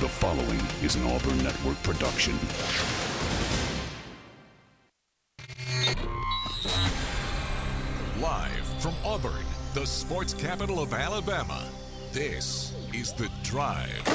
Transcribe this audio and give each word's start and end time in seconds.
The 0.00 0.08
following 0.08 0.60
is 0.82 0.96
an 0.96 1.04
Auburn 1.04 1.36
Network 1.44 1.82
production. 1.82 2.32
Live 8.18 8.64
from 8.78 8.94
Auburn, 9.04 9.44
the 9.74 9.84
sports 9.84 10.32
capital 10.32 10.80
of 10.80 10.94
Alabama, 10.94 11.68
this 12.14 12.72
is 12.94 13.12
The 13.12 13.30
Drive. 13.42 14.06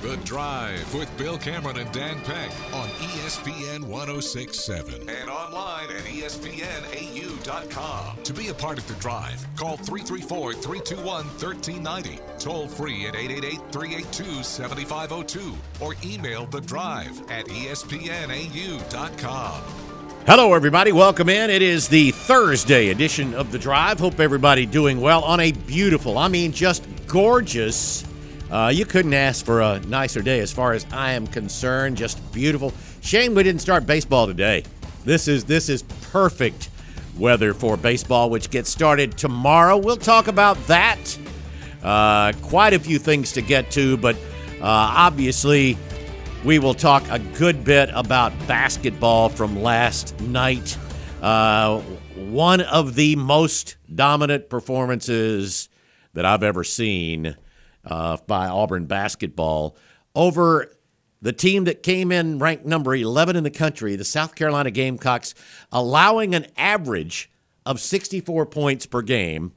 The 0.00 0.16
Drive 0.24 0.94
with 0.94 1.14
Bill 1.18 1.36
Cameron 1.36 1.76
and 1.78 1.92
Dan 1.92 2.18
Peck 2.20 2.50
on 2.72 2.88
ESPN 2.88 3.84
1067 3.84 5.08
and 5.10 5.28
online 5.28 5.90
at 5.90 6.04
ESPNAU.com. 6.04 7.42
To 8.22 8.32
be 8.32 8.48
a 8.48 8.54
part 8.54 8.78
of 8.78 8.88
The 8.88 8.94
Drive, 8.94 9.46
call 9.56 9.76
334 9.76 10.54
321 10.54 11.26
1390, 11.26 12.18
toll 12.38 12.66
free 12.66 13.06
at 13.06 13.14
888 13.14 13.60
382 13.72 14.42
7502, 14.42 15.54
or 15.80 15.94
email 16.02 16.46
The 16.46 16.62
Drive 16.62 17.20
at 17.30 17.44
ESPNAU.com. 17.46 18.02
Hello, 20.26 20.54
everybody. 20.54 20.92
Welcome 20.92 21.28
in. 21.28 21.50
It 21.50 21.60
is 21.60 21.88
the 21.88 22.12
Thursday 22.12 22.88
edition 22.88 23.34
of 23.34 23.52
The 23.52 23.58
Drive. 23.58 24.00
Hope 24.00 24.18
everybody 24.18 24.64
doing 24.64 25.02
well 25.02 25.22
on 25.24 25.40
a 25.40 25.52
beautiful, 25.52 26.16
I 26.16 26.28
mean, 26.28 26.52
just 26.52 26.86
gorgeous. 27.06 28.06
Uh, 28.50 28.70
you 28.72 28.84
couldn't 28.84 29.14
ask 29.14 29.44
for 29.44 29.60
a 29.60 29.80
nicer 29.80 30.22
day 30.22 30.40
as 30.40 30.52
far 30.52 30.72
as 30.72 30.86
I 30.92 31.12
am 31.12 31.26
concerned. 31.26 31.96
Just 31.96 32.32
beautiful. 32.32 32.72
Shame 33.00 33.34
we 33.34 33.42
didn't 33.42 33.60
start 33.60 33.86
baseball 33.86 34.26
today. 34.26 34.64
This 35.04 35.28
is 35.28 35.44
this 35.44 35.68
is 35.68 35.82
perfect 36.12 36.70
weather 37.18 37.54
for 37.54 37.76
baseball, 37.76 38.30
which 38.30 38.50
gets 38.50 38.70
started 38.70 39.16
tomorrow. 39.16 39.76
We'll 39.76 39.96
talk 39.96 40.28
about 40.28 40.56
that. 40.66 41.18
Uh, 41.82 42.32
quite 42.42 42.72
a 42.72 42.78
few 42.78 42.98
things 42.98 43.32
to 43.32 43.42
get 43.42 43.70
to, 43.72 43.96
but 43.98 44.16
uh, 44.60 44.62
obviously 44.62 45.76
we 46.44 46.58
will 46.58 46.74
talk 46.74 47.02
a 47.10 47.18
good 47.18 47.64
bit 47.64 47.90
about 47.92 48.32
basketball 48.46 49.28
from 49.28 49.62
last 49.62 50.18
night. 50.20 50.78
Uh, 51.20 51.80
one 52.16 52.60
of 52.62 52.94
the 52.94 53.16
most 53.16 53.76
dominant 53.94 54.48
performances 54.48 55.68
that 56.14 56.24
I've 56.24 56.42
ever 56.42 56.64
seen 56.64 57.36
uh, 57.86 58.16
by 58.26 58.48
Auburn 58.48 58.86
basketball 58.86 59.76
over 60.14 60.70
the 61.22 61.32
team 61.32 61.64
that 61.64 61.82
came 61.82 62.12
in 62.12 62.38
ranked 62.38 62.66
number 62.66 62.94
11 62.94 63.34
in 63.34 63.44
the 63.44 63.50
country, 63.50 63.96
the 63.96 64.04
South 64.04 64.34
Carolina 64.34 64.70
Gamecocks, 64.70 65.34
allowing 65.72 66.34
an 66.34 66.46
average 66.56 67.30
of 67.64 67.80
64 67.80 68.46
points 68.46 68.84
per 68.84 69.00
game. 69.00 69.52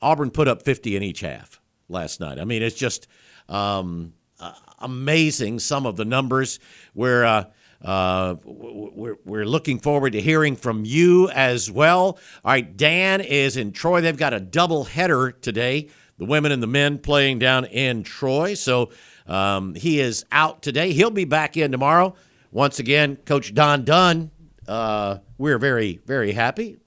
Auburn 0.00 0.30
put 0.30 0.46
up 0.46 0.62
50 0.62 0.96
in 0.96 1.02
each 1.02 1.20
half 1.20 1.60
last 1.88 2.20
night. 2.20 2.38
I 2.38 2.44
mean, 2.44 2.62
it's 2.62 2.76
just 2.76 3.08
um, 3.48 4.12
uh, 4.38 4.52
amazing 4.78 5.58
some 5.58 5.86
of 5.86 5.96
the 5.96 6.04
numbers. 6.04 6.60
We're, 6.94 7.24
uh, 7.24 7.44
uh, 7.82 8.36
we're, 8.44 9.16
we're 9.24 9.44
looking 9.44 9.80
forward 9.80 10.12
to 10.12 10.20
hearing 10.20 10.54
from 10.54 10.84
you 10.84 11.30
as 11.30 11.68
well. 11.68 12.18
All 12.44 12.52
right, 12.52 12.76
Dan 12.76 13.20
is 13.20 13.56
in 13.56 13.72
Troy. 13.72 14.00
They've 14.00 14.16
got 14.16 14.34
a 14.34 14.40
double 14.40 14.84
header 14.84 15.32
today. 15.32 15.88
The 16.18 16.24
women 16.24 16.52
and 16.52 16.62
the 16.62 16.66
men 16.66 16.98
playing 16.98 17.38
down 17.38 17.64
in 17.64 18.02
Troy. 18.02 18.54
So 18.54 18.90
um, 19.26 19.74
he 19.74 20.00
is 20.00 20.24
out 20.32 20.62
today. 20.62 20.92
He'll 20.92 21.10
be 21.10 21.24
back 21.24 21.56
in 21.56 21.72
tomorrow. 21.72 22.14
Once 22.50 22.78
again, 22.78 23.16
Coach 23.16 23.54
Don 23.54 23.84
Dunn. 23.84 24.30
Uh, 24.66 25.18
we're 25.38 25.58
very, 25.58 26.00
very 26.04 26.32
happy 26.32 26.78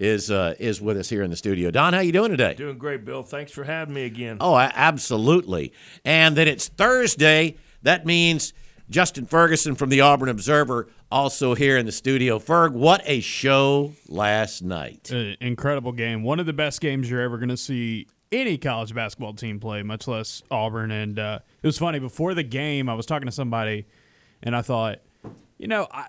is 0.00 0.30
uh, 0.30 0.54
is 0.58 0.80
with 0.80 0.96
us 0.96 1.08
here 1.08 1.22
in 1.22 1.30
the 1.30 1.36
studio. 1.36 1.70
Don, 1.70 1.92
how 1.92 2.00
you 2.00 2.10
doing 2.10 2.30
today? 2.30 2.54
Doing 2.54 2.78
great, 2.78 3.04
Bill. 3.04 3.22
Thanks 3.22 3.52
for 3.52 3.64
having 3.64 3.94
me 3.94 4.04
again. 4.04 4.38
Oh, 4.40 4.54
a- 4.54 4.72
absolutely. 4.74 5.72
And 6.04 6.36
then 6.36 6.48
it's 6.48 6.68
Thursday. 6.68 7.56
That 7.82 8.06
means 8.06 8.54
Justin 8.88 9.26
Ferguson 9.26 9.74
from 9.74 9.90
the 9.90 10.00
Auburn 10.00 10.30
Observer 10.30 10.88
also 11.12 11.54
here 11.54 11.76
in 11.76 11.84
the 11.86 11.92
studio. 11.92 12.38
Ferg, 12.38 12.72
what 12.72 13.02
a 13.04 13.20
show 13.20 13.92
last 14.08 14.62
night. 14.62 15.10
Uh, 15.12 15.34
incredible 15.40 15.92
game. 15.92 16.22
One 16.22 16.40
of 16.40 16.46
the 16.46 16.52
best 16.54 16.80
games 16.80 17.10
you're 17.10 17.20
ever 17.20 17.36
going 17.36 17.50
to 17.50 17.56
see 17.56 18.06
any 18.32 18.58
college 18.58 18.94
basketball 18.94 19.34
team 19.34 19.60
play, 19.60 19.82
much 19.82 20.06
less 20.06 20.42
Auburn. 20.50 20.90
And 20.90 21.18
uh, 21.18 21.38
it 21.62 21.66
was 21.66 21.78
funny. 21.78 21.98
Before 21.98 22.34
the 22.34 22.42
game, 22.42 22.88
I 22.88 22.94
was 22.94 23.06
talking 23.06 23.26
to 23.26 23.32
somebody, 23.32 23.86
and 24.42 24.54
I 24.54 24.62
thought, 24.62 25.00
you 25.58 25.66
know, 25.66 25.86
I, 25.90 26.06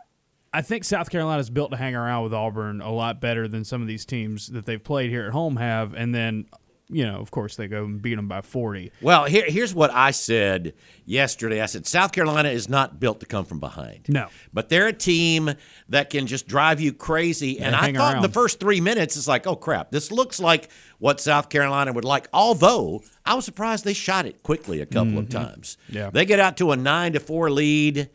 I 0.54 0.62
think 0.62 0.84
South 0.84 1.10
Carolina's 1.10 1.50
built 1.50 1.72
to 1.72 1.78
hang 1.78 1.96
around 1.96 2.24
with 2.24 2.34
Auburn 2.34 2.82
a 2.82 2.92
lot 2.92 3.22
better 3.22 3.48
than 3.48 3.64
some 3.64 3.82
of 3.82 3.88
these 3.88 4.06
teams 4.06 4.48
that 4.48 4.66
they've 4.66 4.84
played 4.84 5.10
here 5.10 5.26
at 5.26 5.32
home 5.32 5.56
have. 5.58 5.94
And 5.94 6.14
then, 6.14 6.46
you 6.92 7.06
know, 7.06 7.16
of 7.16 7.32
course, 7.32 7.56
they 7.56 7.68
go 7.68 7.86
and 7.86 8.02
beat 8.02 8.16
them 8.16 8.28
by 8.28 8.42
40. 8.42 8.92
Well, 9.02 9.26
here, 9.26 9.46
here's 9.48 9.74
what 9.74 9.92
I 9.92 10.12
said 10.12 10.74
yesterday. 11.06 11.62
I 11.62 11.66
said 11.66 11.88
South 11.88 12.12
Carolina 12.12 12.50
is 12.50 12.68
not 12.70 13.00
built 13.00 13.22
to 13.22 13.26
come 13.26 13.46
from 13.46 13.60
behind. 13.60 14.10
No. 14.10 14.28
But 14.54 14.70
they're 14.70 14.88
a 14.88 14.94
team 14.94 15.52
that 15.90 16.10
can 16.10 16.28
just 16.28 16.48
drive 16.48 16.82
you 16.82 16.94
crazy. 16.94 17.60
and 17.60 17.76
I 17.76 17.94
thought 17.94 18.18
in 18.18 18.22
the 18.22 18.30
first 18.30 18.60
three 18.60 18.82
minutes, 18.82 19.16
it's 19.16 19.28
like, 19.28 19.48
oh, 19.48 19.56
crap, 19.56 19.92
this 19.92 20.12
looks 20.12 20.40
like 20.40 20.70
what 21.00 21.20
South 21.20 21.50
Carolina 21.50 21.94
would 21.94 22.06
like. 22.06 22.28
Although 22.34 23.04
I 23.26 23.34
was 23.36 23.46
surprised 23.46 23.86
they 23.86 23.94
shot 23.94 24.26
it 24.26 24.44
quickly 24.44 24.82
a 24.82 24.86
couple 24.86 25.18
of 25.18 25.26
mm-hmm. 25.26 25.44
times. 25.44 25.78
Yeah. 25.90 26.10
They 26.10 26.26
get 26.26 26.40
out 26.40 26.58
to 26.58 26.72
a 26.72 26.76
9 26.76 27.14
to 27.14 27.20
4 27.20 27.50
lead. 27.50 28.10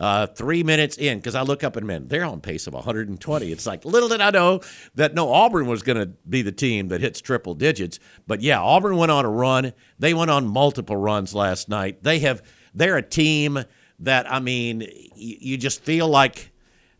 Uh, 0.00 0.26
three 0.26 0.62
minutes 0.62 0.96
in, 0.96 1.18
because 1.18 1.34
I 1.34 1.42
look 1.42 1.62
up 1.62 1.76
and 1.76 1.86
man, 1.86 2.08
they're 2.08 2.24
on 2.24 2.40
pace 2.40 2.66
of 2.66 2.72
120. 2.72 3.52
It's 3.52 3.66
like 3.66 3.84
little 3.84 4.08
did 4.08 4.22
I 4.22 4.30
know 4.30 4.62
that 4.94 5.12
no 5.14 5.30
Auburn 5.30 5.66
was 5.66 5.82
going 5.82 5.98
to 5.98 6.06
be 6.26 6.40
the 6.40 6.52
team 6.52 6.88
that 6.88 7.02
hits 7.02 7.20
triple 7.20 7.54
digits. 7.54 7.98
But 8.26 8.40
yeah, 8.40 8.60
Auburn 8.62 8.96
went 8.96 9.12
on 9.12 9.26
a 9.26 9.30
run. 9.30 9.74
They 9.98 10.14
went 10.14 10.30
on 10.30 10.46
multiple 10.46 10.96
runs 10.96 11.34
last 11.34 11.68
night. 11.68 12.02
They 12.02 12.20
have 12.20 12.40
they're 12.74 12.96
a 12.96 13.02
team 13.02 13.62
that 13.98 14.32
I 14.32 14.40
mean, 14.40 14.80
you, 15.14 15.36
you 15.40 15.56
just 15.58 15.82
feel 15.82 16.08
like 16.08 16.50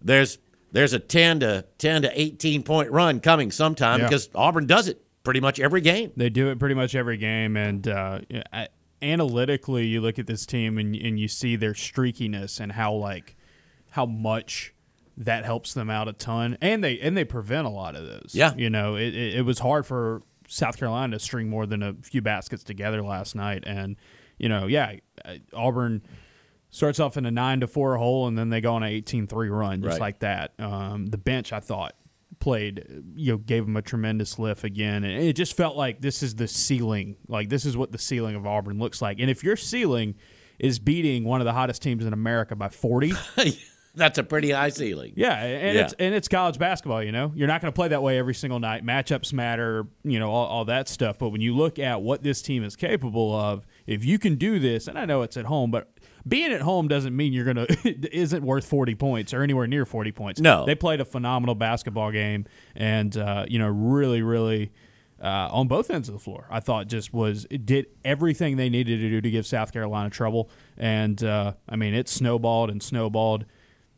there's 0.03 0.37
there's 0.73 0.93
a 0.93 0.99
10 0.99 1.41
to 1.41 1.65
10 1.79 2.03
to 2.03 2.21
18 2.21 2.63
point 2.65 2.91
run 2.91 3.21
coming 3.21 3.51
sometime 3.51 4.01
Yeah. 4.01 4.09
because 4.09 4.29
Auburn 4.35 4.67
does 4.67 4.89
it 4.89 5.03
pretty 5.25 5.41
much 5.41 5.59
every 5.59 5.81
game. 5.81 6.13
They 6.17 6.29
do 6.29 6.51
it 6.51 6.59
pretty 6.59 6.75
much 6.75 6.95
every 6.95 7.17
game, 7.17 7.57
and 7.57 7.89
uh, 7.89 8.19
I- 8.53 8.69
analytically, 9.03 9.87
you 9.87 10.01
look 10.01 10.19
at 10.19 10.27
this 10.27 10.47
team 10.47 10.79
and 10.79 10.95
and 10.97 11.19
you 11.19 11.29
see 11.29 11.57
their 11.57 11.73
streakiness 11.73 12.61
and 12.61 12.73
how 12.73 12.93
like 12.95 13.37
how 13.93 14.07
much 14.07 14.75
that 15.17 15.45
helps 15.45 15.75
them 15.75 15.91
out 15.91 16.09
a 16.09 16.13
ton, 16.13 16.57
and 16.61 16.83
they 16.83 16.99
and 17.01 17.17
they 17.17 17.25
prevent 17.25 17.67
a 17.67 17.71
lot 17.71 17.95
of 17.97 18.07
those. 18.07 18.31
Yeah. 18.35 18.55
you 18.57 18.71
know, 18.71 18.97
it, 18.97 19.15
it, 19.15 19.35
it 19.37 19.43
was 19.43 19.59
hard 19.59 19.85
for 19.87 20.23
South 20.49 20.79
Carolina 20.79 21.17
to 21.17 21.21
string 21.23 21.49
more 21.49 21.67
than 21.67 21.83
a 21.83 21.95
few 22.03 22.23
baskets 22.23 22.65
together 22.65 23.03
last 23.03 23.35
night, 23.35 23.65
and 23.67 23.97
you 24.39 24.49
know, 24.49 24.67
yeah, 24.67 24.95
Auburn 25.53 26.03
starts 26.71 26.99
off 27.01 27.17
in 27.17 27.27
a 27.27 27.31
nine 27.31 27.61
to 27.61 27.67
four 27.67 27.97
hole, 27.99 28.27
and 28.27 28.39
then 28.39 28.49
they 28.49 28.61
go 28.61 28.75
on 28.75 28.83
an 28.83 28.93
18-3 28.93 29.51
run 29.51 29.83
just 29.83 29.95
Right. 29.95 30.01
like 30.01 30.19
that. 30.21 30.53
Um, 30.59 31.07
the 31.07 31.19
bench, 31.19 31.53
I 31.53 31.61
thought, 31.61 31.95
played, 32.41 32.85
you 33.15 33.33
know, 33.33 33.39
gave 33.39 33.65
them 33.67 33.77
a 33.77 33.83
tremendous 33.83 34.39
lift 34.39 34.65
again, 34.65 35.05
and 35.05 35.23
it 35.23 35.35
just 35.35 35.57
felt 35.57 35.77
like 35.77 36.01
this 36.01 36.23
is 36.23 36.35
the 36.35 36.49
ceiling. 36.49 37.17
Like 37.29 37.49
this 37.51 37.65
is 37.65 37.77
what 37.77 37.93
the 37.93 37.99
ceiling 37.99 38.35
of 38.35 38.47
Auburn 38.47 38.79
looks 38.79 39.01
like. 39.01 39.21
And 39.21 39.31
if 39.31 39.45
your 39.45 39.57
ceiling 39.57 40.15
is 40.59 40.79
beating 40.79 41.25
one 41.25 41.41
of 41.41 41.45
the 41.45 41.53
hottest 41.53 41.81
teams 41.83 42.05
in 42.05 42.13
America 42.13 42.57
by 42.57 42.69
40, 42.69 43.13
That's 43.95 44.19
a 44.19 44.23
pretty 44.23 44.53
high 44.53 44.69
ceiling. 44.69 45.15
yeah, 45.17 45.35
and 45.45 45.77
Yeah. 45.77 45.83
it's 45.85 45.93
and 45.99 46.15
it's 46.15 46.29
college 46.29 46.59
basketball. 46.61 47.03
You 47.03 47.11
know, 47.11 47.33
you're 47.35 47.49
not 47.49 47.61
going 47.61 47.73
to 47.73 47.75
play 47.75 47.89
that 47.89 48.03
way 48.03 48.19
every 48.19 48.35
single 48.35 48.61
night. 48.61 48.85
Matchups 48.87 49.33
matter, 49.33 49.87
you 50.05 50.21
know, 50.21 50.31
all, 50.31 50.47
all 50.47 50.65
that 50.67 50.89
stuff. 50.89 51.19
But 51.19 51.31
when 51.31 51.41
you 51.41 51.57
look 51.57 51.79
at 51.81 52.01
what 52.01 52.23
this 52.23 52.41
team 52.41 52.63
is 52.63 52.77
capable 52.77 53.35
of, 53.35 53.67
if 53.89 54.05
you 54.05 54.19
can 54.21 54.37
do 54.37 54.61
this, 54.61 54.87
and 54.87 54.97
I 54.97 55.07
know 55.07 55.23
it's 55.23 55.37
at 55.37 55.47
home, 55.47 55.73
but 55.73 55.91
being 56.27 56.53
at 56.53 56.61
home 56.61 56.89
doesn't 56.89 57.17
mean 57.17 57.33
you're 57.33 57.45
gonna 57.45 57.67
isn't 57.85 58.45
worth 58.45 58.67
40 58.67 58.95
points 58.95 59.35
or 59.35 59.43
anywhere 59.43 59.67
near 59.67 59.85
40 59.85 60.13
points. 60.13 60.41
No. 60.41 60.65
they 60.67 60.75
played 60.75 61.01
a 61.01 61.05
phenomenal 61.05 61.55
basketball 61.55 62.11
game, 62.11 62.47
and 62.75 63.17
uh, 63.17 63.47
you 63.49 63.59
know, 63.59 63.69
really, 63.69 64.23
really. 64.23 64.73
Uh, 65.23 65.51
on 65.53 65.69
both 65.69 65.91
ends 65.91 66.09
of 66.09 66.15
the 66.15 66.19
floor, 66.19 66.47
I 66.49 66.61
thought 66.61 66.87
just 66.87 67.13
was 67.13 67.47
it 67.51 67.67
did 67.67 67.89
everything 68.07 68.57
they 68.57 68.71
needed 68.71 69.01
to 69.01 69.11
do 69.11 69.21
to 69.21 69.31
give 69.31 69.47
South 69.47 69.71
Carolina 69.71 70.09
trouble, 70.09 70.49
and 70.79 71.23
uh, 71.23 71.53
I 71.69 71.77
mean 71.77 71.93
it 71.93 72.09
snowballed 72.09 72.71
and 72.71 72.83
snowballed. 72.83 73.45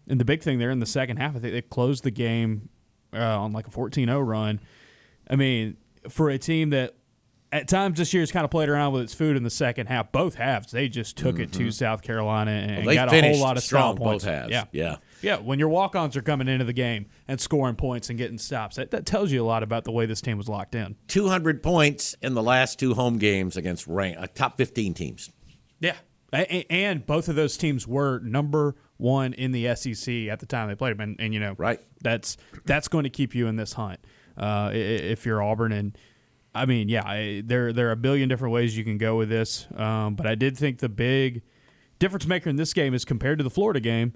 And 0.09 0.19
the 0.19 0.25
big 0.25 0.43
thing 0.43 0.59
there 0.59 0.73
in 0.73 0.81
the 0.81 0.87
second 0.87 1.19
half, 1.19 1.37
I 1.37 1.39
think 1.39 1.53
they 1.53 1.63
closed 1.63 2.03
the 2.03 2.11
game 2.11 2.71
uh, 3.15 3.41
on 3.41 3.53
like 3.53 3.69
a 3.69 3.71
14-0 3.71 4.27
run. 4.27 4.61
I 5.31 5.37
mean, 5.37 5.77
for 6.09 6.29
a 6.29 6.39
team 6.39 6.71
that 6.71 6.97
at 7.53 7.69
times 7.69 7.99
this 7.99 8.13
year 8.15 8.23
has 8.23 8.33
kind 8.33 8.45
of 8.45 8.51
played 8.51 8.69
around 8.71 8.93
with 8.95 9.03
its 9.03 9.13
food 9.15 9.37
in 9.37 9.43
the 9.43 9.51
second 9.51 9.87
half, 9.89 10.11
both 10.11 10.35
halves 10.37 10.73
they 10.73 10.89
just 10.89 11.17
took 11.17 11.39
it 11.39 11.53
to 11.53 11.71
South 11.71 12.03
Carolina 12.03 12.51
and 12.51 12.87
Mm-hmm. 12.87 12.95
Got 12.95 13.13
a 13.13 13.21
whole 13.33 13.41
lot 13.41 13.57
of 13.59 13.63
strong 13.63 13.97
points. 13.97 14.25
both 14.25 14.33
halves. 14.33 14.51
Yeah, 14.51 14.65
Yeah. 14.73 14.97
yeah. 15.21 15.37
When 15.37 15.59
your 15.59 15.69
walk-ons 15.69 16.17
are 16.17 16.23
coming 16.23 16.49
into 16.49 16.65
the 16.65 16.73
game 16.73 17.07
and 17.29 17.41
scoring 17.41 17.77
points 17.77 18.09
and 18.09 18.19
getting 18.19 18.39
stops, 18.39 18.77
that, 18.77 18.91
that 18.93 19.05
tells 19.07 19.31
you 19.31 19.43
a 19.43 19.47
lot 19.47 19.63
about 19.63 19.85
the 19.85 19.93
way 19.93 20.07
this 20.07 20.21
team 20.21 20.39
was 20.39 20.49
locked 20.49 20.75
in. 20.75 20.97
200 21.09 21.63
points 21.63 22.17
in 22.23 22.35
the 22.35 22.43
last 22.43 22.79
two 22.79 22.95
home 22.95 23.19
games 23.19 23.57
against 23.57 23.87
rank, 23.87 24.17
uh, 24.19 24.27
top 24.35 24.57
15 24.57 24.95
teams. 24.95 25.31
Yeah. 25.79 25.97
And 26.33 27.05
both 27.05 27.29
of 27.29 27.35
those 27.37 27.59
teams 27.59 27.87
were 27.87 28.19
number 28.21 28.75
one 28.97 29.35
in 29.35 29.53
the 29.53 29.75
SEC 29.77 30.29
at 30.29 30.41
the 30.41 30.47
time 30.47 30.69
they 30.69 30.75
played 30.75 30.95
them, 30.95 31.01
and, 31.01 31.17
and 31.21 31.35
you 31.35 31.41
know, 31.41 31.55
Right. 31.59 31.79
That's 32.01 32.39
that's 32.65 32.89
going 32.89 33.05
to 33.05 33.11
keep 33.11 33.35
you 33.35 33.47
in 33.49 33.57
this 33.57 33.75
hunt 33.75 34.01
uh, 34.39 34.71
if 34.73 35.27
you're 35.27 35.43
Auburn. 35.43 35.73
And 35.73 35.99
I 36.55 36.67
mean, 36.67 36.89
yeah, 36.89 37.03
I, 37.07 37.43
there 37.45 37.73
there 37.73 37.89
are 37.89 37.93
a 37.93 37.97
billion 37.97 38.29
different 38.29 38.53
ways 38.53 38.77
you 38.77 38.85
can 38.85 38.99
go 38.99 39.17
with 39.17 39.29
this, 39.29 39.67
um, 39.77 40.15
but 40.15 40.27
I 40.27 40.35
did 40.35 40.57
think 40.57 40.79
the 40.79 40.89
big 40.89 41.43
difference 41.99 42.27
maker 42.27 42.51
in 42.51 42.57
this 42.57 42.75
game 42.75 42.95
is 42.95 43.05
compared 43.05 43.39
to 43.39 43.45
the 43.45 43.51
Florida 43.51 43.81
game. 43.81 44.13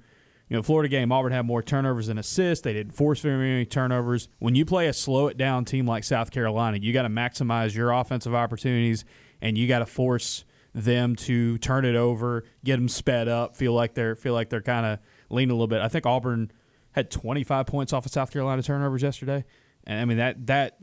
You 0.48 0.56
know, 0.56 0.62
Florida 0.62 0.88
game, 0.88 1.10
Auburn 1.10 1.32
had 1.32 1.44
more 1.44 1.62
turnovers 1.62 2.06
than 2.06 2.18
assists. 2.18 2.62
They 2.62 2.72
didn't 2.72 2.92
force 2.92 3.20
very 3.20 3.36
many 3.36 3.64
turnovers. 3.64 4.28
When 4.38 4.54
you 4.54 4.64
play 4.64 4.86
a 4.86 4.92
slow 4.92 5.26
it 5.26 5.36
down 5.36 5.64
team 5.64 5.86
like 5.86 6.04
South 6.04 6.30
Carolina, 6.30 6.78
you 6.80 6.92
got 6.92 7.02
to 7.02 7.08
maximize 7.08 7.74
your 7.74 7.90
offensive 7.90 8.34
opportunities 8.34 9.04
and 9.40 9.58
you 9.58 9.66
got 9.66 9.80
to 9.80 9.86
force 9.86 10.44
them 10.72 11.16
to 11.16 11.58
turn 11.58 11.84
it 11.84 11.96
over, 11.96 12.44
get 12.62 12.76
them 12.76 12.88
sped 12.88 13.28
up, 13.28 13.56
feel 13.56 13.72
like 13.72 13.94
they're 13.94 14.14
feel 14.14 14.34
like 14.34 14.50
they're 14.50 14.60
kind 14.60 14.86
of 14.86 14.98
leaning 15.30 15.50
a 15.50 15.54
little 15.54 15.66
bit. 15.66 15.80
I 15.80 15.88
think 15.88 16.06
Auburn 16.06 16.52
had 16.92 17.10
25 17.10 17.66
points 17.66 17.92
off 17.92 18.06
of 18.06 18.12
South 18.12 18.30
Carolina 18.30 18.62
turnovers 18.62 19.02
yesterday, 19.02 19.44
and 19.84 20.00
I 20.00 20.04
mean 20.04 20.18
that 20.18 20.46
that 20.46 20.76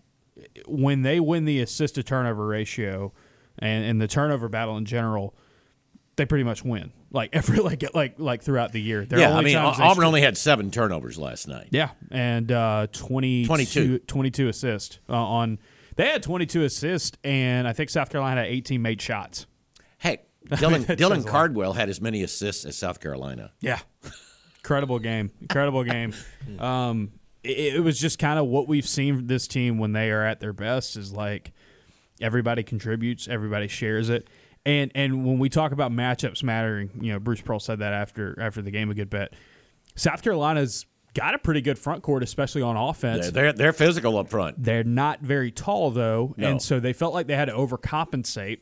when 0.67 1.01
they 1.01 1.19
win 1.19 1.45
the 1.45 1.59
assist 1.61 1.95
to 1.95 2.03
turnover 2.03 2.45
ratio 2.45 3.13
and, 3.59 3.85
and 3.85 4.01
the 4.01 4.07
turnover 4.07 4.49
battle 4.49 4.77
in 4.77 4.85
general, 4.85 5.35
they 6.15 6.25
pretty 6.25 6.43
much 6.43 6.63
win. 6.63 6.91
Like 7.11 7.29
every 7.33 7.59
like 7.59 7.83
like 7.93 8.19
like 8.19 8.41
throughout 8.41 8.71
the 8.71 8.81
year. 8.81 9.05
There 9.05 9.19
are 9.19 9.21
yeah, 9.21 9.35
I 9.37 9.41
mean, 9.41 9.55
Auburn 9.55 10.05
only 10.05 10.21
had 10.21 10.37
seven 10.37 10.71
turnovers 10.71 11.17
last 11.17 11.47
night. 11.47 11.67
yeah, 11.71 11.91
and 12.11 12.51
uh, 12.51 12.87
22, 12.91 13.47
22. 13.47 13.99
22 13.99 14.47
assists 14.47 14.99
uh, 15.09 15.13
on. 15.13 15.59
They 15.95 16.07
had 16.09 16.23
22 16.23 16.63
assists, 16.63 17.17
and 17.23 17.67
I 17.67 17.73
think 17.73 17.91
South 17.91 18.09
Carolina 18.09 18.41
had 18.41 18.49
18 18.49 18.81
made 18.81 18.99
shots. 18.99 19.45
Hey, 19.99 20.21
Dylan, 20.49 20.85
Dylan. 20.85 21.25
Cardwell 21.25 21.73
had 21.73 21.87
as 21.87 22.01
many 22.01 22.23
assists 22.23 22.65
as 22.65 22.75
South 22.75 22.99
Carolina. 22.99 23.51
Yeah. 23.61 23.79
Incredible 24.57 24.97
game. 24.97 25.29
Incredible 25.41 25.83
game. 25.83 26.13
Um, 26.59 27.11
it, 27.43 27.75
it 27.75 27.79
was 27.83 27.99
just 27.99 28.19
kind 28.19 28.39
of 28.39 28.47
what 28.47 28.67
we've 28.67 28.87
seen 28.87 29.17
from 29.17 29.27
this 29.27 29.47
team 29.47 29.77
when 29.77 29.91
they 29.93 30.11
are 30.11 30.23
at 30.25 30.39
their 30.39 30.53
best 30.53 30.95
is 30.97 31.11
like 31.11 31.51
everybody 32.21 32.63
contributes, 32.63 33.27
everybody 33.27 33.67
shares 33.67 34.09
it. 34.09 34.27
And 34.65 34.91
and 34.95 35.25
when 35.25 35.39
we 35.39 35.49
talk 35.49 35.71
about 35.73 35.91
matchups 35.91 36.41
mattering, 36.43 36.89
you 37.01 37.11
know, 37.11 37.19
Bruce 37.19 37.41
Pearl 37.41 37.59
said 37.59 37.79
that 37.79 37.93
after 37.93 38.39
after 38.41 38.61
the 38.61 38.71
game 38.71 38.89
a 38.89 38.93
good 38.93 39.09
bit. 39.09 39.33
South 39.95 40.23
Carolina's 40.23 40.85
got 41.13 41.35
a 41.35 41.37
pretty 41.37 41.61
good 41.61 41.77
front 41.77 42.01
court, 42.01 42.23
especially 42.23 42.61
on 42.63 42.75
offense. 42.75 43.25
They're, 43.29 43.31
they're, 43.43 43.53
they're 43.53 43.73
physical 43.73 44.17
up 44.17 44.29
front. 44.29 44.63
They're 44.63 44.83
not 44.83 45.19
very 45.21 45.51
tall 45.51 45.91
though, 45.91 46.33
No. 46.37 46.47
and 46.49 46.61
so 46.61 46.79
they 46.79 46.93
felt 46.93 47.13
like 47.13 47.27
they 47.27 47.35
had 47.35 47.45
to 47.45 47.53
overcompensate 47.53 48.61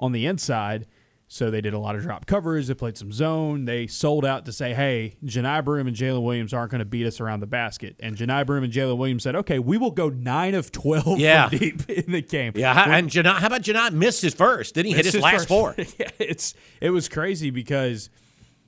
on 0.00 0.12
the 0.12 0.26
inside. 0.26 0.86
So 1.34 1.50
they 1.50 1.62
did 1.62 1.72
a 1.72 1.78
lot 1.78 1.96
of 1.96 2.02
drop 2.02 2.26
coverage. 2.26 2.66
They 2.66 2.74
played 2.74 2.98
some 2.98 3.10
zone. 3.10 3.64
They 3.64 3.86
sold 3.86 4.26
out 4.26 4.44
to 4.44 4.52
say, 4.52 4.74
"Hey, 4.74 5.16
Johni 5.24 5.64
Broome 5.64 5.86
and 5.86 5.96
Jaylin 5.96 6.22
Williams 6.22 6.52
aren't 6.52 6.70
going 6.70 6.80
to 6.80 6.84
beat 6.84 7.06
us 7.06 7.20
around 7.22 7.40
the 7.40 7.46
basket." 7.46 7.96
And 8.00 8.18
Johni 8.18 8.44
Broome 8.44 8.64
and 8.64 8.72
Jaylin 8.72 8.98
Williams 8.98 9.22
said, 9.22 9.34
"Okay, 9.36 9.58
we 9.58 9.78
will 9.78 9.92
go 9.92 10.10
nine 10.10 10.54
of 10.54 10.70
twelve 10.72 11.18
Yeah. 11.18 11.48
deep 11.48 11.88
in 11.88 12.12
the 12.12 12.20
game." 12.20 12.52
Yeah, 12.54 12.74
how, 12.74 12.90
and 12.90 13.08
Johni, 13.08 13.34
how 13.34 13.46
about 13.46 13.62
Johni 13.62 13.92
missed 13.94 14.20
his 14.20 14.34
first? 14.34 14.74
Didn't 14.74 14.88
he 14.90 14.92
hit 14.94 15.06
his, 15.06 15.14
his 15.14 15.22
last 15.22 15.34
first- 15.34 15.48
four? 15.48 15.74
yeah, 15.98 16.10
it's 16.18 16.52
it 16.82 16.90
was 16.90 17.08
crazy 17.08 17.48
because 17.48 18.10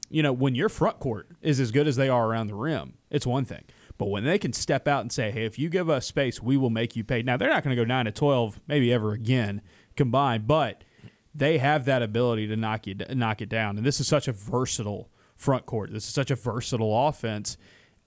you 0.09 0.23
know 0.23 0.33
when 0.33 0.55
your 0.55 0.71
front 0.71 1.01
court 1.01 1.29
is 1.43 1.61
as 1.61 1.71
good 1.71 1.87
as 1.87 1.97
they 1.97 2.09
are 2.09 2.27
around 2.27 2.47
the 2.47 2.55
rim, 2.55 2.95
it's 3.11 3.27
one 3.27 3.45
thing. 3.45 3.65
But 3.99 4.07
when 4.07 4.25
they 4.25 4.39
can 4.39 4.55
step 4.55 4.89
out 4.89 5.03
and 5.03 5.13
say, 5.13 5.31
"Hey, 5.31 5.45
if 5.45 5.59
you 5.59 5.69
give 5.69 5.91
us 5.91 6.07
space, 6.07 6.41
we 6.41 6.57
will 6.57 6.71
make 6.71 6.97
you 6.97 7.05
pay." 7.05 7.21
Now 7.23 7.37
they're 7.37 7.51
not 7.51 7.63
going 7.63 7.77
to 7.77 7.83
go 7.83 7.87
nine 7.87 8.07
to 8.07 8.11
twelve, 8.11 8.59
maybe 8.67 8.91
ever 8.91 9.13
again 9.13 9.61
combined, 9.97 10.47
but 10.47 10.83
they 11.35 11.59
have 11.59 11.85
that 11.87 12.03
ability 12.03 12.47
to 12.47 12.57
knock 12.57 12.87
you 12.87 12.95
knock 13.11 13.43
it 13.43 13.49
down. 13.49 13.77
And 13.77 13.87
this 13.87 14.01
is 14.01 14.07
such 14.07 14.29
a 14.29 14.33
versatile 14.33 15.11
front 15.37 15.67
court. 15.67 15.93
This 15.93 16.07
is 16.07 16.15
such 16.15 16.31
a 16.31 16.37
versatile 16.37 17.09
offense, 17.09 17.57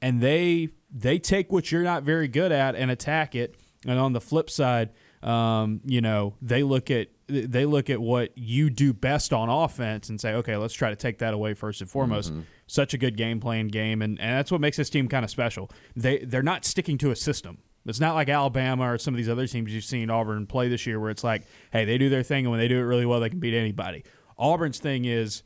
and 0.01 0.21
they 0.21 0.69
they 0.89 1.19
take 1.19 1.51
what 1.51 1.71
you're 1.71 1.83
not 1.83 2.03
very 2.03 2.27
good 2.27 2.51
at 2.51 2.75
and 2.75 2.89
attack 2.89 3.35
it. 3.35 3.55
And 3.85 3.99
on 3.99 4.13
the 4.13 4.21
flip 4.21 4.49
side, 4.49 4.91
um, 5.21 5.81
you 5.85 6.01
know 6.01 6.35
they 6.41 6.63
look 6.63 6.89
at 6.89 7.09
they 7.27 7.65
look 7.65 7.89
at 7.89 7.99
what 7.99 8.37
you 8.37 8.69
do 8.69 8.93
best 8.93 9.33
on 9.33 9.49
offense 9.49 10.07
and 10.09 10.19
say, 10.19 10.33
okay, 10.33 10.55
let's 10.55 10.73
try 10.73 10.89
to 10.89 10.95
take 10.95 11.17
that 11.19 11.33
away 11.33 11.53
first 11.53 11.81
and 11.81 11.89
foremost. 11.89 12.31
Such 12.67 12.93
a 12.93 12.97
good 12.97 13.17
game 13.17 13.39
playing 13.39 13.67
game, 13.69 14.01
and, 14.01 14.19
and 14.19 14.37
that's 14.37 14.51
what 14.51 14.61
makes 14.61 14.77
this 14.77 14.89
team 14.89 15.07
kind 15.07 15.25
of 15.25 15.31
special. 15.31 15.69
They 15.95 16.19
they're 16.19 16.43
not 16.43 16.63
sticking 16.65 16.97
to 16.99 17.11
a 17.11 17.15
system. 17.15 17.59
It's 17.87 17.99
not 17.99 18.15
like 18.15 18.29
Alabama 18.29 18.91
or 18.91 18.97
some 18.97 19.13
of 19.13 19.17
these 19.17 19.29
other 19.29 19.47
teams 19.47 19.73
you've 19.73 19.83
seen 19.83 20.09
Auburn 20.09 20.45
play 20.45 20.67
this 20.67 20.85
year, 20.85 20.99
where 20.99 21.09
it's 21.09 21.23
like, 21.23 21.43
hey, 21.71 21.85
they 21.85 21.97
do 21.97 22.09
their 22.09 22.23
thing, 22.23 22.45
and 22.45 22.51
when 22.51 22.59
they 22.59 22.67
do 22.67 22.77
it 22.77 22.83
really 22.83 23.05
well, 23.05 23.19
they 23.19 23.29
can 23.29 23.39
beat 23.39 23.53
anybody. 23.53 24.03
Auburn's 24.37 24.79
thing 24.79 25.05
is, 25.05 25.43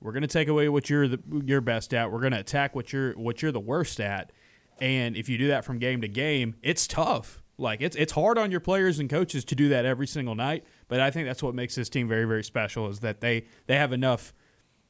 we're 0.00 0.12
going 0.12 0.22
to 0.22 0.28
take 0.28 0.48
away 0.48 0.68
what 0.68 0.90
you're 0.90 1.06
the, 1.06 1.60
best 1.60 1.94
at. 1.94 2.10
We're 2.10 2.20
going 2.20 2.32
to 2.32 2.40
attack 2.40 2.74
what 2.74 2.92
you're 2.92 3.12
what 3.12 3.40
you're 3.40 3.52
the 3.52 3.60
worst 3.60 4.00
at. 4.00 4.32
And 4.80 5.16
if 5.16 5.28
you 5.28 5.38
do 5.38 5.48
that 5.48 5.64
from 5.64 5.78
game 5.78 6.00
to 6.00 6.08
game, 6.08 6.56
it's 6.62 6.86
tough. 6.86 7.40
Like 7.56 7.80
it's 7.80 7.94
it's 7.94 8.12
hard 8.12 8.38
on 8.38 8.50
your 8.50 8.60
players 8.60 8.98
and 8.98 9.08
coaches 9.08 9.44
to 9.44 9.54
do 9.54 9.68
that 9.68 9.84
every 9.84 10.06
single 10.06 10.34
night. 10.34 10.64
But 10.88 11.00
I 11.00 11.10
think 11.10 11.28
that's 11.28 11.42
what 11.42 11.54
makes 11.54 11.74
this 11.74 11.88
team 11.88 12.08
very 12.08 12.24
very 12.24 12.42
special 12.42 12.88
is 12.88 13.00
that 13.00 13.20
they 13.20 13.44
they 13.66 13.76
have 13.76 13.92
enough 13.92 14.34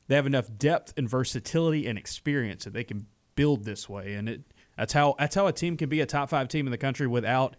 they 0.09 0.15
have 0.15 0.27
enough 0.27 0.47
depth 0.57 0.95
and 0.97 1.09
versatility 1.09 1.87
and 1.87 1.99
experience 1.99 2.65
that 2.65 2.73
they 2.73 2.85
can 2.85 3.07
build 3.35 3.65
this 3.65 3.89
way. 3.89 4.15
And 4.15 4.29
it 4.29 4.43
that's 4.83 4.93
how 4.95 5.15
that's 5.17 5.37
how 5.37 5.47
a 5.47 5.53
team 5.53 5.77
can 5.77 5.89
be 5.89 6.01
a 6.01 6.07
top 6.07 6.29
five 6.29 6.49
team 6.49 6.67
in 6.67 6.73
the 6.73 6.77
country 6.79 7.07
without 7.07 7.55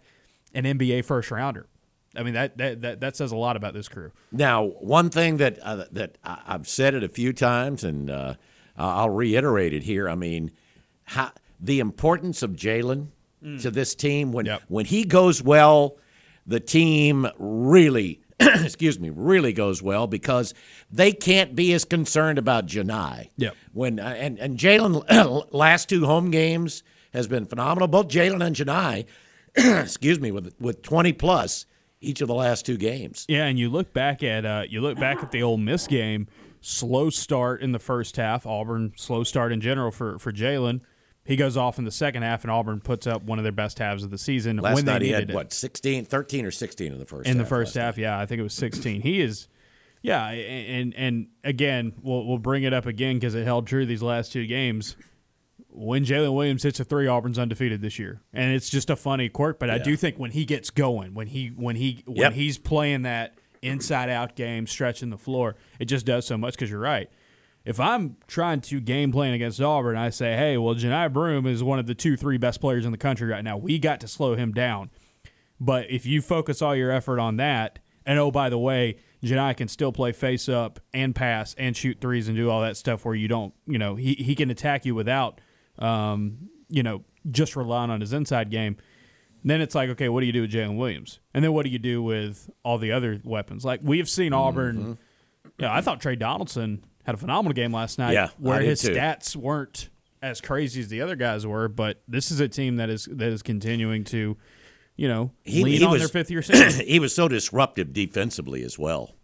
an 0.52 0.64
NBA 0.64 1.06
first 1.06 1.30
rounder. 1.30 1.66
I 2.14 2.22
mean 2.22 2.34
that 2.34 2.58
that 2.58 2.82
that, 2.82 3.00
that 3.00 3.16
says 3.16 3.32
a 3.32 3.36
lot 3.36 3.56
about 3.56 3.72
this 3.72 3.88
crew. 3.88 4.12
Now, 4.30 4.64
one 4.64 5.08
thing 5.08 5.38
that 5.38 5.58
uh, 5.62 5.86
that 5.92 6.18
I've 6.22 6.68
said 6.68 6.92
it 6.92 7.02
a 7.02 7.08
few 7.08 7.32
times, 7.32 7.82
and 7.82 8.10
uh, 8.10 8.34
I'll 8.76 9.08
reiterate 9.08 9.72
it 9.72 9.84
here. 9.84 10.06
I 10.06 10.16
mean, 10.16 10.50
how, 11.04 11.32
the 11.58 11.80
importance 11.80 12.42
of 12.42 12.50
Jaylin 12.50 13.06
to 13.60 13.70
this 13.70 13.94
team 13.94 14.32
when 14.32 14.44
Yep. 14.44 14.62
when 14.68 14.84
he 14.84 15.04
goes 15.04 15.42
well, 15.42 15.96
the 16.46 16.60
team 16.60 17.26
really, 17.38 18.20
excuse 18.38 19.00
me, 19.00 19.08
really 19.08 19.54
goes 19.54 19.82
well 19.82 20.06
because 20.06 20.52
they 20.90 21.12
can't 21.12 21.54
be 21.54 21.72
as 21.72 21.86
concerned 21.86 22.38
about 22.38 22.66
Johni. 22.66 23.30
Yep. 23.38 23.56
When 23.72 23.98
uh, 23.98 24.14
and 24.18 24.38
and 24.38 24.58
Jaylin 24.58 25.46
last 25.52 25.88
two 25.88 26.04
home 26.04 26.30
games 26.30 26.82
has 27.14 27.26
been 27.26 27.46
phenomenal. 27.46 27.88
Both 27.88 28.08
Jaylin 28.08 28.44
and 28.44 28.54
Johni, 28.54 29.06
excuse 29.82 30.20
me, 30.20 30.30
with 30.30 30.54
with 30.60 30.82
twenty 30.82 31.12
plus 31.14 31.64
each 32.00 32.20
of 32.20 32.28
the 32.28 32.34
last 32.34 32.66
two 32.66 32.76
games. 32.76 33.24
Yeah, 33.28 33.46
and 33.46 33.58
you 33.58 33.70
look 33.70 33.94
back 33.94 34.22
at 34.22 34.44
uh, 34.44 34.64
you 34.68 34.82
look 34.82 34.98
back 34.98 35.22
at 35.22 35.30
the 35.32 35.42
Ole 35.42 35.56
Miss 35.56 35.86
game. 35.86 36.26
Slow 36.60 37.10
start 37.10 37.60
in 37.62 37.72
the 37.72 37.78
first 37.78 38.16
half. 38.16 38.46
Auburn 38.46 38.92
slow 38.96 39.22
start 39.24 39.52
in 39.52 39.60
general 39.60 39.90
for 39.90 40.18
for 40.18 40.32
Jaylin. 40.32 40.80
He 41.26 41.36
goes 41.36 41.56
off 41.56 41.78
in 41.78 41.86
the 41.86 41.90
second 41.90 42.22
half, 42.22 42.44
and 42.44 42.50
Auburn 42.50 42.80
puts 42.80 43.06
up 43.06 43.22
one 43.22 43.38
of 43.38 43.44
their 43.44 43.52
best 43.52 43.78
halves 43.78 44.04
of 44.04 44.10
the 44.10 44.18
season 44.18 44.58
Last 44.58 44.74
when 44.74 44.84
they 44.84 44.92
night 44.92 45.02
he 45.02 45.08
had 45.08 45.30
it. 45.30 45.34
what 45.34 45.54
16, 45.54 46.04
13 46.04 46.44
or 46.44 46.50
sixteen 46.50 46.92
in 46.92 46.98
the 46.98 47.06
first 47.06 47.28
in 47.28 47.38
the 47.38 47.44
half 47.44 47.48
first 47.48 47.76
last 47.76 47.82
half. 47.82 47.98
Yeah, 47.98 48.18
I 48.18 48.26
think 48.26 48.40
it 48.40 48.42
was 48.42 48.52
16. 48.54 49.00
he 49.00 49.22
is, 49.22 49.48
yeah, 50.02 50.26
and 50.28 50.94
and 50.94 51.28
again, 51.42 51.94
we'll 52.02 52.26
we'll 52.26 52.38
bring 52.38 52.64
it 52.64 52.74
up 52.74 52.84
again 52.86 53.14
because 53.16 53.34
it 53.34 53.44
held 53.44 53.66
true 53.66 53.86
these 53.86 54.02
last 54.02 54.32
two 54.32 54.46
games. 54.46 54.96
When 55.76 56.04
Jaylin 56.04 56.32
Williams 56.34 56.62
hits 56.62 56.78
a 56.78 56.84
three, 56.84 57.08
Auburn's 57.08 57.38
undefeated 57.38 57.82
this 57.82 57.98
year, 57.98 58.20
and 58.32 58.54
it's 58.54 58.70
just 58.70 58.90
a 58.90 58.96
funny 58.96 59.28
quirk. 59.28 59.58
But 59.58 59.70
I 59.70 59.78
do 59.78 59.96
think 59.96 60.16
when 60.18 60.30
he 60.30 60.44
gets 60.44 60.70
going, 60.70 61.14
when 61.14 61.26
he 61.26 61.48
when 61.48 61.74
he 61.76 62.04
when 62.06 62.16
Yep. 62.16 62.32
he's 62.34 62.58
playing 62.58 63.02
that 63.02 63.34
inside 63.60 64.08
out 64.08 64.36
game, 64.36 64.66
stretching 64.68 65.10
the 65.10 65.18
floor, 65.18 65.56
it 65.80 65.86
just 65.86 66.06
does 66.06 66.26
so 66.26 66.38
much. 66.38 66.54
Because 66.54 66.70
you're 66.70 66.78
right. 66.78 67.10
If 67.64 67.80
I'm 67.80 68.16
trying 68.28 68.60
to 68.60 68.78
game 68.80 69.10
plan 69.10 69.32
against 69.34 69.60
Auburn, 69.60 69.96
I 69.96 70.10
say, 70.10 70.36
hey, 70.36 70.58
well, 70.58 70.74
Johni 70.74 71.12
Broome 71.12 71.46
is 71.46 71.62
one 71.62 71.78
of 71.78 71.86
the 71.86 71.94
two, 71.94 72.16
three 72.16 72.36
best 72.36 72.60
players 72.60 72.84
in 72.84 72.92
the 72.92 72.98
country 72.98 73.26
right 73.26 73.42
now. 73.42 73.56
We 73.56 73.78
got 73.78 74.00
to 74.00 74.08
slow 74.08 74.34
him 74.36 74.52
down. 74.52 74.90
But 75.58 75.90
if 75.90 76.04
you 76.04 76.20
focus 76.20 76.60
all 76.60 76.76
your 76.76 76.90
effort 76.90 77.18
on 77.18 77.36
that, 77.38 77.78
and 78.04 78.18
oh, 78.18 78.30
by 78.30 78.50
the 78.50 78.58
way, 78.58 78.98
Johni 79.22 79.56
can 79.56 79.68
still 79.68 79.92
play 79.92 80.12
face 80.12 80.46
up 80.48 80.78
and 80.92 81.14
pass 81.14 81.54
and 81.56 81.74
shoot 81.74 81.98
threes 82.02 82.28
and 82.28 82.36
do 82.36 82.50
all 82.50 82.60
that 82.60 82.76
stuff 82.76 83.04
where 83.04 83.14
you 83.14 83.28
don't, 83.28 83.54
you 83.66 83.78
know, 83.78 83.94
he, 83.96 84.12
he 84.14 84.34
can 84.34 84.50
attack 84.50 84.84
you 84.84 84.94
without, 84.94 85.40
um, 85.78 86.48
you 86.68 86.82
know, 86.82 87.02
just 87.30 87.56
relying 87.56 87.90
on 87.90 88.00
his 88.00 88.12
inside 88.12 88.50
game. 88.50 88.76
Then 89.46 89.60
it's 89.60 89.74
like, 89.74 89.90
okay, 89.90 90.08
what 90.08 90.20
do 90.20 90.26
you 90.26 90.32
do 90.32 90.40
with 90.42 90.52
Jaylin 90.52 90.76
Williams? 90.76 91.20
And 91.34 91.44
then 91.44 91.52
what 91.52 91.64
do 91.64 91.70
you 91.70 91.78
do 91.78 92.02
with 92.02 92.48
all 92.64 92.78
the 92.78 92.92
other 92.92 93.20
weapons? 93.24 93.64
Like 93.64 93.80
we've 93.82 94.08
seen 94.08 94.32
Auburn. 94.32 94.98
Yeah, 95.58 95.72
I 95.72 95.82
thought 95.82 96.00
Tre 96.00 96.16
Donaldson 96.16 96.84
had 97.04 97.14
a 97.14 97.18
phenomenal 97.18 97.52
game 97.52 97.72
last 97.72 97.98
night. 97.98 98.12
Yeah, 98.12 98.30
where 98.38 98.60
his 98.60 98.80
too. 98.80 98.94
stats 98.94 99.36
weren't 99.36 99.90
as 100.22 100.40
crazy 100.40 100.80
as 100.80 100.88
the 100.88 101.02
other 101.02 101.16
guys 101.16 101.46
were, 101.46 101.68
but 101.68 102.02
this 102.08 102.30
is 102.30 102.40
a 102.40 102.48
team 102.48 102.76
that 102.76 102.88
is 102.88 103.06
that 103.12 103.28
is 103.28 103.42
continuing 103.42 104.04
to, 104.04 104.38
you 104.96 105.08
know, 105.08 105.30
lean 105.46 105.84
on 105.84 105.98
their 105.98 106.08
fifth 106.08 106.30
year 106.30 106.42
he 106.86 106.98
was 106.98 107.14
so 107.14 107.28
disruptive 107.28 107.92
defensively 107.92 108.62
as 108.64 108.78
well. 108.78 109.14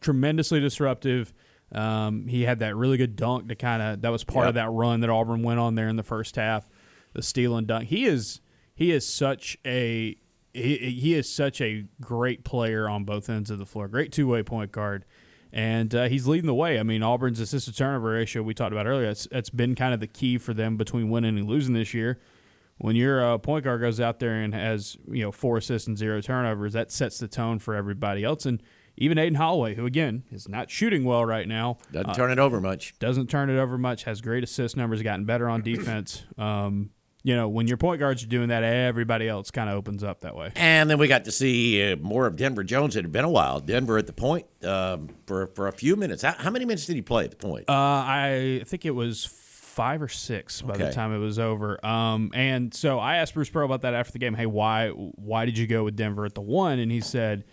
tremendously 0.00 0.60
disruptive. 0.60 1.34
Um, 1.72 2.28
he 2.28 2.42
had 2.42 2.60
that 2.60 2.76
really 2.76 2.96
good 2.96 3.16
dunk 3.16 3.48
to 3.48 3.54
kind 3.54 3.82
of 3.82 4.02
that 4.02 4.10
was 4.10 4.22
part 4.24 4.46
of 4.48 4.54
that 4.54 4.70
run 4.70 5.00
that 5.00 5.10
Auburn 5.10 5.42
went 5.42 5.58
on 5.58 5.74
there 5.74 5.88
in 5.88 5.96
the 5.96 6.02
first 6.02 6.36
half. 6.36 6.68
The 7.14 7.22
steal 7.22 7.56
and 7.56 7.66
dunk. 7.66 7.88
He 7.88 8.04
is 8.06 8.40
he 8.74 8.90
is 8.92 9.06
such 9.08 9.56
a 9.64 10.16
he, 10.52 10.76
he 10.76 11.14
is 11.14 11.28
such 11.28 11.60
a 11.60 11.84
great 12.00 12.44
player 12.44 12.88
on 12.88 13.04
both 13.04 13.28
ends 13.28 13.50
of 13.50 13.58
the 13.58 13.66
floor. 13.66 13.88
Great 13.88 14.12
two 14.12 14.28
way 14.28 14.42
point 14.42 14.70
guard. 14.72 15.04
And 15.52 15.94
uh, 15.94 16.08
he's 16.08 16.26
leading 16.26 16.46
the 16.48 16.54
way. 16.54 16.80
I 16.80 16.82
mean, 16.82 17.04
Auburn's 17.04 17.38
assist 17.38 17.76
turnover 17.78 18.10
ratio 18.10 18.42
we 18.42 18.54
talked 18.54 18.72
about 18.72 18.86
earlier. 18.86 19.06
That's 19.06 19.28
that's 19.30 19.50
been 19.50 19.74
kind 19.76 19.94
of 19.94 20.00
the 20.00 20.08
key 20.08 20.36
for 20.38 20.52
them 20.52 20.76
between 20.76 21.10
winning 21.10 21.38
and 21.38 21.48
losing 21.48 21.74
this 21.74 21.94
year. 21.94 22.20
when 22.78 22.96
your 22.96 23.24
uh, 23.24 23.38
point 23.38 23.64
guard 23.64 23.80
goes 23.80 24.00
out 24.00 24.18
there 24.18 24.34
and 24.34 24.52
has 24.52 24.96
you 25.08 25.22
know 25.22 25.30
four 25.32 25.58
assists 25.58 25.86
and 25.86 25.96
zero 25.96 26.20
turnovers, 26.20 26.72
that 26.72 26.90
sets 26.90 27.18
the 27.18 27.28
tone 27.28 27.58
for 27.60 27.74
everybody 27.74 28.24
else. 28.24 28.46
And 28.46 28.60
even 28.96 29.18
Aden 29.18 29.34
Holloway, 29.34 29.74
who 29.74 29.86
again 29.86 30.24
is 30.30 30.48
not 30.48 30.70
shooting 30.70 31.04
well 31.04 31.24
right 31.24 31.48
now, 31.48 31.78
Doesn't 31.92 32.10
uh, 32.10 32.14
turn 32.14 32.30
it 32.30 32.38
over 32.38 32.60
much. 32.60 32.98
doesn't 32.98 33.28
turn 33.28 33.50
it 33.50 33.58
over 33.58 33.76
much, 33.78 34.04
has 34.04 34.20
great 34.20 34.44
assist 34.44 34.76
numbers, 34.76 35.02
gotten 35.02 35.24
better 35.24 35.48
on 35.48 35.62
defense. 35.62 36.24
Um, 36.38 36.90
you 37.26 37.34
know, 37.34 37.48
when 37.48 37.66
your 37.66 37.78
point 37.78 38.00
guards 38.00 38.22
are 38.22 38.26
doing 38.26 38.48
that, 38.48 38.62
everybody 38.62 39.26
else 39.26 39.50
kind 39.50 39.70
of 39.70 39.76
opens 39.76 40.04
up 40.04 40.20
that 40.20 40.36
way. 40.36 40.52
And 40.56 40.90
then 40.90 40.98
we 40.98 41.08
got 41.08 41.24
to 41.24 41.32
see 41.32 41.92
uh, 41.92 41.96
more 41.96 42.26
of 42.26 42.36
Denver 42.36 42.62
Jones. 42.62 42.96
It 42.96 43.02
had 43.04 43.12
been 43.12 43.24
a 43.24 43.30
while. 43.30 43.60
Denver 43.60 43.96
at 43.96 44.06
the 44.06 44.12
point 44.12 44.44
um, 44.62 45.08
for 45.26 45.46
for 45.46 45.66
a 45.66 45.72
few 45.72 45.96
minutes. 45.96 46.22
How, 46.22 46.32
how 46.32 46.50
many 46.50 46.66
minutes 46.66 46.84
did 46.84 46.96
he 46.96 47.02
play 47.02 47.24
at 47.24 47.30
the 47.30 47.36
point? 47.38 47.64
Uh, 47.66 47.72
I 47.72 48.62
think 48.66 48.84
it 48.84 48.90
was 48.90 49.24
five 49.24 50.02
or 50.02 50.08
six 50.08 50.62
by 50.62 50.76
the 50.76 50.92
time 50.92 51.12
it 51.14 51.18
was 51.18 51.38
over. 51.38 51.84
Um, 51.84 52.30
and 52.34 52.72
so 52.72 52.98
I 53.00 53.16
asked 53.16 53.34
Bruce 53.34 53.48
Pearl 53.48 53.64
about 53.64 53.82
that 53.82 53.94
after 53.94 54.12
the 54.12 54.18
game. 54.18 54.34
Hey, 54.34 54.46
why 54.46 54.90
why 54.90 55.46
did 55.46 55.56
you 55.56 55.66
go 55.66 55.82
with 55.82 55.96
Denver 55.96 56.26
at 56.26 56.34
the 56.34 56.42
one? 56.42 56.78
And 56.78 56.92
he 56.92 57.00
said, 57.00 57.44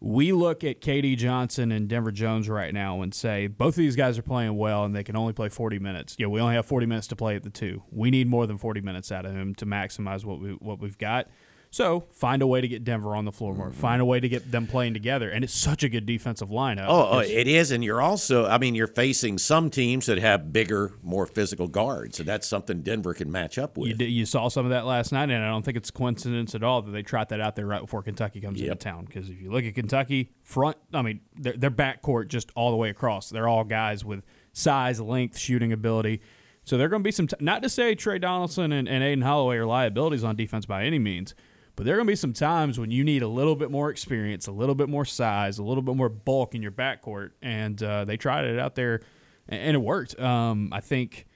we 0.00 0.32
look 0.32 0.62
at 0.62 0.80
KD 0.80 1.16
Johnson 1.16 1.72
and 1.72 1.88
Denver 1.88 2.12
Jones 2.12 2.48
right 2.48 2.72
now 2.72 3.02
and 3.02 3.12
say 3.12 3.46
both 3.46 3.70
of 3.70 3.76
these 3.76 3.96
guys 3.96 4.18
are 4.18 4.22
playing 4.22 4.56
well 4.56 4.84
and 4.84 4.94
they 4.94 5.02
can 5.02 5.16
only 5.16 5.32
play 5.32 5.48
40 5.48 5.78
minutes. 5.78 6.14
Yeah, 6.18 6.28
we 6.28 6.40
only 6.40 6.54
have 6.54 6.66
40 6.66 6.86
minutes 6.86 7.08
to 7.08 7.16
play 7.16 7.34
at 7.34 7.42
the 7.42 7.50
two. 7.50 7.82
We 7.90 8.10
need 8.10 8.28
more 8.28 8.46
than 8.46 8.58
40 8.58 8.80
minutes 8.80 9.10
out 9.10 9.26
of 9.26 9.32
him 9.32 9.54
to 9.56 9.66
maximize 9.66 10.24
what 10.24 10.40
we 10.40 10.50
what 10.52 10.78
we've 10.80 10.98
got. 10.98 11.28
So 11.70 12.06
find 12.12 12.40
a 12.40 12.46
way 12.46 12.62
to 12.62 12.68
get 12.68 12.82
Denver 12.82 13.14
on 13.14 13.26
the 13.26 13.32
floor 13.32 13.54
more. 13.54 13.66
Mm-hmm. 13.68 13.80
Find 13.80 14.00
a 14.00 14.04
way 14.04 14.20
to 14.20 14.28
get 14.28 14.50
them 14.50 14.66
playing 14.66 14.94
together. 14.94 15.28
And 15.28 15.44
it's 15.44 15.52
such 15.52 15.82
a 15.84 15.88
good 15.88 16.06
defensive 16.06 16.48
lineup. 16.48 16.86
Oh, 16.88 17.08
oh, 17.10 17.18
It's- 17.20 17.34
it 17.36 17.46
is, 17.46 17.70
and 17.70 17.84
you're 17.84 18.00
also. 18.00 18.46
I 18.46 18.56
mean, 18.58 18.74
you're 18.74 18.86
facing 18.86 19.36
some 19.38 19.68
teams 19.70 20.06
that 20.06 20.18
have 20.18 20.52
bigger, 20.52 20.92
more 21.02 21.26
physical 21.26 21.68
guards, 21.68 22.18
and 22.20 22.28
that's 22.28 22.48
something 22.48 22.80
Denver 22.82 23.12
can 23.12 23.30
match 23.30 23.58
up 23.58 23.76
with. 23.76 23.88
You, 23.88 23.94
did, 23.94 24.10
you 24.10 24.24
saw 24.24 24.48
some 24.48 24.64
of 24.64 24.70
that 24.70 24.86
last 24.86 25.12
night, 25.12 25.30
and 25.30 25.44
I 25.44 25.48
don't 25.48 25.62
think 25.64 25.76
it's 25.76 25.90
a 25.90 25.92
coincidence 25.92 26.54
at 26.54 26.62
all 26.62 26.80
that 26.82 26.90
they 26.90 27.02
trot 27.02 27.28
that 27.28 27.40
out 27.40 27.54
there 27.54 27.66
right 27.66 27.80
before 27.82 28.02
Kentucky 28.02 28.40
comes 28.40 28.60
into 28.60 28.74
town. 28.74 29.04
Because 29.04 29.28
if 29.28 29.40
you 29.40 29.50
look 29.50 29.64
at 29.64 29.74
Kentucky 29.74 30.32
front, 30.42 30.78
I 30.94 31.02
mean, 31.02 31.20
their, 31.36 31.52
their 31.52 31.70
backcourt 31.70 32.28
just 32.28 32.50
all 32.56 32.70
the 32.70 32.76
way 32.76 32.88
across. 32.88 33.28
They're 33.28 33.48
all 33.48 33.64
guys 33.64 34.04
with 34.04 34.24
size, 34.54 35.00
length, 35.00 35.38
shooting 35.38 35.72
ability. 35.72 36.22
So 36.64 36.76
they're 36.76 36.88
going 36.88 37.02
to 37.02 37.06
be 37.06 37.12
some. 37.12 37.26
T- 37.26 37.36
not 37.40 37.62
to 37.62 37.68
say 37.68 37.94
Tre 37.94 38.18
Donaldson 38.18 38.72
and, 38.72 38.88
and 38.88 39.02
Aden 39.04 39.22
Holloway 39.22 39.56
are 39.56 39.66
liabilities 39.66 40.24
on 40.24 40.36
defense 40.36 40.66
by 40.66 40.84
any 40.84 40.98
means, 40.98 41.34
but 41.78 41.84
there 41.84 41.94
are 41.94 41.98
going 41.98 42.08
to 42.08 42.10
be 42.10 42.16
some 42.16 42.32
times 42.32 42.76
when 42.76 42.90
you 42.90 43.04
need 43.04 43.22
a 43.22 43.28
little 43.28 43.54
bit 43.54 43.70
more 43.70 43.88
experience, 43.88 44.48
a 44.48 44.52
little 44.52 44.74
bit 44.74 44.88
more 44.88 45.04
size, 45.04 45.58
a 45.58 45.62
little 45.62 45.80
bit 45.80 45.94
more 45.94 46.08
bulk 46.08 46.56
in 46.56 46.60
your 46.60 46.72
backcourt, 46.72 47.30
and 47.40 47.80
uh, 47.80 48.04
they 48.04 48.16
tried 48.16 48.46
it 48.46 48.58
out 48.58 48.74
there, 48.74 49.00
and, 49.48 49.76
it 49.76 49.78
worked. 49.78 50.18
Um, 50.18 50.70
I 50.72 50.80
think. 50.80 51.26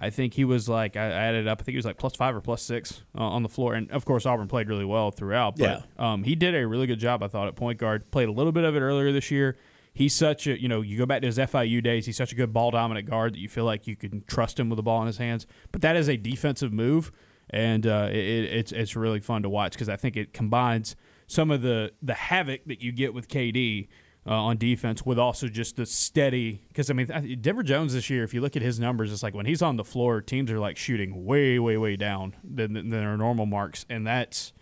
I 0.00 0.10
think 0.10 0.34
he 0.34 0.44
was 0.44 0.68
like 0.68 0.96
I 0.96 1.06
added 1.06 1.46
up. 1.46 1.60
I 1.60 1.64
think 1.64 1.74
he 1.74 1.76
was 1.76 1.84
like 1.84 1.98
plus 1.98 2.16
five 2.16 2.34
or 2.34 2.40
plus 2.40 2.62
six 2.62 3.02
uh, 3.16 3.22
on 3.22 3.42
the 3.42 3.48
floor, 3.48 3.74
and 3.74 3.90
of 3.92 4.04
course 4.04 4.26
Auburn 4.26 4.48
played 4.48 4.68
really 4.68 4.84
well 4.84 5.10
throughout. 5.12 5.56
But 5.56 6.02
um, 6.02 6.24
he 6.24 6.34
did 6.34 6.54
a 6.54 6.66
really 6.66 6.86
good 6.86 6.98
job, 6.98 7.22
I 7.22 7.28
thought, 7.28 7.46
at 7.46 7.54
point 7.54 7.78
guard. 7.78 8.10
Played 8.10 8.28
a 8.28 8.32
little 8.32 8.52
bit 8.52 8.64
of 8.64 8.74
it 8.74 8.80
earlier 8.80 9.12
this 9.12 9.30
year. 9.30 9.56
He's 9.94 10.12
such 10.12 10.46
a 10.48 10.60
you 10.60 10.68
know 10.68 10.80
you 10.80 10.98
go 10.98 11.06
back 11.06 11.20
to 11.20 11.26
his 11.26 11.38
FIU 11.38 11.82
days. 11.82 12.06
He's 12.06 12.16
such 12.16 12.32
a 12.32 12.34
good 12.34 12.52
ball 12.52 12.72
dominant 12.72 13.08
guard 13.08 13.34
that 13.34 13.38
you 13.38 13.48
feel 13.48 13.64
like 13.64 13.86
you 13.86 13.96
can 13.96 14.24
trust 14.26 14.58
him 14.58 14.68
with 14.68 14.78
the 14.78 14.82
ball 14.82 15.00
in 15.00 15.06
his 15.06 15.18
hands. 15.18 15.46
But 15.70 15.80
that 15.82 15.94
is 15.94 16.08
a 16.08 16.16
defensive 16.16 16.72
move, 16.72 17.12
and 17.50 17.86
uh, 17.86 18.08
it, 18.10 18.16
it- 18.16 18.52
it's 18.54 18.72
it's 18.72 18.96
really 18.96 19.20
fun 19.20 19.42
to 19.42 19.48
watch 19.48 19.72
because 19.72 19.88
I 19.88 19.96
think 19.96 20.16
it 20.16 20.32
combines 20.32 20.96
some 21.26 21.50
of 21.50 21.62
the 21.62 21.92
the 22.02 22.14
havoc 22.14 22.64
that 22.66 22.82
you 22.82 22.92
get 22.92 23.14
with 23.14 23.28
KD 23.28 23.88
uh, 24.26 24.30
on 24.32 24.56
defense 24.56 25.04
with 25.04 25.18
also 25.18 25.48
just 25.48 25.76
the 25.76 25.84
steady. 25.86 26.62
Because 26.68 26.90
I 26.90 26.94
mean, 26.94 27.38
Denver 27.40 27.62
Jones 27.62 27.92
this 27.94 28.08
year, 28.10 28.24
if 28.24 28.32
you 28.34 28.40
look 28.40 28.56
at 28.56 28.62
his 28.62 28.80
numbers, 28.80 29.12
it's 29.12 29.22
like 29.22 29.34
when 29.34 29.46
he's 29.46 29.62
on 29.62 29.76
the 29.76 29.84
floor, 29.84 30.20
teams 30.20 30.50
are 30.50 30.58
like 30.58 30.76
shooting 30.76 31.24
way, 31.26 31.58
way, 31.58 31.76
way 31.76 31.96
down 31.96 32.34
than, 32.42 32.72
than 32.74 32.88
their 32.90 33.16
normal 33.16 33.46
marks, 33.46 33.84
and 33.90 34.06
that's 34.06 34.52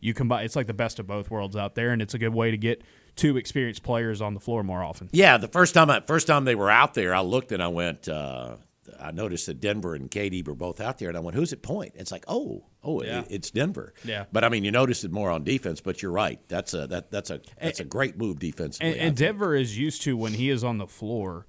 you 0.00 0.14
combine. 0.14 0.44
It's 0.46 0.56
like 0.56 0.66
the 0.66 0.72
best 0.74 0.98
of 0.98 1.06
both 1.06 1.30
worlds 1.30 1.54
out 1.56 1.74
there, 1.74 1.90
and 1.90 2.00
it's 2.00 2.14
a 2.14 2.18
good 2.18 2.32
way 2.34 2.50
to 2.50 2.56
get 2.56 2.82
two 3.16 3.36
experienced 3.36 3.82
players 3.82 4.22
on 4.22 4.32
the 4.32 4.40
floor 4.40 4.62
more 4.62 4.82
often. 4.82 5.10
Yeah, 5.12 5.36
the 5.36 5.48
first 5.48 5.74
time 5.74 5.90
I, 5.90 6.00
first 6.00 6.26
time 6.26 6.44
they 6.46 6.54
were 6.54 6.70
out 6.70 6.94
there, 6.94 7.14
I 7.14 7.20
looked 7.20 7.52
and 7.52 7.62
I 7.62 7.68
went. 7.68 8.08
Uh, 8.08 8.56
I 8.98 9.10
noticed 9.10 9.46
that 9.46 9.60
Denver 9.60 9.94
and 9.94 10.10
KD 10.10 10.46
were 10.46 10.54
both 10.54 10.80
out 10.80 10.98
there, 10.98 11.08
and 11.08 11.16
I 11.16 11.20
went, 11.20 11.36
"Who's 11.36 11.52
at 11.52 11.62
point?" 11.62 11.92
It's 11.96 12.10
like, 12.12 12.24
"Oh, 12.26 12.64
oh, 12.82 13.02
Yeah. 13.02 13.20
it, 13.20 13.26
it's 13.30 13.50
Denver." 13.50 13.92
Yeah. 14.04 14.24
but 14.32 14.42
I 14.44 14.48
mean, 14.48 14.64
you 14.64 14.70
noticed 14.70 15.04
it 15.04 15.12
more 15.12 15.30
on 15.30 15.44
defense. 15.44 15.80
But 15.80 16.02
you're 16.02 16.12
right. 16.12 16.40
That's 16.48 16.74
a 16.74 16.86
that 16.88 17.10
that's 17.10 17.30
a 17.30 17.40
that's 17.60 17.80
a 17.80 17.84
great 17.84 18.16
move 18.16 18.38
defensively. 18.38 18.92
And, 18.92 19.00
and. 19.00 19.16
Denver 19.16 19.54
is 19.54 19.78
used 19.78 20.02
to 20.02 20.16
when 20.16 20.32
he 20.34 20.50
is 20.50 20.64
on 20.64 20.78
the 20.78 20.86
floor 20.86 21.46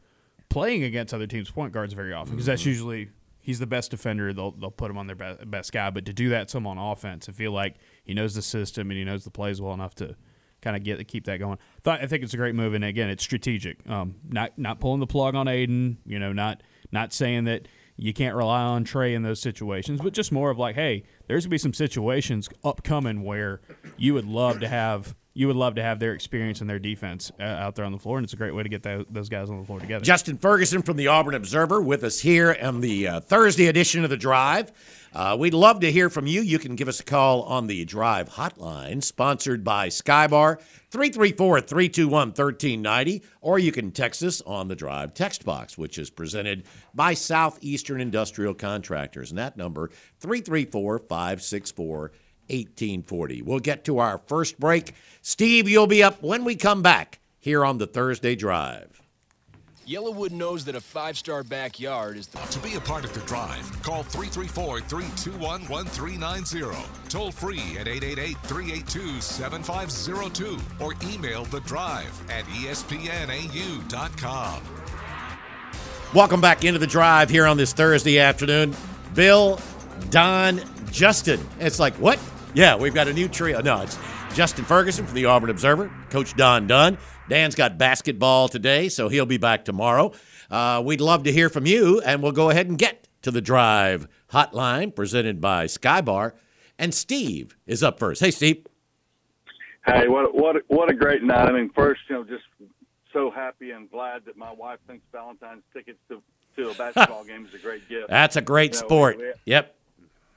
playing 0.50 0.84
against 0.84 1.14
other 1.14 1.28
teams' 1.28 1.50
point 1.50 1.72
guards 1.74 1.94
very 1.94 2.14
often 2.14 2.34
because 2.34 2.46
that's 2.46 2.66
usually 2.66 3.10
he's 3.40 3.60
the 3.60 3.68
best 3.68 3.92
defender. 3.92 4.34
They'll 4.34 4.52
they'll 4.52 4.72
put 4.72 4.92
him 4.92 4.98
on 4.98 5.08
their 5.08 5.16
best, 5.16 5.50
best 5.50 5.72
guy. 5.72 5.90
But 5.90 6.06
to 6.06 6.14
do 6.14 6.30
that 6.30 6.50
some 6.50 6.68
on 6.68 6.78
offense, 6.78 7.30
I 7.30 7.32
feel 7.32 7.52
like 7.52 7.76
he 8.04 8.14
knows 8.14 8.36
the 8.36 8.42
system 8.42 8.92
and 8.92 8.98
he 8.98 9.04
knows 9.06 9.24
the 9.24 9.32
plays 9.32 9.62
well 9.62 9.74
enough 9.74 9.96
to 9.96 10.16
kind 10.62 10.76
of 10.76 10.84
get 10.84 10.98
to 10.98 11.04
keep 11.04 11.26
that 11.26 11.38
going. 11.38 11.58
Thought 11.84 12.02
I 12.02 12.06
think 12.08 12.24
it's 12.24 12.34
a 12.34 12.38
great 12.38 12.54
move, 12.54 12.74
and 12.76 12.84
again, 12.84 13.10
it's 13.10 13.24
strategic. 13.24 13.88
Um, 13.90 14.16
not 14.30 14.58
not 14.60 14.80
pulling 14.80 15.00
the 15.00 15.08
plug 15.08 15.34
on 15.36 15.48
Aden. 15.48 15.98
You 16.06 16.20
know, 16.20 16.34
not 16.34 16.62
not 16.92 17.14
saying 17.14 17.46
that. 17.46 17.68
You 17.98 18.14
can't 18.14 18.36
rely 18.36 18.62
on 18.64 18.84
Tre 18.84 19.14
in 19.14 19.22
those 19.22 19.40
situations, 19.40 20.02
but 20.02 20.14
just 20.14 20.32
more 20.32 20.50
of 20.50 20.58
like, 20.58 20.74
hey, 20.74 21.04
there's 21.28 21.46
gonna 21.46 21.52
be 21.52 21.60
some 21.60 21.74
situations 21.74 22.50
upcoming 22.64 23.22
where 23.22 23.62
you 23.96 24.16
would 24.16 24.26
love 24.26 24.62
to 24.62 24.68
have 24.68 25.14
you 25.34 25.48
would 25.48 25.56
love 25.56 25.76
to 25.76 25.84
have 25.84 26.00
their 26.00 26.14
experience 26.14 26.62
and 26.62 26.70
their 26.70 26.80
defense 26.80 27.32
uh, 27.40 27.44
out 27.44 27.76
there 27.76 27.86
on 27.86 27.92
the 27.92 28.00
floor, 28.00 28.18
and 28.18 28.24
it's 28.26 28.34
a 28.34 28.38
great 28.38 28.54
way 28.54 28.64
to 28.64 28.70
get 28.70 28.84
tho- 28.84 29.06
those 29.10 29.30
guys 29.30 29.50
on 29.50 29.60
the 29.60 29.66
floor 29.66 29.80
together. 29.80 30.04
Justin 30.04 30.38
Ferguson 30.38 30.82
from 30.82 30.98
the 30.98 31.08
Auburn 31.08 31.36
Observer 31.36 31.80
with 31.82 32.04
us 32.04 32.20
here 32.20 32.58
on 32.62 32.82
the 32.82 33.08
uh, 33.08 33.20
Thursday 33.22 33.68
edition 33.68 34.04
of 34.04 34.10
the 34.10 34.18
Drive. 34.18 34.72
Uh, 35.14 35.36
we'd 35.38 35.54
love 35.54 35.82
to 35.82 35.92
hear 35.92 36.10
from 36.10 36.26
you. 36.26 36.42
You 36.42 36.58
can 36.58 36.76
give 36.76 36.88
us 36.88 37.02
a 37.02 37.04
call 37.04 37.44
on 37.44 37.68
the 37.68 37.84
Drive 37.84 38.30
hotline, 38.30 39.04
sponsored 39.04 39.62
by 39.64 39.90
Skybar, 39.90 40.62
334 40.90 41.62
321 41.62 42.30
1390, 42.30 43.22
or 43.42 43.60
you 43.60 43.74
can 43.74 43.92
text 43.92 44.24
us 44.24 44.42
on 44.42 44.70
the 44.70 44.76
Drive 44.76 45.14
text 45.14 45.44
box, 45.44 45.78
which 45.78 45.98
is 45.98 46.10
presented 46.10 46.64
by 46.94 47.14
Southeastern 47.14 48.00
Industrial 48.00 48.54
Contractors. 48.54 49.32
And 49.32 49.38
that 49.38 49.58
number, 49.58 49.90
334 50.20 51.00
564 51.00 52.00
1840. 52.00 53.42
We'll 53.42 53.60
get 53.60 53.84
to 53.86 54.00
our 54.00 54.18
first 54.18 54.60
break. 54.60 54.94
Steve, 55.22 55.68
you'll 55.68 55.88
be 55.88 56.04
up 56.04 56.22
when 56.24 56.46
we 56.46 56.56
come 56.56 56.82
back 56.82 57.20
here 57.38 57.66
on 57.66 57.80
the 57.80 57.88
Thursday 57.88 58.36
Drive. 58.36 59.01
Yellowwood 59.88 60.32
knows 60.32 60.64
that 60.66 60.76
a 60.76 60.82
five 60.82 61.18
star 61.18 61.44
backyard 61.44 62.16
is 62.16 62.28
the 62.28 62.38
To 62.38 62.60
be 62.60 62.76
a 62.76 62.80
part 62.80 63.04
of 63.04 63.14
the 63.14 63.20
drive, 63.22 63.82
call 63.82 64.04
334 64.04 64.82
321 64.82 65.62
1390. 65.68 66.88
Toll 67.10 67.32
free 67.32 67.78
at 67.80 67.88
888 67.88 68.38
382 68.44 69.22
7502 69.22 70.60
or 70.80 70.94
email 71.12 71.46
the 71.46 71.62
drive 71.62 72.12
at 72.30 72.46
espnau.com. 72.46 72.92
Welcome 76.14 76.42
back 76.42 76.64
into 76.64 76.78
the 76.80 76.88
drive 76.88 77.30
here 77.30 77.48
on 77.48 77.58
this 77.58 77.74
Thursday 77.74 78.20
afternoon. 78.20 78.76
Bill, 79.16 79.60
Don, 80.12 80.62
Justin. 80.92 81.40
It's 81.60 81.80
like, 81.80 81.96
what? 81.96 82.20
Yeah, 82.54 82.76
we've 82.76 82.94
got 82.94 83.08
a 83.08 83.14
new 83.14 83.28
trio. 83.28 83.62
No, 83.62 83.82
it's 83.82 83.98
Justin 84.36 84.64
Ferguson 84.64 85.06
from 85.06 85.16
the 85.16 85.26
Auburn 85.26 85.50
Observer, 85.50 85.92
Coach 86.10 86.36
Don 86.36 86.68
Dunn. 86.68 86.98
Dan's 87.30 87.56
got 87.56 87.78
basketball 87.78 88.48
today, 88.50 88.90
so 88.90 89.08
he'll 89.08 89.26
be 89.26 89.38
back 89.38 89.64
tomorrow. 89.66 90.12
Uh, 90.50 90.82
we'd 90.84 91.02
love 91.02 91.24
to 91.24 91.32
hear 91.32 91.50
from 91.50 91.66
you, 91.66 92.02
and 92.02 92.22
we'll 92.22 92.32
go 92.34 92.50
ahead 92.50 92.68
and 92.68 92.78
get 92.78 93.08
to 93.22 93.32
the 93.32 93.42
drive 93.42 94.08
hotline 94.32 94.94
presented 94.94 95.40
by 95.40 95.66
Skybar. 95.66 96.34
And 96.78 96.94
Steve 96.94 97.56
is 97.66 97.84
up 97.84 98.00
first. 98.00 98.22
Hey, 98.22 98.32
Steve. 98.32 98.66
Hey, 99.86 100.08
what 100.08 100.36
what 100.36 100.58
what 100.68 100.90
a 100.92 100.94
great 100.94 101.24
night! 101.24 101.48
I 101.48 101.52
mean, 101.52 101.72
first, 101.74 102.02
you 102.10 102.16
know, 102.16 102.24
just 102.24 102.44
so 103.14 103.32
happy 103.32 103.72
and 103.72 103.90
glad 103.90 104.26
that 104.26 104.38
my 104.38 104.52
wife 104.52 104.80
thinks 104.88 105.04
Valentine's 105.12 105.64
tickets 105.74 105.98
to 106.10 106.22
to 106.58 106.70
a 106.70 106.74
basketball 106.74 107.24
game 107.28 107.46
is 107.46 107.54
a 107.54 107.58
great 107.60 107.88
gift. 107.90 108.10
That's 108.10 108.36
a 108.36 108.42
great 108.42 108.74
You 108.76 108.82
know, 108.82 108.88
sport. 108.88 109.18
we- 109.18 109.32
Yep. 109.46 109.76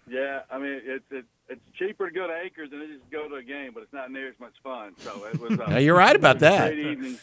Yeah, 0.09 0.41
I 0.51 0.59
mean, 0.59 0.81
it's 0.85 1.05
it, 1.11 1.25
it's 1.49 1.61
cheaper 1.79 2.09
to 2.09 2.15
go 2.15 2.27
to 2.27 2.35
Acres 2.45 2.71
than 2.71 2.81
it 2.81 2.91
is 2.91 3.01
to 3.01 3.11
go 3.11 3.29
to 3.29 3.37
a 3.37 3.43
game, 3.43 3.73
but 3.75 3.83
it's 3.83 3.93
not 3.93 4.11
near 4.11 4.29
as 4.29 4.39
much 4.41 4.55
fun. 4.63 4.95
So 4.99 5.25
it 5.27 5.39
was. 5.39 5.59
Uh, 5.59 5.77
you're 5.79 5.97
right 5.97 6.17
about 6.17 6.37
it 6.37 6.43
was 6.43 6.51
a 6.53 6.57
that. 6.57 6.75
Great. 6.75 7.19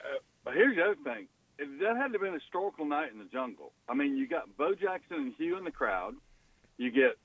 Uh, 0.00 0.18
but 0.44 0.54
here's 0.54 0.76
the 0.76 0.82
other 0.82 0.96
thing: 1.04 1.26
It- 1.58 1.80
that 1.80 1.96
had 1.96 2.12
to 2.12 2.18
be 2.18 2.28
a 2.28 2.32
historical 2.32 2.84
night 2.84 3.12
in 3.12 3.18
the 3.18 3.24
jungle. 3.26 3.72
I 3.88 3.94
mean, 3.94 4.16
you 4.16 4.26
got 4.26 4.56
Bo 4.56 4.74
Jackson 4.74 5.16
and 5.16 5.34
Hugh 5.36 5.56
in 5.58 5.64
the 5.64 5.70
crowd. 5.70 6.14
You 6.78 6.90
get 6.90 7.16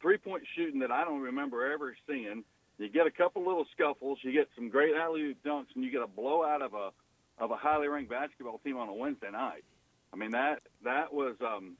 three 0.00 0.18
point 0.18 0.42
shooting 0.56 0.80
that 0.80 0.90
I 0.90 1.04
don't 1.04 1.20
remember 1.20 1.70
ever 1.72 1.94
seeing. 2.08 2.44
You 2.78 2.88
get 2.88 3.06
a 3.06 3.10
couple 3.10 3.46
little 3.46 3.66
scuffles. 3.72 4.18
You 4.22 4.32
get 4.32 4.48
some 4.56 4.68
great 4.68 4.96
alley 4.96 5.22
oop 5.22 5.36
dunks, 5.44 5.66
and 5.76 5.84
you 5.84 5.90
get 5.92 6.02
a 6.02 6.08
blowout 6.08 6.62
of 6.62 6.74
a 6.74 6.90
of 7.38 7.50
a 7.50 7.56
highly 7.56 7.88
ranked 7.88 8.10
basketball 8.10 8.58
team 8.64 8.76
on 8.76 8.88
a 8.88 8.94
Wednesday 8.94 9.30
night. 9.30 9.64
I 10.12 10.16
mean 10.16 10.32
that 10.32 10.62
that 10.82 11.12
was 11.14 11.36
um, 11.40 11.76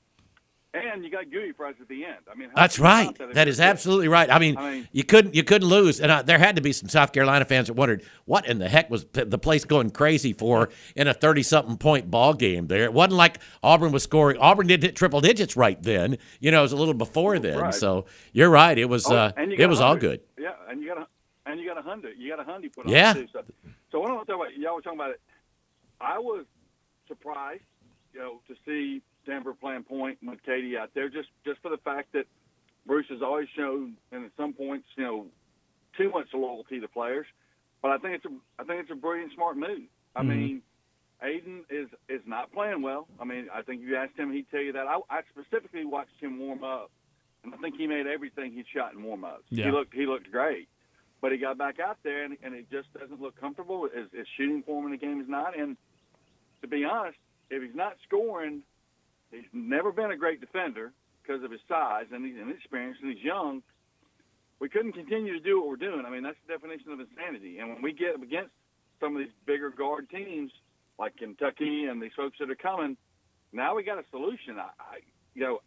and 0.74 1.04
you 1.04 1.10
got 1.10 1.30
Gooey 1.30 1.52
Fries 1.52 1.76
at 1.80 1.88
the 1.88 2.04
end. 2.04 2.16
I 2.30 2.34
mean, 2.34 2.48
how 2.50 2.56
That's 2.56 2.78
right. 2.78 3.16
That 3.16 3.46
you're 3.46 3.54
good? 3.54 3.60
absolutely 3.60 4.08
right. 4.08 4.28
I 4.30 4.38
mean, 4.38 4.56
I 4.58 4.70
mean- 4.72 4.88
you 4.92 5.04
couldn't 5.04 5.34
you 5.34 5.44
couldn't 5.44 5.68
lose, 5.68 6.00
and 6.00 6.10
uh, 6.10 6.22
there 6.22 6.38
had 6.38 6.56
to 6.56 6.62
be 6.62 6.72
some 6.72 6.88
South 6.88 7.12
Carolina 7.12 7.44
fans 7.44 7.68
that 7.68 7.74
wondered 7.74 8.02
what 8.24 8.46
in 8.46 8.58
the 8.58 8.68
heck 8.68 8.90
was 8.90 9.04
p- 9.04 9.24
the 9.24 9.38
place 9.38 9.64
going 9.64 9.90
crazy 9.90 10.32
for 10.32 10.68
in 10.96 11.06
a 11.08 11.14
thirty-something 11.14 11.76
point 11.78 12.10
ball 12.10 12.34
game. 12.34 12.66
There, 12.66 12.82
it 12.84 12.92
wasn't 12.92 13.14
like 13.14 13.38
Auburn 13.62 13.92
was 13.92 14.02
scoring. 14.02 14.36
Auburn 14.38 14.66
did 14.66 14.82
hit 14.82 14.96
triple 14.96 15.20
digits 15.20 15.56
right 15.56 15.80
then. 15.82 16.18
You 16.40 16.50
know, 16.50 16.58
it 16.58 16.62
was 16.62 16.72
a 16.72 16.76
little 16.76 16.94
before 16.94 17.38
then. 17.38 17.58
Right. 17.58 17.74
So 17.74 18.06
you're 18.32 18.50
right. 18.50 18.76
It 18.76 18.88
was 18.88 19.06
Oh, 19.10 19.14
uh, 19.16 19.32
it 19.36 19.68
was 19.68 19.80
all 19.80 19.96
good. 19.96 20.20
Yeah, 20.38 20.50
and 20.68 20.80
you 20.82 20.88
got 20.88 20.98
a 20.98 21.06
and 21.46 21.60
you 21.60 21.68
got 21.68 21.78
a 21.78 21.82
hundred. 21.82 22.14
You 22.18 22.30
got 22.30 22.40
a 22.40 22.50
hundred 22.50 22.72
put 22.72 22.88
Yeah. 22.88 23.10
on 23.10 23.14
too. 23.16 23.28
So, 23.32 23.42
so 23.92 24.00
what 24.00 24.10
I 24.10 24.14
want 24.14 24.26
to 24.26 24.32
talk 24.32 24.40
about, 24.42 24.58
y'all 24.58 24.74
were 24.74 24.82
talking 24.82 24.98
about 24.98 25.10
it. 25.10 25.20
I 26.00 26.18
was 26.18 26.46
surprised, 27.06 27.62
you 28.12 28.18
know, 28.20 28.40
to 28.48 28.54
see 28.66 29.02
Denver 29.26 29.54
playing 29.54 29.84
point 29.84 30.18
with 30.22 30.38
KD 30.46 30.78
out 30.78 30.90
there, 30.94 31.08
just 31.08 31.28
just 31.44 31.60
for 31.60 31.70
the 31.70 31.78
fact 31.78 32.12
that 32.12 32.26
Bruce 32.86 33.06
has 33.08 33.22
always 33.22 33.48
shown, 33.56 33.94
and 34.12 34.24
at 34.24 34.30
some 34.36 34.52
points, 34.52 34.86
you 34.96 35.04
know, 35.04 35.26
too 35.96 36.10
much 36.10 36.26
loyalty 36.34 36.80
to 36.80 36.88
players. 36.88 37.26
But 37.82 37.92
I 37.92 37.98
think 37.98 38.14
it's 38.14 38.24
a 38.24 38.62
I 38.62 38.64
think 38.64 38.80
it's 38.82 38.90
a 38.90 38.96
brilliant, 38.96 39.32
smart 39.34 39.56
move. 39.56 39.88
I 40.16 40.20
mm-hmm. 40.20 40.28
mean, 40.28 40.62
Aden 41.22 41.64
is 41.70 41.88
is 42.08 42.22
not 42.26 42.52
playing 42.52 42.82
well. 42.82 43.06
I 43.20 43.24
mean, 43.24 43.48
I 43.52 43.62
think 43.62 43.82
you 43.82 43.96
asked 43.96 44.18
him, 44.18 44.32
he'd 44.32 44.50
tell 44.50 44.60
you 44.60 44.72
that. 44.72 44.86
I, 44.86 44.98
I 45.10 45.20
specifically 45.30 45.84
watched 45.84 46.20
him 46.20 46.38
warm 46.38 46.64
up, 46.64 46.90
and 47.42 47.54
I 47.54 47.56
think 47.58 47.76
he 47.76 47.86
made 47.86 48.06
everything 48.06 48.52
he 48.52 48.64
shot 48.74 48.94
in 48.94 49.02
warm 49.02 49.24
ups. 49.24 49.44
Yeah. 49.50 49.66
He 49.66 49.70
looked 49.70 49.94
he 49.94 50.06
looked 50.06 50.30
great, 50.30 50.68
but 51.20 51.32
he 51.32 51.38
got 51.38 51.58
back 51.58 51.80
out 51.80 51.98
there, 52.02 52.24
and, 52.24 52.36
and 52.42 52.54
it 52.54 52.70
just 52.70 52.92
doesn't 52.94 53.20
look 53.20 53.38
comfortable. 53.40 53.88
His, 53.94 54.08
his 54.12 54.26
shooting 54.36 54.62
form 54.62 54.86
in 54.86 54.92
the 54.92 54.98
game 54.98 55.20
is 55.20 55.28
not. 55.28 55.58
And 55.58 55.76
to 56.60 56.68
be 56.68 56.84
honest, 56.84 57.18
if 57.50 57.62
he's 57.62 57.74
not 57.74 57.96
scoring, 58.06 58.62
he's 59.34 59.50
never 59.52 59.92
been 59.92 60.10
a 60.10 60.16
great 60.16 60.40
defender 60.40 60.92
because 61.22 61.42
of 61.42 61.50
his 61.50 61.60
size 61.68 62.06
and 62.12 62.24
he's 62.24 62.40
inexperienced 62.40 63.00
and 63.02 63.12
he's 63.12 63.24
young. 63.24 63.62
We 64.60 64.68
couldn't 64.68 64.92
continue 64.92 65.32
to 65.32 65.40
do 65.40 65.60
what 65.60 65.68
we're 65.68 65.76
doing. 65.76 66.04
I 66.06 66.10
mean, 66.10 66.22
that's 66.22 66.36
the 66.46 66.52
definition 66.52 66.92
of 66.92 67.00
insanity. 67.00 67.58
And 67.58 67.68
when 67.68 67.82
we 67.82 67.92
get 67.92 68.14
up 68.14 68.22
against 68.22 68.52
some 69.00 69.16
of 69.16 69.22
these 69.22 69.34
bigger 69.46 69.70
guard 69.70 70.08
teams 70.10 70.52
like 70.98 71.16
Kentucky 71.16 71.84
and 71.84 72.00
these 72.00 72.14
folks 72.16 72.38
that 72.38 72.50
are 72.50 72.54
coming, 72.54 72.96
now 73.52 73.74
we 73.74 73.82
got 73.82 73.98
a 73.98 74.04
solution. 74.10 74.58
I, 74.58 74.70
I 74.78 74.98
you 75.34 75.42
know, 75.42 75.58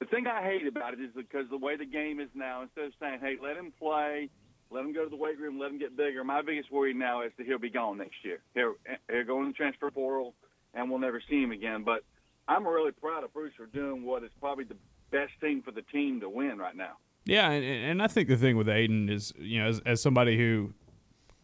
the 0.00 0.06
thing 0.06 0.26
I 0.26 0.42
hate 0.42 0.66
about 0.66 0.94
it 0.94 1.00
is 1.00 1.10
because 1.14 1.46
the 1.50 1.58
way 1.58 1.76
the 1.76 1.86
game 1.86 2.20
is 2.20 2.28
now, 2.34 2.62
instead 2.62 2.84
of 2.84 2.92
saying, 3.00 3.18
"Hey, 3.20 3.36
let 3.42 3.56
him 3.56 3.72
play, 3.78 4.30
let 4.70 4.84
him 4.84 4.92
go 4.92 5.04
to 5.04 5.10
the 5.10 5.16
weight 5.16 5.38
room, 5.38 5.58
let 5.58 5.70
him 5.70 5.78
get 5.78 5.96
bigger," 5.96 6.22
my 6.22 6.42
biggest 6.42 6.70
worry 6.70 6.94
now 6.94 7.22
is 7.22 7.32
that 7.36 7.46
he'll 7.46 7.58
be 7.58 7.70
gone 7.70 7.98
next 7.98 8.24
year. 8.24 8.38
He'll, 8.54 8.74
he'll 9.10 9.24
go 9.24 9.40
in 9.40 9.48
the 9.48 9.54
transfer 9.54 9.90
portal, 9.90 10.34
and 10.72 10.88
we'll 10.88 11.00
never 11.00 11.20
see 11.28 11.42
him 11.42 11.50
again. 11.50 11.82
But 11.82 12.04
I'm 12.48 12.66
really 12.66 12.92
proud 12.92 13.24
of 13.24 13.32
Bruce 13.32 13.52
for 13.56 13.66
doing 13.66 14.04
what 14.04 14.24
is 14.24 14.30
probably 14.40 14.64
the 14.64 14.76
best 15.10 15.32
thing 15.40 15.62
for 15.62 15.70
the 15.70 15.82
team 15.82 16.20
to 16.20 16.28
win 16.28 16.58
right 16.58 16.76
now. 16.76 16.96
Yeah, 17.24 17.50
and, 17.50 17.64
and 17.64 18.02
I 18.02 18.06
think 18.06 18.28
the 18.28 18.36
thing 18.36 18.56
with 18.56 18.68
Aden 18.68 19.10
is, 19.10 19.34
you 19.38 19.60
know, 19.60 19.68
as, 19.68 19.80
as 19.84 20.00
somebody 20.00 20.38
who 20.38 20.72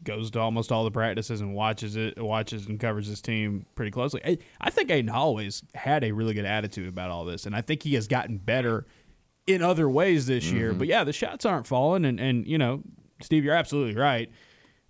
goes 0.03 0.31
to 0.31 0.41
almost 0.41 0.73
all 0.73 0.85
the 0.85 0.91
practices 0.91 1.41
and 1.41 1.55
watches 1.55 1.97
it, 1.97 2.21
watches 2.21 2.67
and 2.67 2.81
covers 2.81 3.09
this 3.09 3.21
team 3.21 3.67
pretty 3.75 3.91
closely, 3.91 4.21
I, 4.25 4.39
I 4.61 4.71
think 4.71 4.91
Aden 4.91 5.09
Holloway's 5.09 5.63
had 5.75 6.03
a 6.03 6.13
really 6.13 6.33
good 6.33 6.47
attitude 6.47 6.89
about 6.89 7.11
all 7.11 7.27
this, 7.27 7.45
and 7.45 7.55
I 7.55 7.61
think 7.61 7.83
he 7.83 7.95
has 7.95 8.09
gotten 8.09 8.39
better 8.39 8.87
in 9.47 9.63
other 9.63 9.89
ways 9.89 10.27
this 10.27 10.51
year. 10.51 10.71
Mm-hmm. 10.71 10.79
But 10.79 10.89
yeah, 10.89 11.05
the 11.05 11.13
shots 11.13 11.45
aren't 11.45 11.67
falling, 11.67 12.07
and 12.07 12.19
and 12.19 12.47
you 12.47 12.57
know, 12.57 12.83
Steve, 13.21 13.45
you're 13.45 13.55
absolutely 13.55 13.95
right. 13.95 14.31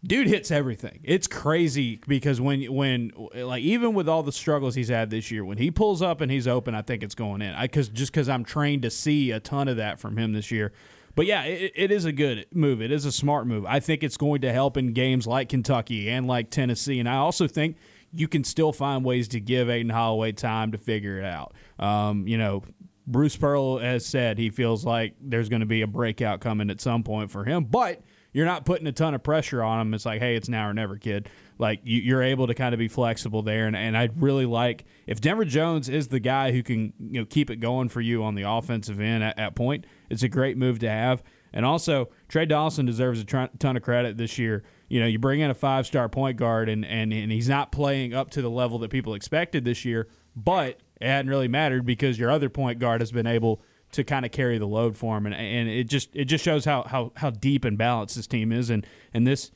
Dude 0.06 0.26
hits 0.26 0.50
everything. 0.50 1.00
It's 1.02 1.26
crazy 1.26 1.98
because 2.06 2.38
when 2.40 2.62
when 2.64 3.12
like 3.34 3.62
even 3.62 3.94
with 3.94 4.08
all 4.08 4.22
the 4.22 4.32
struggles 4.32 4.74
he's 4.74 4.90
had 4.90 5.08
this 5.08 5.30
year, 5.30 5.44
when 5.44 5.56
he 5.56 5.70
pulls 5.70 6.02
up 6.02 6.20
and 6.20 6.30
he's 6.30 6.46
open, 6.46 6.74
I 6.74 6.82
think 6.82 7.02
it's 7.02 7.14
going 7.14 7.40
in. 7.40 7.54
I 7.54 7.68
cause 7.68 7.88
just 7.88 8.12
because 8.12 8.28
I'm 8.28 8.44
trained 8.44 8.82
to 8.82 8.90
see 8.90 9.30
a 9.30 9.40
ton 9.40 9.66
of 9.66 9.78
that 9.78 9.98
from 9.98 10.18
him 10.18 10.32
this 10.34 10.50
year. 10.50 10.72
But 11.14 11.26
yeah, 11.26 11.44
it, 11.44 11.72
it 11.74 11.92
is 11.92 12.04
a 12.04 12.12
good 12.12 12.46
move. 12.52 12.82
It 12.82 12.90
is 12.90 13.04
a 13.04 13.12
smart 13.12 13.46
move. 13.46 13.64
I 13.66 13.80
think 13.80 14.02
it's 14.02 14.16
going 14.16 14.42
to 14.42 14.52
help 14.52 14.76
in 14.76 14.92
games 14.92 15.26
like 15.26 15.48
Kentucky 15.48 16.10
and 16.10 16.26
like 16.26 16.50
Tennessee. 16.50 16.98
And 16.98 17.08
I 17.08 17.16
also 17.16 17.46
think 17.46 17.76
you 18.12 18.28
can 18.28 18.44
still 18.44 18.72
find 18.72 19.04
ways 19.04 19.28
to 19.28 19.40
give 19.40 19.70
Aden 19.70 19.90
Holloway 19.90 20.32
time 20.32 20.72
to 20.72 20.78
figure 20.78 21.18
it 21.18 21.24
out. 21.24 21.54
Um, 21.78 22.26
you 22.26 22.36
know, 22.36 22.62
Bruce 23.06 23.36
Pearl 23.36 23.78
has 23.78 24.04
said 24.04 24.38
he 24.38 24.50
feels 24.50 24.84
like 24.84 25.14
there's 25.20 25.48
going 25.48 25.60
to 25.60 25.66
be 25.66 25.82
a 25.82 25.86
breakout 25.86 26.40
coming 26.40 26.70
at 26.70 26.80
some 26.80 27.02
point 27.02 27.30
for 27.30 27.44
him, 27.44 27.64
but 27.64 28.02
you're 28.34 28.44
not 28.44 28.66
putting 28.66 28.86
a 28.86 28.92
ton 28.92 29.14
of 29.14 29.22
pressure 29.22 29.62
on 29.62 29.78
them. 29.78 29.94
It's 29.94 30.04
like, 30.04 30.20
hey, 30.20 30.34
it's 30.36 30.48
now 30.48 30.68
or 30.68 30.74
never, 30.74 30.98
kid. 30.98 31.30
Like 31.56 31.80
you, 31.84 32.00
you're 32.00 32.22
able 32.22 32.48
to 32.48 32.54
kind 32.54 32.74
of 32.74 32.80
be 32.80 32.88
flexible 32.88 33.42
there, 33.42 33.66
and, 33.66 33.76
and 33.76 33.96
I'd 33.96 34.20
really 34.20 34.44
like 34.44 34.84
if 35.06 35.20
Denver 35.20 35.44
Jones 35.44 35.88
is 35.88 36.08
the 36.08 36.18
guy 36.18 36.50
who 36.50 36.64
can 36.64 36.92
you 36.98 37.20
know 37.20 37.24
keep 37.24 37.48
it 37.48 37.56
going 37.56 37.88
for 37.88 38.00
you 38.00 38.24
on 38.24 38.34
the 38.34 38.42
offensive 38.42 39.00
end 39.00 39.22
at, 39.22 39.38
at 39.38 39.54
point. 39.54 39.86
It's 40.10 40.24
a 40.24 40.28
great 40.28 40.56
move 40.56 40.80
to 40.80 40.90
have, 40.90 41.22
and 41.52 41.64
also 41.64 42.10
Trey 42.28 42.44
Dawson 42.44 42.86
deserves 42.86 43.20
a 43.20 43.24
ton 43.24 43.76
of 43.76 43.82
credit 43.84 44.16
this 44.16 44.36
year. 44.36 44.64
You 44.88 44.98
know, 44.98 45.06
you 45.06 45.20
bring 45.20 45.38
in 45.38 45.50
a 45.50 45.54
five 45.54 45.86
star 45.86 46.08
point 46.08 46.36
guard, 46.36 46.68
and, 46.68 46.84
and 46.84 47.12
and 47.12 47.30
he's 47.30 47.48
not 47.48 47.70
playing 47.70 48.14
up 48.14 48.30
to 48.30 48.42
the 48.42 48.50
level 48.50 48.80
that 48.80 48.90
people 48.90 49.14
expected 49.14 49.64
this 49.64 49.84
year, 49.84 50.08
but 50.34 50.80
it 51.00 51.06
hadn't 51.06 51.30
really 51.30 51.48
mattered 51.48 51.86
because 51.86 52.18
your 52.18 52.32
other 52.32 52.48
point 52.48 52.80
guard 52.80 53.00
has 53.00 53.12
been 53.12 53.28
able 53.28 53.62
to 53.94 54.04
kind 54.04 54.24
of 54.24 54.32
carry 54.32 54.58
the 54.58 54.66
load 54.66 54.96
for 54.96 55.16
him, 55.16 55.26
and 55.26 55.34
and 55.34 55.68
it 55.68 55.84
just 55.84 56.14
it 56.14 56.26
just 56.26 56.44
shows 56.44 56.64
how 56.64 56.84
how, 56.84 57.12
how 57.16 57.30
deep 57.30 57.64
and 57.64 57.76
balanced 57.76 58.16
this 58.16 58.26
team 58.26 58.52
is, 58.52 58.70
and 58.70 58.86
and 59.12 59.26
this. 59.26 59.50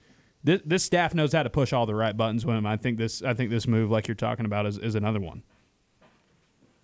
This, 0.44 0.60
this 0.64 0.84
staff 0.84 1.14
knows 1.14 1.32
how 1.32 1.42
to 1.42 1.50
push 1.50 1.72
all 1.72 1.84
the 1.84 1.96
right 1.96 2.16
buttons 2.16 2.46
with 2.46 2.54
him. 2.54 2.64
I 2.64 2.76
think 2.76 2.96
this 2.96 3.24
I 3.24 3.34
think 3.34 3.50
this 3.50 3.66
move, 3.66 3.90
like 3.90 4.06
you're 4.06 4.14
talking 4.14 4.46
about, 4.46 4.66
is, 4.66 4.78
is 4.78 4.94
another 4.94 5.18
one. 5.18 5.42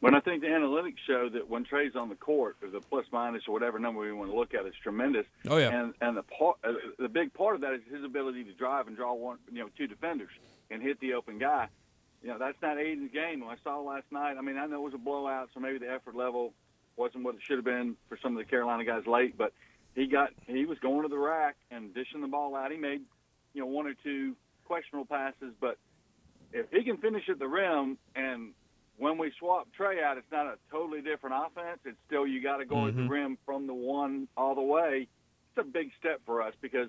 When 0.01 0.12
I 0.12 0.21
think 0.21 0.43
the 0.43 0.49
analytics 0.49 0.99
show 1.07 1.29
that 1.29 1.49
when 1.49 1.64
Tre's 1.64 1.95
on 1.95 2.09
the 2.09 2.17
court, 2.17 2.57
or 2.62 2.69
the 2.69 2.81
plus 2.81 3.07
minus 3.12 3.45
or 3.47 3.53
whatever 3.53 3.79
number 3.79 4.01
we 4.01 4.12
want 4.12 4.31
to 4.33 4.37
look 4.37 4.55
at 4.55 4.67
is 4.67 4.75
tremendous. 4.83 5.25
Oh, 5.49 5.59
yeah. 5.59 5.69
And 5.69 5.95
and 6.01 6.17
the 6.17 6.25
part, 6.25 6.57
uh, 6.64 6.73
the 6.99 7.09
big 7.09 7.33
part 7.33 7.55
of 7.55 7.61
that 7.61 7.75
is 7.75 7.81
his 7.90 8.03
ability 8.05 8.43
to 8.43 8.53
drive 8.53 8.88
and 8.88 8.97
draw 8.97 9.14
one, 9.14 9.38
you 9.51 9.61
know, 9.61 9.71
two 9.79 9.87
defenders 9.87 10.33
and 10.69 10.83
hit 10.83 10.99
the 10.99 11.14
open 11.14 11.38
guy. 11.38 11.69
You 12.25 12.31
know, 12.31 12.38
that's 12.38 12.61
not 12.61 12.79
Aden's 12.79 13.12
game. 13.12 13.40
When 13.40 13.51
I 13.51 13.57
saw 13.62 13.81
last 13.81 14.11
night, 14.11 14.35
I 14.37 14.40
mean, 14.43 14.59
I 14.59 14.67
know 14.67 14.81
it 14.81 14.85
was 14.85 14.95
a 14.95 14.99
blowout, 14.99 15.51
so 15.55 15.61
maybe 15.61 15.79
the 15.79 15.90
effort 15.90 16.17
level 16.17 16.55
wasn't 16.97 17.25
what 17.25 17.35
it 17.35 17.41
should 17.47 17.57
have 17.57 17.65
been 17.65 17.97
for 18.09 18.19
some 18.23 18.37
of 18.37 18.39
the 18.39 18.49
Carolina 18.49 18.85
guys 18.85 19.07
late, 19.07 19.37
but 19.37 19.53
he 19.95 20.07
got 20.07 20.31
he 20.47 20.65
was 20.65 20.79
going 20.79 21.03
to 21.03 21.09
the 21.09 21.19
rack 21.19 21.57
and 21.71 21.95
dishing 21.95 22.21
the 22.21 22.29
ball 22.29 22.57
out. 22.57 22.71
He 22.71 22.79
made, 22.79 23.03
you 23.53 23.61
know, 23.61 23.67
one 23.67 23.87
or 23.87 23.95
two 24.03 24.35
questionable 24.65 25.07
passes, 25.07 25.55
but 25.61 25.79
if 26.53 26.67
he 26.71 26.85
can 26.85 26.97
finish 26.99 27.29
at 27.29 27.39
the 27.39 27.49
rim 27.49 27.99
and 28.15 28.53
when 28.97 29.19
we 29.19 29.33
swap 29.39 29.67
Trey 29.77 30.03
out, 30.03 30.19
it's 30.19 30.31
not 30.31 30.47
a 30.47 30.55
totally 30.71 31.01
different 31.01 31.35
offense. 31.37 31.81
It's 31.85 31.99
still 32.07 32.27
you 32.27 32.43
got 32.43 32.59
to 32.59 32.65
go 32.65 32.87
at 32.87 32.95
the 32.95 33.03
mm-hmm. 33.03 33.11
rim 33.11 33.39
from 33.45 33.67
the 33.67 33.75
one 33.75 34.29
all 34.37 34.55
the 34.55 34.63
way. 34.63 35.09
It's 35.51 35.67
a 35.67 35.69
big 35.69 35.91
step 35.99 36.21
for 36.25 36.43
us 36.43 36.55
because 36.61 36.89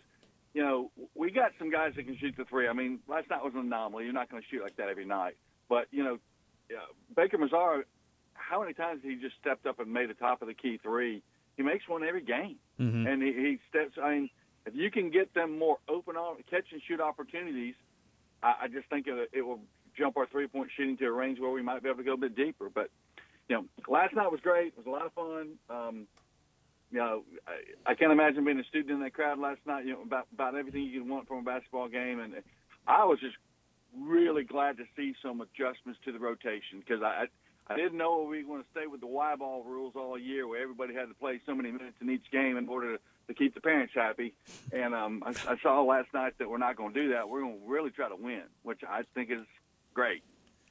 you 0.54 0.62
know 0.64 0.92
we 1.16 1.32
got 1.32 1.52
some 1.58 1.72
guys 1.72 1.94
that 1.96 2.06
can 2.06 2.18
shoot 2.18 2.36
the 2.38 2.46
three. 2.46 2.68
I 2.68 2.74
mean, 2.74 3.00
last 3.08 3.30
night 3.30 3.44
was 3.44 3.54
an 3.54 3.62
anomaly. 3.62 4.04
You're 4.04 4.14
not 4.14 4.30
going 4.30 4.42
to 4.42 4.48
shoot 4.50 4.62
like 4.62 4.78
that 4.78 4.88
every 4.88 5.06
night, 5.06 5.36
but 5.68 5.88
you 5.92 6.04
know 6.04 6.20
yeah, 6.70 6.78
Baker 7.16 7.38
Mazara. 7.38 7.84
How 8.48 8.62
many 8.62 8.74
times 8.74 9.02
he 9.04 9.16
just 9.16 9.36
stepped 9.42 9.66
up 9.66 9.80
and 9.80 9.92
made 9.92 10.10
a 10.10 10.14
top 10.14 10.42
of 10.42 10.48
the 10.48 10.54
key 10.54 10.80
three? 10.82 11.22
He 11.58 11.64
makes 11.64 11.88
one 11.88 12.04
every 12.04 12.22
game, 12.22 12.58
and 13.08 13.24
he, 13.24 13.32
he 13.34 13.60
steps. 13.70 13.98
I 14.02 14.10
mean, 14.12 14.30
if 14.66 14.76
you 14.76 14.92
can 14.92 15.10
get 15.10 15.34
them 15.34 15.58
more 15.58 15.78
open 15.88 16.16
on 16.16 16.38
catch 16.50 16.66
and 16.72 16.82
shoot 16.88 17.00
opportunities, 17.00 17.76
I, 18.44 18.54
I 18.64 18.68
just 18.68 18.90
think 18.90 19.08
it, 19.08 19.30
it 19.34 19.42
will 19.42 19.60
jump 19.98 20.18
our 20.18 20.28
three 20.28 20.48
point 20.48 20.70
shooting 20.76 20.98
to 20.98 21.06
a 21.06 21.12
range 21.12 21.40
where 21.40 21.52
we 21.52 21.62
might 21.62 21.82
be 21.82 21.90
able 21.90 22.00
to 22.00 22.04
go 22.04 22.14
a 22.14 22.18
bit 22.18 22.36
deeper. 22.36 22.70
But 22.70 22.90
you 23.48 23.56
know, 23.56 23.66
last 23.88 24.14
night 24.16 24.32
was 24.32 24.42
great. 24.42 24.68
It 24.68 24.78
was 24.78 24.86
a 24.86 24.90
lot 24.90 25.06
of 25.06 25.14
fun. 25.14 25.54
Um, 25.70 26.08
you 26.92 27.00
know, 27.00 27.24
I, 27.48 27.92
I 27.92 27.96
can't 27.96 28.12
imagine 28.12 28.44
being 28.46 28.60
a 28.60 28.64
student 28.66 28.92
in 28.92 29.00
that 29.02 29.14
crowd 29.14 29.40
last 29.40 29.60
night. 29.66 29.86
You 29.86 29.94
know, 29.94 30.02
about 30.02 30.28
about 30.34 30.56
everything 30.56 30.84
you 30.84 31.02
can 31.02 31.10
want 31.10 31.28
from 31.28 31.40
a 31.40 31.44
basketball 31.44 31.88
game, 31.88 32.20
and 32.20 32.34
I 32.88 33.06
was 33.06 33.20
just 33.20 33.38
really 33.98 34.44
glad 34.44 34.78
to 34.78 34.84
see 34.96 35.16
some 35.24 35.42
adjustments 35.42 36.00
to 36.06 36.12
the 36.12 36.20
rotation 36.20 36.80
because 36.80 37.02
I. 37.02 37.26
I 37.68 37.76
didn't 37.76 37.98
know 37.98 38.24
we 38.30 38.44
were 38.44 38.48
going 38.50 38.64
to 38.64 38.70
stay 38.72 38.88
with 38.88 39.02
the 39.02 39.08
Y 39.08 39.36
ball 39.38 39.64
rules 39.64 39.94
all 39.96 40.18
year, 40.20 40.48
where 40.48 40.62
everybody 40.62 40.94
had 40.94 41.08
to 41.08 41.14
play 41.16 41.40
so 41.46 41.56
many 41.56 41.72
minutes 41.72 41.96
in 42.02 42.10
each 42.10 42.30
game 42.32 42.58
in 42.58 42.68
order 42.70 42.98
to, 42.98 43.04
to 43.28 43.34
keep 43.34 43.56
the 43.56 43.62
parents 43.62 43.94
happy. 43.96 44.34
And 44.72 44.94
um, 44.94 45.24
I, 45.26 45.30
I 45.52 45.56
saw 45.64 45.82
last 45.82 46.14
night 46.14 46.34
that 46.40 46.50
we're 46.50 46.60
not 46.60 46.76
going 46.76 46.94
to 46.94 47.02
do 47.04 47.10
that. 47.14 47.28
We're 47.28 47.42
going 47.42 47.60
to 47.60 47.68
really 47.68 47.90
try 47.90 48.08
to 48.10 48.16
win, 48.16 48.44
which 48.64 48.82
I 48.88 49.02
think 49.16 49.32
is 49.32 49.46
great. 49.94 50.22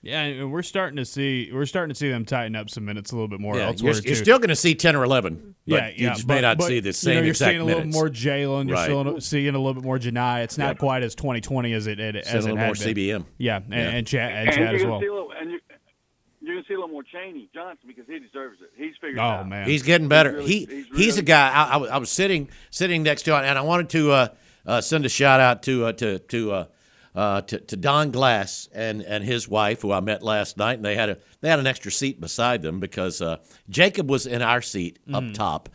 Yeah, 0.02 0.20
and 0.20 0.52
we're 0.52 0.62
starting 0.62 0.96
to 0.96 1.06
see 1.06 1.48
we're 1.50 1.64
starting 1.64 1.88
to 1.94 1.98
see 1.98 2.10
them 2.10 2.26
tighten 2.26 2.54
up 2.56 2.68
some 2.68 2.84
minutes 2.84 3.10
a 3.10 3.14
little 3.14 3.26
bit 3.26 3.40
more 3.40 3.56
Yeah, 3.56 3.68
elsewhere 3.68 3.94
you're, 3.94 4.02
too. 4.02 4.08
you're 4.10 4.16
still 4.16 4.38
going 4.38 4.50
to 4.50 4.54
see 4.56 4.74
ten 4.74 4.94
or 4.94 5.02
eleven. 5.02 5.54
But 5.66 5.74
yeah, 5.76 5.88
you 5.88 5.94
yeah, 6.08 6.12
just 6.12 6.26
but, 6.26 6.34
may 6.34 6.40
not 6.42 6.58
but, 6.58 6.66
see 6.66 6.80
the 6.80 6.88
you 6.88 6.92
same 6.92 7.14
know, 7.14 7.20
you're 7.22 7.30
exact 7.30 7.48
seeing 7.52 7.60
a 7.62 7.64
little 7.64 7.80
minutes. 7.80 7.96
more 7.96 8.08
Jaylin. 8.10 8.68
You're 8.68 8.76
Right. 8.76 8.84
still 8.84 9.20
seeing 9.22 9.54
a 9.54 9.58
little 9.58 9.72
bit 9.72 9.82
more 9.82 9.98
Johni. 9.98 10.44
It's 10.44 10.58
not 10.58 10.74
Yeah. 10.74 10.78
quite 10.78 11.02
as 11.04 11.14
2020 11.14 11.72
as 11.72 11.86
it, 11.86 11.98
it 12.00 12.26
See 12.26 12.32
a 12.32 12.34
as 12.36 12.44
it 12.44 12.48
little 12.50 12.56
had 12.58 12.66
more 12.66 12.74
been. 12.74 12.94
CBM. 12.94 13.24
Yeah, 13.38 13.56
and, 13.56 13.72
Yeah. 13.72 13.78
and 13.78 14.06
Chad, 14.06 14.30
and 14.32 14.48
And 14.50 14.50
Chad 14.50 14.60
you're 14.72 14.80
as 14.82 14.84
well. 14.86 15.00
see 15.00 15.06
a 15.06 15.12
little, 15.14 15.32
and 15.40 15.50
you, 15.52 15.60
you're 16.44 16.54
going 16.54 16.64
to 16.64 16.68
see 16.68 16.74
a 16.74 16.76
little 16.76 16.90
more 16.92 17.02
Chaney 17.02 17.48
Johnson 17.54 17.86
because 17.86 18.04
he 18.06 18.18
deserves 18.18 18.58
it. 18.60 18.70
He's 18.76 18.94
figured 19.00 19.16
it 19.18 19.20
Oh 19.20 19.24
out. 19.24 19.48
man, 19.48 19.68
He's 19.68 19.82
getting 19.82 20.08
better. 20.08 20.32
really- 20.32 20.46
he 20.46 20.64
he's 20.66 20.96
he's, 20.96 21.18
a 21.18 21.22
guy. 21.22 21.50
I, 21.50 21.74
I, 21.74 21.76
was- 21.78 21.90
I 21.90 21.96
was 21.98 22.10
sitting 22.10 22.48
sitting 22.70 23.02
next 23.02 23.22
to 23.22 23.36
him, 23.36 23.44
and 23.44 23.58
I 23.58 23.62
wanted 23.62 23.88
to 23.90 24.12
uh, 24.12 24.28
uh, 24.66 24.80
send 24.80 25.04
a 25.06 25.08
shout 25.08 25.40
out 25.40 25.62
to 25.64 25.86
uh, 25.86 25.92
to 25.92 26.18
to 26.18 26.52
uh, 26.52 26.64
uh, 27.14 27.40
to, 27.42 27.58
to 27.60 27.76
Don 27.76 28.10
Glass 28.10 28.68
and, 28.74 29.00
and 29.02 29.22
his 29.22 29.48
wife, 29.48 29.82
who 29.82 29.92
I 29.92 30.00
met 30.00 30.22
last 30.22 30.56
night, 30.56 30.74
and 30.78 30.84
they 30.84 30.96
had 30.96 31.10
a 31.10 31.18
they 31.40 31.48
had 31.48 31.58
an 31.60 31.66
extra 31.66 31.92
seat 31.92 32.20
beside 32.20 32.62
them 32.62 32.80
because 32.80 33.22
uh, 33.22 33.36
Jacob 33.68 34.10
was 34.10 34.26
in 34.26 34.42
our 34.42 34.60
seat 34.60 34.98
up 35.12 35.22
top, 35.32 35.68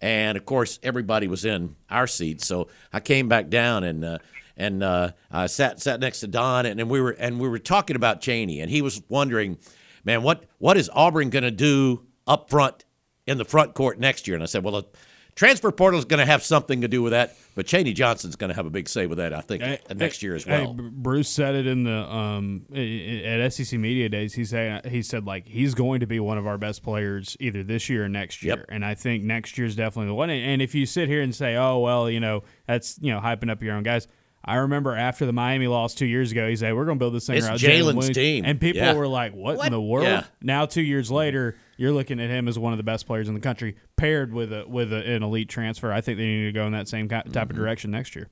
and 0.00 0.36
of 0.38 0.44
course 0.44 0.78
everybody 0.82 1.26
was 1.26 1.44
in 1.44 1.74
our 1.90 2.06
seat. 2.06 2.42
So 2.42 2.68
I 2.92 3.00
came 3.00 3.28
back 3.28 3.48
down 3.48 3.82
and 3.84 4.04
uh, 4.04 4.18
and 4.56 4.84
uh, 4.84 5.10
I 5.32 5.46
sat 5.46 5.80
sat 5.82 5.98
next 5.98 6.20
to 6.20 6.28
Don, 6.28 6.64
and, 6.66 6.78
and 6.80 6.88
we 6.88 7.00
were 7.00 7.10
and 7.10 7.40
we 7.40 7.48
were 7.48 7.58
talking 7.58 7.96
about 7.96 8.20
Chaney, 8.20 8.60
and 8.60 8.70
he 8.70 8.80
was 8.82 9.02
wondering, 9.08 9.58
man, 10.04 10.22
what 10.22 10.44
what 10.58 10.76
is 10.76 10.90
Auburn 10.92 11.30
going 11.30 11.44
to 11.44 11.50
do 11.50 12.06
up 12.26 12.50
front 12.50 12.84
in 13.26 13.38
the 13.38 13.44
front 13.44 13.74
court 13.74 13.98
next 13.98 14.26
year? 14.28 14.34
And 14.36 14.42
I 14.42 14.46
said, 14.46 14.64
well. 14.64 14.82
The, 14.82 14.88
Transfer 15.36 15.72
portal 15.72 15.98
is 15.98 16.04
going 16.04 16.20
to 16.20 16.26
have 16.26 16.44
something 16.44 16.82
to 16.82 16.86
do 16.86 17.02
with 17.02 17.10
that, 17.10 17.36
but 17.56 17.66
Chaney 17.66 17.92
Johnson's 17.92 18.36
going 18.36 18.50
to 18.50 18.54
have 18.54 18.66
a 18.66 18.70
big 18.70 18.88
say 18.88 19.06
with 19.06 19.18
that, 19.18 19.32
I 19.32 19.40
think, 19.40 19.64
Hey, 19.64 19.80
next 19.92 20.22
year 20.22 20.36
as 20.36 20.46
well. 20.46 20.72
Bruce 20.74 21.28
said 21.28 21.56
it 21.56 21.66
in 21.66 21.82
the 21.82 21.90
um 21.92 22.66
at 22.72 23.52
SEC 23.52 23.76
Media 23.80 24.08
Days. 24.08 24.32
He 24.34 24.44
said 24.44 24.86
he 24.86 25.02
said 25.02 25.26
like 25.26 25.48
he's 25.48 25.74
going 25.74 25.98
to 25.98 26.06
be 26.06 26.20
one 26.20 26.38
of 26.38 26.46
our 26.46 26.56
best 26.56 26.84
players 26.84 27.36
either 27.40 27.64
this 27.64 27.88
year 27.88 28.04
or 28.04 28.08
next 28.08 28.44
year, 28.44 28.58
Yep. 28.58 28.66
and 28.68 28.84
I 28.84 28.94
think 28.94 29.24
next 29.24 29.58
year's 29.58 29.74
definitely 29.74 30.06
the 30.06 30.14
one. 30.14 30.30
And 30.30 30.62
if 30.62 30.72
you 30.72 30.86
sit 30.86 31.08
here 31.08 31.20
and 31.20 31.34
say, 31.34 31.56
oh 31.56 31.80
well, 31.80 32.08
you 32.08 32.20
know 32.20 32.44
that's 32.68 32.96
you 33.00 33.12
know 33.12 33.18
hyping 33.18 33.50
up 33.50 33.60
your 33.60 33.74
own 33.74 33.82
guys. 33.82 34.06
I 34.46 34.56
remember 34.56 34.94
after 34.94 35.24
the 35.26 35.32
Miami 35.32 35.66
loss 35.66 35.94
two 35.94 36.06
years 36.06 36.30
ago, 36.32 36.48
he 36.48 36.56
said, 36.56 36.74
"We're 36.74 36.84
going 36.84 36.98
to 36.98 37.02
build 37.02 37.14
this 37.14 37.26
thing 37.26 37.36
It's 37.36 37.46
around 37.46 37.58
Jaylin's 37.58 38.10
Jaylin 38.10 38.14
team. 38.14 38.44
and 38.44 38.60
people 38.60 38.82
Yeah. 38.82 38.92
were 38.94 39.08
like, 39.08 39.32
"What, 39.34 39.56
What? 39.56 39.66
in 39.66 39.72
the 39.72 39.80
world?" 39.80 40.06
Yeah. 40.06 40.24
Now, 40.42 40.66
two 40.66 40.82
years 40.82 41.10
later, 41.10 41.56
you're 41.76 41.92
looking 41.92 42.20
at 42.20 42.28
him 42.30 42.46
as 42.48 42.58
one 42.58 42.72
of 42.72 42.76
the 42.76 42.82
best 42.82 43.06
players 43.06 43.28
in 43.28 43.34
the 43.34 43.40
country, 43.40 43.76
paired 43.96 44.32
with 44.32 44.52
a 44.52 44.64
with 44.68 44.92
a, 44.92 44.96
an 45.08 45.22
elite 45.22 45.48
transfer. 45.48 45.90
I 45.92 46.00
think 46.00 46.18
they 46.18 46.26
need 46.26 46.44
to 46.44 46.52
go 46.52 46.66
in 46.66 46.72
that 46.72 46.88
same 46.88 47.08
type 47.08 47.26
Mm-hmm. 47.26 47.38
of 47.38 47.56
direction 47.56 47.90
next 47.90 48.14
year. 48.14 48.28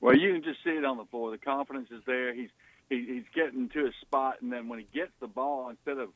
Well, 0.00 0.16
you 0.16 0.32
can 0.32 0.42
just 0.42 0.62
see 0.64 0.70
it 0.70 0.84
on 0.84 0.96
the 0.96 1.04
floor. 1.06 1.30
The 1.30 1.38
confidence 1.38 1.88
is 1.90 2.02
there. 2.06 2.32
He's 2.34 2.48
he, 2.88 3.04
he's 3.06 3.24
getting 3.34 3.68
to 3.70 3.86
a 3.86 3.90
spot, 4.00 4.36
and 4.42 4.52
then 4.52 4.68
when 4.68 4.78
he 4.78 4.86
gets 4.94 5.12
the 5.20 5.28
ball, 5.28 5.68
instead 5.68 5.98
of 5.98 6.08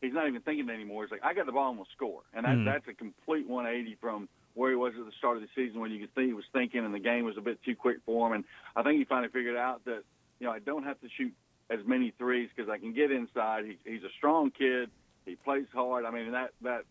he's 0.00 0.12
not 0.12 0.28
even 0.28 0.40
thinking 0.42 0.68
anymore. 0.70 1.04
He's 1.04 1.10
like, 1.10 1.24
I 1.24 1.34
got 1.34 1.46
the 1.46 1.52
ball, 1.52 1.70
I'm 1.70 1.76
gonna 1.76 1.88
score, 1.94 2.22
and 2.34 2.44
that, 2.46 2.64
that's 2.64 2.88
a 2.88 2.92
complete 2.94 3.48
180 3.48 3.96
from 4.00 4.28
where 4.54 4.70
he 4.70 4.76
was 4.76 4.94
at 4.98 5.04
the 5.04 5.12
start 5.18 5.36
of 5.36 5.42
the 5.42 5.48
season 5.54 5.80
when 5.80 5.90
you 5.90 6.00
could 6.00 6.10
see 6.16 6.26
he 6.26 6.32
was 6.32 6.44
thinking, 6.52 6.84
and 6.84 6.94
the 6.94 7.00
game 7.00 7.24
was 7.24 7.36
a 7.36 7.40
bit 7.40 7.62
too 7.64 7.76
quick 7.76 7.98
for 8.04 8.26
him. 8.26 8.32
And 8.32 8.44
I 8.74 8.82
think 8.82 8.98
he 8.98 9.04
finally 9.04 9.28
figured 9.28 9.56
out 9.56 9.84
that 9.84 10.02
you 10.38 10.46
know 10.46 10.52
I 10.52 10.58
don't 10.58 10.84
have 10.84 11.00
to 11.00 11.08
shoot 11.16 11.32
as 11.70 11.80
many 11.86 12.12
threes 12.18 12.50
because 12.54 12.70
I 12.70 12.78
can 12.78 12.92
get 12.92 13.12
inside. 13.12 13.64
He, 13.64 13.78
he's 13.84 14.02
a 14.02 14.12
strong 14.18 14.50
kid. 14.50 14.90
He 15.24 15.36
plays 15.36 15.66
hard. 15.72 16.04
I 16.04 16.10
mean 16.10 16.32
that 16.32 16.50
that 16.62 16.84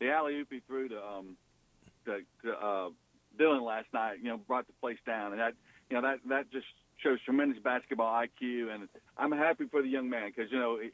the 0.00 0.10
alley 0.10 0.36
oop 0.36 0.48
he 0.50 0.60
threw 0.66 0.88
to 0.88 1.02
um 1.04 1.36
to, 2.06 2.20
to 2.44 2.52
uh, 2.52 2.88
Dylan 3.38 3.62
last 3.62 3.86
night, 3.92 4.18
you 4.22 4.28
know, 4.28 4.36
brought 4.36 4.66
the 4.66 4.72
place 4.80 4.98
down, 5.06 5.32
and 5.32 5.40
that 5.40 5.54
you 5.90 5.96
know 5.96 6.02
that 6.02 6.18
that 6.28 6.50
just 6.50 6.66
shows 7.02 7.18
tremendous 7.24 7.62
basketball 7.62 8.12
IQ, 8.12 8.72
and 8.74 8.88
I'm 9.16 9.32
happy 9.32 9.66
for 9.66 9.82
the 9.82 9.88
young 9.88 10.08
man 10.08 10.32
because 10.34 10.50
you 10.50 10.58
know 10.58 10.78
he, 10.78 10.90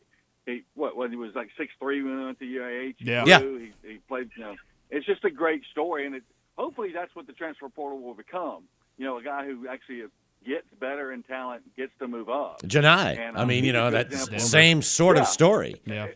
he 0.46 0.64
what 0.74 0.96
when 0.96 1.11
he 1.11 1.16
was 1.16 1.35
like 1.35 1.48
six 1.57 1.72
three 1.78 2.02
when 2.02 2.18
he 2.18 2.24
went 2.24 2.38
to 2.38 2.44
UAH, 2.44 2.94
he 2.98 3.04
Yeah. 3.04 3.24
Yeah. 3.26 3.40
He, 3.40 3.72
he 3.83 3.98
played, 4.09 4.31
you 4.37 4.42
know, 4.42 4.57
it's 4.90 5.07
just 5.07 5.24
a 5.24 5.31
great 5.31 5.62
story, 5.70 6.07
and 6.07 6.14
it 6.14 6.22
hopefully 6.57 6.90
that's 6.94 7.14
what 7.14 7.27
the 7.27 7.33
transfer 7.33 7.68
portal 7.68 8.01
will 8.01 8.14
become. 8.14 8.64
You 8.96 9.05
know, 9.07 9.18
a 9.18 9.22
guy 9.22 9.46
who 9.46 9.68
actually 9.68 10.03
gets 10.46 10.66
better 10.81 11.12
in 11.12 11.22
talent, 11.22 11.62
gets 11.77 11.92
to 11.98 12.09
move 12.09 12.29
up. 12.29 12.62
Johni. 12.62 13.18
And, 13.18 13.37
I 13.37 13.42
um, 13.42 13.48
mean, 13.48 13.64
you 13.64 13.72
know, 13.72 13.90
that 13.90 14.11
that's 14.11 14.22
example 14.24 14.31
the 14.38 14.44
of- 14.44 14.48
same 14.51 14.83
sort 14.83 15.16
of 15.16 15.22
Yeah. 15.22 15.27
story. 15.27 15.81
Yeah. 15.85 16.07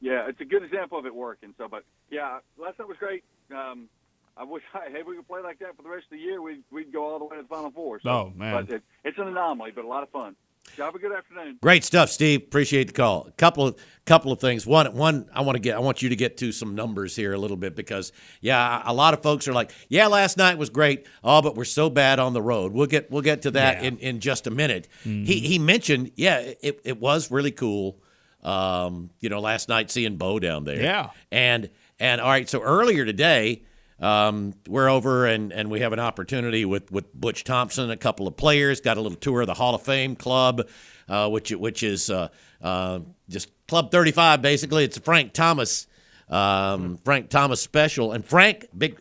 Yeah, 0.00 0.28
it's 0.28 0.40
a 0.40 0.44
good 0.44 0.64
example 0.64 0.98
of 0.98 1.06
it 1.06 1.14
working. 1.14 1.54
So, 1.58 1.68
but 1.68 1.84
yeah, 2.10 2.38
last 2.58 2.78
night 2.78 2.88
was 2.88 2.96
great. 2.98 3.22
Um, 3.54 3.88
I 4.36 4.44
wish 4.44 4.62
I, 4.74 4.90
hey, 4.90 5.02
we 5.06 5.14
could 5.16 5.28
play 5.28 5.42
like 5.42 5.58
that 5.60 5.76
for 5.76 5.82
the 5.82 5.88
rest 5.88 6.06
of 6.06 6.12
the 6.12 6.18
year. 6.18 6.42
We'd, 6.42 6.62
we'd 6.72 6.92
go 6.92 7.04
all 7.06 7.18
the 7.18 7.24
way 7.26 7.36
to 7.36 7.42
the 7.42 7.48
Final 7.48 7.70
Four. 7.70 8.00
So, 8.00 8.10
Oh, 8.10 8.32
man. 8.34 8.64
But 8.66 8.74
it, 8.74 8.82
it's 9.04 9.18
an 9.18 9.28
anomaly, 9.28 9.70
but 9.74 9.84
a 9.84 9.88
lot 9.88 10.02
of 10.02 10.08
fun. 10.10 10.34
So 10.76 10.84
have 10.84 10.94
a 10.94 10.98
good 10.98 11.12
afternoon. 11.12 11.58
Great 11.60 11.84
stuff, 11.84 12.08
Steve. 12.08 12.40
Appreciate 12.44 12.86
the 12.86 12.92
call. 12.94 13.26
A 13.28 13.32
couple 13.32 13.66
of 13.66 13.76
couple 14.06 14.32
of 14.32 14.40
things. 14.40 14.66
One, 14.66 14.94
one, 14.96 15.28
I 15.32 15.42
want 15.42 15.56
to 15.56 15.60
get, 15.60 15.76
I 15.76 15.80
want 15.80 16.02
you 16.02 16.08
to 16.08 16.16
get 16.16 16.38
to 16.38 16.50
some 16.50 16.74
numbers 16.74 17.14
here 17.14 17.34
a 17.34 17.38
little 17.38 17.56
bit 17.58 17.76
because, 17.76 18.10
yeah, 18.40 18.82
a 18.84 18.92
lot 18.92 19.12
of 19.14 19.22
folks 19.22 19.46
are 19.46 19.52
like, 19.52 19.70
yeah, 19.88 20.06
last 20.08 20.36
night 20.38 20.56
was 20.58 20.70
great. 20.70 21.06
Oh, 21.22 21.40
but 21.42 21.54
we're 21.56 21.64
so 21.64 21.88
bad 21.90 22.18
on 22.18 22.32
the 22.32 22.42
road. 22.42 22.72
We'll 22.72 22.86
get, 22.86 23.10
we'll 23.10 23.22
get 23.22 23.42
to 23.42 23.50
that 23.52 23.82
Yeah. 23.82 23.88
in, 23.88 23.98
in 23.98 24.20
just 24.20 24.46
a 24.46 24.50
minute. 24.50 24.88
He 25.04 25.40
he 25.40 25.58
mentioned, 25.58 26.12
yeah, 26.16 26.38
it, 26.62 26.80
it 26.84 26.98
was 26.98 27.30
really 27.30 27.52
cool. 27.52 27.98
Um, 28.42 29.10
you 29.20 29.28
know, 29.28 29.40
last 29.40 29.68
night 29.68 29.90
seeing 29.90 30.16
Bo 30.16 30.38
down 30.40 30.64
there. 30.64 30.80
Yeah. 30.82 31.10
And 31.30 31.70
and 32.00 32.20
all 32.20 32.28
right, 32.30 32.48
so 32.48 32.60
earlier 32.60 33.04
today, 33.04 33.62
um, 34.02 34.52
we're 34.68 34.88
over 34.88 35.26
and, 35.26 35.52
and 35.52 35.70
we 35.70 35.80
have 35.80 35.92
an 35.92 36.00
opportunity 36.00 36.64
with, 36.64 36.90
with 36.90 37.14
Butch 37.14 37.44
Thompson, 37.44 37.90
a 37.90 37.96
couple 37.96 38.26
of 38.26 38.36
players, 38.36 38.80
got 38.80 38.98
a 38.98 39.00
little 39.00 39.16
tour 39.16 39.42
of 39.42 39.46
the 39.46 39.54
Hall 39.54 39.74
of 39.74 39.82
Fame 39.82 40.16
Club, 40.16 40.68
uh, 41.08 41.30
which 41.30 41.50
which 41.52 41.82
is 41.82 42.10
uh, 42.10 42.28
uh, 42.60 43.00
just 43.28 43.48
Club 43.68 43.90
35 43.90 44.42
basically. 44.42 44.84
It's 44.84 44.96
a 44.96 45.00
Frank 45.00 45.32
Thomas 45.32 45.86
um, 46.28 46.98
Frank 47.04 47.30
Thomas 47.30 47.60
special, 47.60 48.12
and 48.12 48.24
Frank 48.24 48.66
big 48.76 48.98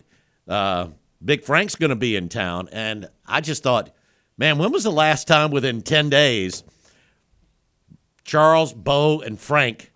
uh, 0.48 0.88
Big 1.24 1.44
Frank's 1.44 1.76
going 1.76 1.90
to 1.90 1.96
be 1.96 2.16
in 2.16 2.30
town, 2.30 2.70
and 2.72 3.10
I 3.26 3.42
just 3.42 3.64
thought, 3.64 3.92
man, 4.38 4.58
when 4.58 4.72
was 4.72 4.84
the 4.84 4.92
last 4.92 5.28
time 5.28 5.52
within 5.52 5.82
10 5.82 6.10
days 6.10 6.64
Charles, 8.24 8.74
Bo, 8.74 9.22
and 9.22 9.40
Frank 9.40 9.92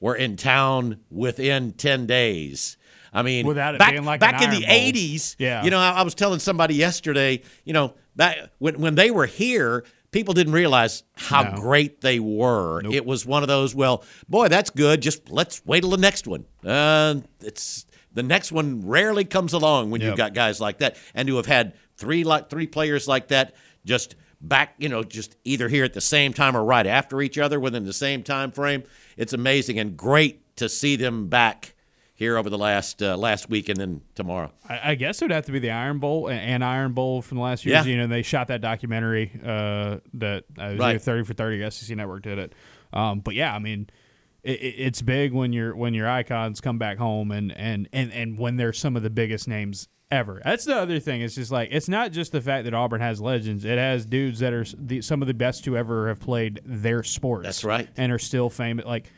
were 0.00 0.14
in 0.14 0.36
town 0.36 1.00
within 1.10 1.72
10 1.72 2.06
days. 2.06 2.76
I 3.14 3.22
mean, 3.22 3.46
Without 3.46 3.74
it 3.76 3.78
back, 3.78 3.92
being 3.92 4.04
like 4.04 4.20
back 4.20 4.42
in 4.42 4.50
the 4.50 4.60
Bowl. 4.66 4.68
80s, 4.76 5.36
Yeah. 5.38 5.62
you 5.64 5.70
know, 5.70 5.78
I, 5.78 5.90
I 5.92 6.02
was 6.02 6.14
telling 6.14 6.40
somebody 6.40 6.74
yesterday, 6.74 7.42
you 7.64 7.72
know, 7.72 7.94
back 8.16 8.36
when, 8.58 8.80
when 8.80 8.96
they 8.96 9.10
were 9.12 9.26
here, 9.26 9.84
people 10.10 10.34
didn't 10.34 10.52
realize 10.52 11.04
how 11.16 11.42
No. 11.42 11.60
great 11.60 12.00
they 12.00 12.18
were. 12.18 12.82
It 12.84 13.06
was 13.06 13.24
one 13.24 13.42
of 13.42 13.48
those, 13.48 13.74
well, 13.74 14.04
boy, 14.28 14.48
that's 14.48 14.70
good. 14.70 15.00
Just 15.00 15.30
let's 15.30 15.64
wait 15.64 15.80
till 15.82 15.90
the 15.90 15.96
next 15.96 16.26
one. 16.26 16.44
Uh, 16.66 17.16
it's 17.40 17.86
the 18.12 18.22
next 18.24 18.50
one 18.52 18.86
rarely 18.86 19.24
comes 19.24 19.52
along 19.52 19.90
when 19.90 20.00
Yep. 20.00 20.08
you've 20.08 20.16
got 20.18 20.34
guys 20.34 20.60
like 20.60 20.78
that, 20.78 20.96
and 21.14 21.28
to 21.28 21.36
have 21.36 21.46
had 21.46 21.74
three 21.96 22.24
like 22.24 22.50
three 22.50 22.66
players 22.66 23.06
like 23.08 23.28
that 23.28 23.54
just 23.84 24.16
back, 24.40 24.74
you 24.78 24.88
know, 24.88 25.02
just 25.04 25.36
either 25.44 25.68
here 25.68 25.84
at 25.84 25.94
the 25.94 26.00
same 26.00 26.32
time 26.32 26.56
or 26.56 26.64
right 26.64 26.86
after 26.86 27.22
each 27.22 27.38
other 27.38 27.58
within 27.60 27.84
the 27.84 27.92
same 27.92 28.22
time 28.22 28.50
frame. 28.50 28.82
It's 29.16 29.32
amazing 29.32 29.78
and 29.78 29.96
great 29.96 30.56
to 30.56 30.68
see 30.68 30.96
them 30.96 31.28
back 31.28 31.73
here 32.14 32.36
over 32.38 32.48
the 32.48 32.58
last 32.58 33.02
uh, 33.02 33.16
last 33.16 33.48
week 33.50 33.68
and 33.68 33.76
then 33.78 34.00
tomorrow. 34.14 34.50
I, 34.68 34.90
I 34.90 34.94
guess 34.94 35.20
it 35.20 35.24
would 35.26 35.32
have 35.32 35.46
to 35.46 35.52
be 35.52 35.58
the 35.58 35.70
Iron 35.70 35.98
Bowl 35.98 36.28
and 36.30 36.64
Iron 36.64 36.92
Bowl 36.92 37.22
from 37.22 37.36
the 37.38 37.42
last 37.44 37.64
years. 37.66 37.84
Yeah. 37.86 37.90
You 37.92 37.98
know, 37.98 38.06
they 38.06 38.22
shot 38.22 38.48
that 38.48 38.60
documentary 38.60 39.32
uh, 39.44 39.98
that 40.14 40.44
uh, 40.58 40.76
Right. 40.78 41.00
thirty 41.00 41.24
for 41.24 41.34
thirty. 41.34 41.68
SEC 41.70 41.96
Network 41.96 42.22
did 42.22 42.38
it. 42.38 42.52
Um, 42.92 43.20
but 43.20 43.34
yeah, 43.34 43.54
I 43.54 43.58
mean, 43.58 43.88
it, 44.42 44.60
it- 44.60 44.74
it's 44.78 45.02
big 45.02 45.32
when 45.32 45.52
your 45.52 45.74
when 45.74 45.94
your 45.94 46.08
icons 46.08 46.60
come 46.60 46.78
back 46.78 46.98
home 46.98 47.30
and 47.30 47.50
and 47.56 47.88
and 47.92 48.12
and 48.12 48.38
when 48.38 48.56
they're 48.56 48.72
some 48.72 48.96
of 48.96 49.02
the 49.02 49.10
biggest 49.10 49.48
names 49.48 49.88
ever. 50.10 50.40
That's 50.44 50.64
the 50.66 50.76
other 50.76 51.00
thing. 51.00 51.22
It's 51.22 51.34
just 51.34 51.50
like 51.50 51.70
it's 51.72 51.88
not 51.88 52.12
just 52.12 52.30
the 52.30 52.40
fact 52.40 52.64
that 52.66 52.74
Auburn 52.74 53.00
has 53.00 53.20
legends. 53.20 53.64
It 53.64 53.78
has 53.78 54.06
dudes 54.06 54.38
that 54.38 54.52
are 54.52 54.64
the, 54.78 55.00
some 55.02 55.20
of 55.22 55.26
the 55.26 55.34
best 55.34 55.64
to 55.64 55.76
ever 55.76 56.06
have 56.08 56.20
played 56.20 56.60
their 56.64 57.02
sports. 57.02 57.44
That's 57.46 57.64
right. 57.64 57.88
and 57.96 58.12
are 58.12 58.18
still 58.20 58.48
famous. 58.50 58.84
Like 58.84 59.10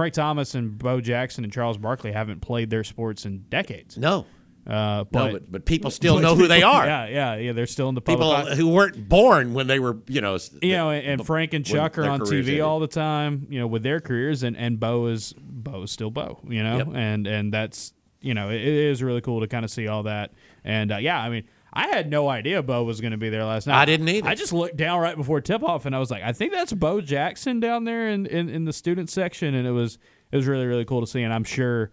Frank 0.00 0.14
Thomas 0.14 0.54
and 0.54 0.78
Bo 0.78 1.00
Jackson 1.02 1.44
and 1.44 1.52
Charles 1.52 1.76
Barkley 1.76 2.12
haven't 2.12 2.40
played 2.40 2.70
their 2.70 2.84
sports 2.84 3.26
in 3.26 3.40
decades. 3.50 3.98
No, 3.98 4.24
Uh, 4.66 4.70
no, 4.72 5.04
but, 5.10 5.32
but, 5.32 5.52
but 5.52 5.64
people 5.66 5.90
still 5.90 6.14
but 6.14 6.22
know 6.22 6.34
who 6.36 6.48
they 6.48 6.62
are. 6.62 6.86
Yeah, 6.86 7.06
yeah, 7.08 7.34
yeah. 7.36 7.52
They're 7.52 7.66
still 7.66 7.88
in 7.90 7.94
the 7.94 8.00
public. 8.00 8.18
People 8.28 8.52
eye. 8.52 8.54
who 8.56 8.68
weren't 8.68 9.08
born 9.10 9.52
when 9.52 9.66
they 9.66 9.78
were, 9.78 9.98
you 10.06 10.20
know, 10.22 10.38
you 10.62 10.72
know, 10.72 10.90
and, 10.90 11.06
and 11.20 11.26
Frank 11.26 11.52
and 11.52 11.66
Chuck 11.66 11.98
are 11.98 12.04
on 12.04 12.20
TV 12.20 12.38
ended. 12.38 12.60
all 12.60 12.80
the 12.80 12.86
time. 12.86 13.46
You 13.50 13.58
know, 13.60 13.66
with 13.66 13.82
their 13.82 14.00
careers, 14.00 14.42
and 14.42 14.56
and 14.56 14.80
Bo 14.80 15.06
is 15.08 15.34
Bo 15.38 15.82
is 15.82 15.90
still 15.90 16.10
Bo. 16.10 16.38
You 16.48 16.62
know, 16.62 16.78
Yep. 16.78 16.88
and 16.94 17.26
and 17.26 17.52
that's 17.52 17.92
you 18.22 18.32
know, 18.32 18.48
it, 18.48 18.56
it 18.60 18.66
is 18.66 19.02
really 19.02 19.20
cool 19.20 19.40
to 19.40 19.48
kind 19.48 19.64
of 19.64 19.70
see 19.70 19.86
all 19.86 20.04
that. 20.04 20.32
And 20.64 20.92
uh, 20.92 20.96
yeah, 20.96 21.20
I 21.20 21.28
mean. 21.28 21.44
I 21.72 21.88
had 21.88 22.10
no 22.10 22.28
idea 22.28 22.62
Bo 22.62 22.82
was 22.84 23.00
going 23.00 23.12
to 23.12 23.16
be 23.16 23.28
there 23.30 23.44
last 23.44 23.66
night. 23.66 23.80
I 23.80 23.84
didn't 23.84 24.08
either. 24.08 24.28
I 24.28 24.34
just 24.34 24.52
looked 24.52 24.76
down 24.76 25.00
right 25.00 25.16
before 25.16 25.40
tip 25.40 25.62
off, 25.62 25.86
and 25.86 25.94
I 25.94 25.98
was 25.98 26.10
like, 26.10 26.22
I 26.22 26.32
think 26.32 26.52
that's 26.52 26.72
Bo 26.72 27.00
Jackson 27.00 27.60
down 27.60 27.84
there 27.84 28.08
in, 28.08 28.26
in, 28.26 28.48
in 28.48 28.64
the 28.64 28.72
student 28.72 29.08
section, 29.10 29.54
and 29.54 29.66
it 29.66 29.70
was 29.72 29.98
it 30.32 30.36
was 30.36 30.46
really 30.46 30.66
really 30.66 30.84
cool 30.84 31.00
to 31.00 31.06
see. 31.06 31.22
And 31.22 31.32
I'm 31.32 31.44
sure 31.44 31.92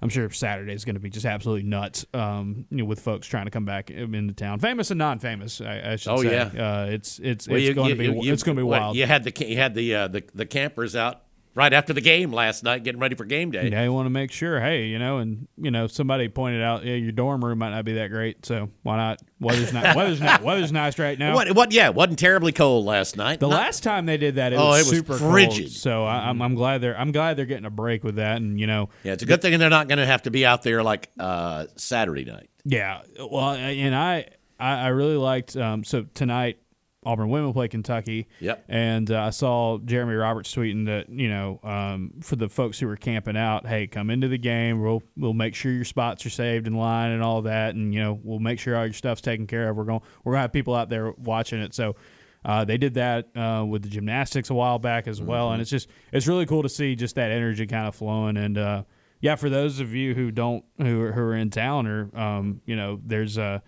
I'm 0.00 0.08
sure 0.08 0.28
Saturday 0.30 0.72
is 0.72 0.84
going 0.84 0.94
to 0.96 1.00
be 1.00 1.10
just 1.10 1.24
absolutely 1.26 1.62
nuts. 1.68 2.04
Um, 2.12 2.66
you 2.70 2.78
know, 2.78 2.84
with 2.84 2.98
folks 3.00 3.28
trying 3.28 3.44
to 3.44 3.52
come 3.52 3.64
back 3.64 3.88
into 3.92 4.34
town, 4.34 4.58
famous 4.58 4.90
and 4.90 4.98
non-famous, 4.98 5.60
I, 5.60 5.92
I 5.92 5.96
should 5.96 6.10
Oh, 6.12 6.22
say. 6.22 6.32
yeah. 6.32 6.80
uh, 6.82 6.86
it's 6.86 7.20
it's 7.20 7.46
Well, 7.46 7.58
it's 7.58 7.68
you- 7.68 7.74
going 7.74 7.88
you- 7.90 7.94
to 7.94 7.98
be 8.12 8.26
you- 8.26 8.32
it's 8.32 8.42
going 8.42 8.56
to 8.56 8.60
be 8.60 8.64
what, 8.64 8.80
wild. 8.80 8.96
You 8.96 9.06
had 9.06 9.22
the 9.22 9.46
you 9.46 9.56
had 9.56 9.74
the 9.74 9.94
uh, 9.94 10.08
the 10.08 10.24
the 10.34 10.46
campers 10.46 10.96
out 10.96 11.22
right 11.54 11.72
after 11.72 11.92
the 11.92 12.00
game 12.00 12.32
last 12.32 12.62
night, 12.64 12.82
getting 12.84 13.00
ready 13.00 13.14
for 13.14 13.24
game 13.24 13.50
day. 13.50 13.68
Yeah, 13.70 13.84
you 13.84 13.92
want 13.92 14.06
to 14.06 14.10
make 14.10 14.32
sure, 14.32 14.60
hey, 14.60 14.86
you 14.86 14.98
know, 14.98 15.18
and 15.18 15.48
you 15.56 15.70
know, 15.70 15.86
somebody 15.86 16.28
pointed 16.28 16.62
out, 16.62 16.84
yeah, 16.84 16.94
your 16.94 17.12
dorm 17.12 17.44
room 17.44 17.58
might 17.58 17.70
not 17.70 17.84
be 17.84 17.92
that 17.94 18.08
great, 18.08 18.44
so 18.46 18.70
why 18.82 18.96
not? 18.96 19.20
Weather's 19.40 19.72
not, 19.72 19.94
weather's 19.96 20.20
not, 20.20 20.42
weather's 20.42 20.72
nice 20.72 20.98
right 20.98 21.18
now. 21.18 21.34
What? 21.34 21.52
What? 21.54 21.72
Yeah, 21.72 21.88
wasn't 21.90 22.18
terribly 22.18 22.52
cold 22.52 22.84
last 22.86 23.16
night. 23.16 23.40
The 23.40 23.48
Not- 23.48 23.56
last 23.56 23.82
time 23.82 24.06
they 24.06 24.16
did 24.16 24.36
that, 24.36 24.52
it 24.52 24.56
Oh, 24.56 24.68
was 24.68 24.80
it 24.86 24.90
was 24.90 24.98
super 24.98 25.14
frigid. 25.18 25.58
cold. 25.64 25.70
So 25.72 26.04
I, 26.04 26.28
I'm, 26.30 26.40
I'm 26.40 26.54
glad 26.54 26.80
they're, 26.80 26.98
I'm 26.98 27.12
glad 27.12 27.36
they're 27.36 27.46
getting 27.46 27.64
a 27.66 27.70
break 27.70 28.04
with 28.04 28.16
that, 28.16 28.36
and 28.36 28.58
you 28.58 28.66
know, 28.66 28.88
Yeah, 29.04 29.12
it's 29.12 29.22
a 29.22 29.26
good 29.26 29.42
thing 29.42 29.58
they're 29.58 29.68
not 29.70 29.88
going 29.88 29.98
to 29.98 30.06
have 30.06 30.22
to 30.22 30.30
be 30.30 30.46
out 30.46 30.62
there 30.62 30.82
like 30.82 31.10
uh, 31.18 31.66
Saturday 31.76 32.24
night. 32.24 32.48
Yeah, 32.64 33.02
well, 33.18 33.50
and 33.50 33.94
I 33.94 34.28
I, 34.60 34.74
I 34.84 34.88
really 34.88 35.16
liked 35.16 35.56
um, 35.56 35.82
so 35.82 36.06
tonight 36.14 36.58
Auburn 37.04 37.28
women 37.30 37.52
play 37.52 37.68
Kentucky. 37.68 38.28
Yep. 38.40 38.64
And 38.68 39.10
uh, 39.10 39.22
I 39.22 39.30
saw 39.30 39.78
Jeremy 39.78 40.14
Roberts 40.14 40.54
tweeting 40.54 40.86
that 40.86 41.08
you 41.08 41.28
know 41.28 41.60
um, 41.62 42.12
for 42.20 42.36
the 42.36 42.48
folks 42.48 42.78
who 42.78 42.86
were 42.86 42.96
camping 42.96 43.36
out, 43.36 43.66
hey, 43.66 43.86
come 43.86 44.10
into 44.10 44.28
the 44.28 44.38
game. 44.38 44.80
We'll 44.80 45.02
we'll 45.16 45.32
make 45.32 45.54
sure 45.54 45.72
your 45.72 45.84
spots 45.84 46.24
are 46.26 46.30
saved 46.30 46.66
in 46.66 46.74
line 46.74 47.10
and 47.10 47.22
all 47.22 47.42
that, 47.42 47.74
and 47.74 47.92
you 47.92 48.00
know 48.00 48.20
we'll 48.22 48.38
make 48.38 48.58
sure 48.58 48.76
all 48.76 48.84
your 48.84 48.92
stuff's 48.92 49.20
taken 49.20 49.46
care 49.46 49.68
of. 49.68 49.76
We're 49.76 49.84
going 49.84 50.00
we're 50.24 50.32
gonna 50.32 50.42
have 50.42 50.52
people 50.52 50.74
out 50.74 50.88
there 50.88 51.12
watching 51.12 51.60
it. 51.60 51.74
So. 51.74 51.96
Uh, 52.44 52.64
they 52.64 52.76
did 52.76 52.94
that 52.94 53.28
uh, 53.36 53.64
with 53.64 53.82
the 53.84 53.88
gymnastics 53.88 54.50
a 54.50 54.54
while 54.54 54.76
back 54.76 55.06
as 55.06 55.22
well, 55.22 55.52
and 55.52 55.62
it's 55.62 55.70
just 55.70 55.88
it's 56.10 56.26
really 56.26 56.44
cool 56.44 56.64
to 56.64 56.68
see 56.68 56.96
just 56.96 57.14
that 57.14 57.30
energy 57.30 57.68
kind 57.68 57.86
of 57.86 57.94
flowing. 57.94 58.36
And 58.36 58.58
uh, 58.58 58.82
yeah, 59.20 59.36
for 59.36 59.48
those 59.48 59.78
of 59.78 59.94
you 59.94 60.12
who 60.16 60.32
don't 60.32 60.64
who 60.78 61.02
are, 61.02 61.12
who 61.12 61.20
are 61.20 61.36
in 61.36 61.50
town, 61.50 61.86
or 61.86 62.10
um, 62.18 62.60
you 62.66 62.74
know, 62.74 63.00
there's 63.04 63.38
a 63.38 63.62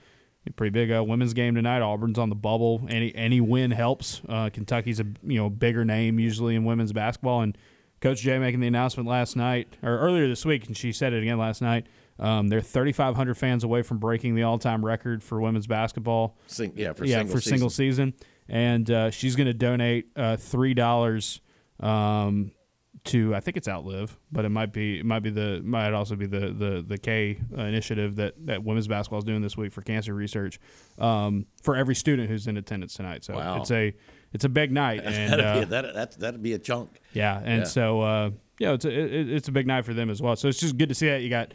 pretty 0.53 0.71
big 0.71 0.93
uh, 0.93 1.03
women's 1.05 1.33
game 1.35 1.55
tonight. 1.55 1.83
Auburn's 1.83 2.19
on 2.19 2.29
the 2.29 2.35
bubble. 2.35 2.87
Any 2.89 3.15
any 3.15 3.41
win 3.41 3.71
helps. 3.71 4.21
Uh, 4.29 4.51
Kentucky's 4.51 5.01
a 5.01 5.07
you 5.23 5.39
know 5.39 5.51
bigger 5.51 5.85
name 5.85 6.19
usually 6.19 6.55
in 6.55 6.65
women's 6.65 6.93
basketball, 6.93 7.41
and 7.43 7.57
Coach 8.01 8.21
Jay 8.21 8.39
making 8.39 8.61
the 8.61 8.67
announcement 8.67 9.09
last 9.09 9.37
night 9.37 9.77
or 9.83 9.99
earlier 9.99 10.29
this 10.29 10.45
week, 10.45 10.67
and 10.67 10.77
she 10.77 10.93
said 10.93 11.13
it 11.13 11.23
again 11.23 11.39
last 11.39 11.63
night. 11.63 11.87
Um, 12.19 12.47
they're 12.49 12.61
3,500 12.61 13.35
fans 13.37 13.65
away 13.65 13.83
from 13.83 13.99
breaking 13.99 14.37
the 14.37 14.45
all-time 14.45 14.85
record 14.85 15.21
for 15.21 15.41
women's 15.41 15.67
basketball. 15.67 16.39
Sing, 16.47 16.73
yeah, 16.77 16.93
for 16.93 17.05
yeah, 17.05 17.17
single 17.19 17.33
for 17.35 17.41
season. 17.41 17.51
single 17.51 17.71
season, 17.71 18.15
and 18.49 18.91
uh, 18.91 19.11
she's 19.11 19.35
going 19.35 19.49
to 19.49 19.55
donate 19.55 20.07
uh, 20.15 20.37
three 20.37 20.75
dollars 20.75 21.41
um, 21.81 22.53
to 23.05 23.35
I 23.35 23.40
think 23.40 23.57
it's 23.57 23.69
Outlive, 23.69 24.17
but 24.33 24.45
it 24.45 24.49
might 24.49 24.73
be 24.73 24.99
it 24.99 25.05
might 25.07 25.21
be 25.23 25.31
the 25.31 25.61
might 25.64 25.93
also 25.93 26.17
be 26.17 26.27
the 26.27 26.49
the 26.51 26.85
the 26.87 26.97
K 26.99 27.38
uh, 27.57 27.62
initiative 27.62 28.17
that 28.17 28.35
that 28.47 28.64
women's 28.64 28.88
basketball 28.88 29.19
is 29.19 29.25
doing 29.25 29.43
this 29.43 29.57
week 29.57 29.73
for 29.73 29.83
cancer 29.83 30.14
research 30.14 30.59
um, 30.99 31.47
for 31.62 31.77
every 31.77 31.95
student 31.95 32.29
who's 32.31 32.47
in 32.47 32.57
attendance 32.57 32.95
tonight. 32.95 33.25
So 33.25 33.35
Wow. 33.35 33.61
it's 33.61 33.71
a 33.71 33.95
it's 34.33 34.45
a 34.45 34.49
big 34.49 34.73
night, 34.73 35.01
and 35.05 35.33
that'd, 35.33 35.45
uh, 35.45 35.59
be, 35.61 35.64
that, 35.67 35.95
that, 35.95 36.19
that'd 36.19 36.43
be 36.43 36.55
a 36.55 36.59
chunk. 36.59 37.01
yeah, 37.12 37.38
and 37.45 37.59
Yeah. 37.61 37.64
so 37.64 38.01
uh, 38.01 38.31
yeah, 38.59 38.73
it's 38.73 38.85
a 38.85 38.90
it, 38.90 39.31
it's 39.31 39.49
a 39.49 39.53
big 39.53 39.67
night 39.67 39.85
for 39.85 39.93
them 39.95 40.09
as 40.09 40.23
well. 40.23 40.35
So 40.37 40.49
it's 40.49 40.59
just 40.61 40.79
good 40.79 40.88
to 40.88 40.95
see 40.95 41.09
that 41.09 41.23
you 41.23 41.29
got 41.31 41.53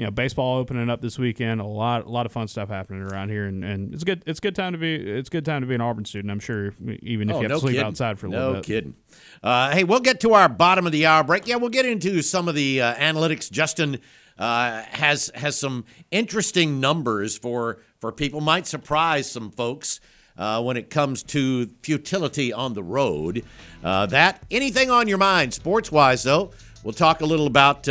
you 0.00 0.06
know 0.06 0.10
baseball 0.10 0.56
opening 0.56 0.88
up 0.88 1.02
this 1.02 1.18
weekend. 1.18 1.60
A 1.60 1.64
lot 1.66 2.06
a 2.06 2.08
lot 2.08 2.24
of 2.24 2.32
fun 2.32 2.48
stuff 2.48 2.70
happening 2.70 3.02
around 3.02 3.28
here, 3.28 3.44
and, 3.44 3.62
and 3.62 3.92
it's 3.92 4.02
good 4.02 4.22
it's 4.26 4.40
good 4.40 4.54
time 4.56 4.72
to 4.72 4.78
be 4.78 4.94
it's 4.94 5.28
good 5.28 5.44
time 5.44 5.60
to 5.60 5.66
be 5.66 5.74
an 5.74 5.82
Auburn 5.82 6.06
student. 6.06 6.30
I'm 6.30 6.40
sure 6.40 6.72
even 7.02 7.28
if 7.28 7.36
Oh, 7.36 7.40
you 7.40 7.42
have 7.42 7.50
no 7.50 7.56
to 7.56 7.60
sleep 7.60 7.74
kidding. 7.74 7.86
outside 7.86 8.18
for 8.18 8.26
a 8.26 8.30
no 8.30 8.38
little 8.38 8.52
bit. 8.54 8.58
No 8.58 8.62
kidding. 8.62 8.94
Uh, 9.42 9.70
hey, 9.72 9.84
we'll 9.84 10.00
get 10.00 10.20
to 10.20 10.32
our 10.32 10.48
bottom 10.48 10.86
of 10.86 10.92
the 10.92 11.04
hour 11.04 11.22
break. 11.22 11.46
Yeah, 11.46 11.56
we'll 11.56 11.68
get 11.68 11.84
into 11.84 12.22
some 12.22 12.48
of 12.48 12.54
the 12.54 12.80
uh, 12.80 12.94
analytics. 12.94 13.50
Justin 13.50 13.98
uh, 14.38 14.82
has 14.88 15.30
has 15.34 15.58
some 15.58 15.84
interesting 16.10 16.80
numbers 16.80 17.36
for 17.36 17.80
for 17.98 18.10
people. 18.10 18.40
Might 18.40 18.66
surprise 18.66 19.30
some 19.30 19.50
folks. 19.50 20.00
Uh, 20.38 20.62
when 20.62 20.78
it 20.78 20.88
comes 20.88 21.22
to 21.22 21.68
futility 21.82 22.50
on 22.50 22.72
the 22.72 22.82
road, 22.82 23.44
uh, 23.84 24.06
that 24.06 24.42
anything 24.50 24.90
on 24.90 25.06
your 25.06 25.18
mind, 25.18 25.52
sports 25.52 25.92
wise, 25.92 26.22
though, 26.22 26.50
we'll 26.82 26.94
talk 26.94 27.20
a 27.20 27.26
little 27.26 27.46
about 27.46 27.86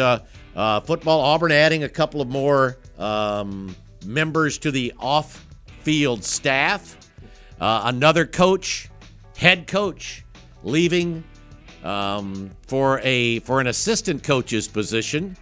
uh, 0.56 0.80
football. 0.82 1.22
Auburn 1.22 1.52
adding 1.52 1.84
a 1.84 1.90
couple 1.90 2.22
of 2.22 2.28
more 2.28 2.78
um, 2.98 3.76
members 4.06 4.58
to 4.60 4.72
the 4.72 4.94
off 5.00 5.46
field 5.82 6.24
staff. 6.24 6.98
Uh, 7.60 7.84
another 7.86 8.26
coach, 8.26 8.90
head 9.38 9.68
coach, 9.68 10.24
leaving 10.64 11.24
um, 11.84 12.52
for 12.68 13.00
a 13.04 13.40
for 13.40 13.60
an 13.60 13.68
assistant 13.68 14.24
coach's 14.24 14.68
position. 14.68 15.36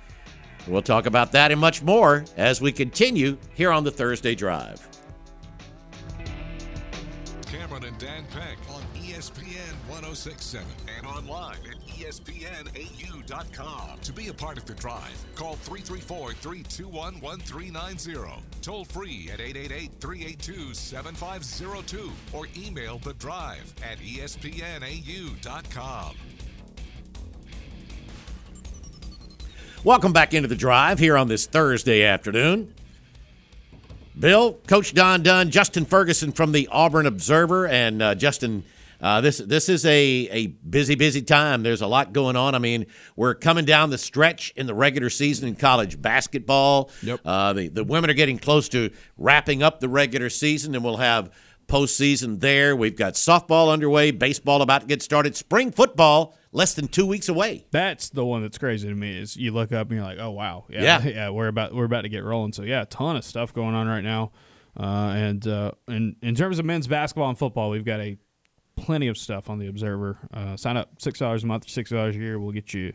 We'll 0.68 0.82
talk 0.82 1.06
about 1.06 1.32
that 1.32 1.52
and 1.52 1.62
much 1.62 1.82
more 1.82 2.26
as 2.36 2.60
we 2.60 2.72
continue 2.72 3.38
here 3.54 3.72
on 3.72 3.84
the 3.84 3.92
Thursday 3.92 4.36
Drive. 4.36 4.86
Cameron 7.46 7.86
and 7.86 7.98
Dan 7.98 8.26
Peck 8.34 8.58
ESPN 9.18 9.74
1067 9.90 10.68
and 10.96 11.08
online 11.08 11.58
at 11.68 11.78
ESPNAU.com. 11.88 12.70
To 14.02 14.14
be 14.14 14.28
a 14.28 14.34
part 14.34 14.60
of 14.60 14.66
the 14.66 14.76
drive, 14.76 15.26
call 15.34 15.56
334 15.56 16.34
321 16.34 17.20
1390. 17.20 18.44
Toll 18.62 18.86
free 18.86 19.32
at 19.34 19.40
888 19.42 19.92
382 20.00 20.72
7502 20.76 22.12
or 22.32 22.46
email 22.56 23.00
the 23.00 23.16
drive 23.16 23.74
at 23.82 23.98
ESPNAU.com. 23.98 24.46
Welcome 29.84 30.14
back 30.14 30.36
into 30.36 30.48
the 30.48 30.56
drive 30.56 31.00
here 31.00 31.18
on 31.18 31.28
this 31.28 31.48
Thursday 31.48 32.04
afternoon. 32.04 32.72
Bill, 34.20 34.60
Coach 34.68 34.94
Don 34.94 35.24
Dunn, 35.24 35.50
Justin 35.50 35.86
Ferguson 35.86 36.32
from 36.32 36.52
the 36.52 36.68
Auburn 36.72 37.08
Observer, 37.08 37.66
and 37.66 38.04
uh, 38.04 38.14
Justin. 38.14 38.64
Uh, 39.02 39.22
this 39.22 39.38
this 39.38 39.70
is 39.70 39.86
a, 39.86 39.92
a 40.32 40.48
busy 40.48 40.96
busy 40.96 41.22
time. 41.22 41.64
There's 41.64 41.82
a 41.82 41.88
lot 41.88 42.14
going 42.14 42.36
on. 42.36 42.56
I 42.56 42.60
mean, 42.60 42.88
we're 43.16 43.36
coming 43.36 43.66
down 43.66 43.90
the 43.90 43.98
stretch 43.98 44.54
in 44.56 44.66
the 44.66 44.74
regular 44.74 45.10
season 45.10 45.48
in 45.48 45.56
college 45.56 46.02
basketball. 46.02 46.90
Yep. 47.04 47.22
Uh, 47.24 47.54
the 47.54 47.68
the 47.68 47.84
women 47.84 48.10
are 48.10 48.16
getting 48.16 48.40
close 48.40 48.70
to 48.70 48.90
wrapping 49.18 49.62
up 49.62 49.80
the 49.80 49.90
regular 49.90 50.30
season, 50.30 50.74
and 50.76 50.84
we'll 50.84 50.98
have 50.98 51.32
postseason 51.68 52.40
there. 52.40 52.76
We've 52.76 52.96
got 52.96 53.14
softball 53.14 53.72
underway, 53.72 54.12
baseball 54.12 54.62
about 54.62 54.82
to 54.82 54.88
get 54.88 55.02
started, 55.02 55.36
spring 55.36 55.72
football 55.72 56.36
less 56.52 56.74
than 56.74 56.88
two 56.88 57.06
weeks 57.06 57.30
away. 57.30 57.66
That's 57.72 58.10
the 58.10 58.26
one 58.26 58.42
that's 58.42 58.58
crazy 58.58 58.88
to 58.88 58.96
me 58.96 59.18
is 59.20 59.36
you 59.36 59.52
look 59.52 59.72
up 59.72 59.90
and 59.90 59.98
you're 59.98 60.06
like, 60.06 60.20
oh 60.20 60.32
wow, 60.32 60.66
yeah, 60.70 61.02
Yeah. 61.04 61.08
yeah, 61.08 61.30
we're 61.30 61.50
about 61.50 61.74
we're 61.74 61.86
about 61.86 62.02
to 62.02 62.10
get 62.10 62.24
rolling. 62.24 62.54
So 62.54 62.64
yeah, 62.64 62.82
a 62.82 62.86
ton 62.86 63.16
of 63.16 63.24
stuff 63.24 63.54
going 63.54 63.76
on 63.76 63.88
right 63.88 64.04
now. 64.04 64.32
Uh, 64.80 65.14
and 65.16 65.48
uh, 65.48 65.72
and 65.88 66.16
in 66.22 66.36
terms 66.36 66.60
of 66.60 66.66
men's 66.66 66.88
basketball 66.88 67.30
and 67.30 67.38
football, 67.38 67.70
we've 67.70 67.86
got 67.86 68.00
a 68.00 68.18
plenty 68.78 69.08
of 69.08 69.18
stuff 69.18 69.50
on 69.50 69.60
the 69.60 69.68
Observer. 69.68 70.18
Uh, 70.34 70.56
sign 70.56 70.78
up 70.78 71.02
six 71.02 71.20
dollars 71.20 71.44
a 71.44 71.48
month, 71.48 71.70
six 71.70 71.90
dollars 71.90 72.16
a 72.16 72.20
year. 72.20 72.40
We'll 72.40 72.52
get 72.52 72.74
you 72.74 72.94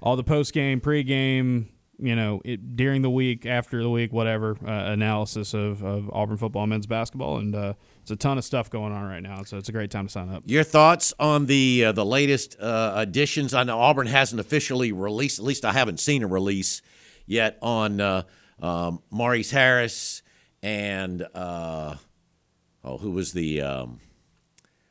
all 0.00 0.16
the 0.16 0.24
post 0.24 0.52
game, 0.52 0.80
pre 0.80 1.02
game, 1.02 1.68
you 1.98 2.14
know, 2.14 2.40
it, 2.44 2.76
during 2.76 3.02
the 3.02 3.10
week, 3.10 3.44
after 3.44 3.82
the 3.82 3.90
week, 3.90 4.12
whatever 4.12 4.56
uh, 4.64 4.92
analysis 4.92 5.52
of, 5.52 5.82
of 5.84 6.08
Auburn 6.10 6.36
football, 6.36 6.66
men's 6.66 6.86
basketball, 6.86 7.38
and 7.38 7.54
uh, 7.54 7.74
it's 8.00 8.10
a 8.10 8.16
ton 8.16 8.38
of 8.38 8.44
stuff 8.44 8.70
going 8.70 8.92
on 8.92 9.04
right 9.04 9.22
now. 9.22 9.42
So 9.42 9.58
it's 9.58 9.68
a 9.68 9.72
great 9.72 9.90
time 9.90 10.06
to 10.06 10.12
sign 10.12 10.30
up. 10.30 10.44
Your 10.46 10.62
thoughts 10.62 11.12
on 11.18 11.46
the 11.46 11.86
uh, 11.86 11.92
the 11.92 12.04
latest 12.04 12.58
uh, 12.60 12.94
additions? 12.96 13.52
I 13.52 13.64
know 13.64 13.78
Auburn 13.78 14.06
hasn't 14.06 14.40
officially 14.40 14.92
released. 14.92 15.38
At 15.38 15.44
least 15.44 15.64
I 15.64 15.72
haven't 15.72 15.98
seen 16.00 16.22
a 16.22 16.28
release 16.28 16.80
yet 17.26 17.58
on 17.60 18.00
uh, 18.00 18.22
um, 18.60 19.02
Maurice 19.10 19.50
Harris 19.50 20.22
and 20.62 21.26
uh, 21.34 21.96
oh, 22.84 22.98
who 22.98 23.10
was 23.10 23.32
the 23.32 23.62
um, 23.62 24.00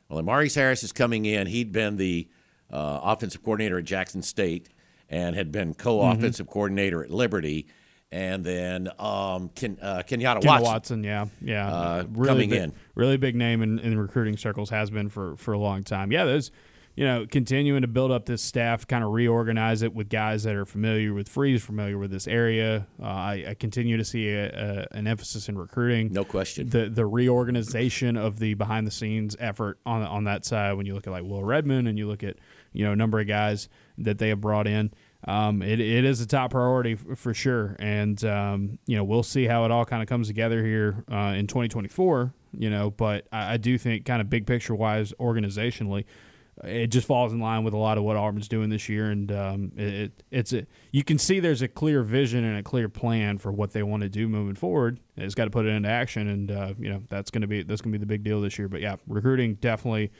well? 0.10 0.24
Maurice 0.24 0.56
Harris 0.56 0.84
is 0.84 0.92
coming 0.92 1.26
in. 1.26 1.48
He'd 1.48 1.72
been 1.72 1.98
the 1.98 2.28
uh, 2.72 3.00
offensive 3.04 3.44
coordinator 3.44 3.78
at 3.80 3.86
Jackson 3.86 4.22
State 4.22 4.70
and 5.10 5.36
had 5.36 5.52
been 5.52 5.74
co-offensive 5.74 6.48
coordinator 6.48 7.04
at 7.04 7.10
Liberty. 7.12 7.68
And 8.12 8.44
then 8.46 8.90
um, 9.00 9.50
Ken, 9.50 9.78
uh, 9.82 10.04
Kenyatta 10.08 10.46
Watson. 10.46 10.64
Watson, 10.64 11.04
yeah, 11.04 11.26
yeah, 11.42 11.68
Uh, 11.70 12.04
really 12.12 12.28
coming 12.30 12.50
big, 12.52 12.62
in. 12.62 12.74
really 12.96 13.18
big 13.18 13.36
name 13.36 13.62
in, 13.62 13.80
in 13.80 14.00
recruiting 14.00 14.38
circles 14.38 14.70
has 14.70 14.90
been 14.90 15.10
for 15.10 15.36
for 15.36 15.54
a 15.54 15.58
long 15.58 15.84
time. 15.84 16.12
Yeah, 16.14 16.24
those, 16.24 16.52
you 16.98 17.06
know, 17.06 17.28
continuing 17.30 17.84
to 17.84 17.88
build 17.88 18.12
up 18.12 18.26
this 18.26 18.42
staff, 18.42 18.88
kind 18.88 19.04
of 19.04 19.12
reorganize 19.12 19.84
it 19.84 19.94
with 19.94 20.10
guys 20.10 20.42
that 20.44 20.56
are 20.56 20.66
familiar 20.66 21.14
with 21.14 21.30
Freeze, 21.30 21.64
familiar 21.64 21.96
with 21.96 22.10
this 22.10 22.28
area. 22.28 22.88
Uh, 23.00 23.06
I, 23.06 23.46
I 23.50 23.54
continue 23.54 23.98
to 23.98 24.04
see 24.04 24.30
a, 24.30 24.48
a, 24.48 24.98
an 24.98 25.06
emphasis 25.06 25.48
in 25.48 25.60
recruiting. 25.60 26.12
No 26.12 26.26
question. 26.26 26.70
The 26.70 26.90
the 26.90 27.06
reorganization 27.06 28.18
of 28.18 28.40
the 28.40 28.56
behind 28.56 28.88
the 28.88 28.92
scenes 28.92 29.36
effort 29.40 29.78
on 29.86 30.02
on 30.02 30.24
that 30.24 30.44
side. 30.44 30.74
When 30.74 30.88
you 30.88 30.96
look 30.96 31.06
at 31.06 31.12
like 31.12 31.24
Will 31.24 31.44
Redmond 31.44 31.88
and 31.88 32.00
you 32.00 32.08
look 32.08 32.24
at 32.24 32.38
you 32.74 32.84
know 32.84 32.94
a 32.94 32.96
number 32.96 33.20
of 33.20 33.28
guys 33.28 33.70
that 34.00 34.18
they 34.18 34.30
have 34.30 34.42
brought 34.42 34.66
in. 34.66 34.92
Um, 35.28 35.62
it, 35.62 35.80
it 35.80 36.04
is 36.04 36.20
a 36.20 36.26
top 36.26 36.52
priority 36.52 36.94
f- 36.94 37.18
for 37.20 37.34
sure, 37.34 37.76
and 37.78 38.24
um, 38.26 38.80
you 38.88 38.96
know 38.96 39.04
we'll 39.04 39.22
see 39.22 39.46
how 39.46 39.66
it 39.66 39.72
all 39.72 39.86
kind 39.86 40.02
of 40.02 40.10
comes 40.10 40.26
together 40.26 40.66
here 40.66 41.04
uh, 41.12 41.36
in 41.38 41.46
2024. 41.46 42.34
You 42.58 42.72
know, 42.72 42.90
but 42.90 43.28
I, 43.32 43.54
I 43.54 43.58
do 43.58 43.78
think 43.78 44.06
kind 44.06 44.20
of 44.20 44.32
big 44.32 44.48
picture 44.48 44.74
wise, 44.74 45.14
organizationally, 45.20 46.06
it 46.64 46.88
just 46.88 47.08
falls 47.08 47.34
in 47.34 47.40
line 47.40 47.64
with 47.64 47.74
a 47.74 47.78
lot 47.78 47.98
of 47.98 48.04
what 48.04 48.18
Auburn's 48.18 48.48
doing 48.48 48.70
this 48.70 48.90
year, 48.90 49.12
and 49.12 49.32
um, 49.32 49.72
it, 49.76 49.94
it 49.94 50.24
it's 50.32 50.54
you 50.92 51.04
can 51.04 51.18
see 51.18 51.40
there's 51.40 51.62
a 51.62 51.68
clear 51.68 52.02
vision 52.02 52.44
and 52.44 52.58
a 52.58 52.64
clear 52.64 52.90
plan 52.90 53.38
for 53.38 53.52
what 53.52 53.74
they 53.74 53.84
want 53.84 54.04
to 54.04 54.10
do 54.10 54.28
moving 54.28 54.56
forward. 54.56 55.00
It's 55.16 55.36
got 55.36 55.46
to 55.46 55.52
put 55.52 55.66
it 55.66 55.70
into 55.70 55.90
action, 55.90 56.28
and 56.28 56.52
uh, 56.52 56.74
you 56.80 56.90
know 56.90 57.04
that's 57.10 57.30
going 57.30 57.42
to 57.42 57.48
be 57.48 57.64
that's 57.64 57.82
going 57.82 57.92
to 57.92 58.00
be 58.00 58.02
the 58.02 58.08
big 58.08 58.24
deal 58.24 58.42
this 58.42 58.58
year. 58.58 58.68
But 58.68 58.82
yeah, 58.82 58.96
recruiting 59.08 59.56
definitely 59.56 60.12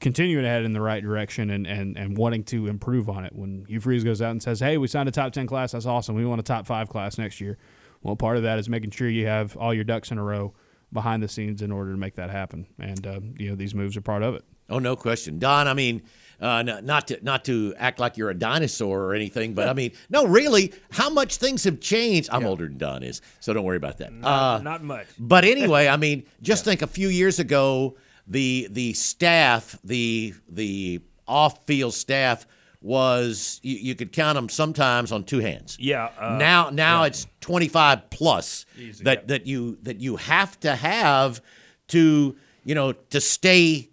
continuing 0.00 0.44
to 0.44 0.48
head 0.48 0.64
in 0.64 0.72
the 0.72 0.80
right 0.80 1.02
direction 1.02 1.50
and, 1.50 1.66
and, 1.66 1.96
and 1.96 2.16
wanting 2.16 2.42
to 2.42 2.66
improve 2.66 3.08
on 3.08 3.24
it. 3.24 3.34
When 3.34 3.66
Hugh 3.68 3.80
Freeze 3.80 4.04
goes 4.04 4.22
out 4.22 4.30
and 4.30 4.42
says, 4.42 4.60
"Hey, 4.60 4.78
we 4.78 4.86
signed 4.86 5.08
a 5.08 5.12
top 5.12 5.32
ten 5.32 5.46
class. 5.46 5.72
That's 5.72 5.86
awesome. 5.86 6.14
We 6.14 6.24
want 6.24 6.40
a 6.40 6.44
top 6.44 6.66
five 6.66 6.88
class 6.88 7.18
next 7.18 7.40
year." 7.40 7.58
Well, 8.02 8.16
part 8.16 8.36
of 8.36 8.44
that 8.44 8.58
is 8.58 8.68
making 8.68 8.92
sure 8.92 9.08
you 9.08 9.26
have 9.26 9.56
all 9.56 9.74
your 9.74 9.84
ducks 9.84 10.10
in 10.10 10.18
a 10.18 10.22
row 10.22 10.54
behind 10.92 11.22
the 11.22 11.28
scenes 11.28 11.62
in 11.62 11.70
order 11.70 11.90
to 11.90 11.98
make 11.98 12.14
that 12.14 12.30
happen. 12.30 12.66
And 12.78 13.06
uh, 13.06 13.20
you 13.36 13.50
know 13.50 13.56
these 13.56 13.74
moves 13.74 13.96
are 13.96 14.00
part 14.00 14.22
of 14.22 14.34
it. 14.34 14.44
Oh, 14.68 14.78
no 14.78 14.96
question, 14.96 15.38
Don. 15.38 15.66
I 15.66 15.74
mean, 15.74 16.02
uh, 16.40 16.62
n- 16.66 16.84
not 16.84 17.08
to 17.08 17.18
not 17.22 17.44
to 17.46 17.74
act 17.78 17.98
like 17.98 18.16
you're 18.16 18.30
a 18.30 18.34
dinosaur 18.34 19.02
or 19.04 19.14
anything, 19.14 19.54
but 19.54 19.68
I 19.68 19.72
mean, 19.72 19.92
no, 20.10 20.26
really, 20.26 20.72
how 20.90 21.10
much 21.10 21.36
things 21.36 21.64
have 21.64 21.80
changed. 21.80 22.28
I'm 22.32 22.46
older 22.46 22.66
than 22.66 22.78
Don 22.78 23.02
is, 23.02 23.20
so 23.40 23.52
don't 23.52 23.64
worry 23.64 23.76
about 23.76 23.98
that. 23.98 24.12
Uh, 24.22 24.60
Not 24.62 24.82
much. 24.84 25.06
but 25.18 25.44
anyway, 25.44 25.88
I 25.88 25.96
mean, 25.96 26.24
just 26.42 26.64
think 26.64 26.82
a 26.82 26.86
few 26.86 27.08
years 27.08 27.38
ago, 27.38 27.96
the 28.26 28.68
the 28.70 28.92
staff, 28.92 29.78
the 29.82 30.34
the 30.48 31.00
off 31.26 31.66
field 31.66 31.94
staff 31.94 32.46
was 32.80 33.58
you, 33.62 33.76
you 33.76 33.94
could 33.94 34.12
count 34.12 34.36
them 34.36 34.48
sometimes 34.48 35.10
on 35.10 35.24
two 35.24 35.40
hands. 35.40 35.76
Yeah. 35.80 36.10
Uh, 36.18 36.36
now 36.38 36.70
now 36.70 37.02
yeah. 37.02 37.08
it's 37.08 37.26
25 37.40 38.10
plus 38.10 38.66
that 39.02 39.28
that 39.28 39.46
you 39.46 39.78
that 39.82 40.00
you 40.00 40.16
have 40.16 40.58
to 40.60 40.74
have 40.76 41.40
to 41.88 42.36
you 42.64 42.74
know 42.74 42.92
to 42.92 43.20
stay 43.20 43.87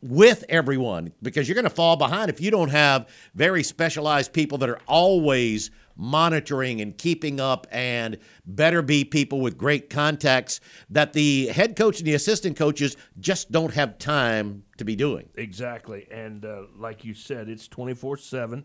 with 0.00 0.44
everyone 0.48 1.12
because 1.22 1.48
you're 1.48 1.54
going 1.54 1.64
to 1.64 1.70
fall 1.70 1.96
behind 1.96 2.30
if 2.30 2.40
you 2.40 2.50
don't 2.50 2.70
have 2.70 3.08
very 3.34 3.62
specialized 3.62 4.32
people 4.32 4.58
that 4.58 4.68
are 4.68 4.80
always 4.86 5.70
monitoring 5.96 6.80
and 6.80 6.96
keeping 6.96 7.40
up 7.40 7.66
and 7.72 8.16
better 8.46 8.80
be 8.80 9.04
people 9.04 9.40
with 9.40 9.58
great 9.58 9.90
contacts 9.90 10.60
that 10.88 11.12
the 11.12 11.48
head 11.48 11.74
coach 11.74 11.98
and 11.98 12.06
the 12.06 12.14
assistant 12.14 12.56
coaches 12.56 12.96
just 13.18 13.50
don't 13.50 13.74
have 13.74 13.98
time 13.98 14.62
to 14.76 14.84
be 14.84 14.94
doing. 14.94 15.28
Exactly. 15.34 16.06
And 16.10 16.44
uh, 16.44 16.62
like 16.76 17.04
you 17.04 17.14
said, 17.14 17.48
it's 17.48 17.66
24 17.66 18.18
7. 18.18 18.64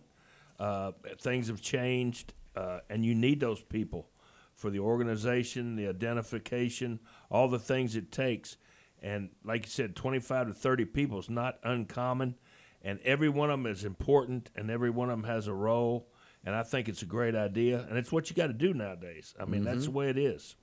Uh, 0.60 0.91
things 1.19 1.48
have 1.48 1.60
changed, 1.60 2.34
uh, 2.56 2.80
and 2.89 3.04
you 3.04 3.15
need 3.15 3.39
those 3.39 3.63
people 3.63 4.08
for 4.54 4.69
the 4.69 4.80
organization, 4.80 5.76
the 5.76 5.88
identification, 5.88 7.00
all 7.32 7.48
the 7.48 7.58
things 7.58 7.96
it 7.96 8.12
takes. 8.12 8.58
And 9.04 9.30
like 9.44 9.66
you 9.66 9.70
said, 9.70 9.96
25 9.96 10.48
to 10.48 10.54
30 10.54 10.86
people 10.86 11.20
is 11.20 11.30
not 11.30 11.60
uncommon, 11.62 12.36
and 12.82 13.00
every 13.04 13.30
one 13.30 13.50
of 13.50 13.60
them 13.60 13.72
is 13.72 13.84
important, 13.84 14.50
and 14.56 14.72
every 14.72 14.89
one 14.89 15.10
of 15.10 15.22
them 15.22 15.30
has 15.30 15.48
a 15.48 15.54
role. 15.54 16.08
And 16.46 16.56
I 16.56 16.63
think 16.63 16.89
it's 16.89 17.02
a 17.02 17.06
great 17.06 17.36
idea, 17.36 17.86
and 17.89 17.98
it's 17.98 18.12
what 18.12 18.30
you 18.30 18.36
got 18.36 18.48
to 18.48 18.54
do 18.54 18.74
nowadays. 18.74 19.36
I 19.39 19.46
mean, 19.46 19.63
that's 19.63 19.86
the 19.86 19.92
way 19.92 20.10
it 20.10 20.18
is. 20.18 20.56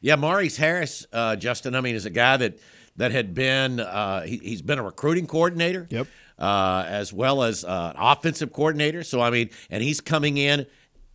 Yeah, 0.00 0.16
Maurice 0.16 0.56
Harris, 0.56 1.06
uh, 1.12 1.36
Justin. 1.36 1.74
I 1.74 1.80
mean, 1.80 1.94
is 1.94 2.06
a 2.06 2.10
guy 2.10 2.36
that 2.36 2.58
that 2.96 3.12
had 3.12 3.34
been 3.34 3.80
uh, 3.80 4.22
he, 4.22 4.38
he's 4.38 4.62
been 4.62 4.78
a 4.78 4.82
recruiting 4.82 5.26
coordinator. 5.26 5.86
Yep. 5.90 6.06
Uh, 6.38 6.84
as 6.86 7.14
well 7.14 7.42
as 7.42 7.64
uh, 7.64 7.92
an 7.94 8.02
offensive 8.02 8.52
coordinator. 8.52 9.02
So 9.02 9.22
I 9.22 9.30
mean, 9.30 9.50
and 9.70 9.82
he's 9.82 10.02
coming 10.02 10.36
in 10.36 10.66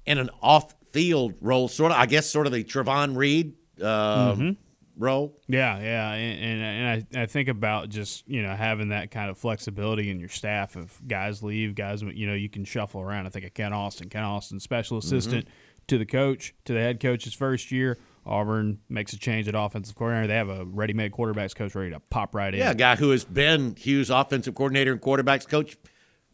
in 0.07 0.17
an 0.17 0.31
off-field 0.41 1.35
role, 1.41 1.67
sort 1.67 1.91
of. 1.91 1.97
I 1.99 2.07
guess 2.07 2.27
sort 2.27 2.47
of 2.47 2.53
the 2.53 2.63
Trevon 2.63 3.15
Reed 3.15 3.53
um, 3.83 4.57
role. 5.01 5.37
Yeah, 5.47 5.79
yeah, 5.79 6.11
and 6.13 6.39
and, 6.39 6.61
and 6.61 7.07
I, 7.17 7.23
I 7.23 7.25
think 7.25 7.49
about 7.49 7.89
just 7.89 8.27
you 8.27 8.41
know 8.41 8.55
having 8.55 8.89
that 8.89 9.11
kind 9.11 9.29
of 9.29 9.37
flexibility 9.37 10.09
in 10.09 10.19
your 10.19 10.29
staff. 10.29 10.77
If 10.77 11.01
guys 11.05 11.43
leave, 11.43 11.75
guys, 11.75 12.01
you 12.01 12.27
know, 12.27 12.33
you 12.33 12.49
can 12.49 12.63
shuffle 12.63 13.01
around. 13.01 13.25
I 13.25 13.29
think 13.29 13.45
of 13.45 13.53
Kent 13.53 13.73
Austin, 13.73 14.09
Kent 14.09 14.25
Austin, 14.25 14.59
special 14.59 14.99
mm-hmm. 14.99 15.07
assistant 15.07 15.47
to 15.87 15.97
the 15.97 16.05
coach, 16.05 16.53
to 16.65 16.73
the 16.73 16.79
head 16.79 16.99
coach 16.99 17.25
his 17.25 17.33
first 17.33 17.71
year. 17.71 17.97
Auburn 18.25 18.79
makes 18.87 19.13
a 19.13 19.17
change 19.17 19.47
at 19.47 19.55
offensive 19.55 19.95
coordinator. 19.95 20.27
They 20.27 20.35
have 20.35 20.49
a 20.49 20.63
ready-made 20.63 21.11
quarterbacks 21.11 21.55
coach 21.55 21.73
ready 21.73 21.89
to 21.89 21.99
pop 21.99 22.35
right 22.35 22.53
in. 22.53 22.59
Yeah, 22.59 22.71
a 22.71 22.75
guy 22.75 22.95
who 22.95 23.09
has 23.09 23.25
been 23.25 23.75
Hughes' 23.75 24.11
offensive 24.11 24.53
coordinator 24.53 24.91
and 24.91 25.01
quarterbacks 25.01 25.47
coach, 25.47 25.75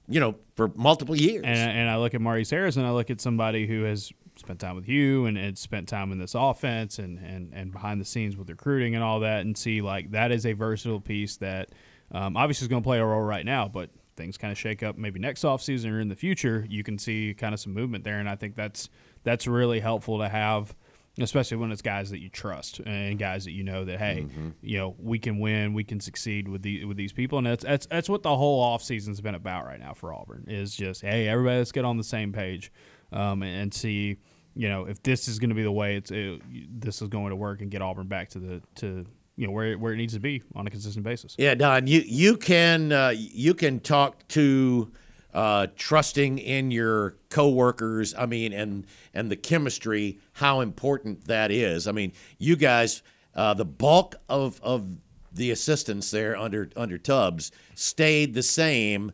you 0.10 0.19
know, 0.19 0.36
for 0.56 0.69
multiple 0.75 1.15
years. 1.15 1.43
And, 1.45 1.58
and 1.58 1.89
I 1.89 1.97
look 1.97 2.13
at 2.13 2.19
Maurice 2.19 2.49
Harris 2.49 2.75
and 2.75 2.86
I 2.86 2.91
look 2.91 3.10
at 3.10 3.21
somebody 3.21 3.67
who 3.67 3.84
has 3.84 4.12
spent 4.39 4.60
time 4.60 4.76
with 4.76 4.88
you 4.88 5.26
and, 5.26 5.38
and 5.38 5.58
spent 5.58 5.88
time 5.88 6.12
in 6.12 6.19
this 6.19 6.36
offense 6.36 7.00
and, 7.00 7.17
and, 7.19 7.54
and 7.54 7.71
behind 7.71 8.00
the 8.00 8.06
scenes 8.06 8.38
with 8.38 8.50
recruiting 8.50 8.95
and 8.95 9.04
all 9.04 9.19
that 9.19 9.41
and 9.41 9.58
see 9.58 9.82
like 9.82 10.12
that 10.12 10.32
is 10.32 10.45
a 10.45 10.54
versatile 10.54 11.02
piece 11.02 11.38
that 11.38 11.69
um, 12.12 12.38
obviously 12.38 12.65
is 12.65 12.69
going 12.69 12.82
to 12.82 12.88
play 12.88 13.00
a 13.00 13.06
role 13.06 13.21
right 13.21 13.45
now, 13.45 13.67
but 13.67 13.89
things 14.15 14.38
kind 14.38 14.52
of 14.52 14.58
shake 14.58 14.82
up 14.84 14.97
maybe 14.97 15.19
next 15.19 15.43
offseason 15.43 15.91
or 15.91 16.00
in 16.00 16.10
the 16.10 16.15
future, 16.15 16.65
you 16.69 16.84
can 16.84 16.97
see 16.97 17.34
kind 17.34 17.54
of 17.54 17.60
some 17.60 17.73
movement 17.73 18.04
there. 18.04 18.19
And 18.19 18.30
I 18.30 18.36
think 18.36 18.56
that's 18.56 18.89
that's 19.23 19.47
really 19.47 19.80
helpful 19.80 20.19
to 20.19 20.30
have 20.30 20.76
especially 21.19 21.58
when 21.58 21.71
it's 21.71 21.82
guys 21.82 22.12
that 22.12 22.19
you 22.19 22.30
trust 22.30 22.80
and 22.86 23.17
guys 23.17 23.45
that 23.45 23.52
you 23.52 23.63
know 23.63 23.86
that 23.86 23.97
hey, 24.00 24.28
you 24.62 24.78
know 24.78 24.95
we 25.00 25.19
can 25.19 25.39
win, 25.39 25.73
we 25.73 25.84
can 25.84 26.00
succeed 26.00 26.47
with 26.47 26.62
the 26.62 26.86
with 26.86 26.97
these 26.97 27.13
people, 27.13 27.38
and 27.38 27.47
that's 27.47 27.63
that's 27.63 27.86
that's 27.88 28.10
what 28.10 28.23
the 28.23 28.36
whole 28.36 28.62
off 28.62 28.84
season's 28.84 29.21
been 29.21 29.36
about 29.36 29.65
right 29.65 29.80
now 29.80 29.93
for 29.93 30.13
Auburn 30.13 30.45
is 30.47 30.76
just 30.76 31.02
hey, 31.02 31.28
everybody 31.28 31.58
let's 31.58 31.71
get 31.71 31.86
on 31.86 31.97
the 31.97 32.04
same 32.04 32.32
page 32.32 32.71
um, 33.12 33.41
and, 33.41 33.62
and 33.62 33.73
see 33.73 34.17
you 34.57 34.67
know 34.67 34.85
if 34.85 35.01
this 35.03 35.27
is 35.27 35.39
going 35.39 35.49
to 35.49 35.55
be 35.55 35.63
the 35.63 35.71
way 35.71 35.95
it's 35.95 36.11
it, 36.11 36.41
this 36.81 37.01
is 37.01 37.07
going 37.07 37.29
to 37.29 37.35
work 37.35 37.61
and 37.61 37.69
get 37.69 37.81
Auburn 37.81 38.07
back 38.07 38.29
to 38.29 38.39
the 38.39 38.61
to 38.75 39.05
you 39.35 39.45
know 39.45 39.53
where 39.53 39.77
where 39.77 39.93
it 39.93 39.97
needs 39.97 40.13
to 40.13 40.19
be 40.19 40.41
on 40.55 40.67
a 40.67 40.69
consistent 40.69 41.05
basis. 41.05 41.35
Yeah, 41.37 41.55
Don, 41.55 41.87
you 41.87 42.01
you 42.05 42.35
can 42.35 42.91
uh, 42.91 43.13
you 43.15 43.53
can 43.53 43.79
talk 43.79 44.27
to 44.29 44.91
uh, 45.33 45.67
trusting 45.75 46.39
in 46.39 46.71
your 46.71 47.15
coworkers. 47.29 48.15
I 48.15 48.25
mean, 48.25 48.51
and 48.51 48.85
and 49.13 49.31
the 49.31 49.35
chemistry, 49.35 50.19
how 50.33 50.61
important 50.61 51.25
that 51.25 51.51
is. 51.51 51.87
I 51.87 51.91
mean, 51.91 52.11
you 52.39 52.55
guys, 52.55 53.03
uh, 53.35 53.53
the 53.53 53.65
bulk 53.65 54.15
of 54.27 54.59
of 54.63 54.97
the 55.31 55.51
assistants 55.51 56.09
there 56.09 56.35
under 56.35 56.69
under 56.75 56.97
Tubbs 56.97 57.51
stayed 57.75 58.33
the 58.33 58.43
same, 58.43 59.11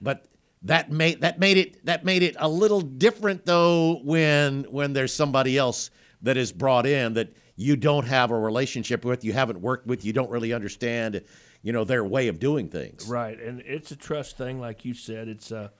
but 0.00 0.26
that 0.64 0.90
made 0.90 1.20
that 1.22 1.38
made 1.38 1.56
it 1.56 1.84
that 1.86 2.04
made 2.04 2.22
it 2.22 2.36
a 2.38 2.48
little 2.48 2.80
different 2.80 3.44
though 3.44 4.00
when 4.04 4.64
when 4.64 4.92
there's 4.92 5.12
somebody 5.12 5.58
else 5.58 5.90
that 6.22 6.36
is 6.36 6.52
brought 6.52 6.86
in 6.86 7.14
that 7.14 7.34
you 7.56 7.76
don't 7.76 8.06
have 8.06 8.30
a 8.30 8.38
relationship 8.38 9.04
with, 9.04 9.24
you 9.24 9.32
haven't 9.32 9.60
worked 9.60 9.86
with, 9.86 10.04
you 10.04 10.12
don't 10.12 10.30
really 10.30 10.52
understand, 10.52 11.20
you 11.62 11.72
know, 11.72 11.84
their 11.84 12.04
way 12.04 12.28
of 12.28 12.38
doing 12.38 12.68
things. 12.68 13.06
Right, 13.08 13.38
and 13.40 13.60
it's 13.66 13.90
a 13.90 13.96
trust 13.96 14.38
thing, 14.38 14.60
like 14.60 14.84
you 14.84 14.94
said. 14.94 15.28
It's 15.28 15.50
a 15.50 15.72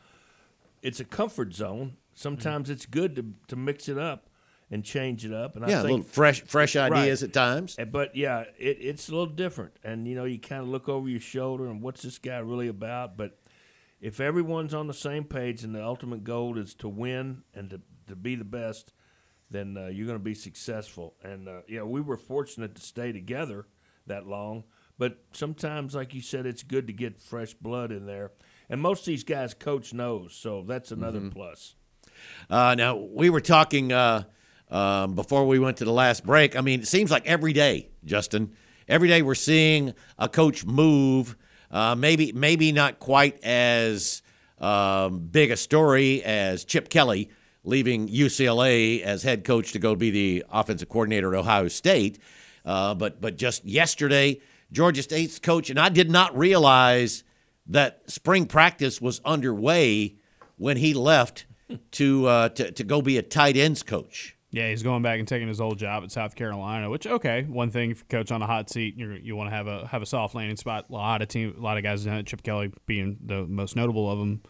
it's 0.83 1.01
a 1.01 1.05
comfort 1.05 1.55
zone. 1.55 1.97
Sometimes 2.14 2.68
it's 2.71 2.87
good 2.87 3.16
to 3.16 3.25
to 3.49 3.57
mix 3.57 3.88
it 3.88 3.99
up 3.99 4.29
and 4.71 4.85
change 4.85 5.25
it 5.25 5.33
up. 5.33 5.55
And 5.55 5.68
Yeah, 5.68 5.77
I 5.77 5.81
a 5.81 5.83
think 5.83 5.90
little 5.99 6.12
fresh 6.12 6.42
fresh 6.42 6.77
ideas 6.77 7.23
Right. 7.23 7.29
at 7.29 7.33
times. 7.35 7.77
But 7.90 8.16
yeah, 8.16 8.45
it, 8.59 8.79
it's 8.81 9.09
a 9.09 9.12
little 9.12 9.27
different, 9.27 9.75
and 9.85 10.09
you 10.09 10.14
know, 10.14 10.25
you 10.25 10.38
kind 10.38 10.62
of 10.62 10.68
look 10.68 10.88
over 10.88 11.09
your 11.09 11.21
shoulder 11.21 11.66
and 11.66 11.81
what's 11.81 12.03
this 12.03 12.18
guy 12.18 12.38
really 12.38 12.68
about? 12.68 13.16
But 13.16 13.38
if 14.02 14.20
everyone's 14.20 14.74
on 14.74 14.88
the 14.88 14.94
same 14.94 15.24
page 15.24 15.62
and 15.62 15.74
the 15.74 15.82
ultimate 15.82 16.24
goal 16.24 16.58
is 16.58 16.74
to 16.74 16.88
win 16.88 17.44
and 17.54 17.70
to, 17.70 17.80
to 18.08 18.16
be 18.16 18.34
the 18.34 18.44
best, 18.44 18.92
then 19.48 19.76
uh, 19.76 19.86
you're 19.86 20.06
going 20.06 20.18
to 20.18 20.24
be 20.24 20.34
successful. 20.34 21.14
And 21.22 21.48
uh, 21.48 21.60
yeah, 21.68 21.84
we 21.84 22.00
were 22.00 22.16
fortunate 22.16 22.74
to 22.74 22.82
stay 22.82 23.12
together 23.12 23.66
that 24.08 24.26
long. 24.26 24.64
But 24.98 25.18
sometimes, 25.32 25.94
like 25.94 26.14
you 26.14 26.20
said, 26.20 26.46
it's 26.46 26.64
good 26.64 26.88
to 26.88 26.92
get 26.92 27.20
fresh 27.20 27.54
blood 27.54 27.92
in 27.92 28.06
there. 28.06 28.32
And 28.68 28.80
most 28.80 29.00
of 29.00 29.06
these 29.06 29.24
guys 29.24 29.54
coach 29.54 29.94
knows, 29.94 30.34
so 30.34 30.64
that's 30.66 30.90
another 30.90 31.30
plus. 31.30 31.76
Uh, 32.50 32.74
now 32.74 32.96
we 32.96 33.30
were 33.30 33.40
talking 33.40 33.92
uh, 33.92 34.24
um, 34.70 35.14
before 35.14 35.46
we 35.46 35.58
went 35.58 35.76
to 35.78 35.84
the 35.84 35.92
last 35.92 36.26
break. 36.26 36.56
I 36.56 36.60
mean, 36.60 36.80
it 36.80 36.88
seems 36.88 37.10
like 37.10 37.26
every 37.26 37.52
day, 37.52 37.90
Justin, 38.04 38.52
every 38.88 39.08
day 39.08 39.22
we're 39.22 39.34
seeing 39.34 39.94
a 40.18 40.28
coach 40.28 40.64
move. 40.64 41.36
Uh, 41.72 41.94
maybe 41.94 42.32
maybe 42.32 42.70
not 42.70 42.98
quite 42.98 43.42
as 43.42 44.22
um, 44.61 45.20
big 45.20 45.50
a 45.50 45.56
story 45.56 46.22
as 46.22 46.64
Chip 46.64 46.88
Kelly 46.88 47.30
leaving 47.64 48.08
UCLA 48.08 49.00
as 49.02 49.22
head 49.22 49.44
coach 49.44 49.72
to 49.72 49.78
go 49.78 49.94
be 49.94 50.11
the 50.11 50.44
offensive 50.50 50.88
coordinator 50.88 51.35
at 51.35 51.38
Ohio 51.38 51.68
State. 51.68 52.18
Uh, 52.64 52.94
but 52.94 53.20
but 53.20 53.37
just 53.37 53.64
yesterday, 53.64 54.40
Georgia 54.70 55.02
State's 55.02 55.38
coach, 55.38 55.70
and 55.70 55.78
I 55.78 55.88
did 55.88 56.11
not 56.11 56.37
realize 56.37 57.24
that 57.66 58.02
spring 58.11 58.46
practice 58.46 59.00
was 59.00 59.20
underway 59.24 60.16
when 60.56 60.76
he 60.76 60.94
left 60.94 61.46
to 61.92 62.26
uh, 62.26 62.48
to 62.50 62.70
to 62.70 62.85
go 62.85 63.02
be 63.02 63.16
a 63.18 63.22
tight 63.22 63.56
ends 63.56 63.82
coach. 63.82 64.37
Yeah, 64.52 64.68
he's 64.68 64.82
going 64.82 65.02
back 65.02 65.18
and 65.18 65.26
taking 65.26 65.48
his 65.48 65.62
old 65.62 65.78
job 65.78 66.04
at 66.04 66.12
South 66.12 66.34
Carolina. 66.34 66.90
Which 66.90 67.06
okay, 67.06 67.44
one 67.44 67.70
thing 67.70 67.90
if 67.90 68.00
you 68.00 68.04
coach 68.10 68.30
on 68.30 68.42
a 68.42 68.46
hot 68.46 68.68
seat, 68.68 68.96
you 68.96 69.10
you 69.12 69.34
want 69.34 69.48
to 69.50 69.56
have 69.56 69.66
a 69.66 69.86
have 69.86 70.02
a 70.02 70.06
soft 70.06 70.34
landing 70.34 70.58
spot. 70.58 70.86
A 70.90 70.92
lot 70.92 71.22
of 71.22 71.28
team, 71.28 71.54
a 71.58 71.60
lot 71.60 71.78
of 71.78 71.82
guys 71.82 72.04
done 72.04 72.18
it. 72.18 72.26
Chip 72.26 72.42
Kelly 72.42 72.70
being 72.84 73.18
the 73.24 73.46
most 73.46 73.76
notable 73.76 74.10
of 74.10 74.18
them. 74.18 74.42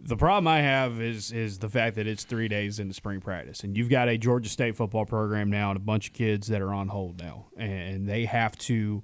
The 0.00 0.16
problem 0.16 0.48
I 0.48 0.62
have 0.62 0.98
is 1.00 1.30
is 1.30 1.58
the 1.58 1.68
fact 1.68 1.96
that 1.96 2.06
it's 2.06 2.24
three 2.24 2.48
days 2.48 2.78
into 2.78 2.94
spring 2.94 3.20
practice, 3.20 3.60
and 3.60 3.76
you've 3.76 3.90
got 3.90 4.08
a 4.08 4.16
Georgia 4.16 4.48
State 4.48 4.76
football 4.76 5.04
program 5.04 5.50
now 5.50 5.70
and 5.70 5.76
a 5.76 5.80
bunch 5.80 6.08
of 6.08 6.14
kids 6.14 6.48
that 6.48 6.62
are 6.62 6.72
on 6.72 6.88
hold 6.88 7.20
now, 7.20 7.48
and 7.56 8.08
they 8.08 8.24
have 8.24 8.56
to. 8.58 9.02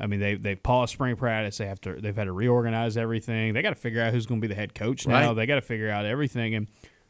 I 0.00 0.08
mean, 0.08 0.18
they 0.18 0.34
they've 0.34 0.60
paused 0.60 0.92
spring 0.92 1.14
practice. 1.14 1.58
They 1.58 1.66
have 1.66 1.80
to. 1.82 1.94
They've 1.94 2.16
had 2.16 2.24
to 2.24 2.32
reorganize 2.32 2.96
everything. 2.96 3.54
They 3.54 3.62
got 3.62 3.70
to 3.70 3.76
figure 3.76 4.02
out 4.02 4.12
who's 4.12 4.26
going 4.26 4.40
to 4.40 4.48
be 4.48 4.52
the 4.52 4.58
head 4.58 4.74
coach 4.74 5.06
now. 5.06 5.28
Right. 5.28 5.34
They 5.36 5.46
got 5.46 5.54
to 5.54 5.62
figure 5.62 5.88
out 5.88 6.04
everything. 6.04 6.56
And 6.56 6.66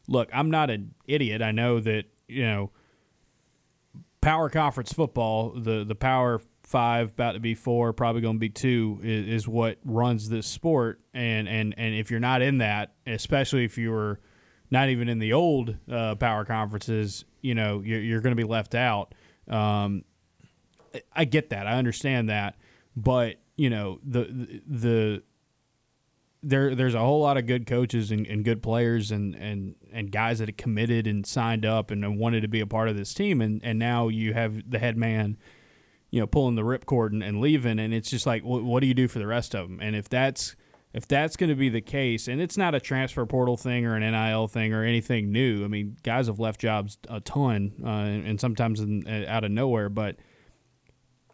look, 0.07 0.29
I'm 0.31 0.51
not 0.51 0.69
an 0.69 0.93
idiot. 1.07 1.41
I 1.41 1.51
know 1.51 1.79
that 1.79 2.05
you 2.27 2.43
know 2.43 2.71
power 4.25 4.49
conference 4.49 4.91
football, 4.91 5.51
the 5.51 5.83
the 5.83 5.95
power 5.95 6.41
five 6.63 7.09
about 7.11 7.33
to 7.33 7.39
be 7.39 7.53
four, 7.53 7.93
probably 7.93 8.21
going 8.21 8.35
to 8.35 8.39
be 8.39 8.49
two, 8.49 8.99
is, 9.03 9.27
is 9.27 9.47
what 9.47 9.77
runs 9.85 10.29
this 10.29 10.47
sport. 10.47 10.99
And 11.13 11.47
and 11.47 11.75
and 11.77 11.95
if 11.95 12.09
you're 12.11 12.19
not 12.19 12.41
in 12.41 12.57
that, 12.57 12.93
especially 13.05 13.65
if 13.65 13.77
you 13.77 13.91
were 13.91 14.19
not 14.71 14.89
even 14.89 15.07
in 15.07 15.19
the 15.19 15.33
old 15.33 15.75
uh, 15.89 16.15
power 16.15 16.43
conferences, 16.43 17.23
you 17.41 17.55
know 17.55 17.81
you're, 17.81 18.01
you're 18.01 18.21
going 18.21 18.35
to 18.35 18.41
be 18.41 18.47
left 18.47 18.75
out. 18.75 19.13
Um, 19.47 20.03
I 21.13 21.25
get 21.25 21.49
that, 21.49 21.67
I 21.67 21.73
understand 21.73 22.29
that, 22.29 22.55
but 22.95 23.35
you 23.57 23.69
know 23.69 23.99
the 24.03 24.61
the 24.67 25.23
there 26.47 26.75
there's 26.75 26.95
a 26.95 26.99
whole 26.99 27.21
lot 27.21 27.37
of 27.37 27.45
good 27.45 27.65
coaches 27.65 28.11
and, 28.11 28.25
and 28.27 28.45
good 28.45 28.61
players 28.61 29.11
and, 29.11 29.35
and, 29.35 29.75
and 29.91 30.11
guys 30.11 30.39
that 30.39 30.47
have 30.47 30.57
committed 30.57 31.07
and 31.07 31.25
signed 31.25 31.65
up 31.65 31.91
and 31.91 32.17
wanted 32.17 32.41
to 32.41 32.47
be 32.47 32.59
a 32.59 32.67
part 32.67 32.87
of 32.87 32.95
this 32.95 33.13
team 33.13 33.41
and, 33.41 33.61
and 33.63 33.79
now 33.79 34.07
you 34.07 34.33
have 34.33 34.69
the 34.69 34.79
head 34.79 34.95
man 34.95 35.37
you 36.15 36.21
know, 36.21 36.27
pulling 36.27 36.55
the 36.55 36.61
ripcord 36.61 37.11
and, 37.11 37.21
and 37.21 37.41
leaving. 37.41 37.77
And 37.77 37.93
it's 37.93 38.09
just 38.09 38.25
like, 38.25 38.41
wh- 38.43 38.63
what 38.63 38.79
do 38.79 38.87
you 38.87 38.93
do 38.93 39.09
for 39.09 39.19
the 39.19 39.27
rest 39.27 39.53
of 39.53 39.67
them? 39.67 39.79
And 39.81 39.97
if 39.97 40.07
that's 40.07 40.55
if 40.93 41.05
that's 41.05 41.35
going 41.35 41.49
to 41.49 41.57
be 41.57 41.67
the 41.67 41.81
case, 41.81 42.29
and 42.29 42.39
it's 42.39 42.55
not 42.55 42.73
a 42.73 42.79
transfer 42.79 43.25
portal 43.25 43.57
thing 43.57 43.85
or 43.85 43.97
an 43.97 44.09
NIL 44.09 44.47
thing 44.47 44.73
or 44.73 44.81
anything 44.81 45.29
new. 45.29 45.65
I 45.65 45.67
mean, 45.67 45.97
guys 46.03 46.27
have 46.27 46.39
left 46.39 46.61
jobs 46.61 46.97
a 47.09 47.19
ton, 47.19 47.73
uh, 47.83 47.89
and, 47.89 48.39
sometimes 48.39 48.79
in, 48.79 49.05
out 49.27 49.43
of 49.43 49.51
nowhere. 49.51 49.89
But 49.89 50.15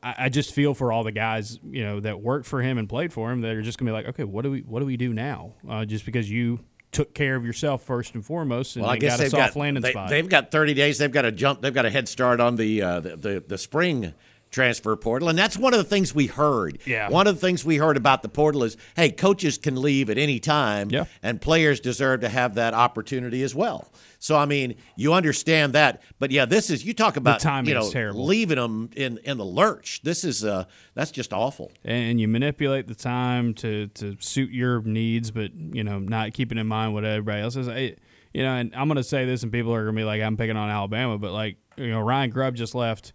I, 0.04 0.16
I 0.18 0.30
just 0.30 0.54
feel 0.54 0.74
for 0.74 0.92
all 0.92 1.04
the 1.04 1.12
guys, 1.12 1.60
you 1.64 1.84
know, 1.84 2.00
that 2.00 2.22
worked 2.22 2.46
for 2.46 2.62
him 2.62 2.78
and 2.78 2.88
played 2.90 3.14
for 3.14 3.32
him 3.32 3.42
that 3.42 3.52
are 3.52 3.62
just 3.62 3.78
going 3.78 3.86
to 3.88 3.92
be 3.92 3.94
like, 3.94 4.08
okay, 4.10 4.24
what 4.24 4.44
do 4.44 4.52
we 4.52 4.60
what 4.62 4.80
do 4.80 4.86
we 4.86 4.98
do 4.98 5.14
now? 5.14 5.54
Uh, 5.68 5.86
just 5.86 6.06
because 6.06 6.30
you 6.30 6.60
took 6.92 7.14
care 7.14 7.36
of 7.36 7.46
yourself 7.46 7.84
first 7.84 8.16
and 8.16 8.26
foremost, 8.26 8.76
and 8.76 8.84
Well, 8.84 8.92
I 8.92 8.98
guess 8.98 9.12
got 9.14 9.20
a 9.20 9.22
they've 9.24 9.32
soft 9.32 9.54
got 9.54 9.60
landing 9.60 9.82
they, 9.82 9.92
spot. 9.92 10.10
They've 10.10 10.28
got 10.28 10.52
30 10.52 10.74
days. 10.74 10.98
They've 10.98 11.12
got 11.12 11.22
to 11.22 11.32
jump. 11.32 11.62
They've 11.62 11.74
got 11.74 11.86
a 11.86 11.90
head 11.90 12.10
start 12.10 12.40
on 12.42 12.56
the, 12.58 12.82
uh, 12.82 13.00
the 13.00 13.16
the 13.16 13.44
the 13.48 13.58
spring 13.58 14.14
transfer 14.52 14.96
portal, 14.98 15.30
and 15.30 15.38
that's 15.40 15.58
one 15.58 15.74
of 15.74 15.78
the 15.78 15.86
things 15.86 16.14
we 16.14 16.28
heard. 16.28 16.80
Yeah. 16.86 17.10
One 17.10 17.26
of 17.26 17.36
the 17.36 17.40
things 17.40 17.64
we 17.64 17.78
heard 17.78 17.96
about 17.96 18.22
the 18.22 18.28
portal 18.28 18.66
is, 18.66 18.76
hey, 18.98 19.10
coaches 19.10 19.58
can 19.58 19.82
leave 19.82 20.10
at 20.10 20.18
any 20.18 20.40
time, 20.42 20.90
Yeah. 20.90 21.06
and 21.24 21.40
players 21.40 21.80
deserve 21.80 22.20
to 22.22 22.28
have 22.30 22.56
that 22.56 22.74
opportunity 22.74 23.44
as 23.44 23.56
well. 23.56 23.90
So 24.22 24.38
I 24.38 24.46
mean, 24.46 24.76
you 24.96 25.14
understand 25.14 25.74
that, 25.74 26.04
but 26.20 26.30
yeah, 26.30 26.46
this 26.46 26.70
is 26.70 26.86
you 26.86 26.94
talk 26.94 27.18
about 27.18 27.44
you 27.66 27.74
know 27.74 27.90
terrible. 27.90 28.24
leaving 28.24 28.58
them 28.58 28.92
in 28.96 29.18
in 29.24 29.38
the 29.38 29.44
lurch. 29.44 30.02
This 30.04 30.24
is 30.24 30.46
uh 30.46 30.66
that's 30.94 31.10
just 31.10 31.34
awful. 31.34 31.72
and 31.84 32.22
you 32.22 32.28
manipulate 32.28 32.88
the 32.88 32.94
time 32.94 33.56
to 33.56 33.88
to 33.88 34.16
suit 34.20 34.52
your 34.52 34.84
needs, 34.84 35.32
but 35.32 35.52
you 35.56 35.84
know, 35.84 35.98
not 35.98 36.34
keeping 36.34 36.60
in 36.60 36.68
mind 36.68 36.94
what 36.94 37.04
everybody 37.04 37.42
else 37.42 37.56
is. 37.56 37.68
I, 37.68 37.96
you 38.32 38.44
know, 38.44 38.54
and 38.54 38.74
I'm 38.76 38.88
going 38.88 38.98
to 38.98 39.04
say 39.04 39.26
this, 39.26 39.44
and 39.44 39.52
people 39.52 39.74
are 39.74 39.84
going 39.84 39.96
to 39.96 40.00
be 40.00 40.06
like, 40.06 40.22
I'm 40.22 40.38
picking 40.38 40.56
on 40.56 40.70
Alabama, 40.70 41.18
but 41.18 41.32
like, 41.32 41.58
you 41.76 41.90
know, 41.90 42.00
Ryan 42.00 42.30
Grubb 42.30 42.56
just 42.56 42.74
left 42.76 43.12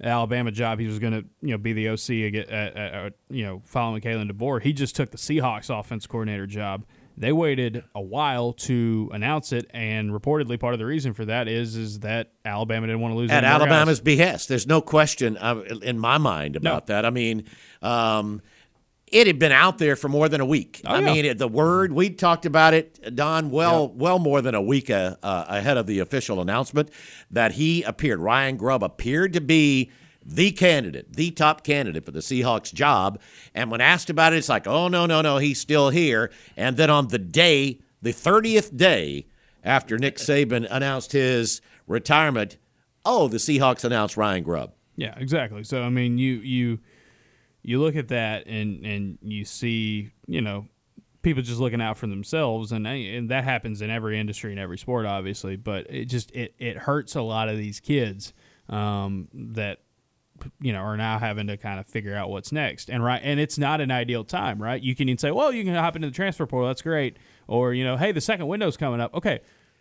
Alabama 0.00 0.52
job. 0.52 0.78
He 0.78 0.86
was 0.86 0.98
going 0.98 1.12
to, 1.12 1.24
you 1.40 1.52
know, 1.52 1.58
be 1.58 1.72
the 1.72 1.88
OC 1.88 2.34
at, 2.34 2.50
at, 2.50 2.76
at, 2.76 3.12
you 3.30 3.44
know, 3.44 3.62
following 3.64 4.00
Kalen 4.00 4.30
DeBoer. 4.30 4.62
He 4.62 4.72
just 4.72 4.94
took 4.94 5.10
the 5.10 5.16
Seahawks 5.16 5.76
offense 5.76 6.06
coordinator 6.06 6.46
job. 6.46 6.84
They 7.16 7.30
waited 7.32 7.84
a 7.94 8.00
while 8.00 8.52
to 8.54 9.10
announce 9.12 9.52
it, 9.52 9.70
and 9.72 10.10
reportedly, 10.10 10.58
part 10.58 10.72
of 10.74 10.78
the 10.80 10.86
reason 10.86 11.12
for 11.12 11.24
that 11.26 11.46
is 11.46 11.76
is 11.76 12.00
that 12.00 12.32
Alabama 12.44 12.86
didn't 12.88 13.00
want 13.02 13.12
to 13.12 13.18
lose 13.18 13.30
at. 13.30 13.44
Alabama's 13.44 14.00
behest. 14.00 14.48
There's 14.48 14.66
no 14.66 14.80
question 14.80 15.36
uh, 15.36 15.60
in 15.82 15.98
my 15.98 16.18
mind 16.18 16.56
about 16.56 16.88
that. 16.88 17.04
I 17.06 17.10
mean, 17.10 17.44
um, 17.82 18.42
it 19.06 19.28
had 19.28 19.38
been 19.38 19.52
out 19.52 19.78
there 19.78 19.94
for 19.94 20.08
more 20.08 20.28
than 20.28 20.40
a 20.40 20.44
week. 20.46 20.80
I 20.84 20.96
Oh, 20.96 20.98
yeah. 20.98 21.12
mean, 21.12 21.24
it, 21.24 21.38
the 21.38 21.46
word 21.46 21.92
we 21.92 22.10
talked 22.10 22.46
about 22.46 22.74
it, 22.74 23.14
Don, 23.14 23.50
well, 23.50 23.88
well 23.90 24.18
more 24.18 24.42
than 24.42 24.56
a 24.56 24.62
week 24.62 24.90
uh, 24.90 25.14
uh, 25.22 25.44
ahead 25.46 25.76
of 25.76 25.86
the 25.86 26.00
official 26.00 26.40
announcement 26.40 26.90
that 27.30 27.52
he 27.52 27.84
appeared. 27.84 28.18
Ryan 28.18 28.56
Grubb 28.56 28.82
appeared 28.82 29.32
to 29.34 29.40
be 29.40 29.92
the 30.24 30.52
candidate, 30.52 31.12
the 31.12 31.30
top 31.30 31.64
candidate 31.64 32.04
for 32.04 32.10
the 32.10 32.20
Seahawks 32.20 32.72
job. 32.72 33.20
And 33.54 33.70
when 33.70 33.80
asked 33.80 34.10
about 34.10 34.32
it, 34.32 34.36
it's 34.36 34.48
like, 34.48 34.66
oh 34.66 34.88
no, 34.88 35.06
no, 35.06 35.20
no, 35.20 35.38
he's 35.38 35.60
still 35.60 35.90
here. 35.90 36.30
And 36.56 36.76
then 36.76 36.90
on 36.90 37.08
the 37.08 37.18
day, 37.18 37.80
the 38.02 38.12
30th 38.12 38.76
day 38.76 39.26
after 39.62 39.98
Nick 39.98 40.16
Saban 40.16 40.66
announced 40.70 41.12
his 41.12 41.60
retirement, 41.86 42.56
oh, 43.04 43.28
the 43.28 43.38
Seahawks 43.38 43.84
announced 43.84 44.16
Ryan 44.16 44.42
Grubb. 44.42 44.72
Yeah, 44.96 45.14
exactly. 45.16 45.64
So 45.64 45.82
I 45.82 45.88
mean, 45.88 46.18
you 46.18 46.34
you 46.36 46.78
you 47.62 47.80
look 47.80 47.96
at 47.96 48.08
that 48.08 48.46
and 48.46 48.84
and 48.84 49.18
you 49.22 49.44
see, 49.44 50.10
you 50.26 50.40
know, 50.40 50.68
people 51.22 51.42
just 51.42 51.58
looking 51.58 51.80
out 51.80 51.98
for 51.98 52.06
themselves, 52.06 52.70
and 52.70 52.86
and 52.86 53.30
that 53.30 53.42
happens 53.42 53.82
in 53.82 53.90
every 53.90 54.20
industry 54.20 54.52
and 54.52 54.60
every 54.60 54.78
sport, 54.78 55.06
obviously. 55.06 55.56
But 55.56 55.86
it 55.90 56.04
just 56.04 56.30
it 56.30 56.54
it 56.58 56.76
hurts 56.76 57.16
a 57.16 57.22
lot 57.22 57.48
of 57.48 57.56
these 57.56 57.80
kids 57.80 58.32
um, 58.68 59.28
that 59.32 59.80
you 60.60 60.72
know 60.72 60.80
are 60.80 60.96
now 60.96 61.18
having 61.18 61.46
to 61.46 61.56
kind 61.56 61.78
of 61.78 61.86
figure 61.86 62.14
out 62.14 62.28
what's 62.28 62.50
next 62.52 62.90
and 62.90 63.04
right 63.04 63.20
and 63.22 63.38
it's 63.38 63.56
not 63.56 63.80
an 63.80 63.90
ideal 63.90 64.24
time 64.24 64.60
right 64.60 64.82
you 64.82 64.94
can 64.94 65.08
even 65.08 65.16
say 65.18 65.30
well 65.30 65.52
you 65.52 65.62
can 65.64 65.74
hop 65.74 65.94
into 65.96 66.08
the 66.08 66.14
transfer 66.14 66.44
portal 66.44 66.66
that's 66.68 66.82
great 66.82 67.16
or 67.46 67.72
you 67.72 67.84
know 67.84 67.96
hey 67.96 68.10
the 68.12 68.20
second 68.20 68.46
window's 68.48 68.76
coming 68.76 69.00
up 69.00 69.14
okay 69.14 69.40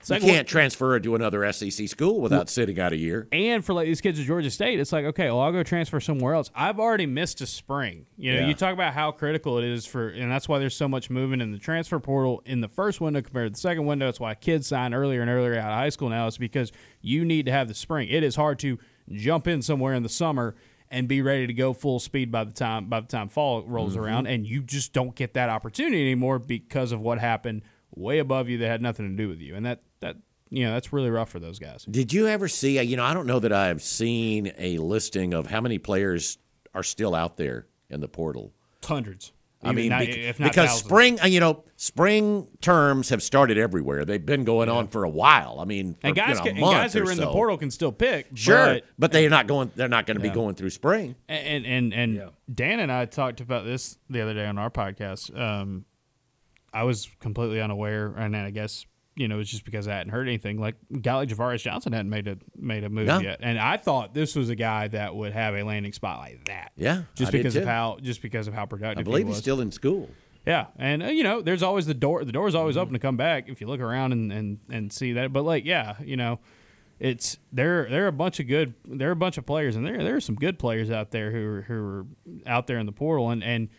You 0.10 0.20
can't 0.20 0.45
transfer 0.47 0.99
to 0.99 1.16
another 1.16 1.49
SEC 1.54 1.88
school 1.88 2.20
without 2.20 2.49
sitting 2.49 2.78
out 2.78 2.91
a 2.91 2.97
year. 2.97 3.26
and 3.32 3.64
for 3.64 3.74
like 3.74 3.86
these 3.88 4.01
kids 4.01 4.20
at 4.20 4.26
Georgia 4.26 4.51
State, 4.51 4.78
it's 4.82 4.91
like, 4.91 5.06
okay, 5.06 5.28
well, 5.28 5.39
I'll 5.39 5.54
go 5.54 5.64
transfer 5.64 6.01
somewhere 6.01 6.34
else. 6.34 6.51
I've 6.54 6.78
already 6.78 7.06
missed 7.06 7.39
a 7.39 7.45
spring. 7.45 8.06
You 8.18 8.34
know, 8.34 8.39
Yeah. 8.41 8.47
you 8.47 8.54
talk 8.54 8.74
about 8.74 8.93
how 8.93 9.12
critical 9.12 9.60
it 9.60 9.64
is 9.64 9.86
for, 9.86 10.10
and 10.10 10.30
that's 10.30 10.49
why 10.49 10.60
there's 10.60 10.76
so 10.76 10.89
much 10.89 11.10
movement 11.10 11.41
in 11.41 11.54
the 11.54 11.58
transfer 11.58 12.01
portal 12.01 12.43
in 12.45 12.60
the 12.60 12.68
first 12.68 12.99
window 12.99 13.22
compared 13.22 13.47
to 13.47 13.51
the 13.54 13.58
second 13.62 13.86
window. 13.86 14.10
It's 14.10 14.20
why 14.20 14.36
kids 14.36 14.68
sign 14.68 14.93
earlier 14.93 15.22
and 15.22 15.30
earlier 15.30 15.54
out 15.58 15.72
of 15.72 15.78
high 15.78 15.88
school 15.88 16.10
now. 16.10 16.28
It's 16.28 16.38
because 16.38 16.74
you 17.01 17.24
need 17.24 17.45
to 17.45 17.54
have 17.54 17.70
the 17.70 17.74
spring. 17.74 18.10
It 18.10 18.24
is 18.26 18.36
hard 18.36 18.60
to 18.60 18.78
jump 19.12 19.47
in 19.47 19.62
somewhere 19.62 19.93
in 19.93 20.04
the 20.04 20.10
summer 20.10 20.56
and 20.89 21.08
be 21.08 21.22
ready 21.22 21.47
to 21.47 21.54
go 21.54 21.74
full 21.74 21.99
speed 21.99 22.32
by 22.32 22.43
the 22.43 22.51
time 22.51 22.86
by 22.86 22.99
the 22.99 23.08
time 23.08 23.30
fall 23.30 23.64
rolls 23.64 23.93
mm-hmm. 23.93 24.04
around, 24.04 24.28
and 24.28 24.45
you 24.45 24.62
just 24.62 24.93
don't 24.93 25.16
get 25.16 25.34
that 25.34 25.49
opportunity 25.49 26.01
anymore 26.01 26.39
because 26.39 26.91
of 26.91 27.01
what 27.01 27.20
happened 27.20 27.64
way 27.95 28.20
above 28.20 28.49
you 28.49 28.58
that 28.60 28.68
had 28.68 28.82
nothing 28.82 29.10
to 29.10 29.16
do 29.16 29.28
with 29.28 29.39
you, 29.39 29.56
and 29.56 29.66
that 29.66 29.82
that. 29.99 30.18
You 30.49 30.66
know, 30.66 30.74
that's 30.74 30.93
really 30.93 31.10
rough 31.10 31.30
for 31.30 31.39
those 31.39 31.58
guys. 31.58 31.84
Did 31.86 32.14
you 32.14 32.28
ever 32.28 32.47
see? 32.47 32.80
You 32.80 32.95
know, 32.95 33.04
I 33.04 33.16
don't 33.16 33.26
know 33.26 33.39
that 33.39 33.51
I've 33.51 33.82
seen 33.82 34.51
a 34.60 34.78
listing 34.78 35.34
of 35.34 35.47
how 35.47 35.62
many 35.62 35.80
players 35.80 36.38
are 36.76 36.84
still 36.84 37.16
out 37.16 37.38
there 37.38 37.66
in 37.89 38.01
the 38.01 38.08
portal. 38.08 38.54
Hundreds. 38.84 39.32
I 39.64 39.68
Even 39.70 39.76
mean, 39.76 39.89
not- 39.89 39.99
bec- 39.99 40.09
if 40.09 40.39
not 40.39 40.51
because 40.51 40.70
thousands. 40.70 40.86
spring, 40.86 41.20
uh, 41.22 41.26
you 41.28 41.39
know, 41.39 41.64
spring 41.78 42.47
terms 42.61 43.09
have 43.09 43.24
started 43.24 43.57
everywhere. 43.57 44.03
They've 44.05 44.26
been 44.26 44.43
going 44.43 44.70
on 44.70 44.88
for 44.88 45.03
a 45.03 45.09
while. 45.09 45.59
I 45.59 45.66
mean, 45.66 45.93
for, 45.93 46.07
and 46.07 46.16
guys, 46.16 46.30
you 46.30 46.36
know, 46.36 46.41
a 46.41 46.43
can, 46.43 46.57
and 46.57 46.66
guys 46.66 46.93
who 46.93 47.07
are 47.07 47.11
in 47.11 47.18
the 47.18 47.28
portal 47.32 47.57
can 47.57 47.72
still 47.72 47.91
pick. 47.91 48.28
sure, 48.34 48.55
but, 48.76 48.84
but, 48.99 49.11
they're 49.11 49.30
not 49.30 49.47
going. 49.47 49.72
They're 49.76 49.88
not 49.88 50.05
going 50.05 50.18
to 50.18 50.22
be 50.24 50.30
going 50.30 50.55
through 50.55 50.72
spring. 50.72 51.16
and 51.30 51.66
and 51.66 51.93
and 51.93 52.30
Dan 52.53 52.80
and 52.80 52.91
I 52.91 53.05
talked 53.05 53.41
about 53.41 53.66
this 53.66 53.97
the 54.09 54.22
other 54.22 54.34
day 54.34 54.45
on 54.45 54.57
our 54.57 54.70
podcast. 54.70 55.38
Um, 55.39 55.86
I 56.74 56.84
was 56.84 57.09
completely 57.20 57.61
unaware, 57.61 58.07
and 58.18 58.36
I 58.36 58.49
guess 58.49 58.86
you 59.16 59.28
know 59.28 59.39
it's 59.39 59.49
just 59.49 59.66
because 59.66 59.88
I 59.88 59.93
hadn't 59.95 60.11
heard 60.11 60.28
anything. 60.28 60.59
Like 60.59 60.76
like 60.89 61.30
Javaris 61.30 61.61
Johnson 61.61 61.93
hadn't 61.93 62.09
made 62.09 62.28
a 62.28 62.38
made 62.55 62.84
a 62.84 62.89
move 62.89 63.07
No. 63.07 63.20
yet, 63.20 63.39
and 63.41 63.59
I 63.59 63.78
thought 63.78 64.14
this 64.14 64.36
was 64.36 64.49
a 64.49 64.55
guy 64.55 64.88
that 64.89 65.16
would 65.16 65.34
have 65.34 65.55
a 65.55 65.64
landing 65.64 65.93
spot 65.93 66.20
like 66.20 66.45
that. 66.45 66.72
Yeah, 66.76 67.03
just 67.16 67.30
I 67.30 67.32
because 67.38 67.55
of 67.55 67.66
how 67.66 67.97
just 68.01 68.22
because 68.22 68.47
of 68.47 68.53
how 68.53 68.66
productive. 68.66 69.01
I 69.01 69.03
believe 69.03 69.28
he 69.28 69.34
he's 69.34 69.41
still 69.41 69.61
in 69.61 69.72
school. 69.72 70.09
Yeah, 70.45 70.68
and 70.78 71.03
uh, 71.03 71.05
you 71.07 71.24
know, 71.24 71.41
there's 71.41 71.64
always 71.64 71.86
the 71.86 71.93
door. 71.93 72.26
The 72.26 72.32
door's 72.34 72.53
always 72.55 72.76
Mm-hmm. 72.76 72.82
open 72.82 72.93
to 72.93 72.99
come 72.99 73.16
back 73.18 73.47
if 73.47 73.61
you 73.61 73.68
look 73.68 73.80
around 73.80 74.11
and, 74.11 74.30
and, 74.32 74.59
and 74.70 74.91
see 74.91 75.14
that. 75.14 75.32
But 75.32 75.43
like, 75.43 75.64
yeah, 75.64 75.95
you 76.03 76.18
know, 76.18 76.39
it's 76.99 77.38
there. 77.53 77.88
There 77.89 78.03
are 78.03 78.07
a 78.07 78.11
bunch 78.11 78.41
of 78.41 78.47
good. 78.47 78.74
There 78.86 79.07
are 79.07 79.14
a 79.14 79.16
bunch 79.16 79.38
of 79.38 79.45
players, 79.45 79.76
and 79.78 79.86
there 79.86 80.03
there 80.03 80.16
are 80.18 80.22
some 80.22 80.36
good 80.36 80.59
players 80.59 80.91
out 80.91 81.11
there 81.11 81.32
who 81.32 81.45
are, 81.47 81.61
who 81.61 81.74
are 81.76 82.05
out 82.45 82.68
there 82.68 82.78
in 82.78 82.86
the 82.86 82.91
portal. 82.91 83.30
And 83.30 83.41
and 83.41 83.70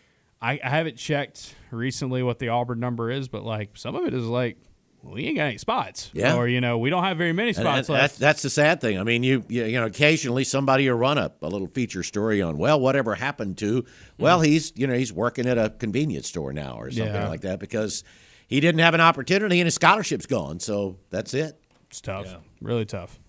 I, 0.41 0.59
I 0.63 0.69
haven't 0.69 0.97
checked 0.97 1.53
recently 1.69 2.23
what 2.23 2.39
the 2.39 2.49
Auburn 2.49 2.79
number 2.79 3.11
is, 3.11 3.27
but 3.27 3.43
like 3.43 3.77
some 3.77 3.95
of 3.95 4.05
it 4.05 4.13
is 4.15 4.25
like 4.25 4.57
we 5.05 5.25
ain't 5.27 5.37
got 5.37 5.43
any 5.45 5.57
spots. 5.57 6.09
Yeah. 6.13 6.35
or 6.35 6.47
you 6.47 6.61
know, 6.61 6.77
we 6.77 6.89
don't 6.89 7.03
have 7.03 7.17
very 7.17 7.31
many 7.33 7.53
spots 7.53 7.87
and 7.87 7.95
left. 7.97 8.01
that's, 8.13 8.17
that's 8.17 8.41
the 8.41 8.49
sad 8.49 8.81
thing. 8.81 8.99
I 8.99 9.03
mean, 9.03 9.23
you, 9.23 9.43
you 9.47 9.63
you 9.65 9.79
know, 9.79 9.85
occasionally 9.85 10.43
somebody 10.43 10.89
will 10.89 10.97
run 10.97 11.17
up 11.17 11.41
a 11.43 11.47
little 11.47 11.67
feature 11.67 12.03
story 12.03 12.41
on 12.41 12.57
well, 12.57 12.79
whatever 12.79 13.15
happened 13.15 13.57
to. 13.59 13.85
Well, 14.17 14.41
he's 14.41 14.73
you 14.75 14.87
know 14.87 14.95
he's 14.95 15.13
working 15.13 15.45
at 15.47 15.57
a 15.57 15.69
convenience 15.69 16.27
store 16.27 16.53
now 16.53 16.77
or 16.77 16.89
something 16.91 17.13
Yeah. 17.13 17.27
like 17.29 17.41
that 17.41 17.59
because 17.59 18.03
he 18.47 18.59
didn't 18.59 18.79
have 18.79 18.93
an 18.93 19.01
opportunity 19.01 19.59
and 19.59 19.65
his 19.67 19.75
scholarship's 19.75 20.25
gone. 20.25 20.59
So 20.59 20.97
that's 21.09 21.33
it. 21.33 21.59
it's 21.89 22.01
tough, 22.01 22.35
really 22.61 22.85
tough. 22.85 23.19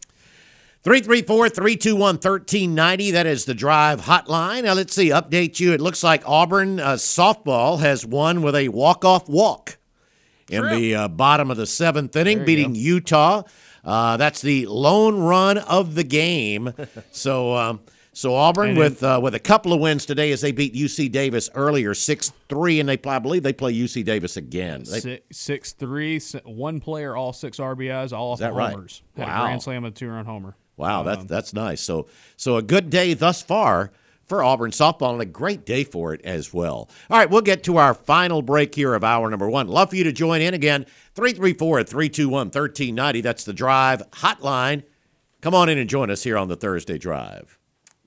334 0.82 1.48
321 1.48 2.00
1390. 2.14 3.10
That 3.10 3.26
is 3.26 3.44
the 3.44 3.54
drive 3.54 4.02
hotline. 4.02 4.62
Now, 4.64 4.74
let's 4.74 4.94
see, 4.94 5.08
update 5.08 5.58
you. 5.58 5.72
It 5.72 5.80
looks 5.80 6.04
like 6.04 6.22
Auburn 6.26 6.78
uh, 6.78 6.92
softball 6.92 7.80
has 7.80 8.06
won 8.06 8.42
with 8.42 8.54
a 8.54 8.68
walk 8.68 9.04
off 9.04 9.28
walk 9.28 9.78
in 10.50 10.68
the 10.68 10.94
uh, 10.94 11.08
bottom 11.08 11.50
of 11.50 11.56
the 11.56 11.66
seventh 11.66 12.14
inning, 12.16 12.44
beating 12.44 12.74
Utah. 12.74 13.42
Uh, 13.84 14.16
that's 14.16 14.40
the 14.42 14.66
lone 14.66 15.18
run 15.20 15.58
of 15.58 15.94
the 15.94 16.04
game. 16.04 16.72
so, 17.12 17.54
um, 17.54 17.80
so 18.12 18.34
Auburn 18.34 18.70
And 18.70 18.78
with 18.78 19.02
uh, 19.04 19.20
with 19.22 19.34
a 19.34 19.38
couple 19.38 19.72
of 19.72 19.80
wins 19.80 20.06
today 20.06 20.32
as 20.32 20.40
they 20.40 20.50
beat 20.50 20.74
UC 20.74 21.12
Davis 21.12 21.50
earlier, 21.54 21.94
six 21.94 22.32
three, 22.48 22.80
and 22.80 22.88
they 22.88 22.96
play, 22.96 23.14
I 23.16 23.18
believe 23.18 23.42
they 23.42 23.52
play 23.52 23.74
UC 23.74 24.04
Davis 24.04 24.36
again. 24.36 24.84
They- 24.84 25.00
Six, 25.00 25.36
six 25.38 25.72
three, 25.72 26.18
one 26.44 26.80
player, 26.80 27.14
all 27.14 27.32
six 27.32 27.58
RBIs, 27.58 28.12
all 28.12 28.32
off 28.32 28.38
the 28.38 28.50
right? 28.52 28.70
homers. 28.72 29.02
Had 29.16 29.28
Wow. 29.28 29.42
a 29.42 29.46
grand 29.46 29.62
slam, 29.62 29.84
and 29.84 29.94
a 29.94 29.98
two 29.98 30.08
run 30.08 30.24
homer. 30.24 30.56
Wow, 30.76 31.02
that's 31.04 31.24
that's 31.24 31.52
nice. 31.54 31.80
So 31.80 32.06
so 32.36 32.56
a 32.56 32.62
good 32.62 32.90
day 32.90 33.14
thus 33.14 33.40
far 33.42 33.92
for 34.26 34.42
Auburn 34.42 34.72
softball 34.72 35.12
and 35.12 35.22
a 35.22 35.26
great 35.26 35.64
day 35.64 35.84
for 35.84 36.12
it 36.12 36.20
as 36.24 36.52
well. 36.52 36.90
All 37.08 37.18
right, 37.18 37.30
we'll 37.30 37.42
get 37.42 37.62
to 37.64 37.78
our 37.78 37.94
final 37.94 38.42
break 38.42 38.74
here 38.74 38.94
of 38.94 39.04
hour 39.04 39.30
number 39.30 39.48
one. 39.48 39.68
Love 39.68 39.90
for 39.90 39.96
you 39.96 40.02
to 40.04 40.12
join 40.12 40.40
in 40.40 40.54
again. 40.54 40.86
334-321-1390. 41.14 43.22
That's 43.22 43.44
the 43.44 43.52
drive 43.52 44.02
hotline. 44.10 44.82
Come 45.40 45.54
on 45.54 45.68
in 45.68 45.78
and 45.78 45.88
join 45.88 46.10
us 46.10 46.24
here 46.24 46.36
on 46.36 46.48
the 46.48 46.56
Thursday 46.56 46.98
Drive. 46.98 47.60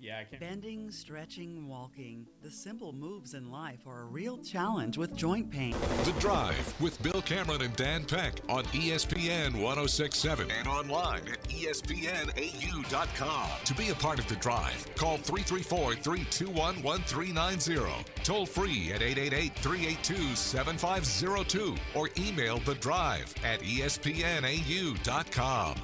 Yeah, 0.10 0.20
I 0.22 0.24
can't. 0.24 0.42
Bending, 0.42 0.90
stretching, 0.90 1.68
walking. 1.68 2.26
The 2.42 2.50
simple 2.50 2.94
moves 2.94 3.36
in 3.36 3.52
life 3.52 3.86
are 3.86 4.02
a 4.02 4.06
real 4.06 4.40
challenge 4.40 4.98
with 4.98 5.16
joint 5.16 5.52
pain. 5.52 5.76
The 6.04 6.16
Drive 6.20 6.74
with 6.82 7.00
Bill 7.04 7.22
Cameron 7.22 7.62
and 7.62 7.76
Dan 7.76 8.06
Peck 8.06 8.40
on 8.50 8.64
ESPN 8.66 9.62
1067 9.62 10.50
and 10.50 10.68
online 10.68 11.28
at 11.28 11.44
ESPNAU.com. 11.44 13.50
To 13.66 13.76
be 13.76 13.90
a 13.90 13.96
part 13.96 14.18
of 14.18 14.28
The 14.28 14.38
Drive, 14.38 14.84
call 14.96 15.18
334 15.18 15.98
321 15.98 16.82
1390. 16.82 18.04
Toll 18.24 18.48
free 18.48 18.92
at 18.92 19.04
888 19.04 19.54
382 19.58 20.36
7502 20.36 21.76
or 21.94 22.10
email 22.18 22.58
The 22.58 22.74
Drive 22.76 23.32
at 23.44 23.62
ESPNAU.com. 23.62 25.76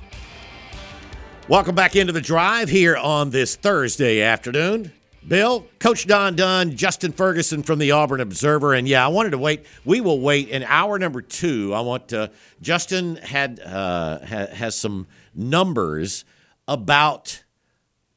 Welcome 1.48 1.76
back 1.76 1.96
into 1.96 2.12
the 2.12 2.22
drive 2.22 2.70
here 2.70 2.98
on 2.98 3.30
this 3.30 3.56
Thursday 3.56 4.24
afternoon. 4.24 4.92
Bill, 5.28 5.68
Coach 5.78 6.08
Don 6.08 6.36
Dunn, 6.36 6.76
Justin 6.76 7.12
Ferguson 7.12 7.62
from 7.62 7.78
the 7.78 7.92
Auburn 7.92 8.20
Observer, 8.20 8.74
and 8.74 8.88
yeah, 8.88 9.06
I 9.06 9.10
wanted 9.10 9.30
to 9.30 9.38
wait. 9.38 9.64
We 9.86 10.02
will 10.02 10.20
wait 10.20 10.50
in 10.50 10.64
hour 10.64 10.98
number 10.98 11.22
two. 11.22 11.72
I 11.76 11.82
want 11.82 12.08
to. 12.08 12.32
Justin 12.64 13.18
had 13.18 13.60
uh, 13.60 14.26
ha, 14.26 14.48
has 14.54 14.76
some 14.76 15.06
numbers 15.36 16.26
about 16.68 17.44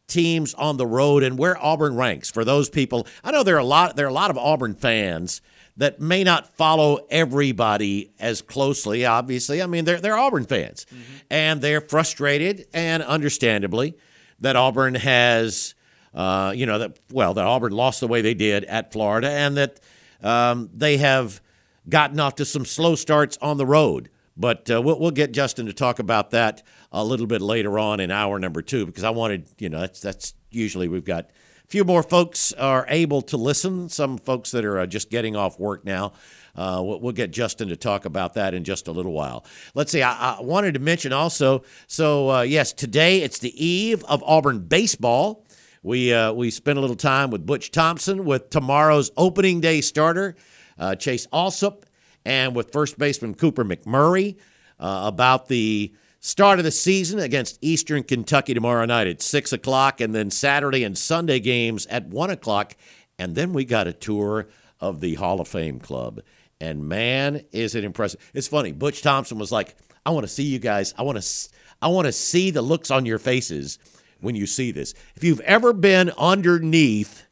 teams 0.06 0.54
on 0.54 0.78
the 0.78 0.86
road 0.86 1.22
and 1.22 1.38
where 1.38 1.62
Auburn 1.62 1.96
ranks 1.96 2.30
for 2.30 2.46
those 2.46 2.70
people. 2.70 3.06
I 3.22 3.30
know 3.30 3.42
there 3.42 3.56
are 3.56 3.58
a 3.58 3.64
lot. 3.64 3.94
There 3.94 4.06
are 4.06 4.10
a 4.10 4.12
lot 4.12 4.30
of 4.30 4.38
Auburn 4.38 4.74
fans 4.74 5.42
that 5.78 6.00
may 6.00 6.24
not 6.24 6.54
follow 6.56 7.06
everybody 7.08 8.10
as 8.18 8.42
closely. 8.42 9.06
Obviously, 9.06 9.62
I 9.62 9.66
mean 9.66 9.84
they're 9.84 10.00
they're 10.00 10.18
Auburn 10.18 10.44
fans, 10.44 10.86
and 11.30 11.60
they're 11.60 11.80
frustrated 11.80 12.66
and 12.74 13.02
understandably 13.02 13.96
that 14.40 14.56
Auburn 14.56 14.94
has, 14.94 15.74
uh, 16.14 16.52
you 16.54 16.66
know, 16.66 16.80
that 16.80 16.98
well 17.10 17.32
that 17.34 17.46
Auburn 17.46 17.72
lost 17.72 18.00
the 18.00 18.08
way 18.08 18.20
they 18.20 18.34
did 18.34 18.64
at 18.64 18.92
Florida, 18.92 19.30
and 19.30 19.56
that 19.56 19.80
um, 20.22 20.68
they 20.74 20.98
have 20.98 21.40
gotten 21.88 22.20
off 22.20 22.34
to 22.36 22.44
some 22.44 22.64
slow 22.64 22.94
starts 22.94 23.38
on 23.40 23.56
the 23.56 23.66
road. 23.66 24.10
But 24.36 24.70
uh, 24.70 24.80
we'll, 24.80 25.00
we'll 25.00 25.10
get 25.10 25.32
Justin 25.32 25.66
to 25.66 25.72
talk 25.72 25.98
about 25.98 26.30
that 26.30 26.62
a 26.92 27.04
little 27.04 27.26
bit 27.26 27.40
later 27.40 27.78
on 27.78 27.98
in 27.98 28.10
hour 28.10 28.38
number 28.38 28.62
two 28.62 28.86
because 28.86 29.04
I 29.04 29.10
wanted, 29.10 29.46
you 29.58 29.68
know, 29.68 29.80
that's 29.80 30.00
that's 30.00 30.34
usually 30.50 30.88
we've 30.88 31.04
got 31.04 31.30
few 31.68 31.84
more 31.84 32.02
folks 32.02 32.52
are 32.54 32.86
able 32.88 33.22
to 33.22 33.36
listen. 33.36 33.88
Some 33.88 34.18
folks 34.18 34.50
that 34.52 34.64
are 34.64 34.80
uh, 34.80 34.86
just 34.86 35.10
getting 35.10 35.36
off 35.36 35.60
work 35.60 35.84
now. 35.84 36.12
Uh, 36.56 36.82
we'll, 36.82 37.12
get 37.12 37.30
Justin 37.30 37.68
to 37.68 37.76
talk 37.76 38.04
about 38.04 38.34
that 38.34 38.52
in 38.52 38.64
just 38.64 38.88
a 38.88 38.92
little 38.92 39.12
while. 39.12 39.44
Let's 39.74 39.92
see. 39.92 40.02
I, 40.02 40.38
I 40.38 40.40
wanted 40.40 40.74
to 40.74 40.80
mention 40.80 41.12
also. 41.12 41.62
So 41.86 42.30
uh, 42.30 42.42
yes, 42.42 42.72
today 42.72 43.22
it's 43.22 43.38
the 43.38 43.64
eve 43.64 44.02
of 44.04 44.24
Auburn 44.24 44.60
baseball. 44.60 45.44
We 45.84 46.12
uh, 46.12 46.32
we 46.32 46.50
spent 46.50 46.76
a 46.76 46.80
little 46.80 46.96
time 46.96 47.30
with 47.30 47.46
Butch 47.46 47.70
Thompson 47.70 48.24
with 48.24 48.50
tomorrow's 48.50 49.12
opening 49.16 49.60
day 49.60 49.80
starter 49.80 50.34
uh, 50.78 50.96
Chase 50.96 51.28
Alsop 51.32 51.86
and 52.24 52.56
with 52.56 52.72
first 52.72 52.98
baseman 52.98 53.34
Cooper 53.34 53.64
McMurray 53.64 54.36
uh, 54.80 55.02
about 55.04 55.46
the 55.46 55.92
start 56.20 56.58
of 56.58 56.64
the 56.64 56.70
season 56.70 57.18
against 57.18 57.58
Eastern 57.60 58.02
Kentucky 58.02 58.54
tomorrow 58.54 58.84
night 58.84 59.06
at 59.06 59.22
six 59.22 59.52
o'clock, 59.52 60.00
and 60.00 60.14
then 60.14 60.30
Saturday 60.30 60.84
and 60.84 60.96
Sunday 60.96 61.40
games 61.40 61.86
at 61.86 62.06
one 62.06 62.30
o'clock, 62.30 62.76
and 63.18 63.34
then 63.34 63.52
we 63.52 63.64
got 63.64 63.86
a 63.86 63.92
tour 63.92 64.48
of 64.80 65.00
the 65.00 65.14
Hall 65.14 65.40
of 65.40 65.48
Fame 65.48 65.80
Club. 65.80 66.20
And 66.60 66.88
man, 66.88 67.44
is 67.52 67.74
it 67.74 67.84
impressive! 67.84 68.20
It's 68.34 68.48
funny. 68.48 68.72
Butch 68.72 69.02
Thompson 69.02 69.38
was 69.38 69.52
like, 69.52 69.76
"I 70.04 70.10
want 70.10 70.24
to 70.24 70.32
see 70.32 70.44
you 70.44 70.58
guys. 70.58 70.92
I 70.98 71.02
want 71.02 71.20
to, 71.20 71.48
I 71.80 71.88
want 71.88 72.06
to 72.06 72.12
see 72.12 72.50
the 72.50 72.62
looks 72.62 72.90
on 72.90 73.06
your 73.06 73.18
faces 73.18 73.78
when 74.20 74.34
you 74.34 74.46
see 74.46 74.72
this. 74.72 74.94
If 75.14 75.22
you've 75.22 75.40
ever 75.40 75.72
been 75.72 76.10
underneath 76.18 77.26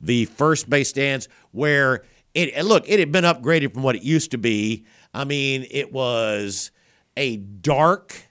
the 0.00 0.24
first 0.26 0.68
base 0.68 0.88
stands 0.88 1.28
where 1.52 2.04
it 2.34 2.64
look, 2.64 2.88
it 2.88 2.98
had 2.98 3.12
been 3.12 3.24
upgraded 3.24 3.74
from 3.74 3.82
what 3.82 3.96
it 3.96 4.02
used 4.02 4.32
to 4.32 4.38
be. 4.38 4.86
I 5.12 5.24
mean, 5.24 5.66
it 5.70 5.92
was 5.92 6.70
a 7.16 7.36
dark, 7.36 8.28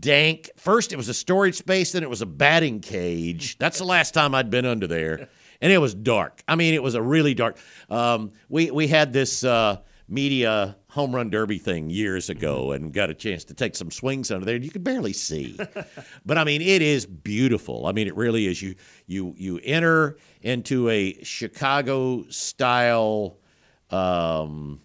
dank. 0.00 0.50
First, 0.56 0.92
it 0.92 0.96
was 0.96 1.08
a 1.08 1.14
storage 1.14 1.56
space, 1.56 1.92
then 1.92 2.02
it 2.02 2.10
was 2.10 2.22
a 2.22 2.26
batting 2.26 2.80
cage. 2.80 3.58
That's 3.58 3.78
the 3.78 3.84
last 3.84 4.14
time 4.14 4.34
I'd 4.34 4.50
been 4.50 4.66
under 4.66 4.86
there, 4.86 5.28
and 5.60 5.72
it 5.72 5.78
was 5.78 5.94
dark. 5.94 6.42
I 6.48 6.54
mean, 6.56 6.74
it 6.74 6.82
was 6.82 6.94
a 6.94 7.02
really 7.02 7.34
dark. 7.34 7.58
Um, 7.88 8.32
we 8.48 8.70
we 8.70 8.88
had 8.88 9.12
this 9.12 9.44
uh, 9.44 9.78
media 10.08 10.76
home 10.90 11.14
run 11.14 11.28
derby 11.30 11.58
thing 11.58 11.90
years 11.90 12.30
ago, 12.30 12.72
and 12.72 12.92
got 12.92 13.10
a 13.10 13.14
chance 13.14 13.44
to 13.44 13.54
take 13.54 13.74
some 13.76 13.90
swings 13.90 14.30
under 14.30 14.46
there. 14.46 14.56
and 14.56 14.64
You 14.64 14.70
could 14.70 14.84
barely 14.84 15.12
see, 15.12 15.58
but 16.26 16.38
I 16.38 16.44
mean, 16.44 16.62
it 16.62 16.82
is 16.82 17.06
beautiful. 17.06 17.86
I 17.86 17.92
mean, 17.92 18.06
it 18.06 18.16
really 18.16 18.46
is. 18.46 18.62
You 18.62 18.74
you 19.06 19.34
you 19.36 19.60
enter 19.62 20.18
into 20.42 20.88
a 20.88 21.22
Chicago 21.22 22.24
style. 22.28 23.38
Um, 23.90 24.80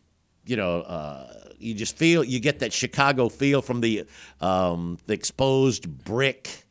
you 0.45 0.55
know, 0.55 0.81
uh, 0.81 1.33
you 1.59 1.73
just 1.73 1.97
feel 1.97 2.23
you 2.23 2.39
get 2.39 2.59
that 2.59 2.73
Chicago 2.73 3.29
feel 3.29 3.61
from 3.61 3.81
the 3.81 4.05
um, 4.41 4.97
the 5.05 5.13
exposed 5.13 6.03
brick. 6.03 6.65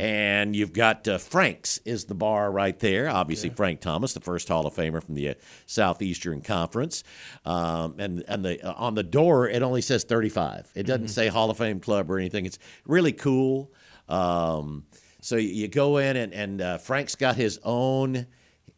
And 0.00 0.56
you've 0.56 0.72
got 0.72 1.06
uh, 1.06 1.18
Frank's 1.18 1.76
is 1.84 2.06
the 2.06 2.14
bar 2.14 2.50
right 2.50 2.78
there. 2.78 3.10
Obviously, 3.10 3.50
Frank 3.50 3.80
Thomas, 3.80 4.14
the 4.14 4.20
first 4.20 4.48
Hall 4.48 4.66
of 4.66 4.74
Famer 4.74 5.04
from 5.04 5.14
the 5.14 5.28
uh, 5.28 5.34
Southeastern 5.66 6.40
Conference, 6.40 7.04
um, 7.44 7.96
and 7.98 8.24
and 8.26 8.42
the 8.42 8.62
uh, 8.66 8.72
on 8.72 8.94
the 8.94 9.02
door 9.02 9.46
it 9.48 9.62
only 9.62 9.82
says 9.82 10.04
35. 10.04 10.70
It 10.74 10.86
doesn't 10.86 11.08
say 11.08 11.28
Hall 11.28 11.50
of 11.50 11.58
Fame 11.58 11.80
Club 11.80 12.10
or 12.10 12.18
anything. 12.18 12.46
It's 12.46 12.58
really 12.86 13.12
cool. 13.12 13.70
Um, 14.08 14.84
so 15.20 15.36
you, 15.36 15.48
you 15.48 15.68
go 15.68 15.98
in 15.98 16.16
and 16.16 16.32
and 16.32 16.62
uh, 16.62 16.78
Frank's 16.78 17.14
got 17.14 17.36
his 17.36 17.60
own 17.62 18.26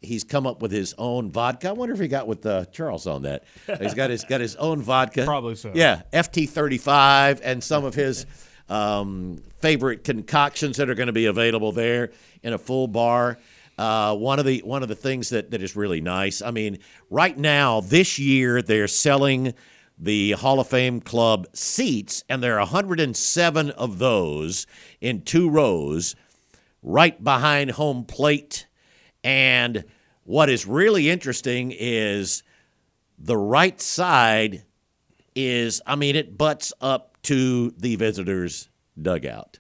he's 0.01 0.25
come 0.25 0.47
up 0.47 0.63
with 0.63 0.71
his 0.71 0.95
own 0.99 1.31
vodka. 1.31 1.69
I 1.69 1.73
wonder 1.73 1.95
if 1.95 2.01
he 2.01 2.09
got 2.09 2.27
with 2.27 2.45
uh, 2.47 2.65
Charles 2.67 3.07
on 3.07 3.23
that. 3.23 3.45
He's 3.81 3.95
got 3.95 4.11
his 4.11 4.25
got 4.25 4.41
his 4.41 4.57
own 4.57 4.83
vodka. 4.83 5.25
Probably 5.25 5.55
so. 5.55 5.73
Yeah, 5.75 6.03
FT 6.13 6.49
thirty 6.49 6.79
five 6.79 7.41
and 7.43 7.63
some 7.63 7.85
of 7.85 7.95
his 7.95 8.27
um, 8.69 9.43
favorite 9.61 10.05
concoctions 10.05 10.77
that 10.77 10.91
are 10.91 10.95
going 10.95 11.09
to 11.09 11.13
be 11.13 11.27
available 11.27 11.73
there 11.73 12.13
in 12.43 12.53
a 12.53 12.59
full 12.59 12.89
bar. 12.89 13.39
Uh, 13.77 14.15
one 14.17 14.39
of 14.39 14.45
the 14.45 14.59
one 14.65 14.83
of 14.83 14.89
the 14.89 14.97
things 14.97 15.31
that, 15.31 15.51
that 15.53 15.63
is 15.63 15.77
really 15.77 16.01
nice. 16.01 16.43
I 16.43 16.51
mean, 16.51 16.79
right 17.11 17.37
now 17.37 17.81
this 17.81 18.19
year 18.19 18.61
they're 18.61 18.89
selling 18.89 19.55
the 19.99 20.33
Hall 20.33 20.61
of 20.61 20.69
Fame 20.69 21.01
Club 21.01 21.47
seats, 21.55 22.23
and 22.29 22.43
there 22.43 22.55
are 22.55 22.61
107 22.61 23.71
of 23.71 23.99
those 23.99 24.67
in 25.01 25.23
two 25.23 25.51
rows, 25.51 26.15
right 26.83 27.23
behind 27.23 27.73
home 27.73 28.05
plate. 28.05 28.67
And 29.29 29.85
what 30.25 30.49
is 30.49 30.67
really 30.67 31.11
interesting 31.11 31.73
is 31.77 32.43
the 33.19 33.37
right 33.37 33.79
side 33.81 34.63
is, 35.35 35.83
I 35.87 35.97
mean, 35.97 36.17
it 36.17 36.39
butts 36.39 36.73
up 36.81 37.19
to 37.25 37.73
the 37.77 37.97
visitors' 37.97 38.69
dugout. 39.01 39.59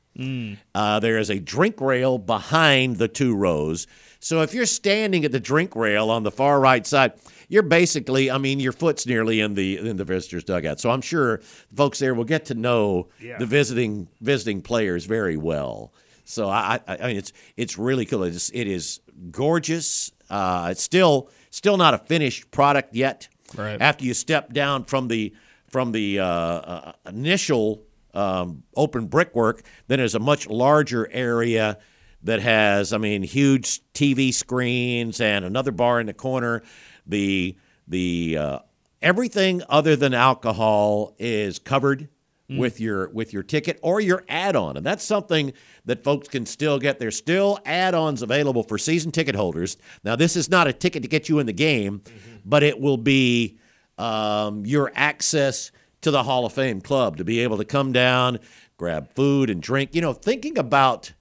Uh, 0.74 0.98
there 0.98 1.16
is 1.18 1.30
a 1.30 1.38
drink 1.38 1.80
rail 1.80 2.18
behind 2.18 2.96
the 2.96 3.06
two 3.06 3.36
rows. 3.36 3.86
So 4.18 4.42
if 4.42 4.52
you're 4.52 4.66
standing 4.66 5.24
at 5.24 5.30
the 5.30 5.38
drink 5.38 5.76
rail 5.76 6.10
on 6.10 6.24
the 6.24 6.32
far 6.32 6.58
right 6.58 6.84
side, 6.84 7.12
you're 7.48 7.62
basically, 7.62 8.28
I 8.28 8.38
mean, 8.38 8.58
your 8.58 8.72
foot's 8.72 9.06
nearly 9.06 9.38
in 9.40 9.54
the 9.54 9.76
in 9.78 9.96
the 9.96 10.04
visitors' 10.04 10.42
dugout. 10.44 10.80
So 10.80 10.90
I'm 10.90 11.02
sure 11.02 11.38
folks 11.76 12.00
there 12.00 12.14
will 12.14 12.24
get 12.24 12.46
to 12.46 12.54
know 12.54 13.08
Yeah. 13.20 13.38
the 13.38 13.46
visiting 13.46 14.08
visiting 14.20 14.60
players 14.60 15.04
very 15.04 15.36
well. 15.36 15.92
So 16.24 16.48
I, 16.48 16.80
I, 16.88 16.96
I 16.96 17.06
mean, 17.06 17.16
it's 17.16 17.32
it's 17.56 17.78
really 17.78 18.04
cool. 18.04 18.24
It's, 18.24 18.50
it 18.50 18.66
is 18.66 18.98
gorgeous. 19.30 20.10
Uh, 20.30 20.68
it's 20.70 20.82
still 20.82 21.30
still 21.50 21.76
not 21.76 21.94
a 21.94 21.98
finished 21.98 22.50
product 22.50 22.94
yet. 22.94 23.28
Right. 23.56 23.80
After 23.80 24.04
you 24.04 24.14
step 24.14 24.52
down 24.52 24.84
from 24.84 25.08
the 25.08 25.34
from 25.68 25.92
the 25.92 26.20
uh, 26.20 26.24
uh, 26.24 26.92
initial 27.06 27.82
um, 28.14 28.62
open 28.76 29.06
brickwork, 29.06 29.62
then 29.86 29.98
there's 29.98 30.14
a 30.14 30.20
much 30.20 30.48
larger 30.48 31.08
area 31.10 31.78
that 32.22 32.40
has, 32.40 32.92
I 32.92 32.98
mean, 32.98 33.22
huge 33.22 33.80
TV 33.92 34.32
screens 34.34 35.20
and 35.20 35.44
another 35.44 35.70
bar 35.70 36.00
in 36.00 36.06
the 36.06 36.14
corner. 36.14 36.62
The 37.06 37.56
the 37.86 38.36
uh, 38.38 38.58
everything 39.00 39.62
other 39.68 39.96
than 39.96 40.14
alcohol 40.14 41.14
is 41.18 41.58
covered 41.58 42.08
with 42.50 42.80
your 42.80 43.10
with 43.10 43.32
your 43.32 43.42
ticket 43.42 43.78
or 43.82 44.00
your 44.00 44.24
add-on, 44.28 44.76
and 44.76 44.86
that's 44.86 45.04
something 45.04 45.52
that 45.84 46.02
folks 46.02 46.28
can 46.28 46.46
still 46.46 46.78
get. 46.78 46.98
There's 46.98 47.16
still 47.16 47.58
add-ons 47.66 48.22
available 48.22 48.62
for 48.62 48.78
season 48.78 49.12
ticket 49.12 49.34
holders. 49.34 49.76
Now, 50.02 50.16
this 50.16 50.34
is 50.34 50.48
not 50.48 50.66
a 50.66 50.72
ticket 50.72 51.02
to 51.02 51.08
get 51.08 51.28
you 51.28 51.40
in 51.40 51.46
the 51.46 51.52
game, 51.52 52.02
but 52.44 52.62
it 52.62 52.80
will 52.80 52.96
be 52.96 53.58
um, 53.98 54.64
your 54.64 54.90
access 54.94 55.70
to 56.00 56.10
the 56.10 56.22
Hall 56.22 56.46
of 56.46 56.52
Fame 56.52 56.80
club 56.80 57.18
to 57.18 57.24
be 57.24 57.40
able 57.40 57.58
to 57.58 57.64
come 57.64 57.92
down, 57.92 58.38
grab 58.76 59.12
food 59.14 59.50
and 59.50 59.60
drink. 59.60 59.94
You 59.94 60.00
know, 60.00 60.12
thinking 60.14 60.56
about 60.56 61.12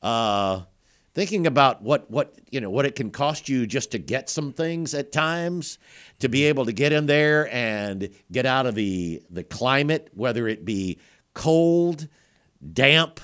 uh, 0.00 0.62
thinking 1.14 1.46
about 1.46 1.82
what 1.82 2.10
what 2.10 2.34
you 2.50 2.60
know 2.60 2.70
what 2.70 2.84
it 2.84 2.94
can 2.94 3.10
cost 3.10 3.48
you 3.48 3.66
just 3.66 3.92
to 3.92 3.98
get 3.98 4.28
some 4.28 4.52
things 4.52 4.94
at 4.94 5.12
times 5.12 5.78
to 6.18 6.28
be 6.28 6.44
able 6.44 6.64
to 6.64 6.72
get 6.72 6.92
in 6.92 7.06
there 7.06 7.52
and 7.54 8.10
get 8.30 8.46
out 8.46 8.66
of 8.66 8.74
the 8.74 9.22
the 9.30 9.44
climate 9.44 10.10
whether 10.14 10.46
it 10.48 10.64
be 10.64 10.98
cold 11.32 12.08
damp 12.72 13.20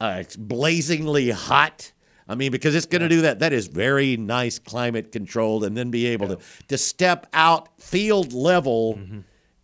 uh, 0.00 0.18
it's 0.20 0.36
blazingly 0.36 1.30
hot 1.30 1.92
I 2.28 2.36
mean, 2.36 2.52
because 2.52 2.76
it's 2.76 2.86
going 2.86 3.02
to 3.02 3.08
do 3.08 3.22
that. 3.22 3.40
That 3.40 3.52
is 3.52 3.66
very 3.66 4.16
nice 4.16 4.60
climate 4.60 5.10
controlled, 5.10 5.64
and 5.64 5.76
then 5.76 5.90
be 5.90 6.06
able 6.06 6.28
to 6.28 6.38
to 6.68 6.78
step 6.78 7.26
out 7.32 7.68
field 7.80 8.32
level 8.32 9.00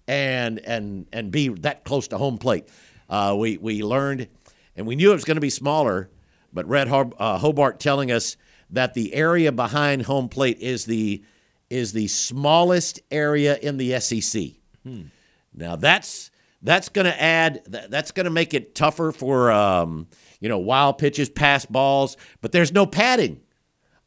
and 0.08 0.58
and 0.58 1.06
and 1.12 1.30
be 1.30 1.46
that 1.48 1.84
close 1.84 2.08
to 2.08 2.18
home 2.18 2.38
plate. 2.38 2.68
Uh, 3.08 3.36
we 3.38 3.56
we 3.58 3.84
learned, 3.84 4.26
and 4.74 4.84
we 4.84 4.96
knew 4.96 5.12
it 5.12 5.14
was 5.14 5.24
going 5.24 5.36
to 5.36 5.40
be 5.40 5.48
smaller, 5.48 6.10
but 6.52 6.66
Red 6.66 6.88
uh, 6.88 7.38
Hobart 7.38 7.80
telling 7.80 8.10
us 8.10 8.36
that 8.70 8.94
the 8.94 9.14
area 9.14 9.52
behind 9.52 10.02
home 10.02 10.28
plate 10.28 10.58
is 10.60 10.84
the 10.86 11.22
is 11.70 11.92
the 11.92 12.06
smallest 12.08 13.00
area 13.10 13.56
in 13.58 13.76
the 13.76 13.98
SEC. 14.00 14.42
Now 15.54 15.76
that's 15.76 16.30
that's 16.62 16.88
going 16.88 17.04
to 17.06 17.22
add 17.22 17.62
that- 17.68 17.90
that's 17.90 18.10
going 18.12 18.24
to 18.24 18.30
make 18.30 18.54
it 18.54 18.74
tougher 18.74 19.12
for 19.12 19.50
um, 19.50 20.06
you 20.40 20.48
know 20.48 20.58
wild 20.58 20.98
pitches, 20.98 21.28
pass 21.28 21.64
balls, 21.66 22.16
but 22.40 22.52
there's 22.52 22.72
no 22.72 22.86
padding 22.86 23.40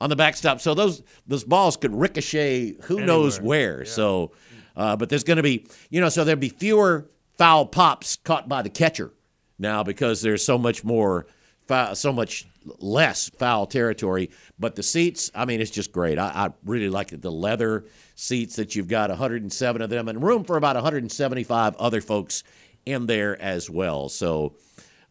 on 0.01 0.09
the 0.09 0.15
backstop, 0.15 0.61
so 0.61 0.73
those 0.73 1.03
those 1.27 1.43
balls 1.43 1.75
could 1.77 1.93
ricochet 1.93 2.75
who 2.83 3.01
knows 3.05 3.39
where. 3.41 3.83
So, 3.85 4.31
uh, 4.75 4.95
but 4.95 5.09
there's 5.09 5.23
going 5.25 5.37
to 5.37 5.43
be 5.43 5.67
you 5.89 5.99
know 6.01 6.09
so 6.09 6.23
there'll 6.23 6.39
be 6.39 6.49
fewer 6.49 7.09
foul 7.37 7.65
pops 7.65 8.15
caught 8.17 8.47
by 8.47 8.61
the 8.61 8.69
catcher 8.69 9.11
now 9.57 9.83
because 9.83 10.21
there's 10.21 10.43
so 10.45 10.57
much 10.57 10.83
more 10.85 11.25
foul, 11.69 11.95
so 11.95 12.11
much 12.11 12.47
less 12.79 13.29
foul 13.29 13.67
territory. 13.67 14.31
But 14.57 14.75
the 14.75 14.83
seats, 14.83 15.31
I 15.33 15.45
mean, 15.45 15.61
it's 15.61 15.71
just 15.71 15.91
great. 15.91 16.17
I, 16.17 16.27
I 16.27 16.49
really 16.65 16.89
like. 16.89 17.21
The 17.21 17.31
leather 17.31 17.85
seats 18.15 18.55
that 18.57 18.75
you've 18.75 18.87
got 18.87 19.09
107 19.09 19.81
of 19.81 19.89
them 19.89 20.09
and 20.09 20.21
room 20.21 20.43
for 20.43 20.57
about 20.57 20.75
175 20.75 21.75
other 21.77 22.01
folks 22.01 22.43
in 22.85 23.05
there 23.05 23.39
as 23.41 23.69
well. 23.69 24.09
So 24.09 24.55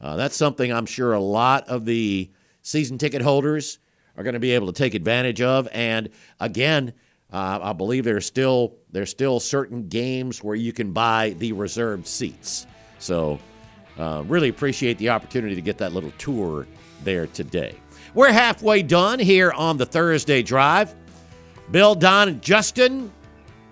uh, 0.00 0.16
that's 0.16 0.36
something 0.36 0.72
I'm 0.72 0.86
sure 0.86 1.12
a 1.12 1.20
lot 1.20 1.68
of 1.68 1.84
the 1.84 2.30
season 2.62 2.98
ticket 2.98 3.22
holders 3.22 3.78
are 4.16 4.24
going 4.24 4.34
to 4.34 4.40
be 4.40 4.50
able 4.50 4.66
to 4.66 4.72
take 4.72 4.94
advantage 4.94 5.40
of. 5.40 5.68
And 5.70 6.10
again, 6.40 6.92
uh, 7.32 7.60
I 7.62 7.72
believe 7.72 8.04
there's 8.04 8.26
still 8.26 8.74
there's 8.90 9.10
still 9.10 9.38
certain 9.38 9.88
games 9.88 10.42
where 10.42 10.56
you 10.56 10.72
can 10.72 10.92
buy 10.92 11.34
the 11.38 11.52
reserved 11.52 12.06
seats. 12.06 12.66
So 12.98 13.38
uh, 13.98 14.22
really 14.26 14.48
appreciate 14.48 14.98
the 14.98 15.10
opportunity 15.10 15.54
to 15.54 15.62
get 15.62 15.78
that 15.78 15.92
little 15.92 16.12
tour 16.18 16.66
there 17.04 17.26
today. 17.26 17.74
We're 18.14 18.32
halfway 18.32 18.82
done 18.82 19.18
here 19.18 19.52
on 19.52 19.76
the 19.76 19.86
Thursday 19.86 20.42
Drive. 20.42 20.94
Bill, 21.70 21.94
Don, 21.94 22.28
and 22.28 22.42
Justin, 22.42 23.12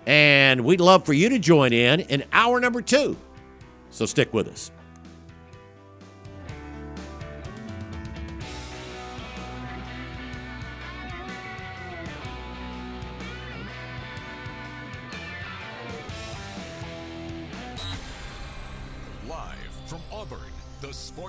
and 0.05 0.63
we'd 0.63 0.81
love 0.81 1.05
for 1.05 1.13
you 1.13 1.29
to 1.29 1.39
join 1.39 1.73
in 1.73 2.01
in 2.01 2.23
hour 2.31 2.59
number 2.59 2.81
two. 2.81 3.17
So 3.89 4.05
stick 4.05 4.33
with 4.33 4.47
us. 4.47 4.71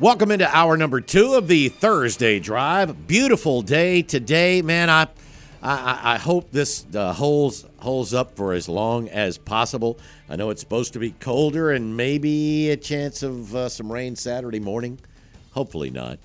Welcome 0.00 0.30
into 0.30 0.48
hour 0.56 0.76
number 0.76 1.00
two 1.00 1.34
of 1.34 1.48
the 1.48 1.70
Thursday 1.70 2.38
Drive. 2.38 3.08
Beautiful 3.08 3.62
day 3.62 4.02
today, 4.02 4.62
man. 4.62 4.88
I 4.88 5.08
I, 5.60 6.14
I 6.14 6.18
hope 6.18 6.52
this 6.52 6.86
uh, 6.94 7.12
holds 7.12 7.64
holds 7.78 8.14
up 8.14 8.36
for 8.36 8.52
as 8.52 8.68
long 8.68 9.08
as 9.08 9.38
possible. 9.38 9.98
I 10.28 10.36
know 10.36 10.50
it's 10.50 10.60
supposed 10.60 10.92
to 10.92 11.00
be 11.00 11.10
colder 11.18 11.72
and 11.72 11.96
maybe 11.96 12.70
a 12.70 12.76
chance 12.76 13.24
of 13.24 13.56
uh, 13.56 13.68
some 13.68 13.90
rain 13.90 14.14
Saturday 14.14 14.60
morning. 14.60 15.00
Hopefully 15.50 15.90
not, 15.90 16.20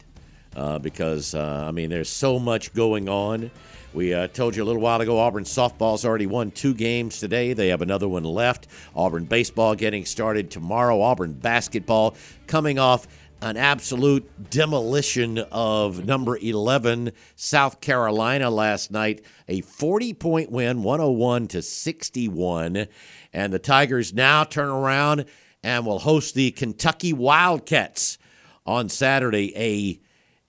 uh, 0.56 0.78
because 0.78 1.34
uh, 1.34 1.66
I 1.68 1.72
mean 1.72 1.90
there's 1.90 2.10
so 2.10 2.38
much 2.38 2.76
going 2.76 3.10
on. 3.10 3.50
We 3.92 4.14
uh, 4.14 4.28
told 4.28 4.56
you 4.56 4.64
a 4.64 4.66
little 4.66 4.82
while 4.82 5.02
ago 5.02 5.20
Auburn 5.20 5.44
softball's 5.46 6.04
already 6.04 6.26
won 6.28 6.52
two 6.52 6.74
games 6.76 7.20
today. 7.20 7.54
They 7.54 7.68
have 7.70 7.82
another 7.82 8.08
one 8.08 8.24
left. 8.24 8.68
Auburn 8.96 9.26
baseball 9.26 9.74
getting 9.76 10.06
started 10.06 10.52
tomorrow. 10.52 11.02
Auburn 11.02 11.34
basketball 11.34 12.16
coming 12.48 12.80
off 12.80 13.08
an 13.44 13.58
absolute 13.58 14.50
demolition 14.50 15.38
of 15.52 16.06
number 16.06 16.38
11 16.38 17.12
South 17.36 17.82
Carolina 17.82 18.50
last 18.50 18.90
night. 18.90 19.22
A 19.50 19.60
40 19.60 20.14
point 20.14 20.50
win, 20.50 20.82
101 20.82 21.50
to 21.50 21.62
61. 21.62 22.88
And 23.34 23.52
the 23.52 23.60
Tigers 23.60 24.14
now 24.14 24.46
turn 24.46 24.70
around 24.70 25.26
and 25.62 25.86
will 25.86 26.00
host 26.00 26.36
the 26.36 26.52
Kentucky 26.52 27.12
Wildcats 27.12 28.18
on 28.66 28.88
Saturday. 28.88 29.54
A 29.58 30.00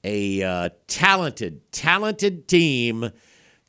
a 0.05 0.43
uh, 0.43 0.69
talented, 0.87 1.73
talented 1.73 2.47
team 2.47 3.11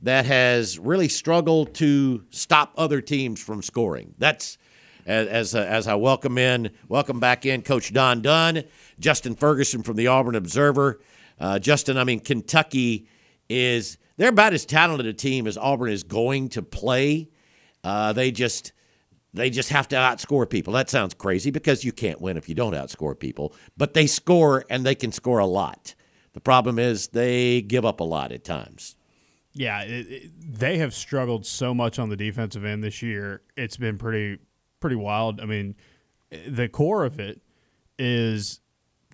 that 0.02 0.26
has 0.26 0.78
really 0.78 1.08
struggled 1.08 1.74
to 1.76 2.26
stop 2.30 2.74
other 2.78 3.02
teams 3.02 3.42
from 3.42 3.64
scoring. 3.64 4.14
That's 4.20 4.60
as 5.06 5.28
as, 5.28 5.56
uh, 5.56 5.60
as 5.60 5.88
I 5.88 5.96
welcome 5.96 6.38
in, 6.38 6.72
welcome 6.88 7.20
back 7.20 7.46
in, 7.46 7.62
Coach 7.62 7.94
Don 7.94 8.22
Dunn, 8.22 8.64
Justin 9.00 9.36
Ferguson 9.36 9.84
from 9.84 9.96
the 9.96 10.08
Auburn 10.08 10.36
Observer. 10.36 11.00
Uh, 11.40 11.60
Justin, 11.60 11.98
I 11.98 12.04
mean 12.04 12.20
Kentucky 12.20 13.08
is 13.50 13.98
they're 14.18 14.30
about 14.30 14.54
as 14.54 14.66
talented 14.66 15.06
a 15.06 15.14
team 15.14 15.48
as 15.48 15.58
Auburn 15.58 15.90
is 15.90 16.04
going 16.04 16.50
to 16.50 16.62
play. 16.62 17.30
Uh, 17.84 18.14
they 18.14 18.32
just 18.32 18.72
they 19.34 19.50
just 19.50 19.70
have 19.70 19.88
to 19.90 19.96
outscore 19.96 20.50
people. 20.50 20.74
That 20.74 20.90
sounds 20.90 21.14
crazy 21.14 21.52
because 21.52 21.84
you 21.84 21.92
can't 21.92 22.22
win 22.22 22.38
if 22.38 22.48
you 22.48 22.56
don't 22.56 22.74
outscore 22.74 23.20
people, 23.20 23.54
but 23.78 23.94
they 23.94 24.08
score 24.08 24.64
and 24.70 24.86
they 24.86 24.96
can 24.96 25.12
score 25.12 25.40
a 25.40 25.46
lot. 25.46 25.94
The 26.34 26.42
problem 26.42 26.80
is 26.80 27.10
they 27.10 27.62
give 27.62 27.86
up 27.86 28.00
a 28.00 28.04
lot 28.04 28.32
at 28.32 28.44
times. 28.44 28.96
Yeah, 29.54 29.84
it, 29.84 30.12
it, 30.12 30.32
they 30.60 30.80
have 30.80 30.94
struggled 30.94 31.46
so 31.46 31.74
much 31.74 31.98
on 31.98 32.10
the 32.10 32.18
defensive 32.18 32.66
end 32.66 32.84
this 32.84 33.02
year. 33.02 33.42
It's 33.56 33.78
been 33.78 33.98
pretty 33.98 34.40
pretty 34.80 34.96
wild. 34.96 35.42
I 35.42 35.46
mean, 35.46 35.76
the 36.48 36.68
core 36.68 37.06
of 37.06 37.20
it 37.20 37.42
is 37.98 38.60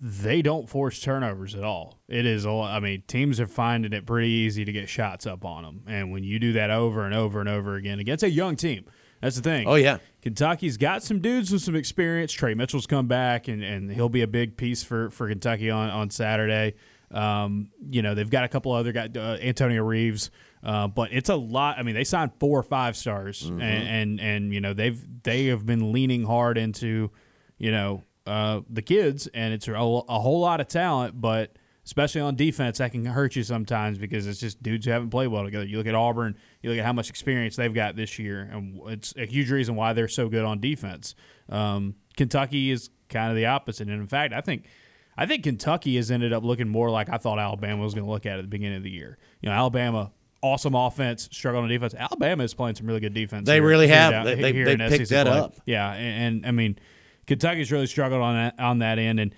they 0.00 0.42
don't 0.42 0.68
force 0.68 1.00
turnovers 1.00 1.54
at 1.54 1.62
all. 1.62 2.00
It 2.08 2.26
is 2.26 2.44
I 2.44 2.80
mean, 2.80 3.04
teams 3.06 3.38
are 3.38 3.46
finding 3.46 3.92
it 3.92 4.04
pretty 4.04 4.30
easy 4.30 4.64
to 4.64 4.72
get 4.72 4.88
shots 4.88 5.26
up 5.26 5.44
on 5.44 5.62
them. 5.62 5.82
And 5.86 6.10
when 6.10 6.24
you 6.24 6.38
do 6.40 6.54
that 6.54 6.70
over 6.70 7.04
and 7.04 7.14
over 7.14 7.38
and 7.38 7.48
over 7.48 7.76
again 7.76 8.00
against 8.00 8.24
a 8.24 8.30
young 8.30 8.56
team, 8.56 8.84
that's 9.20 9.36
the 9.36 9.42
thing. 9.42 9.68
Oh 9.68 9.76
yeah. 9.76 9.98
Kentucky's 10.20 10.76
got 10.76 11.04
some 11.04 11.20
dudes 11.20 11.52
with 11.52 11.62
some 11.62 11.76
experience. 11.76 12.32
Tre 12.32 12.54
Mitchell's 12.54 12.86
come 12.86 13.06
back, 13.06 13.46
and, 13.48 13.62
and 13.62 13.90
he'll 13.92 14.08
be 14.08 14.22
a 14.22 14.26
big 14.26 14.56
piece 14.56 14.82
for, 14.82 15.10
for 15.10 15.28
Kentucky 15.28 15.70
on, 15.70 15.90
on 15.90 16.10
Saturday. 16.10 16.74
Um, 17.12 17.70
you 17.90 18.02
know, 18.02 18.14
they've 18.14 18.28
got 18.28 18.44
a 18.44 18.48
couple 18.48 18.72
other 18.72 18.92
guys, 18.92 19.10
uh, 19.16 19.38
Antonio 19.40 19.84
Reeves, 19.84 20.30
uh, 20.62 20.86
but 20.86 21.12
it's 21.12 21.28
a 21.28 21.34
lot. 21.36 21.78
I 21.78 21.82
mean, 21.82 21.94
they 21.94 22.04
signed 22.04 22.32
four 22.38 22.58
or 22.58 22.62
five 22.62 22.96
stars, 22.96 23.42
and, 23.46 23.62
and 23.62 24.20
and 24.20 24.54
you 24.54 24.60
know 24.60 24.72
they've 24.74 25.00
they 25.22 25.46
have 25.46 25.66
been 25.66 25.92
leaning 25.92 26.24
hard 26.24 26.56
into, 26.56 27.10
you 27.58 27.72
know, 27.72 28.04
uh, 28.26 28.60
the 28.70 28.82
kids, 28.82 29.26
and 29.34 29.52
it's 29.52 29.66
a, 29.66 29.72
a 29.72 29.76
whole 30.20 30.40
lot 30.40 30.60
of 30.60 30.68
talent, 30.68 31.20
but 31.20 31.56
especially 31.84 32.20
on 32.20 32.36
defense, 32.36 32.78
that 32.78 32.92
can 32.92 33.04
hurt 33.04 33.34
you 33.34 33.42
sometimes 33.42 33.98
because 33.98 34.26
it's 34.28 34.38
just 34.38 34.62
dudes 34.62 34.86
who 34.86 34.92
haven't 34.92 35.10
played 35.10 35.26
well 35.26 35.42
together. 35.44 35.64
You 35.64 35.78
look 35.78 35.86
at 35.88 35.96
Auburn, 35.96 36.36
you 36.62 36.70
look 36.70 36.78
at 36.78 36.84
how 36.84 36.92
much 36.92 37.10
experience 37.10 37.56
they've 37.56 37.74
got 37.74 37.96
this 37.96 38.18
year, 38.18 38.48
and 38.52 38.80
it's 38.86 39.12
a 39.16 39.26
huge 39.26 39.50
reason 39.50 39.74
why 39.74 39.92
they're 39.92 40.06
so 40.06 40.28
good 40.28 40.44
on 40.44 40.60
defense. 40.60 41.16
Um, 41.48 41.96
Kentucky 42.16 42.70
is 42.70 42.90
kind 43.08 43.30
of 43.30 43.36
the 43.36 43.46
opposite, 43.46 43.88
and 43.88 44.00
in 44.00 44.06
fact, 44.06 44.32
I 44.32 44.40
think. 44.40 44.66
I 45.14 45.26
think 45.26 45.42
Kentucky 45.42 45.96
has 45.96 46.10
ended 46.10 46.32
up 46.32 46.42
looking 46.42 46.70
more 46.70 46.88
like 46.88 47.10
I 47.10 47.18
thought 47.18 47.38
Alabama 47.38 47.82
was 47.82 47.92
going 47.92 48.06
to 48.06 48.10
look 48.10 48.24
at 48.24 48.38
at 48.38 48.42
the 48.42 48.48
beginning 48.48 48.78
of 48.78 48.82
the 48.82 48.90
year. 48.90 49.18
You 49.42 49.50
know, 49.50 49.54
Alabama, 49.54 50.10
awesome 50.42 50.74
offense, 50.74 51.28
struggling 51.32 51.64
on 51.64 51.70
defense. 51.70 51.94
Alabama 51.94 52.42
is 52.44 52.52
playing 52.54 52.74
some 52.74 52.86
really 52.86 53.00
good 53.00 53.14
defense. 53.14 53.46
They 53.46 53.54
here- 53.54 53.66
really 53.66 53.86
here 53.86 53.96
have. 53.96 54.10
down- 54.12 54.24
They- 54.26 54.34
they- 54.34 54.52
they 54.52 54.76
picked 54.76 54.92
SEC 55.08 55.08
that 55.08 55.26
play. 55.26 55.38
up. 55.38 55.54
Yeah, 55.66 55.92
and, 55.92 56.36
and 56.38 56.46
I 56.46 56.50
mean, 56.50 56.78
Kentucky's 57.26 57.70
really 57.72 57.86
struggled 57.86 58.20
on 58.22 58.34
that 58.34 58.58
on 58.58 58.78
that 58.80 58.98
end, 58.98 59.20
and 59.20 59.34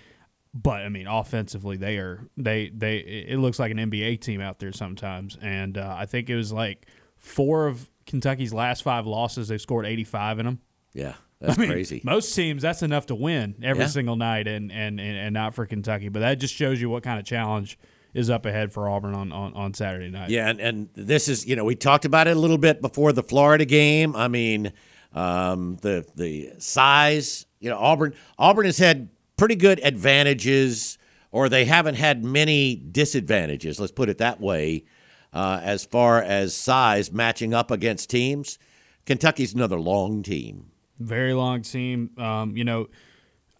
but 0.54 0.82
I 0.82 0.88
mean, 0.88 1.06
offensively, 1.06 1.76
they 1.76 1.98
are 1.98 2.26
they 2.36 2.70
they 2.74 2.98
it 2.98 3.38
looks 3.38 3.58
like 3.58 3.70
an 3.70 3.78
NBA 3.78 4.20
team 4.20 4.40
out 4.40 4.58
there 4.60 4.72
sometimes, 4.72 5.36
and 5.42 5.76
uh, 5.76 5.94
I 5.98 6.06
think 6.06 6.30
it 6.30 6.36
was 6.36 6.52
like 6.52 6.86
four 7.16 7.66
of 7.66 7.90
Kentucky's 8.06 8.52
last 8.54 8.82
five 8.82 9.06
losses, 9.06 9.48
they've 9.48 9.60
scored 9.60 9.84
eighty 9.86 10.04
five 10.04 10.38
in 10.38 10.46
them. 10.46 10.60
Yeah. 10.94 11.14
That's 11.40 11.58
I 11.58 11.60
mean, 11.62 11.70
crazy. 11.72 12.00
Most 12.04 12.34
teams, 12.34 12.62
that's 12.62 12.82
enough 12.82 13.06
to 13.06 13.14
win 13.14 13.56
every 13.62 13.82
Yeah. 13.82 13.88
single 13.90 14.16
night, 14.16 14.46
and, 14.48 14.72
and, 14.72 14.98
and, 14.98 15.16
and 15.18 15.34
not 15.34 15.54
for 15.54 15.66
Kentucky. 15.66 16.08
But 16.08 16.20
that 16.20 16.36
just 16.36 16.54
shows 16.54 16.80
you 16.80 16.88
what 16.88 17.02
kind 17.02 17.18
of 17.18 17.26
challenge 17.26 17.76
is 18.14 18.30
up 18.30 18.46
ahead 18.46 18.72
for 18.72 18.88
Auburn 18.88 19.14
on, 19.14 19.32
on, 19.32 19.52
on 19.54 19.74
Saturday 19.74 20.08
night. 20.08 20.30
Yeah, 20.30 20.48
and, 20.48 20.60
and 20.60 20.88
this 20.94 21.28
is 21.28 21.46
you 21.46 21.56
know 21.56 21.64
we 21.64 21.74
talked 21.74 22.04
about 22.04 22.28
it 22.28 22.36
a 22.36 22.40
little 22.40 22.58
bit 22.58 22.80
before 22.80 23.12
the 23.12 23.22
Florida 23.22 23.64
game. 23.64 24.16
I 24.16 24.28
mean, 24.28 24.72
um, 25.12 25.76
the 25.82 26.06
the 26.14 26.52
size. 26.58 27.46
You 27.60 27.70
know, 27.70 27.78
Auburn 27.78 28.14
Auburn 28.38 28.66
has 28.66 28.78
had 28.78 29.08
pretty 29.36 29.56
good 29.56 29.80
advantages, 29.82 30.98
or 31.32 31.48
they 31.48 31.64
haven't 31.64 31.96
had 31.96 32.24
many 32.24 32.76
disadvantages. 32.76 33.80
Let's 33.80 33.92
put 33.92 34.08
it 34.08 34.18
that 34.18 34.40
way. 34.40 34.84
Uh, 35.32 35.60
as 35.62 35.84
far 35.84 36.22
as 36.22 36.54
size 36.54 37.10
matching 37.10 37.52
up 37.52 37.72
against 37.72 38.08
teams, 38.08 38.56
Kentucky's 39.04 39.52
another 39.52 39.80
long 39.80 40.22
team. 40.22 40.70
Very 41.00 41.34
long 41.34 41.62
team. 41.62 42.10
Um, 42.16 42.56
you 42.56 42.62
know, 42.62 42.88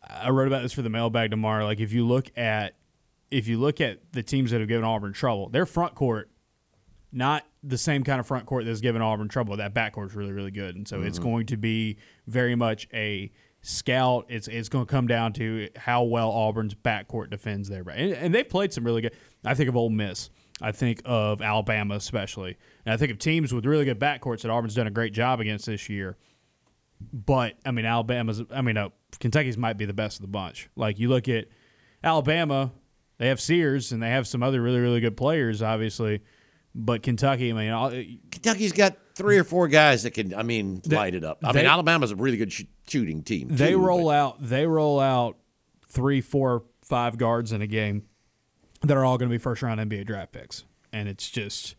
I 0.09 0.31
wrote 0.31 0.47
about 0.47 0.63
this 0.63 0.73
for 0.73 0.83
the 0.83 0.91
mailbag 0.91 1.33
tomorrow. 1.33 1.65
Like 1.65 1.81
if 1.81 1.93
you 1.93 2.07
look 2.07 2.31
at 2.39 2.77
if 3.35 3.49
you 3.49 3.59
look 3.59 3.81
at 3.81 4.13
the 4.13 4.23
teams 4.23 4.53
that 4.53 4.61
have 4.61 4.69
given 4.69 4.85
Auburn 4.85 5.13
trouble, 5.13 5.49
their 5.49 5.67
front 5.67 5.97
court, 5.97 6.31
not 7.11 7.45
the 7.65 7.77
same 7.77 8.05
kind 8.05 8.21
of 8.21 8.27
front 8.29 8.47
court 8.47 8.65
that's 8.65 8.81
given 8.81 9.03
Auburn 9.03 9.29
trouble. 9.29 9.57
That 9.57 9.75
back 9.75 9.95
court 9.95 10.11
is 10.11 10.15
really, 10.15 10.33
really 10.33 10.53
good, 10.53 10.77
and 10.77 10.87
so 10.87 10.99
mm-hmm. 10.99 11.09
it's 11.09 11.19
going 11.19 11.47
to 11.47 11.57
be 11.57 11.99
very 12.29 12.55
much 12.55 12.87
a 12.95 13.33
scout. 13.61 14.27
It's 14.29 14.47
it's 14.47 14.69
going 14.69 14.87
to 14.87 14.91
come 14.91 15.09
down 15.09 15.33
to 15.35 15.69
how 15.75 16.05
well 16.05 16.31
Auburn's 16.31 16.75
backcourt 16.75 17.31
defends 17.31 17.69
their 17.69 17.83
back, 17.83 17.97
and, 17.99 18.13
and 18.13 18.33
they've 18.33 18.49
played 18.49 18.73
some 18.73 18.85
really 18.85 19.03
good. 19.03 19.15
I 19.45 19.55
think 19.55 19.69
of 19.69 19.77
Ole 19.77 19.91
Miss. 19.91 20.31
I 20.63 20.71
think 20.71 21.03
of 21.05 21.43
Alabama 21.43 21.97
especially, 21.97 22.57
and 22.87 22.95
I 22.95 22.97
think 22.97 23.11
of 23.11 23.19
teams 23.19 23.53
with 23.53 23.67
really 23.67 23.85
good 23.85 23.99
backcourts 23.99 24.43
that 24.43 24.51
Auburn's 24.53 24.77
done 24.77 24.87
a 24.87 24.93
great 24.93 25.13
job 25.13 25.41
against 25.41 25.67
this 25.67 25.89
year. 25.89 26.17
But 27.13 27.55
I 27.67 27.73
mean, 27.73 27.85
Alabama's. 27.85 28.43
I 28.53 28.63
mean, 28.63 28.77
no, 28.77 28.93
Kentucky's 29.19 29.59
might 29.59 29.77
be 29.77 29.87
the 29.87 29.93
best 29.93 30.19
of 30.19 30.23
the 30.23 30.29
bunch. 30.29 30.69
Like 30.77 31.01
you 31.01 31.09
look 31.09 31.29
at 31.29 31.47
Alabama, 32.05 32.71
they 33.19 33.29
have 33.29 33.41
Sears 33.41 33.93
and 33.93 34.03
they 34.03 34.11
have 34.11 34.27
some 34.27 34.43
other 34.43 34.61
really 34.61 34.81
really 34.81 35.01
good 35.01 35.17
players, 35.17 35.63
obviously. 35.63 36.21
But 36.75 37.03
Kentucky, 37.05 37.51
I 37.51 37.53
mean, 37.53 37.71
all, 37.71 37.91
Kentucky's 37.91 38.73
got 38.73 38.97
three 39.15 39.39
or 39.39 39.45
four 39.45 39.69
guys 39.69 40.03
that 40.03 40.11
can, 40.11 40.35
I 40.35 40.43
mean, 40.43 40.83
they, 40.85 40.97
light 40.97 41.15
it 41.15 41.23
up. 41.23 41.39
I 41.45 41.53
they, 41.53 41.61
mean, 41.61 41.67
Alabama's 41.67 42.11
a 42.11 42.17
really 42.17 42.37
good 42.37 42.53
sh- 42.53 42.65
shooting 42.89 43.23
team. 43.23 43.47
They 43.49 43.71
too, 43.71 43.79
roll 43.79 44.07
but. 44.07 44.17
out, 44.17 44.37
they 44.43 44.67
roll 44.67 44.99
out 44.99 45.37
three, 45.89 46.21
four, 46.21 46.65
five 46.83 47.17
guards 47.17 47.53
in 47.53 47.63
a 47.63 47.69
game 47.69 48.07
that 48.83 48.97
are 48.97 49.05
all 49.05 49.17
going 49.19 49.29
to 49.29 49.33
be 49.33 49.39
first 49.39 49.63
round 49.63 49.81
NBA 49.81 50.07
draft 50.07 50.33
picks, 50.33 50.65
and 50.93 51.09
it's 51.09 51.31
just 51.31 51.77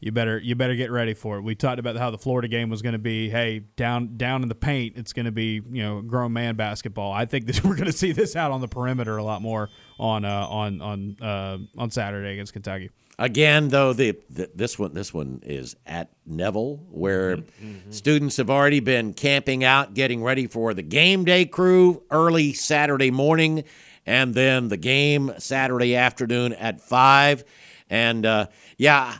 you 0.00 0.12
better 0.12 0.38
you 0.38 0.54
better 0.54 0.76
get 0.76 0.90
ready 0.90 1.14
for 1.14 1.38
it. 1.38 1.40
We 1.40 1.54
talked 1.54 1.78
about 1.78 1.96
how 1.96 2.10
the 2.10 2.18
Florida 2.18 2.46
game 2.46 2.68
was 2.68 2.82
going 2.82 2.92
to 2.92 2.98
be. 2.98 3.30
Hey, 3.30 3.60
down 3.76 4.16
down 4.16 4.42
in 4.42 4.48
the 4.48 4.54
paint, 4.54 4.96
it's 4.96 5.12
going 5.12 5.26
to 5.26 5.32
be 5.32 5.62
you 5.70 5.82
know 5.82 6.02
grown 6.02 6.32
man 6.32 6.54
basketball. 6.56 7.12
I 7.12 7.24
think 7.24 7.46
this, 7.46 7.64
we're 7.64 7.74
going 7.74 7.90
to 7.90 7.96
see 7.96 8.12
this 8.12 8.36
out 8.36 8.50
on 8.50 8.60
the 8.60 8.68
perimeter 8.68 9.16
a 9.16 9.24
lot 9.24 9.42
more 9.42 9.70
on 9.98 10.24
uh, 10.24 10.46
on 10.46 10.80
on 10.80 11.16
uh, 11.20 11.58
on 11.78 11.90
Saturday 11.90 12.32
against 12.32 12.52
Kentucky. 12.52 12.90
Again, 13.18 13.68
though, 13.68 13.94
the, 13.94 14.18
the, 14.28 14.50
this 14.54 14.78
one 14.78 14.92
this 14.92 15.14
one 15.14 15.40
is 15.42 15.74
at 15.86 16.10
Neville, 16.26 16.76
where 16.90 17.38
mm-hmm. 17.38 17.66
mm-hmm. 17.66 17.90
students 17.90 18.36
have 18.36 18.50
already 18.50 18.80
been 18.80 19.14
camping 19.14 19.64
out, 19.64 19.94
getting 19.94 20.22
ready 20.22 20.46
for 20.46 20.74
the 20.74 20.82
game 20.82 21.24
day 21.24 21.46
crew 21.46 22.02
early 22.10 22.52
Saturday 22.52 23.10
morning, 23.10 23.64
and 24.04 24.34
then 24.34 24.68
the 24.68 24.76
game 24.76 25.32
Saturday 25.38 25.96
afternoon 25.96 26.52
at 26.52 26.82
five. 26.82 27.42
And 27.88 28.26
uh, 28.26 28.48
yeah, 28.76 29.16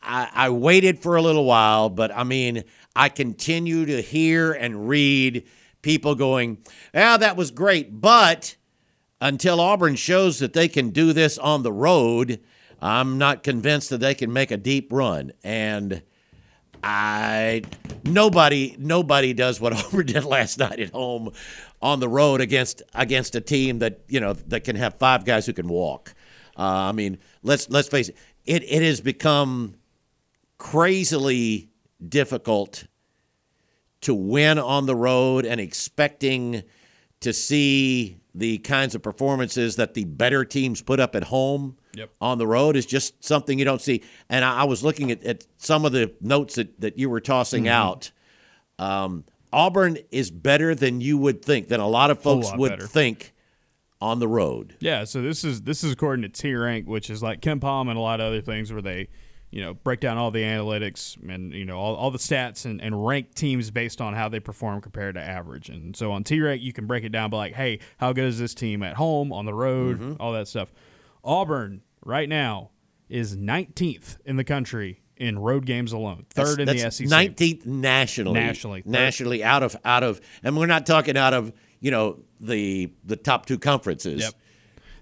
I, 0.00 0.30
I 0.32 0.50
waited 0.50 1.00
for 1.00 1.16
a 1.16 1.22
little 1.22 1.44
while, 1.44 1.88
but 1.88 2.12
I 2.12 2.22
mean, 2.22 2.62
I 2.94 3.08
continue 3.08 3.86
to 3.86 4.00
hear 4.00 4.52
and 4.52 4.88
read 4.88 5.44
people 5.82 6.14
going, 6.14 6.58
"Yeah, 6.92 7.16
that 7.16 7.36
was 7.36 7.50
great," 7.50 8.00
but 8.00 8.54
until 9.24 9.58
Auburn 9.58 9.96
shows 9.96 10.38
that 10.40 10.52
they 10.52 10.68
can 10.68 10.90
do 10.90 11.14
this 11.14 11.38
on 11.38 11.62
the 11.62 11.72
road, 11.72 12.40
I'm 12.82 13.16
not 13.16 13.42
convinced 13.42 13.88
that 13.88 13.98
they 13.98 14.14
can 14.14 14.30
make 14.30 14.50
a 14.50 14.58
deep 14.58 14.92
run. 14.92 15.32
And 15.42 16.02
I 16.82 17.62
nobody 18.04 18.76
nobody 18.78 19.32
does 19.32 19.58
what 19.58 19.72
Auburn 19.84 20.06
did 20.06 20.24
last 20.24 20.58
night 20.58 20.78
at 20.78 20.90
home 20.90 21.32
on 21.80 22.00
the 22.00 22.08
road 22.08 22.42
against 22.42 22.82
against 22.94 23.34
a 23.34 23.40
team 23.40 23.78
that 23.78 24.00
you 24.08 24.20
know 24.20 24.34
that 24.34 24.64
can 24.64 24.76
have 24.76 24.98
five 24.98 25.24
guys 25.24 25.46
who 25.46 25.54
can 25.54 25.68
walk. 25.68 26.14
Uh, 26.58 26.62
I 26.62 26.92
mean, 26.92 27.16
let's 27.42 27.70
let's 27.70 27.88
face 27.88 28.10
it, 28.10 28.16
it 28.44 28.62
it 28.64 28.82
has 28.82 29.00
become 29.00 29.76
crazily 30.58 31.70
difficult 32.06 32.84
to 34.02 34.14
win 34.14 34.58
on 34.58 34.84
the 34.84 34.94
road 34.94 35.46
and 35.46 35.62
expecting 35.62 36.62
to 37.20 37.32
see 37.32 38.18
the 38.34 38.58
kinds 38.58 38.94
of 38.94 39.02
performances 39.02 39.76
that 39.76 39.94
the 39.94 40.04
better 40.04 40.44
teams 40.44 40.82
put 40.82 40.98
up 40.98 41.14
at 41.14 41.24
home 41.24 41.76
yep. 41.94 42.10
on 42.20 42.38
the 42.38 42.46
road 42.46 42.76
is 42.76 42.84
just 42.84 43.24
something 43.24 43.58
you 43.58 43.64
don't 43.64 43.80
see. 43.80 44.02
And 44.28 44.44
I, 44.44 44.62
I 44.62 44.64
was 44.64 44.82
looking 44.82 45.10
at, 45.10 45.22
at, 45.22 45.46
some 45.56 45.84
of 45.84 45.92
the 45.92 46.12
notes 46.20 46.56
that, 46.56 46.80
that 46.80 46.98
you 46.98 47.08
were 47.08 47.20
tossing 47.20 47.64
mm-hmm. 47.64 47.72
out. 47.72 48.10
Um, 48.78 49.24
Auburn 49.52 49.98
is 50.10 50.30
better 50.30 50.74
than 50.74 51.00
you 51.00 51.16
would 51.16 51.44
think, 51.44 51.68
than 51.68 51.80
a 51.80 51.88
lot 51.88 52.10
of 52.10 52.20
folks 52.20 52.48
lot 52.48 52.58
would 52.58 52.70
better. 52.70 52.86
think 52.86 53.32
on 54.00 54.18
the 54.18 54.28
road. 54.28 54.76
Yeah, 54.80 55.04
so 55.04 55.22
this 55.22 55.44
is 55.44 55.62
this 55.62 55.84
is 55.84 55.92
according 55.92 56.22
to 56.22 56.28
T 56.28 56.54
Rank, 56.54 56.88
which 56.88 57.08
is 57.08 57.22
like 57.22 57.40
KenPom 57.40 57.88
and 57.88 57.96
a 57.96 58.00
lot 58.00 58.20
of 58.20 58.26
other 58.26 58.42
things 58.42 58.72
where 58.72 58.82
they– 58.82 59.08
you 59.54 59.60
know, 59.60 59.72
break 59.72 60.00
down 60.00 60.18
all 60.18 60.32
the 60.32 60.42
analytics 60.42 61.16
and, 61.32 61.52
you 61.52 61.64
know, 61.64 61.78
all, 61.78 61.94
all 61.94 62.10
the 62.10 62.18
stats 62.18 62.64
and, 62.64 62.82
and 62.82 63.06
rank 63.06 63.36
teams 63.36 63.70
based 63.70 64.00
on 64.00 64.12
how 64.12 64.28
they 64.28 64.40
perform 64.40 64.80
compared 64.80 65.14
to 65.14 65.20
average. 65.20 65.68
And 65.68 65.94
so 65.94 66.10
on 66.10 66.24
T 66.24 66.40
Rank, 66.40 66.60
you 66.60 66.72
can 66.72 66.88
break 66.88 67.04
it 67.04 67.10
down 67.10 67.30
by 67.30 67.36
like, 67.36 67.54
hey, 67.54 67.78
how 67.98 68.12
good 68.12 68.24
is 68.24 68.36
this 68.36 68.52
team 68.52 68.82
at 68.82 68.96
home, 68.96 69.32
on 69.32 69.46
the 69.46 69.54
road, 69.54 70.00
mm-hmm. 70.00 70.14
all 70.20 70.32
that 70.32 70.48
stuff. 70.48 70.72
Auburn 71.22 71.82
right 72.04 72.28
now 72.28 72.70
is 73.08 73.36
19th 73.36 74.16
in 74.24 74.34
the 74.34 74.42
country 74.42 75.02
in 75.16 75.38
road 75.38 75.66
games 75.66 75.92
alone. 75.92 76.26
Third 76.30 76.58
that's, 76.58 76.58
in 76.58 76.82
that's 76.82 76.98
the 76.98 77.06
SEC. 77.06 77.36
19th 77.36 77.64
nationally. 77.64 78.40
Nationally. 78.40 78.82
Third. 78.82 78.90
Nationally 78.90 79.44
out 79.44 79.62
of 79.62 79.76
out 79.84 80.02
of 80.02 80.20
and 80.42 80.56
we're 80.56 80.66
not 80.66 80.84
talking 80.84 81.16
out 81.16 81.32
of, 81.32 81.52
you 81.78 81.92
know, 81.92 82.18
the 82.40 82.92
the 83.04 83.14
top 83.14 83.46
two 83.46 83.60
conferences. 83.60 84.22
Yep 84.22 84.34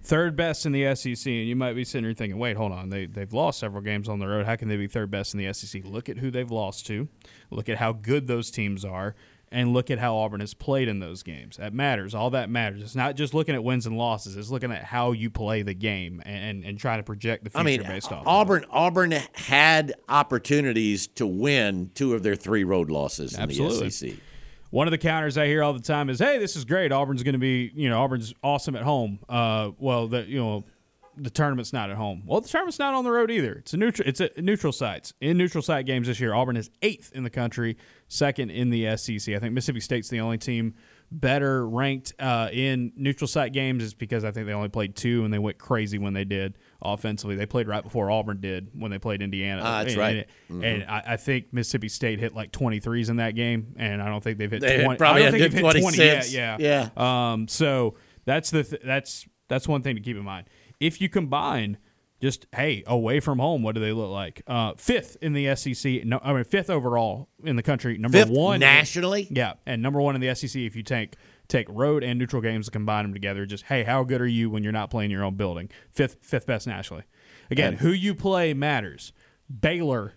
third 0.03 0.37
best 0.37 0.67
in 0.67 0.73
the 0.73 0.95
SEC, 0.95 1.27
and 1.27 1.49
you 1.49 1.57
might 1.57 1.75
be 1.75 1.85
sitting 1.85 2.05
here 2.05 2.15
thinking, 2.15 2.39
wait, 2.39 2.57
hold 2.57 2.73
on, 2.73 2.91
they 2.91 3.07
they've 3.07 3.33
lost 3.33 3.61
several 3.61 3.83
games 3.83 4.09
on 4.09 4.19
the 4.19 4.27
road. 4.27 4.47
How 4.47 4.57
can 4.57 4.69
they 4.69 4.77
be 4.77 4.87
third 4.87 5.11
best 5.11 5.35
in 5.35 5.39
the 5.39 5.53
SEC? 5.53 5.83
Look 5.85 6.09
at 6.09 6.19
who 6.19 6.31
they've 6.31 6.51
lost 6.51 6.87
to, 6.87 7.09
look 7.51 7.69
at 7.69 7.79
how 7.79 7.93
good 7.93 8.27
those 8.27 8.51
teams 8.51 8.85
are, 8.85 9.15
and 9.51 9.73
look 9.73 9.91
at 9.91 9.99
how 9.99 10.17
Auburn 10.17 10.41
has 10.41 10.55
played 10.55 10.89
in 10.89 10.99
those 10.99 11.23
games. 11.23 11.59
That 11.59 11.73
matters. 11.73 12.15
All 12.15 12.31
that 12.31 12.51
matters. 12.51 12.83
It's 12.83 12.97
not 12.97 13.17
just 13.17 13.35
looking 13.35 13.55
at 13.55 13.63
wins 13.63 13.87
and 13.87 13.97
losses. 13.97 14.37
It's 14.37 14.51
looking 14.51 14.73
at 14.73 14.85
how 14.85 15.13
you 15.13 15.31
play 15.31 15.63
the 15.63 15.75
game 15.75 16.23
and 16.25 16.65
and 16.65 16.79
trying 16.79 16.99
to 16.99 17.05
project 17.05 17.45
the 17.45 17.51
future 17.51 17.61
I 17.61 17.65
mean, 17.65 17.83
based 17.83 18.11
off. 18.11 18.27
Auburn 18.27 18.65
of 18.65 18.71
Auburn 18.73 19.13
had 19.35 19.95
opportunities 20.09 21.07
to 21.09 21.27
win 21.27 21.91
two 21.95 22.15
of 22.15 22.23
their 22.23 22.35
three 22.35 22.65
road 22.65 22.91
losses 22.91 23.39
Absolutely. 23.39 23.79
in 23.79 23.85
the 23.85 23.91
SEC. 23.91 24.13
One 24.73 24.87
of 24.87 24.91
the 24.91 24.97
counters 24.97 25.37
I 25.37 25.47
hear 25.47 25.63
all 25.63 25.75
the 25.75 25.81
time 25.81 26.09
is, 26.09 26.19
"Hey, 26.19 26.39
this 26.39 26.57
is 26.57 26.65
great. 26.65 26.93
Auburn's 26.93 27.23
going 27.23 27.35
to 27.35 27.39
be, 27.39 27.71
you 27.75 27.91
know, 27.91 28.01
Auburn's 28.03 28.33
awesome 28.43 28.75
at 28.75 28.83
home." 28.85 29.19
Uh, 29.29 29.73
well, 29.79 30.09
the 30.09 30.25
you 30.25 30.39
know, 30.39 30.65
the 31.15 31.29
tournament's 31.29 31.75
not 31.75 31.91
at 31.91 31.97
home. 31.99 32.23
Well, 32.25 32.41
the 32.41 32.49
tournament's 32.49 32.79
not 32.79 32.95
on 32.95 33.05
the 33.05 33.11
road 33.11 33.31
either. 33.31 33.53
It's 33.53 33.75
a 33.75 33.77
neutral. 33.77 34.09
It's 34.09 34.21
a 34.21 34.31
neutral 34.39 34.73
sites. 34.73 35.13
In 35.21 35.37
neutral 35.37 35.61
site 35.61 35.85
games 35.85 36.07
this 36.07 36.21
year, 36.21 36.33
Auburn 36.33 36.57
is 36.57 36.71
eighth 36.81 37.13
in 37.15 37.23
the 37.23 37.29
country, 37.29 37.77
second 38.09 38.49
in 38.49 38.71
the 38.71 38.97
SEC. 38.97 39.35
I 39.35 39.39
think 39.39 39.53
Mississippi 39.53 39.81
State's 39.81 40.09
the 40.09 40.21
only 40.21 40.39
team 40.39 40.75
better 41.11 41.69
ranked 41.69 42.15
uh, 42.19 42.49
in 42.51 42.95
neutral 42.97 43.29
site 43.29 43.53
games. 43.53 43.85
Is 43.85 43.93
because 43.93 44.25
I 44.25 44.31
think 44.31 44.47
they 44.47 44.55
only 44.55 44.71
played 44.71 44.97
two 44.97 45.23
and 45.27 45.35
they 45.35 45.39
went 45.39 45.59
crazy 45.59 45.99
when 45.99 46.15
they 46.15 46.25
did 46.25 46.57
offensively. 46.85 47.37
They 47.37 47.47
played 47.47 47.69
right 47.69 47.83
before 47.83 48.11
Auburn 48.11 48.41
did 48.41 48.71
when 48.75 48.91
they 48.91 48.99
played 48.99 49.23
Indiana. 49.23 49.63
Ah, 49.65 49.79
that's 49.83 49.95
and, 49.95 50.01
right. 50.01 50.29
And, 50.49 50.63
mm-hmm. 50.63 50.91
I, 50.91 51.03
I, 51.15 51.17
think 51.17 51.53
Mississippi 51.53 51.89
State 51.89 52.19
hit 52.19 52.35
like 52.35 52.53
23s 52.53 53.11
in 53.11 53.17
that 53.17 53.35
game, 53.35 53.75
and 53.77 54.03
I 54.03 54.09
don't 54.09 54.23
think 54.23 54.39
they've 54.39 54.51
hit 54.51 54.61
they 54.61 54.83
20. 54.83 54.99
Probably 54.99 55.23
I 55.23 55.25
don't 55.25 55.39
think 55.39 55.53
they've 55.53 55.65
hit 55.65 55.81
20 55.81 55.97
yet. 55.97 56.31
Yeah, 56.31 56.57
yeah. 56.59 56.89
Um, 57.33 57.49
so 57.49 57.95
that's 58.25 58.51
the 58.51 58.65
th- 58.65 58.83
that's 58.85 59.27
that's 59.49 59.69
one 59.69 59.83
thing 59.83 59.97
to 59.97 60.03
keep 60.03 60.17
in 60.17 60.25
mind. 60.25 60.49
If 60.81 61.01
you 61.01 61.09
combine 61.09 61.79
just 62.21 62.47
hey 62.55 62.85
away 62.87 63.21
from 63.21 63.39
home, 63.39 63.63
what 63.63 63.75
do 63.75 63.81
they 63.81 63.93
look 63.93 64.11
like? 64.11 64.43
Uh, 64.47 64.73
fifth 64.77 65.17
in 65.21 65.33
the 65.33 65.55
SEC. 65.57 66.05
No, 66.05 66.21
I 66.23 66.33
mean 66.33 66.45
fifth 66.45 66.71
overall 66.71 67.29
in 67.45 67.57
the 67.57 67.63
country. 67.63 67.99
Number 67.99 68.19
fifth 68.19 68.31
one 68.31 68.61
nationally. 68.61 69.27
Yeah, 69.31 69.55
and 69.67 69.83
number 69.83 70.01
one 70.01 70.15
in 70.15 70.21
the 70.21 70.35
SEC. 70.35 70.55
If 70.63 70.77
you 70.77 70.83
take 70.83 71.17
take 71.53 71.67
road 71.69 72.03
and 72.03 72.19
neutral 72.19 72.43
games 72.43 72.67
and 72.67 72.73
combine 72.73 73.05
them 73.05 73.13
together, 73.13 73.47
just 73.47 73.65
hey, 73.65 73.85
how 73.85 74.03
good 74.03 74.21
are 74.21 74.27
you 74.27 74.51
when 74.51 74.63
you're 74.63 74.73
not 74.73 74.91
playing 74.91 75.11
your 75.11 75.23
own 75.23 75.37
building? 75.37 75.71
Fifth 75.91 76.17
fifth 76.23 76.47
best 76.47 76.67
nationally. 76.67 77.05
Again, 77.51 77.75
and, 77.75 77.79
who 77.79 77.91
you 77.91 78.15
play 78.15 78.55
matters. 78.55 79.13
Baylor 79.61 80.15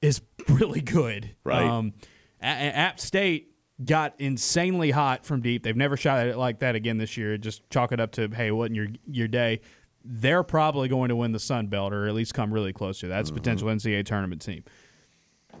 is 0.00 0.22
really 0.48 0.80
good. 0.80 1.36
Right. 1.44 1.64
Um, 1.64 1.92
App 2.40 2.98
State 2.98 3.52
got 3.84 4.14
insanely 4.18 4.90
hot 4.90 5.24
from 5.24 5.40
deep. 5.42 5.62
They've 5.62 5.76
never 5.76 5.96
shot 5.96 6.26
it 6.26 6.36
like 6.36 6.60
that 6.60 6.74
again 6.74 6.98
this 6.98 7.16
year. 7.16 7.36
Just 7.36 7.68
chalk 7.70 7.92
it 7.92 8.00
up 8.00 8.12
to 8.12 8.28
hey, 8.28 8.50
wasn't 8.50 8.76
your 8.76 8.88
your 9.06 9.28
day? 9.28 9.60
They're 10.04 10.44
probably 10.44 10.88
going 10.88 11.10
to 11.10 11.16
win 11.16 11.32
the 11.32 11.40
Sun 11.40 11.66
Belt 11.66 11.92
or 11.92 12.06
at 12.06 12.14
least 12.14 12.32
come 12.32 12.52
really 12.52 12.72
close 12.72 13.00
to. 13.00 13.08
That's 13.08 13.28
mm-hmm. 13.28 13.36
potential 13.36 13.68
NCAA 13.68 14.06
tournament 14.06 14.40
team. 14.40 14.64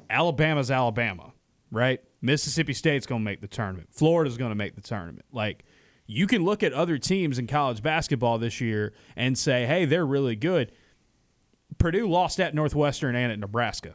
Alabama's 0.08 0.70
Alabama, 0.70 1.32
right? 1.70 2.00
Mississippi 2.20 2.72
State's 2.72 3.06
going 3.06 3.20
to 3.20 3.24
make 3.24 3.40
the 3.40 3.48
tournament. 3.48 3.88
Florida's 3.90 4.36
going 4.36 4.50
to 4.50 4.56
make 4.56 4.74
the 4.74 4.80
tournament. 4.80 5.26
Like 5.32 5.64
you 6.06 6.26
can 6.26 6.44
look 6.44 6.62
at 6.62 6.72
other 6.72 6.98
teams 6.98 7.38
in 7.38 7.46
college 7.46 7.82
basketball 7.82 8.38
this 8.38 8.60
year 8.60 8.92
and 9.16 9.38
say, 9.38 9.66
"Hey, 9.66 9.84
they're 9.84 10.06
really 10.06 10.36
good." 10.36 10.72
Purdue 11.78 12.08
lost 12.08 12.40
at 12.40 12.54
Northwestern 12.54 13.14
and 13.14 13.30
at 13.30 13.38
Nebraska. 13.38 13.94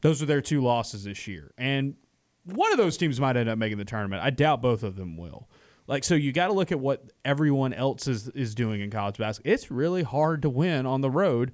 Those 0.00 0.22
are 0.22 0.26
their 0.26 0.40
two 0.40 0.62
losses 0.62 1.04
this 1.04 1.28
year. 1.28 1.52
And 1.58 1.96
one 2.44 2.72
of 2.72 2.78
those 2.78 2.96
teams 2.96 3.20
might 3.20 3.36
end 3.36 3.48
up 3.48 3.58
making 3.58 3.78
the 3.78 3.84
tournament. 3.84 4.22
I 4.22 4.30
doubt 4.30 4.62
both 4.62 4.82
of 4.82 4.96
them 4.96 5.16
will. 5.16 5.48
Like 5.86 6.04
so 6.04 6.14
you 6.14 6.32
got 6.32 6.46
to 6.46 6.52
look 6.52 6.72
at 6.72 6.80
what 6.80 7.12
everyone 7.24 7.72
else 7.72 8.06
is 8.06 8.28
is 8.28 8.54
doing 8.54 8.80
in 8.80 8.90
college 8.90 9.18
basketball. 9.18 9.52
It's 9.52 9.70
really 9.70 10.02
hard 10.02 10.42
to 10.42 10.50
win 10.50 10.86
on 10.86 11.00
the 11.00 11.10
road. 11.10 11.52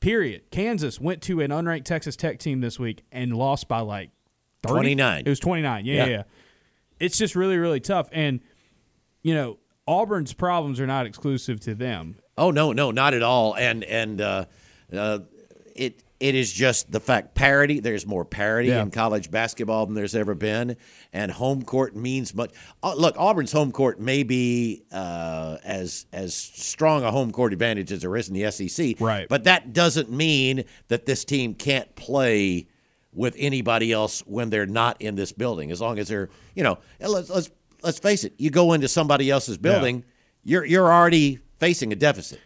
Period. 0.00 0.50
Kansas 0.50 1.00
went 1.00 1.22
to 1.22 1.40
an 1.40 1.50
unranked 1.50 1.84
Texas 1.84 2.14
Tech 2.14 2.38
team 2.38 2.60
this 2.60 2.78
week 2.78 3.02
and 3.10 3.36
lost 3.36 3.66
by 3.66 3.80
like 3.80 4.10
30? 4.62 4.74
29. 4.74 5.22
It 5.26 5.28
was 5.28 5.40
29. 5.40 5.84
Yeah, 5.84 5.94
Yeah. 5.94 6.06
yeah. 6.06 6.22
It's 7.00 7.16
just 7.16 7.36
really 7.36 7.56
really 7.58 7.80
tough 7.80 8.08
and 8.12 8.40
you 9.22 9.34
know, 9.34 9.58
Auburn's 9.86 10.32
problems 10.32 10.80
are 10.80 10.86
not 10.86 11.06
exclusive 11.06 11.60
to 11.60 11.74
them. 11.74 12.16
Oh 12.36 12.50
no, 12.50 12.72
no, 12.72 12.90
not 12.90 13.14
at 13.14 13.22
all. 13.22 13.54
And 13.56 13.82
and 13.84 14.20
uh, 14.20 14.44
uh, 14.92 15.20
it 15.74 16.02
it 16.20 16.34
is 16.34 16.52
just 16.52 16.90
the 16.90 16.98
fact 17.00 17.34
parity. 17.34 17.78
There's 17.80 18.04
more 18.06 18.24
parity 18.24 18.68
Yeah. 18.70 18.82
in 18.82 18.90
college 18.90 19.30
basketball 19.30 19.86
than 19.86 19.94
there's 19.94 20.14
ever 20.16 20.34
been, 20.34 20.76
and 21.12 21.30
home 21.30 21.62
court 21.62 21.94
means 21.96 22.34
much. 22.34 22.50
Uh, 22.82 22.94
look, 22.96 23.14
Auburn's 23.16 23.52
home 23.52 23.70
court 23.72 24.00
may 24.00 24.24
be 24.24 24.82
uh, 24.92 25.58
as 25.64 26.06
as 26.12 26.34
strong 26.34 27.04
a 27.04 27.10
home 27.10 27.30
court 27.32 27.52
advantage 27.52 27.90
as 27.92 28.02
there 28.02 28.16
is 28.16 28.28
in 28.28 28.34
the 28.34 28.50
SEC, 28.50 28.96
Right. 29.00 29.28
But 29.28 29.44
that 29.44 29.72
doesn't 29.72 30.10
mean 30.10 30.64
that 30.88 31.06
this 31.06 31.24
team 31.24 31.54
can't 31.54 31.94
play 31.96 32.66
with 33.12 33.34
anybody 33.38 33.92
else 33.92 34.20
when 34.26 34.50
they're 34.50 34.66
not 34.66 35.00
in 35.00 35.14
this 35.14 35.32
building. 35.32 35.70
As 35.70 35.80
long 35.80 35.98
as 35.98 36.08
they're, 36.08 36.28
you 36.54 36.62
know, 36.62 36.78
let's 37.00 37.30
let's 37.30 37.50
let's 37.82 37.98
face 37.98 38.24
it. 38.24 38.34
You 38.38 38.50
go 38.50 38.72
into 38.72 38.88
somebody 38.88 39.30
else's 39.30 39.58
building, 39.58 40.04
you're 40.44 40.64
you're 40.64 40.92
already 40.92 41.38
facing 41.58 41.92
a 41.92 41.96
deficit. 41.96 42.40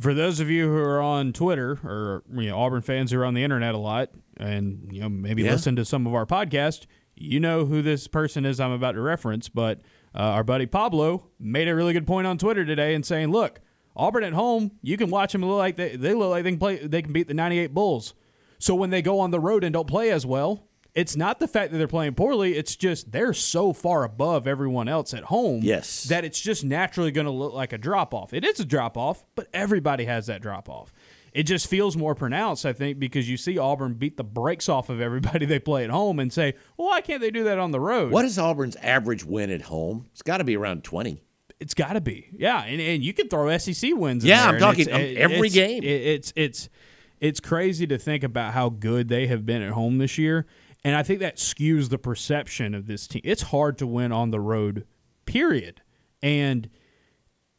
For 0.00 0.14
those 0.14 0.38
of 0.40 0.48
you 0.50 0.68
who 0.68 0.76
are 0.78 1.00
on 1.00 1.32
Twitter 1.32 1.78
or 1.84 2.22
you 2.32 2.48
know 2.48 2.58
Auburn 2.58 2.82
fans 2.82 3.10
who 3.10 3.18
are 3.20 3.24
on 3.24 3.34
the 3.34 3.42
internet 3.42 3.74
a 3.74 3.78
lot 3.78 4.10
and 4.36 4.88
you 4.92 5.00
know 5.00 5.08
maybe 5.08 5.42
Yeah. 5.42 5.52
listen 5.52 5.76
to 5.76 5.84
some 5.84 6.06
of 6.06 6.14
our 6.14 6.26
podcast, 6.26 6.86
you 7.16 7.40
know 7.40 7.64
who 7.64 7.82
this 7.82 8.06
person 8.06 8.44
is 8.44 8.60
I'm 8.60 8.72
about 8.72 8.92
to 8.92 9.00
reference. 9.00 9.48
But 9.48 9.80
uh, 10.14 10.18
our 10.18 10.44
buddy 10.44 10.66
Pablo 10.66 11.26
made 11.38 11.68
a 11.68 11.74
really 11.74 11.92
good 11.92 12.06
point 12.06 12.26
on 12.26 12.38
Twitter 12.38 12.64
today 12.64 12.94
and 12.94 13.04
saying, 13.06 13.30
"Look, 13.30 13.60
Auburn 13.96 14.22
at 14.24 14.32
home, 14.32 14.72
you 14.82 14.96
can 14.96 15.10
watch 15.10 15.32
them 15.32 15.44
look 15.44 15.58
like 15.58 15.76
they, 15.76 15.96
they 15.96 16.14
look 16.14 16.30
like 16.30 16.44
they 16.44 16.50
can 16.50 16.58
play, 16.58 16.76
they 16.86 17.02
can 17.02 17.12
beat 17.12 17.26
the 17.28 17.34
'98 17.34 17.74
Bulls. 17.74 18.14
So 18.60 18.76
when 18.76 18.90
they 18.90 19.02
go 19.02 19.18
on 19.18 19.32
the 19.32 19.40
road 19.40 19.64
and 19.64 19.72
don't 19.72 19.88
play 19.88 20.10
as 20.12 20.24
well." 20.24 20.66
It's 20.92 21.14
not 21.16 21.38
the 21.38 21.46
fact 21.46 21.70
that 21.70 21.78
they're 21.78 21.86
playing 21.86 22.14
poorly. 22.14 22.56
It's 22.56 22.74
just 22.74 23.12
they're 23.12 23.32
so 23.32 23.72
far 23.72 24.02
above 24.02 24.48
everyone 24.48 24.88
else 24.88 25.14
at 25.14 25.22
home 25.22 25.60
Yes. 25.62 26.02
that 26.08 26.24
it's 26.24 26.40
just 26.40 26.64
naturally 26.64 27.12
going 27.12 27.26
to 27.26 27.30
look 27.30 27.52
like 27.52 27.72
a 27.72 27.78
drop 27.78 28.12
off. 28.12 28.34
It 28.34 28.44
is 28.44 28.58
a 28.58 28.64
drop 28.64 28.96
off, 28.96 29.24
but 29.36 29.46
everybody 29.54 30.06
has 30.06 30.26
that 30.26 30.42
drop 30.42 30.68
off. 30.68 30.92
It 31.32 31.44
just 31.44 31.68
feels 31.68 31.96
more 31.96 32.16
pronounced, 32.16 32.66
I 32.66 32.72
think, 32.72 32.98
because 32.98 33.30
you 33.30 33.36
see 33.36 33.56
Auburn 33.56 33.94
beat 33.94 34.16
the 34.16 34.24
brakes 34.24 34.68
off 34.68 34.88
of 34.88 35.00
everybody 35.00 35.46
they 35.46 35.60
play 35.60 35.84
at 35.84 35.90
home 35.90 36.18
and 36.18 36.32
say, 36.32 36.54
well, 36.76 36.88
why 36.88 37.00
can't 37.02 37.20
they 37.20 37.30
do 37.30 37.44
that 37.44 37.60
on 37.60 37.70
the 37.70 37.78
road? 37.78 38.10
What 38.10 38.24
is 38.24 38.36
Auburn's 38.36 38.74
average 38.82 39.24
win 39.24 39.50
at 39.52 39.62
home? 39.62 40.06
It's 40.10 40.22
got 40.22 40.38
to 40.38 40.44
be 40.44 40.56
around 40.56 40.82
20. 40.82 41.22
It's 41.60 41.74
got 41.74 41.92
to 41.92 42.00
be, 42.00 42.30
yeah, 42.36 42.64
and, 42.64 42.80
and 42.80 43.04
you 43.04 43.12
can 43.12 43.28
throw 43.28 43.56
SEC 43.58 43.92
wins. 43.94 44.24
in 44.24 44.30
Yeah, 44.30 44.44
I'm 44.44 44.58
talking, 44.58 44.88
it's- 44.88 44.96
um, 44.96 45.22
every 45.22 45.46
it's- 45.46 45.52
game. 45.54 45.84
it- 45.84 45.86
it's 45.86 46.32
it's 46.34 46.68
it's 47.20 47.40
crazy 47.40 47.86
to 47.86 47.98
think 47.98 48.24
about 48.24 48.54
how 48.54 48.68
good 48.70 49.08
they 49.08 49.26
have 49.26 49.44
been 49.46 49.62
at 49.62 49.72
home 49.72 49.98
this 49.98 50.16
year, 50.18 50.46
and 50.84 50.96
I 50.96 51.02
think 51.02 51.20
that 51.20 51.36
skews 51.36 51.88
the 51.90 51.98
perception 51.98 52.74
of 52.74 52.86
this 52.86 53.06
team. 53.06 53.20
It's 53.24 53.42
hard 53.42 53.76
to 53.78 53.86
win 53.86 54.12
on 54.12 54.30
the 54.30 54.40
road, 54.40 54.86
period, 55.26 55.82
and 56.22 56.68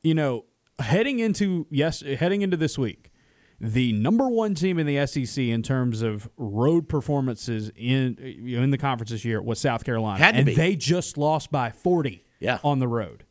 you 0.03 0.13
know, 0.15 0.45
heading 0.79 1.19
into 1.19 1.67
yes, 1.69 2.01
heading 2.01 2.41
into 2.41 2.57
this 2.57 2.77
week, 2.77 3.11
the 3.59 3.93
number 3.93 4.27
one 4.27 4.55
team 4.55 4.79
in 4.79 4.87
the 4.87 5.05
SEC 5.05 5.37
in 5.43 5.61
terms 5.61 6.01
of 6.01 6.27
road 6.37 6.89
performances 6.89 7.71
in 7.75 8.17
you 8.19 8.57
know, 8.57 8.63
in 8.63 8.71
the 8.71 8.77
conference 8.79 9.11
this 9.11 9.23
year 9.23 9.41
was 9.41 9.59
South 9.59 9.83
Carolina, 9.83 10.23
and 10.25 10.45
be. 10.47 10.55
they 10.55 10.75
just 10.75 11.17
lost 11.17 11.51
by 11.51 11.69
forty 11.69 12.25
Yeah. 12.39 12.57
on 12.63 12.79
the 12.79 12.87
road. 12.87 13.25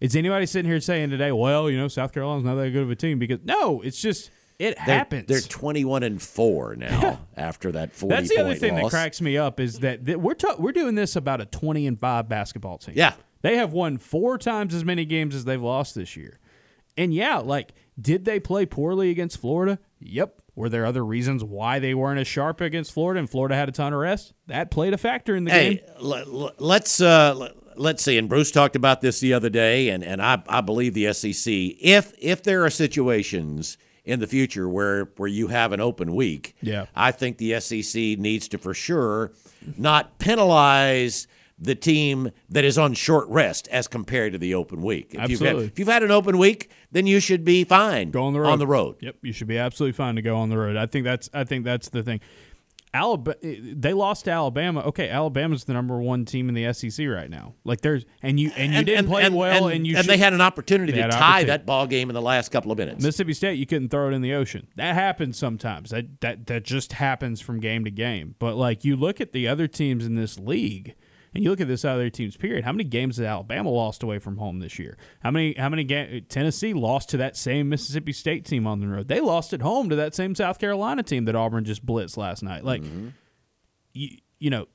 Is 0.00 0.14
anybody 0.14 0.44
sitting 0.46 0.70
here 0.70 0.78
saying 0.80 1.08
today, 1.10 1.32
well, 1.32 1.70
you 1.70 1.78
know, 1.78 1.88
South 1.88 2.12
Carolina's 2.12 2.44
not 2.44 2.54
that 2.56 2.70
good 2.70 2.82
of 2.82 2.90
a 2.90 2.96
team? 2.96 3.18
Because 3.18 3.40
no, 3.44 3.80
it's 3.82 4.00
just 4.00 4.30
it 4.58 4.76
They're, 4.86 4.94
happens. 4.96 5.26
They're 5.28 5.40
21 5.40 6.02
and 6.02 6.20
4 6.22 6.76
now 6.78 7.20
after 7.36 7.72
that 7.72 7.92
40 7.94 8.14
That's 8.14 8.28
the 8.28 8.38
other 8.38 8.54
thing 8.54 8.74
loss. 8.74 8.84
that 8.84 8.90
cracks 8.90 9.20
me 9.20 9.36
up 9.36 9.60
is 9.60 9.80
that, 9.80 10.04
that 10.06 10.20
we're 10.20 10.34
we're 10.58 10.72
doing 10.72 10.94
this 10.94 11.16
about 11.16 11.40
a 11.40 11.46
twenty 11.46 11.86
and 11.86 11.98
five 11.98 12.28
basketball 12.28 12.78
team. 12.78 12.94
Yeah. 12.96 13.14
they 13.42 13.56
have 13.56 13.72
won 13.72 13.98
four 13.98 14.38
times 14.38 14.74
as 14.74 14.84
many 14.84 15.04
games 15.04 15.34
as 15.34 15.44
they've 15.44 15.60
lost 15.62 15.94
this 15.94 16.16
year. 16.16 16.38
And 16.96 17.12
yeah, 17.12 17.36
like, 17.38 17.72
did 18.00 18.24
they 18.24 18.40
play 18.40 18.64
poorly 18.64 19.10
against 19.10 19.38
Florida? 19.38 19.78
Yep. 20.00 20.40
Were 20.54 20.70
there 20.70 20.86
other 20.86 21.04
reasons 21.04 21.44
why 21.44 21.78
they 21.78 21.92
weren't 21.92 22.18
as 22.18 22.26
sharp 22.26 22.62
against 22.62 22.90
Florida 22.92 23.20
and 23.20 23.28
Florida 23.28 23.54
had 23.54 23.68
a 23.68 23.72
ton 23.72 23.92
of 23.92 23.98
rest? 23.98 24.32
That 24.46 24.70
played 24.70 24.94
a 24.94 24.98
factor 24.98 25.36
in 25.36 25.44
the 25.44 25.50
Hey, 25.50 25.74
game. 25.74 25.84
l- 26.02 26.52
let's 26.58 26.98
uh, 27.02 27.50
let's 27.76 28.02
see. 28.02 28.16
And 28.16 28.26
Bruce 28.26 28.50
talked 28.50 28.74
about 28.76 29.02
this 29.02 29.20
the 29.20 29.34
other 29.34 29.50
day, 29.50 29.90
and, 29.90 30.02
and 30.02 30.22
I, 30.22 30.42
I 30.48 30.62
believe 30.62 30.94
the 30.94 31.12
SEC. 31.12 31.52
If 31.52 32.14
if 32.18 32.42
there 32.42 32.64
are 32.64 32.70
situations 32.70 33.76
in 34.06 34.20
the 34.20 34.26
future 34.26 34.68
where 34.68 35.04
where 35.16 35.28
you 35.28 35.48
have 35.48 35.72
an 35.72 35.80
open 35.80 36.14
week, 36.14 36.54
Yeah. 36.62 36.86
I 36.94 37.10
think 37.10 37.36
the 37.38 37.60
SEC 37.60 38.18
needs 38.18 38.48
to 38.48 38.58
for 38.58 38.72
sure 38.72 39.32
not 39.76 40.18
penalize 40.18 41.26
the 41.58 41.74
team 41.74 42.30
that 42.50 42.64
is 42.64 42.76
on 42.76 42.92
short 42.92 43.26
rest 43.28 43.66
as 43.68 43.88
compared 43.88 44.32
to 44.32 44.38
the 44.38 44.54
open 44.54 44.82
week. 44.82 45.06
If 45.14 45.30
You've 45.30 45.40
Absolutely. 45.42 45.62
had, 45.64 45.72
if 45.72 45.78
you've 45.78 45.88
had 45.88 46.02
an 46.02 46.10
open 46.10 46.36
week, 46.38 46.70
then 46.92 47.06
you 47.06 47.18
should 47.18 47.44
be 47.44 47.64
fine. 47.64 48.10
Go 48.10 48.24
on 48.24 48.34
the 48.34 48.40
road. 48.40 48.50
On 48.50 48.58
the 48.58 48.66
road. 48.66 48.96
Yep, 49.00 49.16
you 49.22 49.32
should 49.32 49.46
be 49.48 49.56
absolutely 49.58 49.94
fine 49.94 50.16
to 50.16 50.22
go 50.22 50.36
on 50.36 50.50
the 50.50 50.58
road. 50.58 50.76
I 50.76 50.84
think 50.86 51.04
that's 51.04 51.28
I 51.34 51.44
think 51.44 51.64
that's 51.64 51.88
the 51.88 52.02
thing. 52.02 52.20
Alabama, 52.96 53.36
eh, 53.42 53.56
they 53.60 53.92
lost 53.92 54.24
to 54.24 54.30
Alabama. 54.30 54.80
Okay, 54.80 55.08
Alabama's 55.08 55.64
the 55.64 55.72
number 55.72 55.98
one 56.00 56.24
team 56.24 56.48
in 56.48 56.54
the 56.54 56.72
SEC 56.72 57.06
right 57.06 57.28
now. 57.28 57.54
Like 57.64 57.82
there's 57.82 58.04
and 58.22 58.40
you 58.40 58.50
and 58.56 58.72
you 58.72 58.84
didn't 58.84 59.06
play 59.06 59.28
well, 59.28 59.68
and, 59.68 59.86
you 59.86 59.96
and 59.96 60.04
should, 60.04 60.12
they 60.12 60.18
had 60.18 60.32
an 60.32 60.40
opportunity 60.40 60.92
to 60.92 60.98
tie 61.02 61.08
opportunity. 61.08 61.44
that 61.46 61.66
ball 61.66 61.86
game 61.86 62.10
in 62.10 62.14
the 62.14 62.22
last 62.22 62.50
couple 62.50 62.72
of 62.72 62.78
minutes. 62.78 63.02
Mississippi 63.02 63.34
State. 63.34 63.58
You 63.58 63.66
couldn't 63.66 63.90
throw 63.90 64.08
it 64.08 64.14
in 64.14 64.22
the 64.22 64.32
ocean. 64.34 64.66
That 64.76 64.94
happens 64.94 65.38
sometimes. 65.38 65.90
That 65.90 66.20
that 66.20 66.46
that 66.46 66.64
just 66.64 66.94
happens 66.94 67.40
from 67.40 67.60
game 67.60 67.84
to 67.84 67.90
game. 67.90 68.34
But 68.38 68.56
like 68.56 68.84
you 68.84 68.96
look 68.96 69.20
at 69.20 69.32
the 69.32 69.46
other 69.46 69.68
teams 69.68 70.06
in 70.06 70.14
this 70.14 70.38
league. 70.38 70.94
And 71.36 71.44
you 71.44 71.50
look 71.50 71.60
at 71.60 71.68
this 71.68 71.84
other 71.84 72.08
team's 72.08 72.34
period. 72.34 72.64
How 72.64 72.72
many 72.72 72.84
games 72.84 73.18
has 73.18 73.26
Alabama 73.26 73.68
lost 73.68 74.02
away 74.02 74.18
from 74.18 74.38
home 74.38 74.60
this 74.60 74.78
year? 74.78 74.96
How 75.20 75.30
many? 75.30 75.52
How 75.52 75.68
many? 75.68 75.84
Ga- 75.84 76.22
Tennessee 76.22 76.72
lost 76.72 77.10
to 77.10 77.18
that 77.18 77.36
same 77.36 77.68
Mississippi 77.68 78.14
State 78.14 78.46
team 78.46 78.66
on 78.66 78.80
the 78.80 78.88
road. 78.88 79.08
They 79.08 79.20
lost 79.20 79.52
at 79.52 79.60
home 79.60 79.90
to 79.90 79.96
that 79.96 80.14
same 80.14 80.34
South 80.34 80.58
Carolina 80.58 81.02
team 81.02 81.26
that 81.26 81.36
Auburn 81.36 81.66
just 81.66 81.84
blitzed 81.84 82.16
last 82.16 82.42
night. 82.42 82.64
Like, 82.64 82.80
mm-hmm. 82.80 83.08
you, 83.92 84.16
you 84.38 84.48
know, 84.48 84.66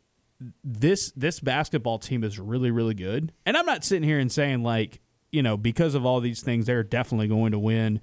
this 0.64 1.12
this 1.14 1.40
basketball 1.40 1.98
team 1.98 2.24
is 2.24 2.38
really 2.38 2.70
really 2.70 2.94
good. 2.94 3.32
And 3.44 3.58
I'm 3.58 3.66
not 3.66 3.84
sitting 3.84 4.08
here 4.08 4.20
and 4.20 4.32
saying 4.32 4.62
like, 4.62 5.00
you 5.32 5.42
know, 5.42 5.58
because 5.58 5.96
of 5.96 6.06
all 6.06 6.20
these 6.20 6.44
things, 6.44 6.68
they're 6.68 6.84
definitely 6.84 7.28
going 7.28 7.54
to 7.54 7.60
win. 7.60 8.02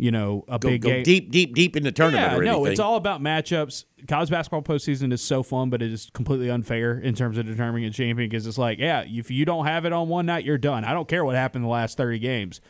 You 0.00 0.10
know, 0.10 0.44
a 0.48 0.58
go, 0.58 0.70
big 0.70 0.80
go 0.80 0.88
game. 0.88 1.02
deep, 1.02 1.30
deep, 1.30 1.54
deep 1.54 1.76
in 1.76 1.82
the 1.82 1.92
tournament 1.92 2.32
Yeah, 2.32 2.38
no, 2.38 2.56
anything. 2.56 2.72
it's 2.72 2.80
all 2.80 2.96
about 2.96 3.20
matchups. 3.20 3.84
College 4.08 4.30
basketball 4.30 4.62
postseason 4.62 5.12
is 5.12 5.20
so 5.20 5.42
fun, 5.42 5.68
but 5.68 5.82
it 5.82 5.92
is 5.92 6.08
completely 6.14 6.48
unfair 6.48 6.98
in 6.98 7.14
terms 7.14 7.36
of 7.36 7.44
determining 7.44 7.86
a 7.86 7.90
champion 7.90 8.30
because 8.30 8.46
it's 8.46 8.56
like, 8.56 8.78
yeah, 8.78 9.04
if 9.06 9.30
you 9.30 9.44
don't 9.44 9.66
have 9.66 9.84
it 9.84 9.92
on 9.92 10.08
one 10.08 10.24
night, 10.24 10.46
you're 10.46 10.56
done. 10.56 10.84
I 10.86 10.94
don't 10.94 11.06
care 11.06 11.22
what 11.22 11.34
happened 11.34 11.64
in 11.64 11.68
the 11.68 11.72
last 11.72 11.98
30 11.98 12.18
games. 12.18 12.62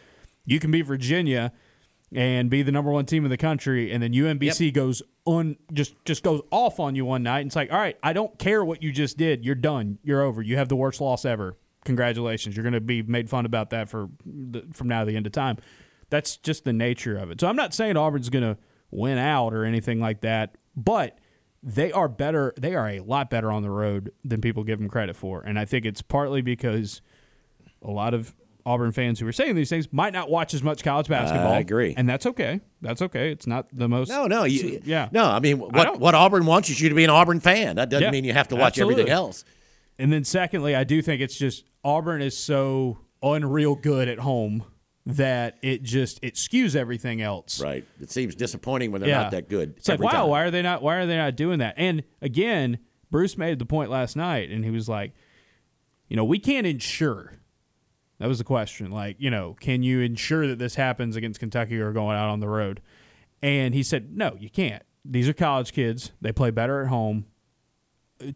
You 0.45 0.59
can 0.59 0.73
be 0.73 0.83
Virginia 0.83 1.53
and 2.13 2.51
be 2.51 2.63
the 2.63 2.73
number 2.73 2.91
one 2.91 3.07
team 3.07 3.25
in 3.25 3.31
the 3.31 3.37
country, 3.37 3.93
and 3.93 4.03
then 4.03 4.13
UMBC 4.13 4.73
goes 4.75 5.01
on 5.25 5.57
just 5.73 5.95
just 6.05 6.25
goes 6.25 6.41
off 6.51 6.81
on 6.81 6.97
you 6.97 7.05
one 7.05 7.23
night. 7.23 7.41
And 7.41 7.47
it's 7.47 7.55
like, 7.55 7.71
all 7.71 7.79
right, 7.79 7.97
I 8.03 8.13
don't 8.13 8.37
care 8.41 8.65
what 8.65 8.83
you 8.83 8.91
just 8.91 9.17
did. 9.17 9.45
You're 9.45 9.55
done. 9.55 9.99
You're 10.03 10.23
over. 10.23 10.43
You 10.43 10.57
have 10.57 10.69
the 10.69 10.75
worst 10.75 11.01
loss 11.01 11.25
ever. 11.25 11.57
Congratulations. 11.85 12.57
You're 12.57 12.65
going 12.65 12.73
to 12.73 12.81
be 12.81 13.03
made 13.03 13.31
fun 13.31 13.47
about 13.47 13.71
that 13.71 13.89
for 13.89 14.09
the, 14.27 14.65
from 14.73 14.89
now 14.89 15.01
to 15.01 15.07
the 15.07 15.17
end 15.17 15.27
of 15.27 15.33
time. 15.33 15.59
That's 16.11 16.37
just 16.37 16.65
the 16.65 16.73
nature 16.73 17.17
of 17.17 17.31
it. 17.31 17.41
So 17.41 17.47
I'm 17.49 17.57
not 17.57 17.73
saying 17.73 17.97
Auburn's 17.97 18.29
going 18.29 18.45
to 18.45 18.59
win 18.91 19.17
out 19.19 19.55
or 19.55 19.65
anything 19.65 20.01
like 20.01 20.21
that, 20.23 20.57
but 20.77 21.19
they 21.63 21.93
are 21.93 22.09
better. 22.09 22.53
They 22.59 22.75
are 22.75 22.89
a 22.89 23.01
lot 23.01 23.31
better 23.31 23.51
on 23.53 23.63
the 23.63 23.71
road 23.71 24.13
than 24.25 24.41
people 24.41 24.65
give 24.65 24.79
them 24.79 24.89
credit 24.89 25.15
for, 25.17 25.41
and 25.43 25.59
I 25.59 25.65
think 25.65 25.85
it's 25.87 26.03
partly 26.03 26.43
because 26.43 27.01
a 27.83 27.91
lot 27.91 28.13
of 28.15 28.35
Auburn 28.67 28.93
fans 28.93 29.19
who 29.21 29.27
are 29.27 29.33
saying 29.33 29.55
these 29.55 29.71
things 29.71 29.91
might 29.93 30.13
not 30.13 30.29
watch 30.31 30.53
as 30.53 30.63
much 30.63 30.83
college 30.85 31.09
basketball. 31.09 31.53
I 31.53 31.59
agree. 31.61 31.95
and 31.97 32.09
that's 32.09 32.27
okay. 32.27 32.61
That's 32.83 33.01
okay. 33.03 33.31
It's 33.33 33.47
not 33.47 33.69
the 33.73 33.89
most. 33.89 34.09
No, 34.11 34.27
no, 34.27 34.45
you, 34.45 34.81
yeah, 34.85 35.09
no. 35.13 35.25
I 35.25 35.41
mean, 35.41 35.59
what 35.59 35.73
don't- 35.73 36.01
what 36.01 36.15
Auburn 36.15 36.45
wants 36.47 36.69
is 36.71 36.81
you 36.81 36.89
to 36.91 36.95
be 36.95 37.05
an 37.05 37.11
Auburn 37.11 37.41
fan. 37.41 37.77
That 37.77 37.89
doesn't 37.89 38.05
Yeah, 38.05 38.11
mean 38.11 38.25
you 38.25 38.33
have 38.35 38.49
to 38.49 38.57
watch 38.57 38.73
absolutely. 38.75 38.95
everything 39.03 39.13
else. 39.13 39.45
And 39.99 40.13
then 40.13 40.25
secondly, 40.25 40.75
I 40.75 40.85
do 40.85 41.01
think 41.03 41.21
it's 41.23 41.37
just 41.37 41.65
Auburn 41.85 42.21
is 42.23 42.37
so 42.37 42.99
unreal 43.23 43.75
good 43.75 44.09
at 44.09 44.19
home 44.21 44.65
that 45.07 45.59
it 45.63 45.83
just 45.83 46.19
it 46.23 46.35
skews 46.35 46.77
everything 46.77 47.23
else. 47.23 47.61
Right. 47.61 47.85
It 48.01 48.11
seems 48.11 48.35
disappointing 48.35 48.93
when 48.93 49.01
they're 49.01 49.15
not 49.15 49.31
that 49.33 49.49
good. 49.49 49.75
It's 49.77 49.89
like, 49.89 50.01
wow, 50.01 50.11
time. 50.11 50.29
why 50.29 50.43
are 50.43 50.51
they 50.51 50.63
not? 50.63 50.83
Why 50.83 50.97
are 50.97 51.07
they 51.07 51.17
not 51.17 51.37
doing 51.37 51.59
that? 51.61 51.75
And 51.77 52.05
again, 52.21 52.79
Bruce 53.11 53.37
made 53.37 53.59
the 53.59 53.67
point 53.67 53.91
last 53.91 54.17
night, 54.17 54.51
and 54.51 54.65
he 54.65 54.71
was 54.71 54.89
like, 54.89 55.13
you 56.09 56.17
know, 56.17 56.25
we 56.25 56.39
can't 56.39 56.67
ensure. 56.67 57.39
That 58.19 58.29
was 58.29 58.39
the 58.39 58.45
question. 58.45 58.91
Like, 58.91 59.17
you 59.19 59.31
know, 59.31 59.57
can 59.59 59.83
you 59.83 60.01
ensure 60.01 60.47
that 60.47 60.59
this 60.59 60.75
happens 60.75 61.17
against 61.17 61.41
Kentucky 61.41 61.81
or 61.81 61.93
going 61.93 62.17
out 62.17 62.29
on 62.29 62.41
the 62.41 62.49
road? 62.49 62.83
And 63.43 63.75
he 63.75 63.83
said, 63.83 64.15
no, 64.15 64.37
you 64.39 64.51
can't. 64.51 64.83
These 65.05 65.29
are 65.29 65.33
college 65.33 65.73
kids. 65.73 66.13
They 66.21 66.31
play 66.31 66.51
better 66.51 66.83
at 66.83 66.89
home. 66.89 67.25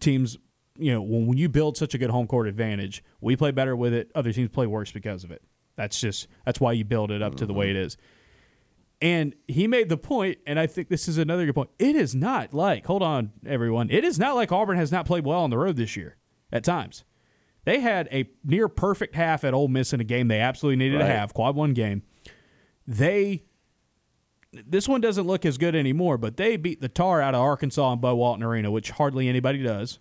Teams, 0.00 0.38
you 0.78 0.90
know, 0.90 1.02
when, 1.02 1.26
when 1.26 1.36
you 1.36 1.50
build 1.50 1.76
such 1.76 1.92
a 1.92 1.98
good 1.98 2.08
home 2.08 2.26
court 2.26 2.48
advantage, 2.48 3.04
we 3.20 3.36
play 3.36 3.50
better 3.50 3.76
with 3.76 3.92
it. 3.92 4.10
Other 4.14 4.32
teams 4.32 4.48
play 4.48 4.66
worse 4.66 4.90
because 4.90 5.22
of 5.22 5.30
it. 5.30 5.42
That's 5.77 6.01
just 6.01 6.29
that's 6.45 6.61
why 6.61 6.72
you 6.72 6.85
build 6.85 7.11
it 7.11 7.22
up 7.22 7.35
to 7.37 7.47
the 7.47 7.55
way 7.55 7.70
it 7.70 7.77
is. 7.77 7.97
And 9.03 9.35
he 9.49 9.66
made 9.66 9.89
the 9.89 9.97
point, 9.97 10.39
and 10.47 10.59
I 10.59 10.66
think 10.66 10.89
this 10.89 11.09
is 11.09 11.18
another 11.18 11.45
good 11.45 11.55
point. 11.55 11.70
It 11.79 11.95
is 11.97 12.14
not 12.14 12.55
like, 12.55 12.87
hold 12.87 13.03
on, 13.03 13.33
everyone. 13.45 13.91
It 13.91 14.05
is 14.05 14.18
not 14.18 14.35
like 14.35 14.51
Auburn 14.53 14.79
has 14.79 14.91
not 14.93 15.05
played 15.05 15.27
well 15.27 15.41
on 15.41 15.51
the 15.51 15.59
road 15.59 15.77
this 15.77 15.97
year 15.97 16.16
at 16.53 16.64
times. 16.64 17.05
They 17.64 17.81
had 17.81 18.09
a 18.12 18.29
near 18.45 18.68
perfect 18.68 19.14
half 19.14 19.43
at 19.45 19.53
Ole 19.53 19.68
Miss 19.68 19.93
in 19.93 20.01
a 20.01 20.05
game 20.05 20.29
they 20.29 20.41
absolutely 20.41 20.77
needed 20.77 21.01
Right. 21.01 21.07
to 21.09 21.12
have, 21.12 21.35
quad 21.35 21.57
one 21.57 21.72
game. 21.75 22.03
They 22.87 23.45
this 24.66 24.87
one 24.89 25.01
doesn't 25.01 25.27
look 25.27 25.45
as 25.45 25.59
good 25.59 25.75
anymore, 25.75 26.16
but 26.16 26.37
they 26.37 26.57
beat 26.57 26.81
the 26.81 26.89
tar 26.89 27.20
out 27.20 27.35
of 27.35 27.41
Arkansas 27.41 27.93
and 27.93 28.01
Bud 28.01 28.14
Walton 28.14 28.45
Arena, 28.45 28.70
which 28.70 28.91
hardly 28.93 29.29
anybody 29.29 29.61
does. 29.62 29.99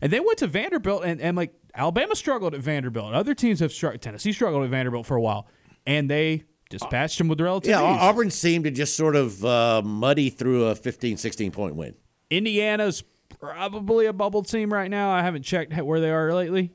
And 0.00 0.12
they 0.12 0.20
went 0.20 0.38
to 0.38 0.46
Vanderbilt, 0.46 1.04
and, 1.04 1.20
and 1.20 1.36
like 1.36 1.52
Alabama 1.74 2.14
struggled 2.14 2.54
at 2.54 2.60
Vanderbilt. 2.60 3.14
Other 3.14 3.34
teams 3.34 3.60
have 3.60 3.72
struggled. 3.72 4.02
Tennessee 4.02 4.32
struggled 4.32 4.64
at 4.64 4.70
Vanderbilt 4.70 5.06
for 5.06 5.16
a 5.16 5.20
while, 5.20 5.46
and 5.86 6.10
they 6.10 6.44
dispatched 6.68 7.18
them 7.18 7.28
with 7.28 7.40
relative 7.40 7.70
Yeah, 7.70 7.94
ease. 7.94 7.98
Auburn 8.00 8.30
seemed 8.30 8.64
to 8.64 8.70
just 8.70 8.96
sort 8.96 9.16
of 9.16 9.44
uh, 9.44 9.82
muddy 9.84 10.30
through 10.30 10.66
a 10.66 10.74
15, 10.74 11.16
16 11.16 11.50
point 11.50 11.76
win. 11.76 11.94
Indiana's 12.30 13.02
probably 13.38 14.06
a 14.06 14.12
bubble 14.12 14.42
team 14.42 14.72
right 14.72 14.90
now. 14.90 15.10
I 15.10 15.22
haven't 15.22 15.42
checked 15.42 15.72
where 15.82 16.00
they 16.00 16.10
are 16.10 16.32
lately. 16.34 16.72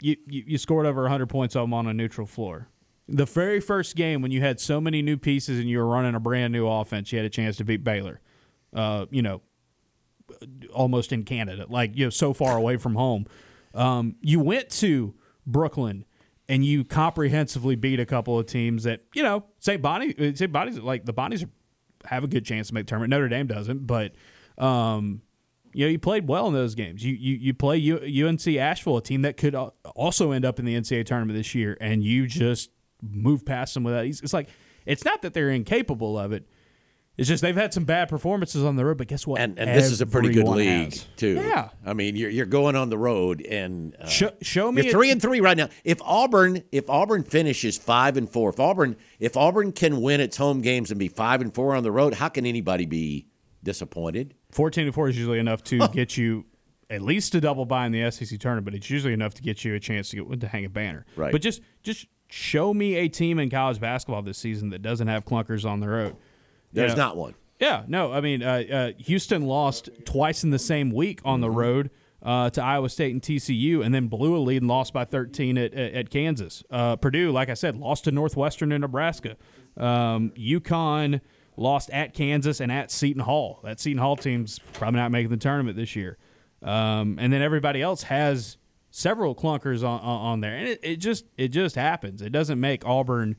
You, 0.00 0.16
you, 0.26 0.44
you 0.46 0.58
scored 0.58 0.86
over 0.86 1.02
100 1.02 1.28
points 1.28 1.56
on 1.56 1.64
them 1.64 1.74
on 1.74 1.86
a 1.86 1.94
neutral 1.94 2.26
floor. 2.26 2.68
The 3.06 3.26
very 3.26 3.60
first 3.60 3.96
game 3.96 4.22
when 4.22 4.30
you 4.30 4.40
had 4.40 4.60
so 4.60 4.80
many 4.80 5.02
new 5.02 5.16
pieces 5.18 5.58
and 5.58 5.68
you 5.68 5.78
were 5.78 5.86
running 5.86 6.14
a 6.14 6.20
brand 6.20 6.52
new 6.52 6.66
offense, 6.66 7.12
you 7.12 7.18
had 7.18 7.26
a 7.26 7.30
chance 7.30 7.56
to 7.58 7.64
beat 7.64 7.84
Baylor. 7.84 8.20
Uh, 8.72 9.06
you 9.10 9.22
know, 9.22 9.42
almost 10.72 11.12
in 11.12 11.22
Canada, 11.22 11.66
like 11.68 11.96
you 11.96 12.06
know, 12.06 12.10
so 12.10 12.32
far 12.32 12.56
away 12.56 12.76
from 12.76 12.94
home. 12.94 13.26
Um, 13.74 14.16
you 14.20 14.40
went 14.40 14.70
to 14.70 15.14
Brooklyn 15.46 16.04
and 16.48 16.64
you 16.64 16.84
comprehensively 16.84 17.76
beat 17.76 18.00
a 18.00 18.06
couple 18.06 18.38
of 18.38 18.46
teams 18.46 18.84
that 18.84 19.02
you 19.14 19.22
know 19.22 19.44
St. 19.60 19.80
Bonnie, 19.80 20.14
uh, 20.18 20.34
St. 20.34 20.52
Bonnie's 20.52 20.78
like 20.78 21.04
the 21.04 21.14
Bonnies 21.14 21.48
have 22.06 22.24
a 22.24 22.28
good 22.28 22.44
chance 22.44 22.68
to 22.68 22.74
make 22.74 22.86
tournament. 22.86 23.10
Notre 23.10 23.28
Dame 23.28 23.46
doesn't, 23.46 23.86
but 23.86 24.12
um, 24.58 25.22
you 25.72 25.86
know 25.86 25.90
you 25.90 25.98
played 25.98 26.28
well 26.28 26.46
in 26.46 26.54
those 26.54 26.74
games. 26.74 27.04
You 27.04 27.14
you 27.14 27.36
you 27.36 27.54
play 27.54 27.78
UNC 27.90 28.46
Asheville, 28.46 28.98
a 28.98 29.02
team 29.02 29.22
that 29.22 29.36
could 29.36 29.54
also 29.54 30.32
end 30.32 30.44
up 30.44 30.58
in 30.58 30.64
the 30.64 30.74
NCAA 30.74 31.06
tournament 31.06 31.36
this 31.36 31.54
year, 31.54 31.76
and 31.80 32.02
you 32.02 32.26
just 32.26 32.70
move 33.02 33.44
past 33.44 33.74
them 33.74 33.84
without. 33.84 34.04
It's 34.04 34.32
like 34.32 34.48
it's 34.86 35.04
not 35.04 35.22
that 35.22 35.34
they're 35.34 35.50
incapable 35.50 36.18
of 36.18 36.32
it. 36.32 36.46
It's 37.16 37.28
just 37.28 37.42
they've 37.42 37.54
had 37.54 37.72
some 37.72 37.84
bad 37.84 38.08
performances 38.08 38.64
on 38.64 38.74
the 38.74 38.84
road, 38.84 38.98
but 38.98 39.06
guess 39.06 39.24
what? 39.24 39.40
And, 39.40 39.56
and 39.56 39.70
this 39.70 39.90
is 39.90 40.00
a 40.00 40.06
pretty 40.06 40.32
good 40.32 40.48
league, 40.48 40.92
has. 40.94 41.06
too. 41.16 41.34
Yeah. 41.34 41.68
I 41.86 41.92
mean, 41.92 42.16
you're, 42.16 42.28
you're 42.30 42.44
going 42.44 42.74
on 42.74 42.90
the 42.90 42.98
road, 42.98 43.40
and 43.40 43.94
uh, 44.00 44.08
Show, 44.08 44.30
show 44.42 44.72
me 44.72 44.82
You're 44.82 44.90
a- 44.90 44.92
three 44.92 45.10
and 45.12 45.22
three 45.22 45.40
right 45.40 45.56
now. 45.56 45.68
If 45.84 46.02
Auburn, 46.02 46.64
if 46.72 46.90
Auburn 46.90 47.22
finishes 47.22 47.78
five 47.78 48.16
and 48.16 48.28
four, 48.28 48.50
if 48.50 48.58
Auburn, 48.58 48.96
if 49.20 49.36
Auburn 49.36 49.70
can 49.70 50.00
win 50.02 50.20
its 50.20 50.36
home 50.36 50.60
games 50.60 50.90
and 50.90 50.98
be 50.98 51.06
five 51.06 51.40
and 51.40 51.54
four 51.54 51.76
on 51.76 51.84
the 51.84 51.92
road, 51.92 52.14
how 52.14 52.28
can 52.28 52.46
anybody 52.46 52.84
be 52.84 53.28
disappointed? 53.62 54.34
14 54.50 54.86
to 54.86 54.92
4 54.92 55.08
is 55.08 55.16
usually 55.18 55.38
enough 55.38 55.62
to 55.64 55.86
get 55.88 56.16
you 56.16 56.44
at 56.90 57.02
least 57.02 57.34
a 57.34 57.40
double 57.40 57.64
bye 57.64 57.86
in 57.86 57.92
the 57.92 58.10
SEC 58.10 58.38
tournament, 58.38 58.64
but 58.64 58.74
it's 58.74 58.90
usually 58.90 59.12
enough 59.12 59.34
to 59.34 59.42
get 59.42 59.64
you 59.64 59.74
a 59.74 59.80
chance 59.80 60.10
to 60.10 60.24
get 60.24 60.40
to 60.40 60.48
hang 60.48 60.64
a 60.64 60.68
banner. 60.68 61.06
Right. 61.16 61.32
But 61.32 61.42
just 61.42 61.60
just 61.82 62.06
show 62.28 62.72
me 62.74 62.94
a 62.96 63.08
team 63.08 63.38
in 63.38 63.50
college 63.50 63.80
basketball 63.80 64.22
this 64.22 64.38
season 64.38 64.70
that 64.70 64.82
doesn't 64.82 65.06
have 65.08 65.24
clunkers 65.24 65.64
on 65.68 65.80
the 65.80 65.88
road. 65.88 66.16
There's 66.74 66.92
You 66.92 66.96
know, 66.96 67.02
not 67.02 67.16
one. 67.16 67.34
Yeah, 67.60 67.84
no, 67.86 68.12
I 68.12 68.20
mean, 68.20 68.42
uh, 68.42 68.64
uh, 68.70 68.92
Houston 68.98 69.46
lost 69.46 69.88
twice 70.04 70.44
in 70.44 70.50
the 70.50 70.58
same 70.58 70.90
week 70.90 71.20
on 71.24 71.40
the 71.40 71.50
road 71.50 71.90
uh, 72.22 72.50
to 72.50 72.62
Iowa 72.62 72.88
State 72.88 73.12
and 73.12 73.22
TCU, 73.22 73.84
and 73.84 73.94
then 73.94 74.08
blew 74.08 74.36
a 74.36 74.38
lead 74.38 74.62
and 74.62 74.68
lost 74.68 74.92
by 74.92 75.04
13 75.04 75.56
at, 75.56 75.72
at, 75.72 75.94
at 75.94 76.10
Kansas. 76.10 76.64
Uh, 76.70 76.96
Purdue, 76.96 77.30
like 77.30 77.48
I 77.48 77.54
said, 77.54 77.76
lost 77.76 78.04
to 78.04 78.10
Northwestern 78.10 78.72
and 78.72 78.82
Nebraska. 78.82 79.36
Um, 79.76 80.32
UConn 80.36 81.20
lost 81.56 81.90
at 81.90 82.12
Kansas 82.12 82.60
and 82.60 82.72
at 82.72 82.90
Seton 82.90 83.22
Hall. 83.22 83.60
That 83.62 83.78
Seton 83.78 83.98
Hall 83.98 84.16
team's 84.16 84.58
probably 84.72 85.00
not 85.00 85.12
making 85.12 85.30
the 85.30 85.36
tournament 85.36 85.76
this 85.76 85.94
year. 85.94 86.18
Um, 86.62 87.18
and 87.20 87.32
then 87.32 87.42
everybody 87.42 87.82
else 87.82 88.04
has 88.04 88.56
several 88.90 89.34
clunkers 89.34 89.80
on, 89.80 90.00
on, 90.00 90.20
on 90.20 90.40
there, 90.40 90.56
and 90.56 90.68
it, 90.68 90.80
it 90.82 90.96
just 90.96 91.26
it 91.36 91.48
just 91.48 91.76
happens. 91.76 92.22
It 92.22 92.30
doesn't 92.30 92.58
make 92.58 92.86
Auburn 92.86 93.36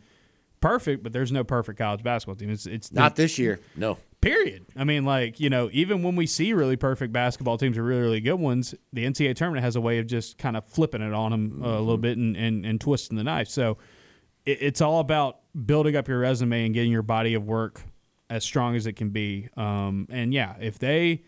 perfect, 0.59 1.03
but 1.03 1.13
there's 1.13 1.31
no 1.31 1.43
perfect 1.43 1.77
college 1.77 2.03
basketball 2.03 2.35
team. 2.35 2.49
It's 2.49 2.65
it's 2.65 2.91
Not 2.91 3.15
this 3.15 3.37
year. 3.37 3.59
No. 3.75 3.97
Period. 4.21 4.65
I 4.75 4.85
mean, 4.85 5.05
like 5.05 5.39
you 5.39 5.49
know, 5.49 5.69
even 5.71 6.01
when 6.01 6.15
we 6.15 6.25
see 6.25 6.53
really 6.53 6.77
perfect 6.77 7.13
basketball 7.13 7.57
teams 7.57 7.77
or 7.77 7.83
really 7.83 8.01
really 8.01 8.21
good 8.21 8.39
ones, 8.39 8.73
the 8.91 9.05
NCAA 9.05 9.35
tournament 9.35 9.63
has 9.63 9.75
a 9.75 9.81
way 9.81 9.99
of 9.99 10.07
just 10.07 10.37
kind 10.37 10.57
of 10.57 10.65
flipping 10.65 11.01
it 11.01 11.13
on 11.13 11.31
them 11.31 11.61
uh, 11.63 11.67
a 11.67 11.79
little 11.79 11.97
bit 11.97 12.17
and, 12.17 12.35
and, 12.35 12.65
and 12.65 12.81
twisting 12.81 13.17
the 13.17 13.23
knife. 13.23 13.47
So 13.47 13.77
it, 14.45 14.57
it's 14.61 14.81
all 14.81 14.99
about 14.99 15.39
building 15.65 15.95
up 15.95 16.07
your 16.07 16.19
resume 16.19 16.65
and 16.65 16.73
getting 16.73 16.91
your 16.91 17.03
body 17.03 17.35
of 17.35 17.45
work 17.45 17.83
as 18.29 18.43
strong 18.43 18.75
as 18.75 18.87
it 18.87 18.93
can 18.93 19.09
be. 19.09 19.49
Um, 19.55 20.07
and 20.09 20.33
yeah, 20.33 20.55
if 20.59 20.79
they 20.79 21.23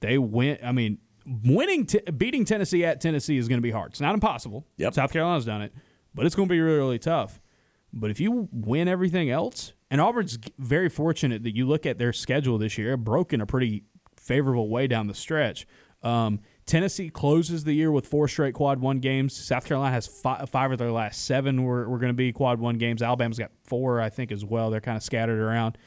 they 0.00 0.18
win, 0.18 0.58
I 0.64 0.72
mean, 0.72 0.98
winning 1.26 1.86
t- 1.86 2.00
beating 2.16 2.44
Tennessee 2.44 2.84
at 2.84 3.00
Tennessee 3.00 3.36
is 3.36 3.48
going 3.48 3.58
to 3.58 3.62
be 3.62 3.70
hard. 3.70 3.92
It's 3.92 4.00
not 4.00 4.14
impossible. 4.14 4.66
Yep. 4.76 4.94
South 4.94 5.12
Carolina's 5.12 5.44
done 5.44 5.62
it, 5.62 5.72
but 6.14 6.26
it's 6.26 6.34
going 6.34 6.48
to 6.48 6.52
be 6.52 6.60
really 6.60 6.78
really 6.78 6.98
tough. 6.98 7.40
But 7.94 8.10
if 8.10 8.18
you 8.18 8.48
win 8.50 8.88
everything 8.88 9.30
else, 9.30 9.72
and 9.88 10.00
Auburn's 10.00 10.36
very 10.58 10.88
fortunate 10.88 11.44
that 11.44 11.54
you 11.54 11.66
look 11.66 11.86
at 11.86 11.96
their 11.96 12.12
schedule 12.12 12.58
this 12.58 12.76
year, 12.76 12.96
broken 12.96 13.40
a 13.40 13.46
pretty 13.46 13.84
favorable 14.16 14.68
way 14.68 14.88
down 14.88 15.06
the 15.06 15.14
stretch. 15.14 15.66
Um, 16.02 16.40
Tennessee 16.66 17.08
closes 17.08 17.64
the 17.64 17.72
year 17.72 17.92
with 17.92 18.06
four 18.06 18.26
straight 18.26 18.54
quad 18.54 18.80
one 18.80 18.98
games. 18.98 19.36
South 19.36 19.64
Carolina 19.66 19.92
has 19.92 20.06
five, 20.08 20.50
five 20.50 20.72
of 20.72 20.78
their 20.78 20.90
last 20.90 21.24
seven 21.24 21.62
were, 21.62 21.88
were 21.88 21.98
going 21.98 22.10
to 22.10 22.14
be 22.14 22.32
quad 22.32 22.58
one 22.58 22.78
games. 22.78 23.00
Alabama's 23.00 23.38
got 23.38 23.52
four, 23.62 24.00
I 24.00 24.10
think, 24.10 24.32
as 24.32 24.44
well. 24.44 24.70
They're 24.70 24.80
kind 24.80 24.96
of 24.96 25.02
scattered 25.02 25.38
around. 25.38 25.78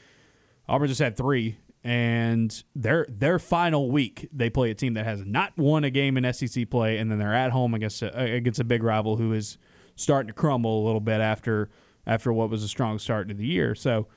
Auburn 0.70 0.88
just 0.88 1.02
had 1.02 1.18
three, 1.18 1.58
and 1.84 2.64
their 2.76 3.06
their 3.10 3.40
final 3.40 3.90
week 3.92 4.28
they 4.32 4.50
play 4.50 4.72
a 4.72 4.76
team 4.76 4.94
that 4.96 5.06
has 5.06 5.26
not 5.26 5.58
won 5.58 5.84
a 5.84 5.90
game 5.90 6.18
in 6.18 6.32
SEC 6.34 6.70
play, 6.70 6.98
and 6.98 7.12
then 7.12 7.20
they're 7.20 7.34
at 7.34 7.52
home 7.52 7.74
against 7.74 8.02
a, 8.02 8.34
against 8.34 8.60
a 8.60 8.66
big 8.66 8.84
rival 8.84 9.18
who 9.18 9.34
is 9.34 9.58
starting 9.96 10.28
to 10.28 10.34
crumble 10.34 10.84
a 10.84 10.86
little 10.86 11.02
bit 11.02 11.22
after 11.22 11.70
after 12.08 12.34
what 12.34 12.50
was 12.50 12.64
a 12.64 12.68
strong 12.68 12.98
start 12.98 13.28
to 13.28 13.36
the 13.36 13.46
year. 13.46 13.76
So 13.76 14.08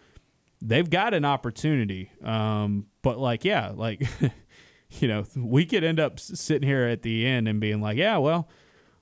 they've 0.62 0.88
got 0.88 1.12
an 1.12 1.24
opportunity, 1.26 2.10
um, 2.24 2.86
but 3.02 3.18
like 3.18 3.44
yeah, 3.44 3.72
like 3.74 4.06
you 4.90 5.08
know 5.08 5.24
we 5.36 5.66
could 5.66 5.84
end 5.84 6.00
up 6.00 6.18
sitting 6.18 6.66
here 6.66 6.84
at 6.84 7.02
the 7.02 7.26
end 7.26 7.48
and 7.48 7.60
being 7.60 7.82
like, 7.82 7.98
yeah, 7.98 8.16
well. 8.16 8.48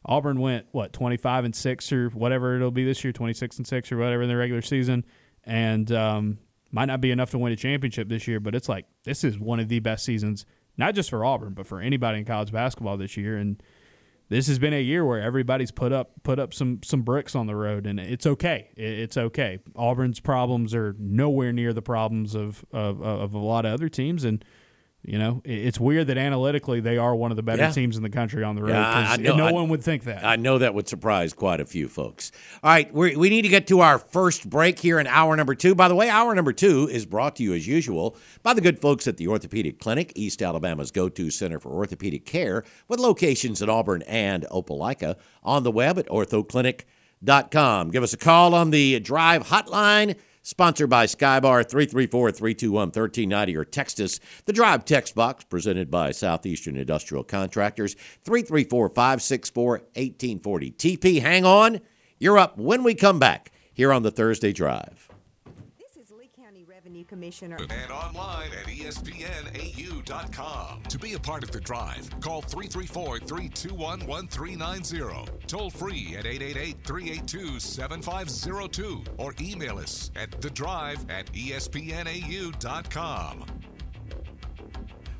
Auburn 0.04 0.40
went 0.40 0.64
what 0.70 0.92
twenty 0.92 1.18
five 1.18 1.44
and 1.44 1.54
six 1.54 1.92
or 1.92 2.08
whatever 2.10 2.56
it'll 2.56 2.70
be 2.70 2.84
this 2.84 3.02
year, 3.04 3.12
twenty 3.12 3.34
six 3.34 3.58
and 3.58 3.66
six 3.66 3.92
or 3.92 3.98
whatever 3.98 4.22
in 4.22 4.28
the 4.28 4.36
regular 4.36 4.62
season, 4.62 5.04
and 5.44 5.90
um, 5.92 6.38
might 6.70 6.86
not 6.86 7.00
be 7.00 7.10
enough 7.10 7.30
to 7.32 7.38
win 7.38 7.52
a 7.52 7.56
championship 7.56 8.08
this 8.08 8.26
year. 8.26 8.40
But 8.40 8.54
it's 8.54 8.68
like 8.68 8.86
this 9.04 9.22
is 9.22 9.38
one 9.38 9.60
of 9.60 9.68
the 9.68 9.80
best 9.80 10.04
seasons, 10.04 10.46
not 10.78 10.94
just 10.94 11.10
for 11.10 11.24
Auburn, 11.24 11.52
but 11.52 11.66
for 11.66 11.80
anybody 11.80 12.20
in 12.20 12.24
college 12.24 12.52
basketball 12.52 12.96
this 12.96 13.18
year. 13.18 13.36
And 13.36 13.62
this 14.28 14.46
has 14.48 14.58
been 14.58 14.74
a 14.74 14.82
year 14.82 15.04
where 15.04 15.20
everybody's 15.20 15.70
put 15.70 15.92
up 15.92 16.12
put 16.22 16.38
up 16.38 16.52
some 16.52 16.80
some 16.82 17.02
bricks 17.02 17.34
on 17.34 17.46
the 17.46 17.56
road, 17.56 17.86
and 17.86 17.98
it's 17.98 18.26
okay. 18.26 18.70
It's 18.76 19.16
okay. 19.16 19.58
Auburn's 19.74 20.20
problems 20.20 20.74
are 20.74 20.94
nowhere 20.98 21.52
near 21.52 21.72
the 21.72 21.82
problems 21.82 22.34
of 22.34 22.64
of, 22.72 23.02
of 23.02 23.34
a 23.34 23.38
lot 23.38 23.64
of 23.64 23.72
other 23.72 23.88
teams, 23.88 24.24
and. 24.24 24.44
You 25.04 25.16
know, 25.16 25.40
it's 25.44 25.78
weird 25.78 26.08
that 26.08 26.18
analytically 26.18 26.80
they 26.80 26.98
are 26.98 27.14
one 27.14 27.30
of 27.30 27.36
the 27.36 27.42
better 27.42 27.62
Yeah. 27.62 27.70
teams 27.70 27.96
in 27.96 28.02
the 28.02 28.10
country 28.10 28.42
on 28.42 28.56
the 28.56 28.62
road. 28.62 28.70
Yeah, 28.72 29.16
know- 29.20 29.36
no 29.36 29.46
I- 29.46 29.52
one 29.52 29.68
would 29.68 29.82
think 29.82 30.04
that. 30.04 30.24
I 30.24 30.34
know 30.36 30.58
that 30.58 30.74
would 30.74 30.88
surprise 30.88 31.32
quite 31.32 31.60
a 31.60 31.64
few 31.64 31.86
folks. 31.88 32.32
All 32.64 32.70
right, 32.70 32.92
we 32.92 33.14
we 33.16 33.30
need 33.30 33.42
to 33.42 33.48
get 33.48 33.68
to 33.68 33.80
our 33.80 33.98
first 33.98 34.50
break 34.50 34.80
here 34.80 34.98
in 34.98 35.06
hour 35.06 35.36
number 35.36 35.54
two. 35.54 35.74
By 35.76 35.86
the 35.88 35.94
way, 35.94 36.10
hour 36.10 36.34
number 36.34 36.52
two 36.52 36.88
is 36.90 37.06
brought 37.06 37.36
to 37.36 37.42
you 37.44 37.54
as 37.54 37.66
usual 37.66 38.16
by 38.42 38.52
the 38.54 38.60
good 38.60 38.80
folks 38.80 39.06
at 39.06 39.16
the 39.18 39.28
Orthopedic 39.28 39.78
Clinic, 39.78 40.12
East 40.16 40.42
Alabama's 40.42 40.90
go 40.90 41.08
to 41.08 41.30
center 41.30 41.60
for 41.60 41.70
orthopedic 41.70 42.26
care, 42.26 42.64
with 42.88 42.98
locations 42.98 43.62
in 43.62 43.70
Auburn 43.70 44.02
and 44.02 44.44
Opelika. 44.50 45.14
On 45.44 45.62
the 45.62 45.70
web 45.70 45.98
at 45.98 46.06
orthoclinic.com. 46.08 47.90
Give 47.90 48.02
us 48.02 48.12
a 48.12 48.16
call 48.18 48.54
on 48.54 48.70
the 48.70 48.98
drive 49.00 49.44
hotline. 49.46 50.16
Sponsored 50.48 50.88
by 50.88 51.04
Skybar 51.04 51.68
334 51.68 52.32
321 52.32 52.86
1390 52.86 53.54
or 53.54 53.66
text 53.66 54.00
us 54.00 54.18
the 54.46 54.52
Drive 54.54 54.86
text 54.86 55.14
box 55.14 55.44
presented 55.44 55.90
by 55.90 56.10
Southeastern 56.10 56.74
Industrial 56.78 57.22
Contractors 57.22 57.92
334 58.24 58.88
564 58.88 59.70
1840. 59.72 60.70
TP, 60.70 61.20
hang 61.20 61.44
on. 61.44 61.80
You're 62.18 62.38
up 62.38 62.56
when 62.56 62.82
we 62.82 62.94
come 62.94 63.18
back 63.18 63.52
here 63.74 63.92
on 63.92 64.04
the 64.04 64.10
Thursday 64.10 64.54
Drive. 64.54 65.07
This 66.98 67.04
is 67.04 67.04
Lee 67.04 67.04
County 67.04 67.04
Revenue 67.04 67.04
Commissioner. 67.04 67.58
And 67.70 67.92
online 67.92 68.50
at 68.52 68.66
ESPNAU.com. 68.66 70.82
To 70.88 70.98
be 70.98 71.12
a 71.14 71.18
part 71.18 71.42
of 71.44 71.50
the 71.50 71.60
drive, 71.60 72.08
call 72.20 72.42
334 72.42 73.20
321 73.20 74.06
1390. 74.06 75.32
Toll 75.46 75.70
free 75.70 76.14
at 76.16 76.26
888 76.26 76.76
382 76.84 77.60
7502 77.60 79.04
or 79.18 79.32
email 79.40 79.78
us 79.78 80.10
at 80.16 80.40
the 80.40 80.50
drive 80.50 81.08
at 81.10 81.32
ESPNAU.com. 81.32 83.44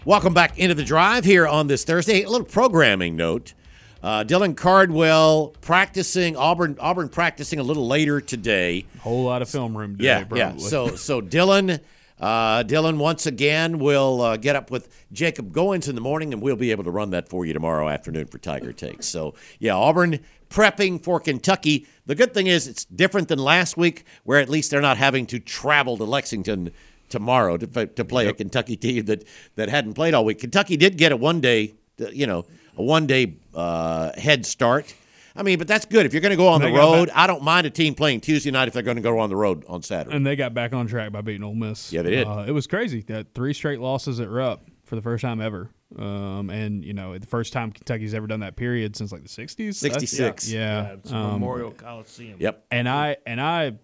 Welcome 0.05 0.35
back 0.35 0.59
into 0.59 0.75
the 0.75 0.85
drive 0.85 1.25
here 1.25 1.47
on 1.47 1.67
this 1.67 1.85
Thursday. 1.85 2.23
A 2.23 2.31
little 2.31 2.47
programming 2.47 3.17
note. 3.17 3.55
Uh, 4.03 4.23
Dylan 4.25 4.57
Cardwell 4.57 5.55
practicing 5.61 6.37
Auburn. 6.37 6.77
Auburn 6.81 7.09
practicing 7.09 7.59
a 7.59 7.63
little 7.63 7.87
later 7.87 8.21
today. 8.21 8.85
Whole 9.01 9.25
lot 9.25 9.43
of 9.43 9.49
film 9.49 9.77
room 9.77 9.97
today, 9.97 10.05
Yeah, 10.05 10.19
probably. 10.25 10.39
yeah. 10.39 10.57
So, 10.57 10.89
so 10.97 11.21
Dylan, 11.21 11.81
uh, 12.21 12.63
Dylan 12.65 12.99
once 12.99 13.27
again 13.27 13.79
will 13.79 14.21
uh, 14.21 14.37
get 14.37 14.55
up 14.57 14.71
with 14.71 14.89
Jacob 15.13 15.53
Goins 15.53 15.89
in 15.89 15.95
the 15.95 16.01
morning, 16.01 16.33
and 16.33 16.41
we'll 16.41 16.57
be 16.57 16.71
able 16.71 16.85
to 16.85 16.91
run 16.91 17.11
that 17.11 17.29
for 17.29 17.45
you 17.45 17.53
tomorrow 17.53 17.89
afternoon 17.89 18.27
for 18.27 18.39
Tiger 18.39 18.73
Takes. 18.73 19.07
So, 19.07 19.35
yeah, 19.59 19.75
Auburn 19.75 20.21
prepping 20.49 21.03
for 21.03 21.19
Kentucky. 21.21 21.87
The 22.07 22.15
good 22.15 22.33
thing 22.33 22.47
is 22.47 22.67
it's 22.69 22.85
different 22.85 23.29
than 23.29 23.39
last 23.39 23.77
week, 23.77 24.05
where 24.25 24.39
at 24.39 24.49
least 24.49 24.71
they're 24.71 24.81
not 24.81 24.97
having 24.97 25.27
to 25.27 25.39
travel 25.41 25.97
to 25.97 26.05
Lexington 26.05 26.71
tomorrow 27.09 27.57
to, 27.57 27.87
to 27.87 28.05
play 28.05 28.27
a 28.29 28.33
Kentucky 28.33 28.77
team 28.77 29.07
that 29.07 29.25
that 29.57 29.69
hadn't 29.69 29.95
played 29.95 30.15
all 30.15 30.25
week. 30.25 30.39
Kentucky 30.41 30.77
did 30.77 30.97
get 30.99 31.11
a 31.13 31.17
one 31.17 31.41
day, 31.41 31.75
you 32.13 32.27
know, 32.27 32.45
a 32.79 32.83
one 32.83 33.07
day 33.07 33.37
uh, 33.55 34.13
head 34.19 34.47
start. 34.47 34.95
I 35.37 35.43
mean, 35.43 35.59
but 35.59 35.69
that's 35.69 35.85
good. 35.85 36.05
If 36.05 36.13
you're 36.13 36.21
going 36.21 36.31
to 36.31 36.37
go 36.37 36.49
on 36.49 36.61
They 36.61 36.71
the 36.71 36.77
got 36.77 36.93
road, 36.93 37.11
I 37.15 37.29
don't 37.29 37.43
mind 37.45 37.65
a 37.67 37.71
team 37.71 37.95
playing 37.95 38.23
Tuesday 38.23 38.51
night 38.51 38.67
if 38.67 38.75
they're 38.75 38.83
going 38.83 38.97
to 38.97 39.03
go 39.03 39.19
on 39.21 39.31
the 39.31 39.37
road 39.37 39.65
on 39.69 39.83
Saturday. 39.83 40.17
And 40.17 40.27
they 40.27 40.35
got 40.35 40.53
back 40.53 40.73
on 40.73 40.89
track 40.89 41.13
by 41.13 41.21
beating 41.21 41.45
Ole 41.45 41.55
Miss. 41.55 41.93
Yeah, 41.93 42.03
they 42.03 42.11
did. 42.11 42.27
Uh, 42.27 42.45
it 42.47 42.51
was 42.51 42.67
crazy. 42.67 43.03
That 43.03 43.35
three 43.35 43.53
straight 43.55 43.79
losses 43.79 44.19
at 44.19 44.29
Rupp 44.29 44.67
for 44.85 44.97
the 44.97 45.03
first 45.03 45.23
time 45.23 45.41
ever. 45.41 45.71
Um, 45.97 46.51
and 46.51 46.85
you 46.85 46.93
know, 46.93 47.17
the 47.17 47.27
first 47.27 47.53
time 47.53 47.71
Kentucky's 47.73 48.15
ever 48.15 48.27
done 48.27 48.41
that 48.41 48.57
period 48.57 48.97
since 48.97 49.13
like 49.13 49.23
the 49.23 49.29
'60s. 49.29 49.75
66. 49.75 50.51
Yeah, 50.51 50.59
Yeah, 50.61 50.93
it's 50.95 51.13
um, 51.13 51.33
Memorial 51.33 51.71
Coliseum. 51.71 52.37
Yep. 52.41 52.67
and 52.71 52.89
I 52.89 53.17
and 53.25 53.41
I 53.41 53.79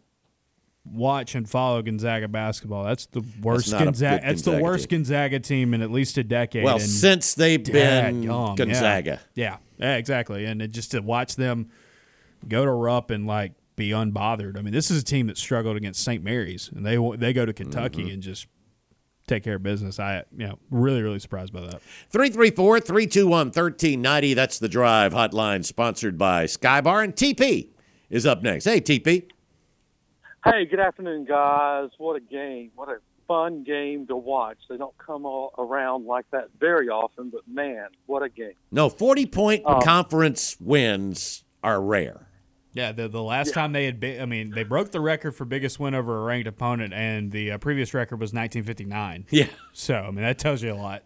watch 0.93 1.35
and 1.35 1.49
follow 1.49 1.81
Gonzaga 1.83 2.29
basketball. 2.29 2.85
That's 2.85 3.07
the 3.07 3.25
worst 3.43 3.73
a 3.73 3.79
Gonzaga. 3.79 4.21
That's 4.25 4.43
the 4.43 4.51
Gonzaga 4.53 4.65
worst 4.65 4.89
Gonzaga 4.89 5.41
team 5.41 5.75
in 5.75 5.83
at 5.83 5.91
least 5.91 6.19
a 6.19 6.25
decade. 6.25 6.65
Well, 6.65 6.75
and 6.77 6.83
since 6.83 7.35
they've 7.35 7.63
been 7.65 8.23
dadgum, 8.25 8.59
yeah. 8.59 8.65
Gonzaga. 8.65 9.21
Yeah. 9.35 9.57
yeah, 9.79 9.97
exactly. 9.97 10.45
And 10.45 10.71
just 10.73 10.91
to 10.93 11.01
watch 11.01 11.37
them 11.37 11.71
go 12.47 12.65
to 12.65 12.71
Rupp 12.71 13.11
and 13.11 13.27
like 13.27 13.53
be 13.77 13.91
unbothered. 13.91 14.59
I 14.59 14.63
mean, 14.63 14.73
this 14.75 14.91
is 14.91 15.01
a 15.03 15.05
team 15.05 15.27
that 15.29 15.39
struggled 15.39 15.77
against 15.77 16.05
St. 16.05 16.23
Mary's, 16.23 16.71
and 16.75 16.85
they 16.85 16.97
they 17.17 17.33
go 17.33 17.45
to 17.47 17.53
Kentucky 17.53 18.03
Mm-hmm. 18.05 18.13
and 18.13 18.23
just 18.23 18.47
take 19.27 19.43
care 19.43 19.55
of 19.57 19.63
business. 19.63 19.99
I 19.99 20.25
you 20.37 20.47
know 20.47 20.59
really 20.71 21.03
really 21.03 21.19
surprised 21.19 21.53
by 21.53 21.63
that. 21.63 21.81
334 22.11 22.81
321 22.81 23.31
1390. 23.47 24.35
That's 24.35 24.59
the 24.59 24.69
drive 24.69 25.13
hotline 25.15 25.65
sponsored 25.65 26.19
by 26.19 26.45
Skybar. 26.45 27.03
And 27.05 27.15
TP 27.17 27.71
is 28.11 28.27
up 28.27 28.43
next. 28.43 28.67
Hey, 28.67 28.81
TP. 28.81 29.29
Hey, 30.45 30.67
good 30.67 30.81
afternoon, 30.81 31.25
guys. 31.25 31.89
What 31.99 32.17
a 32.17 32.21
game. 32.21 32.71
What 32.75 32.89
a 32.91 32.99
fun 33.27 33.65
game 33.65 34.07
to 34.09 34.17
watch. 34.17 34.59
They 34.69 34.77
don't 34.77 34.97
come 34.99 35.25
all 35.25 35.55
around 35.57 36.05
like 36.07 36.27
that 36.33 36.49
very 36.61 36.89
often, 36.89 37.31
but 37.31 37.41
man, 37.49 37.87
what 38.07 38.23
a 38.23 38.29
game. 38.29 38.53
No, 38.71 38.91
40 38.91 39.27
point 39.27 39.63
Oh. 39.65 39.81
conference 39.81 40.57
wins 40.61 41.45
are 41.63 41.81
rare. 41.81 42.29
Yeah, 42.75 42.91
the 42.93 43.09
the 43.09 43.23
last 43.23 43.55
time 43.55 43.73
they 43.73 43.85
had 43.87 44.01
been, 44.01 44.21
I 44.21 44.27
mean, 44.27 44.51
they 44.51 44.65
broke 44.65 44.91
the 44.91 45.01
record 45.01 45.33
for 45.37 45.45
biggest 45.45 45.79
win 45.79 45.95
over 45.95 46.19
a 46.21 46.25
ranked 46.25 46.49
opponent, 46.49 46.93
and 46.93 47.31
the 47.31 47.53
uh, 47.53 47.59
previous 47.59 47.95
record 47.95 48.17
was 48.21 48.33
1959. 48.35 49.27
Yeah. 49.31 49.47
So 49.73 49.95
I 49.95 50.11
mean, 50.11 50.23
that 50.25 50.39
tells 50.39 50.61
you 50.63 50.73
a 50.73 50.75
lot. 50.75 51.05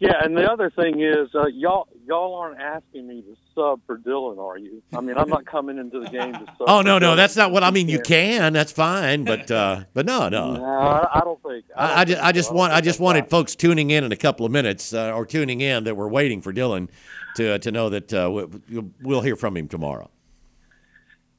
Yeah, 0.00 0.12
and 0.22 0.36
the 0.36 0.48
other 0.48 0.70
thing 0.70 1.00
is, 1.00 1.34
uh, 1.34 1.46
y'all 1.48 1.88
y'all 2.06 2.36
aren't 2.36 2.60
asking 2.60 3.08
me 3.08 3.22
to 3.22 3.36
sub 3.52 3.80
for 3.84 3.98
Dylan, 3.98 4.38
are 4.38 4.56
you? 4.56 4.80
I 4.94 5.00
mean, 5.00 5.18
I'm 5.18 5.28
not 5.28 5.44
coming 5.44 5.76
into 5.76 5.98
the 5.98 6.08
game 6.08 6.34
to 6.34 6.44
sub. 6.56 6.68
Oh, 6.68 6.82
no, 6.82 7.00
no. 7.00 7.12
Dylan. 7.12 7.16
That's 7.16 7.34
not 7.36 7.50
what 7.50 7.64
I 7.64 7.72
mean. 7.72 7.88
You 7.88 7.98
can. 7.98 8.52
That's 8.52 8.70
fine. 8.70 9.24
But 9.24 9.50
uh, 9.50 9.84
but 9.94 10.06
no, 10.06 10.28
no. 10.28 10.52
No, 10.52 10.64
I, 10.64 11.18
I 11.18 11.20
don't 11.24 11.42
think. 11.42 11.64
I, 11.76 12.02
I, 12.02 12.04
don't 12.04 12.06
just, 12.14 12.22
I 12.22 12.26
so. 12.28 12.32
just 12.32 12.48
don't 12.50 12.58
want 12.58 12.72
I 12.72 12.80
just 12.80 13.00
wanted 13.00 13.28
folks 13.28 13.56
tuning 13.56 13.90
in 13.90 14.04
in 14.04 14.12
a 14.12 14.16
couple 14.16 14.46
of 14.46 14.52
minutes 14.52 14.94
uh, 14.94 15.10
or 15.12 15.26
tuning 15.26 15.60
in 15.60 15.82
that 15.84 15.96
we're 15.96 16.08
waiting 16.08 16.42
for 16.42 16.52
Dylan 16.52 16.88
to 17.36 17.58
to 17.58 17.72
know 17.72 17.88
that 17.90 18.14
uh, 18.14 18.30
we- 18.30 18.44
we'll, 18.70 18.90
we'll 19.02 19.20
hear 19.22 19.34
from 19.34 19.56
him 19.56 19.66
tomorrow. 19.66 20.08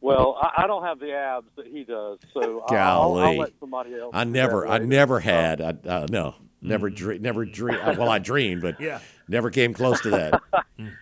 Well, 0.01 0.37
I, 0.41 0.63
I 0.63 0.67
don't 0.67 0.83
have 0.83 0.99
the 0.99 1.13
abs 1.13 1.47
that 1.57 1.67
he 1.67 1.83
does, 1.83 2.19
so 2.33 2.63
I'll, 2.69 3.15
I'll 3.17 3.37
let 3.37 3.51
somebody 3.59 3.95
else. 3.95 4.11
I 4.13 4.23
never, 4.23 4.65
I 4.65 4.77
never 4.79 5.19
had. 5.19 5.61
I, 5.61 5.75
uh, 5.89 6.07
no, 6.09 6.35
never 6.61 6.89
dream, 6.89 7.21
never 7.21 7.45
dream. 7.45 7.79
Well, 7.97 8.09
I 8.09 8.19
dreamed, 8.19 8.61
but 8.61 8.79
Yeah. 8.79 8.99
never 9.27 9.49
came 9.49 9.73
close 9.73 10.01
to 10.01 10.09
that. 10.11 10.41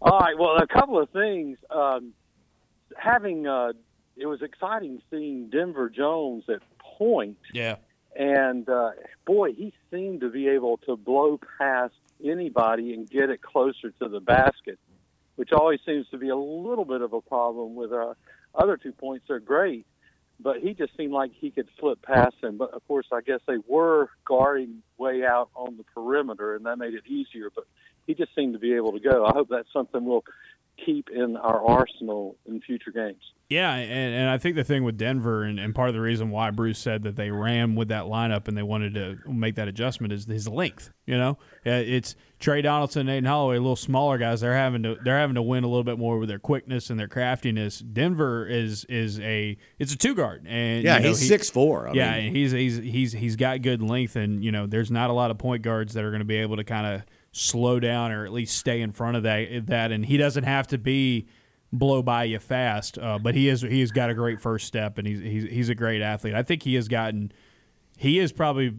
All 0.00 0.18
right. 0.20 0.38
Well, 0.38 0.56
a 0.56 0.66
couple 0.66 1.00
of 1.00 1.10
things. 1.10 1.58
Um, 1.70 2.12
having 2.96 3.46
uh, 3.46 3.72
it 4.16 4.26
was 4.26 4.42
exciting 4.42 5.00
seeing 5.10 5.48
Denver 5.50 5.88
Jones 5.90 6.44
at 6.48 6.60
point, 6.98 7.38
Yeah. 7.52 7.76
and 8.18 8.68
uh, 8.68 8.90
boy, 9.26 9.52
he 9.52 9.72
seemed 9.90 10.20
to 10.20 10.30
be 10.30 10.48
able 10.48 10.78
to 10.86 10.96
blow 10.96 11.38
past 11.58 11.94
anybody 12.24 12.94
and 12.94 13.08
get 13.08 13.30
it 13.30 13.42
closer 13.42 13.90
to 14.02 14.08
the 14.08 14.20
basket, 14.20 14.78
which 15.36 15.50
always 15.52 15.80
seems 15.84 16.08
to 16.10 16.18
be 16.18 16.28
a 16.30 16.36
little 16.36 16.84
bit 16.86 17.02
of 17.02 17.12
a 17.12 17.20
problem 17.20 17.74
with 17.74 17.92
our 17.92 18.16
other 18.54 18.76
two 18.78 18.92
points. 18.92 19.26
They're 19.28 19.40
great, 19.40 19.86
but 20.40 20.58
he 20.58 20.74
just 20.74 20.96
seemed 20.96 21.12
like 21.12 21.32
he 21.34 21.50
could 21.50 21.68
slip 21.78 22.02
past 22.02 22.34
them. 22.40 22.56
But 22.56 22.72
of 22.74 22.86
course, 22.86 23.06
I 23.12 23.20
guess 23.20 23.40
they 23.46 23.58
were 23.66 24.10
guarding 24.26 24.82
way 24.98 25.24
out 25.24 25.48
on 25.54 25.76
the 25.76 25.84
perimeter, 25.94 26.54
and 26.54 26.66
that 26.66 26.78
made 26.78 26.94
it 26.94 27.06
easier. 27.06 27.50
But 27.54 27.64
he 28.06 28.14
just 28.14 28.34
seemed 28.34 28.52
to 28.52 28.58
be 28.58 28.74
able 28.74 28.92
to 28.92 29.00
go. 29.00 29.24
I 29.24 29.32
hope 29.32 29.48
that's 29.48 29.72
something 29.72 30.04
we'll 30.04 30.24
keep 30.84 31.08
in 31.10 31.36
our 31.36 31.64
arsenal 31.64 32.36
in 32.46 32.60
future 32.60 32.90
games. 32.90 33.22
Yeah, 33.48 33.72
and, 33.74 34.12
and 34.14 34.28
I 34.28 34.38
think 34.38 34.56
the 34.56 34.64
thing 34.64 34.82
with 34.82 34.98
Denver, 34.98 35.44
and, 35.44 35.60
and 35.60 35.72
part 35.72 35.88
of 35.88 35.94
the 35.94 36.00
reason 36.00 36.30
why 36.30 36.50
Bruce 36.50 36.80
said 36.80 37.04
that 37.04 37.14
they 37.14 37.30
ran 37.30 37.76
with 37.76 37.86
that 37.88 38.04
lineup 38.06 38.48
and 38.48 38.56
they 38.58 38.62
wanted 38.64 38.94
to 38.94 39.18
make 39.30 39.54
that 39.54 39.68
adjustment 39.68 40.12
is 40.12 40.24
his 40.26 40.48
length. 40.48 40.90
You 41.06 41.16
know, 41.16 41.38
Uh, 41.64 41.70
it's 41.86 42.16
Tre 42.40 42.60
Donaldson, 42.60 43.08
Aden 43.08 43.24
Holloway, 43.24 43.56
a 43.56 43.60
little 43.60 43.76
smaller 43.76 44.18
guys. 44.18 44.40
They're 44.40 44.52
having 44.56 44.82
to 44.82 44.96
they're 45.04 45.18
having 45.18 45.36
to 45.36 45.42
win 45.42 45.62
a 45.62 45.68
little 45.68 45.84
bit 45.84 45.96
more 45.96 46.18
with 46.18 46.28
their 46.28 46.40
quickness 46.40 46.90
and 46.90 46.98
their 46.98 47.06
craftiness. 47.06 47.78
Denver 47.78 48.44
is 48.46 48.84
is 48.86 49.20
a 49.20 49.56
it's 49.78 49.92
a 49.92 49.96
two 49.96 50.16
guard, 50.16 50.44
and 50.48 50.82
Yeah, 50.82 50.96
you 50.96 51.02
know, 51.04 51.08
he's 51.10 51.20
he- 51.20 51.28
six 51.28 51.48
four. 51.48 51.88
I 51.88 51.92
yeah, 51.92 52.16
mean, 52.16 52.26
and 52.26 52.36
he's 52.36 52.50
he's 52.50 52.78
he's 52.78 53.12
he's 53.12 53.36
got 53.36 53.62
good 53.62 53.80
length, 53.80 54.16
and 54.16 54.44
you 54.44 54.50
know, 54.50 54.66
there's 54.66 54.90
not 54.90 55.08
a 55.08 55.12
lot 55.12 55.30
of 55.30 55.38
point 55.38 55.62
guards 55.62 55.94
that 55.94 56.02
are 56.02 56.10
going 56.10 56.18
to 56.18 56.24
be 56.26 56.36
able 56.38 56.56
to 56.56 56.64
kind 56.64 56.86
of 56.96 57.02
slow 57.36 57.78
down 57.78 58.12
or 58.12 58.24
at 58.24 58.32
least 58.32 58.56
stay 58.56 58.80
in 58.80 58.92
front 58.92 59.16
of 59.16 59.22
that. 59.24 59.66
That, 59.66 59.92
and 59.92 60.04
he 60.06 60.16
doesn't 60.16 60.44
have 60.44 60.66
to 60.68 60.78
be 60.78 61.26
blow 61.72 62.02
by 62.02 62.24
you 62.24 62.38
fast, 62.38 62.98
uh, 62.98 63.18
but 63.18 63.34
he 63.34 63.48
is 63.48 63.62
he 63.62 63.80
has 63.80 63.90
got 63.90 64.10
a 64.10 64.14
great 64.14 64.40
first 64.40 64.66
step, 64.66 64.98
and 64.98 65.06
he's 65.06 65.20
he's 65.20 65.44
he's 65.44 65.68
a 65.68 65.74
great 65.74 66.02
athlete. 66.02 66.34
I 66.34 66.42
think 66.42 66.62
he 66.62 66.74
has 66.74 66.88
gotten 66.88 67.32
he 67.96 68.18
has 68.18 68.32
probably 68.32 68.74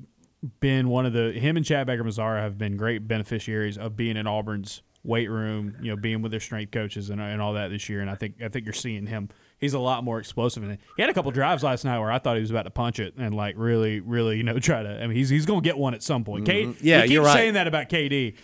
been 0.60 0.90
one 0.90 1.06
of 1.06 1.14
the 1.14 1.32
him 1.32 1.58
and 1.58 1.66
Chad 1.66 1.88
Baker 1.88 2.04
Mazara 2.04 2.42
have 2.42 2.58
been 2.58 2.78
great 2.78 3.08
beneficiaries 3.08 3.78
of 3.78 3.96
being 3.96 4.18
in 4.18 4.28
Auburn's 4.28 4.82
weight 5.04 5.30
room, 5.30 5.76
you 5.82 5.90
know, 5.90 5.96
being 5.96 6.22
with 6.22 6.32
their 6.32 6.40
strength 6.40 6.72
coaches 6.72 7.10
and, 7.10 7.22
and 7.22 7.42
all 7.42 7.54
that 7.54 7.70
this 7.70 7.88
year. 7.90 8.02
And 8.02 8.10
I 8.10 8.16
think 8.16 8.42
I 8.42 8.50
think 8.50 8.66
you're 8.66 8.74
seeing 8.74 9.06
him. 9.06 9.30
He's 9.60 9.74
a 9.74 9.80
lot 9.80 10.04
more 10.04 10.20
explosive. 10.20 10.62
And 10.64 10.78
he 10.96 11.02
had 11.02 11.10
a 11.10 11.14
couple 11.14 11.32
drives 11.32 11.64
last 11.64 11.84
night 11.84 11.98
where 12.00 12.12
I 12.12 12.20
thought 12.20 12.36
he 12.36 12.42
was 12.42 12.52
about 12.52 12.64
to 12.64 12.70
punch 12.70 13.00
it 13.00 13.16
and 13.18 13.36
like 13.36 13.56
really, 13.58 14.00
really, 14.00 14.38
you 14.38 14.44
know, 14.44 14.60
try 14.60 14.84
to. 14.84 14.90
I 15.04 15.08
mean, 15.08 15.18
he's 15.18 15.30
he's 15.30 15.46
going 15.46 15.62
to 15.62 15.68
get 15.68 15.78
one 15.78 15.94
at 15.94 16.04
some 16.04 16.24
point. 16.24 16.46
K, 16.46 16.64
Mm-hmm. 16.66 16.86
Yeah, 16.86 16.98
we 16.98 17.02
keep 17.04 17.12
you're 17.14 17.24
right. 17.24 17.34
saying 17.34 17.54
that 17.56 17.68
about 17.68 17.90
KD. 17.90 18.36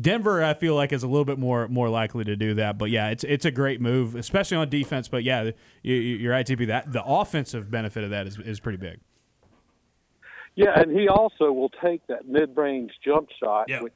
Denver, 0.00 0.44
I 0.44 0.54
feel 0.54 0.76
like 0.76 0.92
is 0.92 1.02
a 1.02 1.08
little 1.08 1.24
bit 1.24 1.38
more 1.38 1.66
more 1.66 1.88
likely 1.88 2.22
to 2.24 2.36
do 2.36 2.54
that, 2.54 2.78
but 2.78 2.90
yeah, 2.90 3.08
it's 3.08 3.24
it's 3.24 3.44
a 3.44 3.50
great 3.50 3.80
move, 3.80 4.14
especially 4.14 4.58
on 4.58 4.68
defense. 4.68 5.08
But 5.08 5.24
yeah, 5.24 5.50
you, 5.82 5.94
you're 5.94 6.30
right, 6.32 6.46
TP. 6.46 6.68
That 6.68 6.92
the 6.92 7.02
offensive 7.02 7.68
benefit 7.70 8.04
of 8.04 8.10
that 8.10 8.28
is, 8.28 8.38
is 8.38 8.60
pretty 8.60 8.76
big. 8.78 9.00
Yeah, 10.54 10.78
and 10.78 10.92
he 10.92 11.08
also 11.08 11.50
will 11.50 11.70
take 11.70 12.06
that 12.08 12.28
mid-range 12.28 12.92
jump 13.04 13.30
shot, 13.42 13.68
Yeah. 13.68 13.82
which 13.82 13.94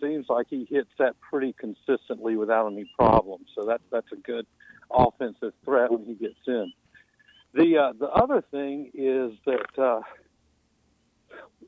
seems 0.00 0.26
like 0.28 0.46
he 0.48 0.64
hits 0.70 0.90
that 0.98 1.16
pretty 1.20 1.52
consistently 1.58 2.36
without 2.36 2.70
any 2.72 2.88
problem. 2.96 3.44
So 3.54 3.66
that 3.66 3.80
that's 3.90 4.10
a 4.12 4.16
good 4.16 4.46
offensive 4.90 5.52
threat 5.64 5.90
when 5.90 6.04
he 6.04 6.14
gets 6.14 6.38
in. 6.46 6.72
The 7.54 7.78
uh, 7.78 7.92
the 7.98 8.08
other 8.08 8.42
thing 8.50 8.90
is 8.94 9.32
that 9.46 9.82
uh, 9.82 10.00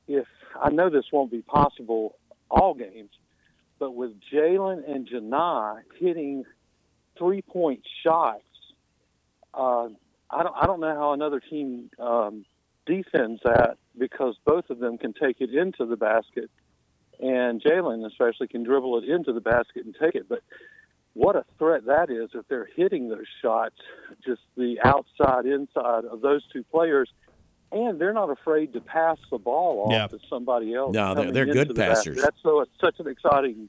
if 0.07 0.27
I 0.61 0.71
know 0.71 0.91
this 0.91 1.07
won't 1.13 1.31
be 1.31 1.43
possible 1.43 2.17
all 2.51 2.75
games, 2.75 3.11
but 3.79 3.95
with 3.95 4.13
Jaylin 4.33 4.89
and 4.89 5.09
Johni 5.09 5.81
hitting 5.99 6.45
three-point 7.19 7.83
shots, 8.05 8.43
uh, 9.55 9.89
I 10.31 10.43
don't 10.43 10.55
I 10.61 10.67
don't 10.67 10.81
know 10.81 10.95
how 10.95 11.13
another 11.13 11.41
team 11.41 11.91
um, 11.99 12.45
defends 12.87 13.41
that 13.45 13.79
because 13.99 14.37
both 14.45 14.69
of 14.71 14.79
them 14.79 14.99
can 14.99 15.13
take 15.13 15.41
it 15.41 15.55
into 15.55 15.87
the 15.87 15.97
basket, 15.97 16.51
and 17.19 17.63
Jaylin 17.63 18.07
especially 18.07 18.49
can 18.49 18.65
dribble 18.65 18.99
it 18.99 19.09
into 19.09 19.33
the 19.33 19.41
basket 19.41 19.85
and 19.85 19.97
take 20.01 20.15
it. 20.15 20.29
But 20.29 20.43
what 21.15 21.37
a 21.37 21.45
threat 21.59 21.85
that 21.87 22.11
is 22.11 22.31
if 22.35 22.47
they're 22.49 22.69
hitting 22.77 23.09
those 23.09 23.27
shots, 23.43 23.75
just 24.25 24.41
the 24.57 24.77
outside 24.85 25.47
inside 25.47 26.05
of 26.05 26.21
those 26.21 26.43
two 26.53 26.63
players. 26.65 27.11
and 27.73 28.01
they're 28.01 28.13
not 28.13 28.29
afraid 28.31 28.73
to 28.73 28.81
pass 28.81 29.17
the 29.31 29.39
ball 29.39 29.85
off 29.87 29.93
Yeah. 29.93 30.07
to 30.09 30.19
somebody 30.29 30.75
else. 30.75 30.93
No, 30.93 31.15
they're- 31.15 31.31
they're 31.31 31.47
good 31.47 31.69
the 31.69 31.75
basket. 31.75 32.15
passers. 32.17 32.23
That's 32.25 32.37
so 32.43 32.63
it's 32.63 32.73
such 32.81 32.99
an 32.99 33.07
exciting, 33.07 33.69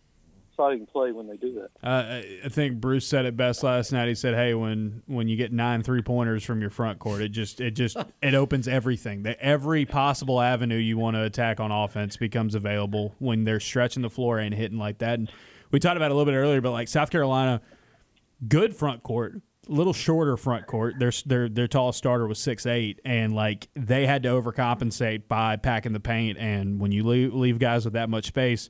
exciting 0.51 0.87
play 0.87 1.11
when 1.11 1.27
they 1.27 1.37
do 1.37 1.53
that. 1.53 1.69
Uh, 1.87 2.03
I 2.15 2.39
I 2.45 2.49
think 2.49 2.81
Bruce 2.81 3.05
said 3.05 3.25
it 3.25 3.37
best 3.37 3.61
last 3.61 3.91
night. 3.91 4.07
He 4.07 4.15
said, 4.15 4.33
"Hey, 4.33 4.55
when 4.55 5.03
when 5.05 5.27
you 5.27 5.35
get 5.37 5.51
nine 5.53 5.83
three 5.83 6.01
pointers 6.01 6.43
from 6.43 6.61
your 6.61 6.71
front 6.71 6.97
court, 6.97 7.21
it 7.21 7.29
just 7.29 7.61
it 7.61 7.71
just 7.75 7.95
it 8.23 8.33
opens 8.33 8.67
everything. 8.67 9.21
That 9.21 9.37
every 9.39 9.85
possible 9.85 10.41
avenue 10.41 10.77
you 10.77 10.97
want 10.97 11.15
to 11.15 11.21
attack 11.23 11.59
on 11.59 11.71
offense 11.71 12.17
becomes 12.17 12.55
available 12.55 13.13
when 13.19 13.43
they're 13.43 13.59
stretching 13.59 14.01
the 14.01 14.09
floor 14.09 14.39
and 14.39 14.55
hitting 14.55 14.79
like 14.79 14.97
that." 14.97 15.19
And 15.19 15.31
we 15.71 15.79
talked 15.79 15.97
about 15.97 16.11
it 16.11 16.13
a 16.13 16.15
little 16.15 16.31
bit 16.31 16.37
earlier, 16.37 16.61
but 16.61 16.71
like 16.71 16.87
South 16.87 17.09
Carolina, 17.09 17.61
good 18.47 18.75
front 18.75 19.03
court, 19.03 19.41
a 19.69 19.71
little 19.71 19.93
shorter 19.93 20.37
front 20.37 20.67
court. 20.67 20.95
Their 20.99 21.11
their 21.25 21.49
their 21.49 21.67
tallest 21.67 21.97
starter 21.97 22.27
was 22.27 22.39
six 22.39 22.65
eight, 22.65 22.99
and 23.05 23.33
like 23.33 23.69
they 23.75 24.05
had 24.05 24.23
to 24.23 24.29
overcompensate 24.29 25.27
by 25.27 25.55
packing 25.55 25.93
the 25.93 25.99
paint. 25.99 26.37
And 26.37 26.79
when 26.79 26.91
you 26.91 27.03
leave, 27.03 27.33
leave 27.33 27.59
guys 27.59 27.85
with 27.85 27.93
that 27.93 28.09
much 28.09 28.25
space, 28.25 28.69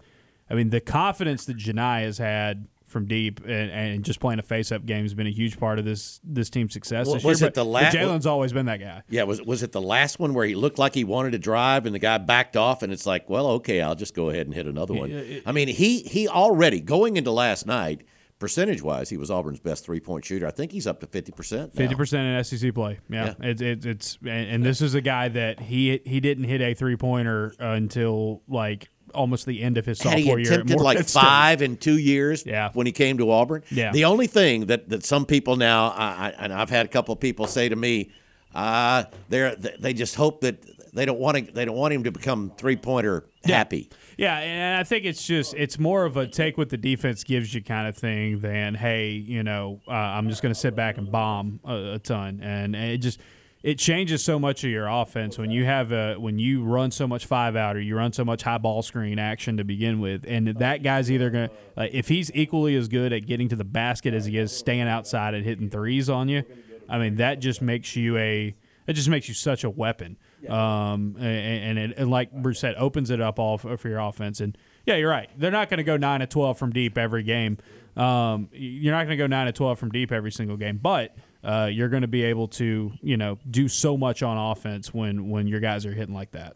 I 0.50 0.54
mean, 0.54 0.70
the 0.70 0.82
confidence 0.82 1.46
that 1.46 1.58
Johni 1.58 2.02
has 2.02 2.18
had 2.18 2.68
from 2.92 3.06
deep 3.06 3.40
and, 3.42 3.72
and 3.72 4.04
just 4.04 4.20
playing 4.20 4.40
a 4.40 4.44
face 4.44 4.72
up 4.72 4.86
game 4.86 5.04
has 5.04 5.14
been 5.14 5.28
a 5.28 5.32
huge 5.32 5.60
part 5.60 5.80
of 5.80 5.86
this 5.86 6.20
this 6.24 6.50
team's 6.50 6.74
success. 6.74 7.08
Well, 7.08 7.16
this 7.16 7.24
was 7.24 7.42
year, 7.42 7.48
it 7.48 7.54
the 7.54 7.66
last? 7.66 7.96
Jaylin's 7.96 8.26
always 8.26 8.54
been 8.54 8.68
that 8.68 8.80
guy. 8.80 9.04
Yeah, 9.10 9.24
was 9.24 9.42
was 9.42 9.64
it 9.64 9.72
the 9.72 9.82
last 9.82 10.20
one 10.20 10.34
where 10.34 10.46
he 10.46 10.56
looked 10.56 10.78
like 10.78 10.94
he 10.94 11.04
wanted 11.04 11.32
to 11.32 11.40
drive 11.40 11.86
and 11.86 11.96
the 11.96 12.00
guy 12.00 12.18
backed 12.18 12.58
off 12.58 12.84
and 12.84 12.92
it's 12.94 13.06
like, 13.06 13.30
well, 13.30 13.48
okay, 13.48 13.82
I'll 13.82 13.96
just 13.96 14.14
go 14.14 14.30
ahead 14.30 14.46
and 14.46 14.54
hit 14.54 14.68
another 14.68 14.94
one. 14.94 15.42
I 15.46 15.52
mean, 15.52 15.68
he 15.68 16.02
he 16.02 16.28
already 16.28 16.82
going 16.82 17.18
into 17.18 17.32
last 17.32 17.66
night, 17.66 18.04
percentage 18.42 18.82
wise, 18.82 19.10
he 19.10 19.18
was 19.18 19.32
Auburn's 19.32 19.60
best 19.62 19.86
three 19.86 20.02
point 20.02 20.26
shooter. 20.26 20.48
I 20.48 20.52
think 20.52 20.72
he's 20.74 20.88
up 20.88 21.00
to 21.00 21.08
fifty 21.08 21.32
percent. 21.32 21.74
Fifty 21.74 21.96
percent 21.96 22.28
in 22.28 22.44
SEC 22.44 22.74
play. 22.74 23.00
Yeah, 23.10 23.36
Yeah. 23.40 23.48
It, 23.48 23.62
it, 23.62 23.86
it's 23.86 24.18
and, 24.22 24.50
and 24.50 24.66
this 24.66 24.82
is 24.82 24.96
a 24.96 25.02
guy 25.02 25.30
that 25.30 25.62
he 25.62 26.02
he 26.06 26.20
didn't 26.20 26.44
hit 26.44 26.60
a 26.60 26.74
three 26.74 26.98
pointer 26.98 27.54
until 27.60 28.42
like 28.50 28.90
almost 29.14 29.46
the 29.46 29.62
end 29.62 29.78
of 29.78 29.86
his 29.86 30.02
Had 30.02 30.14
he 30.18 30.24
sophomore 30.24 30.40
year. 30.40 30.48
at 30.48 30.54
attempted 30.56 30.76
like 30.78 30.84
Morehead 30.96 31.10
State. 31.10 31.22
five 31.22 31.62
in 31.62 31.78
two 31.78 31.98
years 31.98 32.44
Yeah. 32.48 32.70
when 32.74 32.86
he 32.86 32.92
came 32.92 33.18
to 33.20 33.30
Auburn? 33.32 33.64
Yeah. 33.70 33.92
The 33.92 34.06
only 34.06 34.28
thing 34.28 34.66
that, 34.68 34.90
that 34.90 35.04
some 35.06 35.26
people 35.26 35.56
now, 35.56 35.90
I, 35.90 36.06
I, 36.28 36.30
and 36.40 36.54
I've 36.54 36.70
had 36.70 36.86
a 36.86 36.90
couple 36.90 37.14
of 37.14 37.20
people 37.20 37.48
say 37.48 37.70
to 37.70 37.76
me, 37.76 38.12
uh, 38.54 39.06
they're, 39.30 39.56
they 39.56 39.94
just 39.94 40.16
hope 40.16 40.42
that 40.42 40.58
they 40.94 41.06
don't 41.06 41.20
want 41.20 41.38
to, 41.38 41.54
they 41.54 41.64
don't 41.66 41.78
want 41.78 41.94
him 41.94 42.04
to 42.04 42.12
become 42.12 42.52
three 42.58 42.76
pointer 42.76 43.26
happy. 43.46 43.90
Yeah, 44.18 44.38
and 44.40 44.78
I 44.80 44.84
think 44.84 45.06
it's 45.06 45.26
just 45.26 45.54
it's 45.54 45.80
more 45.80 46.04
of 46.04 46.18
a 46.18 46.28
take 46.28 46.58
what 46.58 46.70
the 46.70 46.76
defense 46.78 47.24
gives 47.24 47.54
you 47.56 47.64
kind 47.64 47.88
of 47.88 47.96
thing 47.98 48.40
than 48.42 48.76
hey, 48.76 49.12
you 49.12 49.42
know, 49.42 49.80
uh, 49.88 49.92
I'm 49.92 50.28
just 50.30 50.42
going 50.42 50.54
to 50.54 50.60
sit 50.60 50.76
back 50.76 50.98
and 50.98 51.10
bomb 51.10 51.60
a, 51.64 51.94
a 51.94 52.00
ton, 52.00 52.42
and, 52.44 52.76
and 52.76 52.92
it 52.92 52.98
just 52.98 53.20
it 53.64 53.78
changes 53.78 54.24
so 54.24 54.40
much 54.40 54.64
of 54.64 54.72
your 54.72 54.88
offense 54.88 55.38
when 55.38 55.52
you 55.52 55.66
have 55.66 55.92
a 55.92 56.16
when 56.16 56.40
you 56.40 56.64
run 56.64 56.92
so 56.92 57.08
much 57.08 57.26
five 57.26 57.56
out 57.56 57.76
or 57.76 57.82
you 57.82 57.96
run 57.96 58.12
so 58.12 58.26
much 58.26 58.42
high 58.44 58.58
ball 58.58 58.82
screen 58.82 59.20
action 59.20 59.58
to 59.58 59.64
begin 59.64 60.00
with, 60.00 60.26
and 60.28 60.48
that 60.48 60.82
guy's 60.84 61.12
either 61.12 61.30
going 61.30 61.50
to 61.50 61.56
uh, 61.78 61.88
if 61.92 62.08
he's 62.08 62.32
equally 62.34 62.76
as 62.76 62.88
good 62.88 63.14
at 63.14 63.26
getting 63.26 63.50
to 63.50 63.56
the 63.56 63.64
basket 63.64 64.14
as 64.14 64.26
he 64.26 64.38
is 64.38 64.52
staying 64.52 64.82
outside 64.88 65.34
and 65.34 65.46
hitting 65.46 65.70
threes 65.70 66.10
on 66.10 66.28
you, 66.28 66.44
I 66.90 66.98
mean 66.98 67.16
that 67.18 67.40
just 67.40 67.62
makes 67.62 67.96
you 67.96 68.18
a 68.18 68.56
it 68.88 68.94
just 68.94 69.10
makes 69.10 69.28
you 69.28 69.34
such 69.34 69.64
a 69.64 69.70
weapon. 69.70 70.18
Um, 70.50 71.16
and, 71.20 71.78
and, 71.78 71.80
it, 71.80 71.98
and 71.98 72.10
like 72.10 72.32
Bruce 72.32 72.60
said, 72.60 72.76
opens 72.76 73.12
it 73.12 73.22
up 73.22 73.38
all 73.38 73.60
for, 73.60 73.78
for 73.78 73.88
your 73.88 74.00
offense. 74.00 74.42
And 74.42 74.58
yeah, 74.88 74.96
you're 74.96 75.10
right. 75.10 75.30
They're 75.38 75.52
not 75.52 75.70
going 75.70 75.78
to 75.78 75.84
go 75.84 75.98
nine 75.98 76.20
to 76.22 76.28
twelve 76.28 76.58
from 76.58 76.72
deep 76.72 76.98
every 76.98 77.22
game. 77.22 77.60
Um, 77.96 78.50
you're 78.52 78.94
not 78.94 79.06
going 79.06 79.18
to 79.18 79.24
go 79.24 79.28
nine 79.28 79.46
to 79.46 79.52
twelve 79.52 79.78
from 79.78 79.92
deep 79.92 80.12
every 80.12 80.32
single 80.32 80.58
game, 80.58 80.80
but 80.82 81.16
uh, 81.44 81.70
you're 81.72 81.90
going 81.90 82.02
to 82.02 82.08
be 82.08 82.24
able 82.24 82.48
to 82.48 82.92
you 83.02 83.18
know 83.18 83.38
do 83.50 83.68
so 83.68 83.98
much 83.98 84.24
on 84.24 84.38
offense 84.38 84.94
when 84.94 85.30
when 85.30 85.48
your 85.48 85.60
guys 85.60 85.86
are 85.86 85.94
hitting 85.94 86.16
like 86.16 86.32
that. 86.32 86.56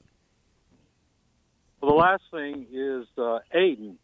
Well, 1.82 1.92
the 1.92 1.98
last 1.98 2.24
thing 2.32 2.66
is 2.72 3.06
uh, 3.18 3.40
Aden, 3.54 3.98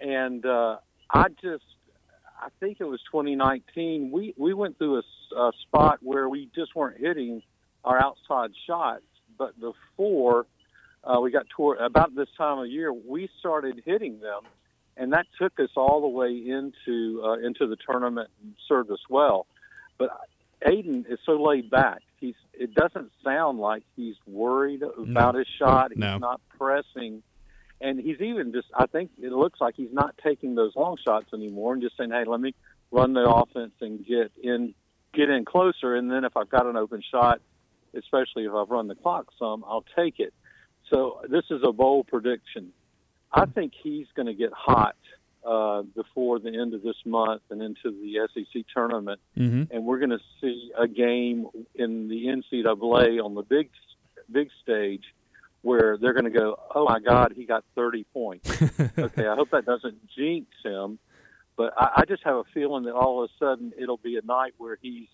and 0.00 0.44
uh, 0.44 0.78
I 1.10 1.28
just 1.42 1.64
I 2.40 2.48
think 2.60 2.78
it 2.80 2.84
was 2.84 3.00
2019. 3.10 4.10
We 4.10 4.34
we 4.36 4.54
went 4.54 4.78
through 4.78 4.98
a 4.98 5.52
spot 5.62 5.98
where 6.02 6.28
we 6.28 6.48
just 6.54 6.74
weren't 6.74 7.00
hitting 7.00 7.42
our 7.84 8.02
outside 8.02 8.50
shots, 8.66 9.04
but 9.38 9.54
before 9.60 10.46
uh, 11.04 11.20
we 11.20 11.30
got 11.30 11.48
toward 11.50 11.78
about 11.78 12.14
this 12.14 12.28
time 12.36 12.58
of 12.58 12.66
year, 12.66 12.92
we 12.92 13.28
started 13.38 13.82
hitting 13.84 14.20
them, 14.20 14.42
and 14.96 15.12
that 15.12 15.26
took 15.38 15.58
us 15.60 15.70
all 15.76 16.00
the 16.00 16.08
way 16.08 16.30
into 16.30 17.22
uh, 17.24 17.34
into 17.34 17.66
the 17.66 17.76
tournament 17.76 18.30
and 18.42 18.54
served 18.68 18.90
us 18.90 19.00
well. 19.08 19.46
But 19.98 20.10
Aden 20.66 21.06
is 21.08 21.18
so 21.24 21.32
laid 21.42 21.70
back. 21.70 22.00
He's 22.20 22.34
it 22.52 22.74
doesn't 22.74 23.10
sound 23.22 23.58
like 23.58 23.82
he's 23.96 24.16
worried 24.26 24.82
about 24.82 25.34
his 25.34 25.46
shot. 25.58 25.90
He's 25.90 25.98
No. 25.98 26.18
not 26.18 26.40
pressing. 26.58 27.22
And 27.80 28.00
he's 28.00 28.20
even 28.20 28.52
just 28.52 28.68
I 28.74 28.86
think 28.86 29.10
it 29.20 29.32
looks 29.32 29.60
like 29.60 29.74
he's 29.76 29.92
not 29.92 30.16
taking 30.22 30.54
those 30.54 30.74
long 30.76 30.96
shots 31.04 31.26
anymore 31.34 31.74
and 31.74 31.82
just 31.82 31.96
saying, 31.96 32.10
Hey, 32.10 32.24
let 32.26 32.40
me 32.40 32.54
run 32.90 33.12
the 33.12 33.28
offense 33.28 33.72
and 33.80 34.04
get 34.06 34.32
in 34.42 34.74
get 35.12 35.28
in 35.28 35.44
closer 35.44 35.94
and 35.94 36.10
then 36.10 36.24
if 36.24 36.36
I've 36.36 36.48
got 36.48 36.66
an 36.66 36.76
open 36.76 37.02
shot, 37.10 37.40
especially 37.94 38.44
if 38.44 38.52
I've 38.52 38.70
run 38.70 38.88
the 38.88 38.94
clock 38.94 39.26
some, 39.38 39.64
I'll 39.66 39.84
take 39.96 40.18
it. 40.18 40.32
So 40.92 41.20
this 41.28 41.44
is 41.50 41.62
a 41.64 41.72
bold 41.72 42.08
prediction. 42.08 42.72
I 43.32 43.46
think 43.46 43.72
he's 43.80 44.06
going 44.14 44.26
to 44.26 44.34
get 44.34 44.52
hot 44.52 44.96
uh, 45.46 45.82
before 45.82 46.38
the 46.38 46.48
end 46.48 46.74
of 46.74 46.82
this 46.82 46.96
month 47.04 47.42
and 47.50 47.60
into 47.62 47.90
the 47.90 48.28
SEC 48.32 48.64
tournament, 48.74 49.20
Mm-hmm. 49.36 49.74
and 49.74 49.84
we're 49.84 49.98
going 49.98 50.10
to 50.10 50.20
see 50.40 50.70
a 50.78 50.86
game 50.88 51.46
in 51.74 52.08
the 52.08 52.26
NCAA 52.26 53.22
on 53.24 53.34
the 53.34 53.42
big 53.42 53.70
big 54.30 54.48
stage 54.62 55.04
where 55.62 55.96
they're 55.98 56.12
going 56.14 56.24
to 56.24 56.30
go, 56.30 56.58
"Oh 56.74 56.84
my 56.86 57.00
God, 57.00 57.32
he 57.36 57.44
got 57.44 57.64
30 57.74 58.04
points." 58.12 58.50
okay, 58.98 59.26
I 59.26 59.34
hope 59.34 59.50
that 59.50 59.64
doesn't 59.66 59.96
jinx 60.16 60.46
him, 60.64 60.98
but 61.56 61.72
I, 61.76 61.88
I 61.96 62.04
just 62.06 62.22
have 62.24 62.36
a 62.36 62.44
feeling 62.54 62.84
that 62.84 62.94
all 62.94 63.22
of 63.22 63.30
a 63.30 63.44
sudden 63.44 63.72
it'll 63.78 63.96
be 63.98 64.16
a 64.16 64.22
night 64.26 64.54
where 64.58 64.78
he's 64.80 65.08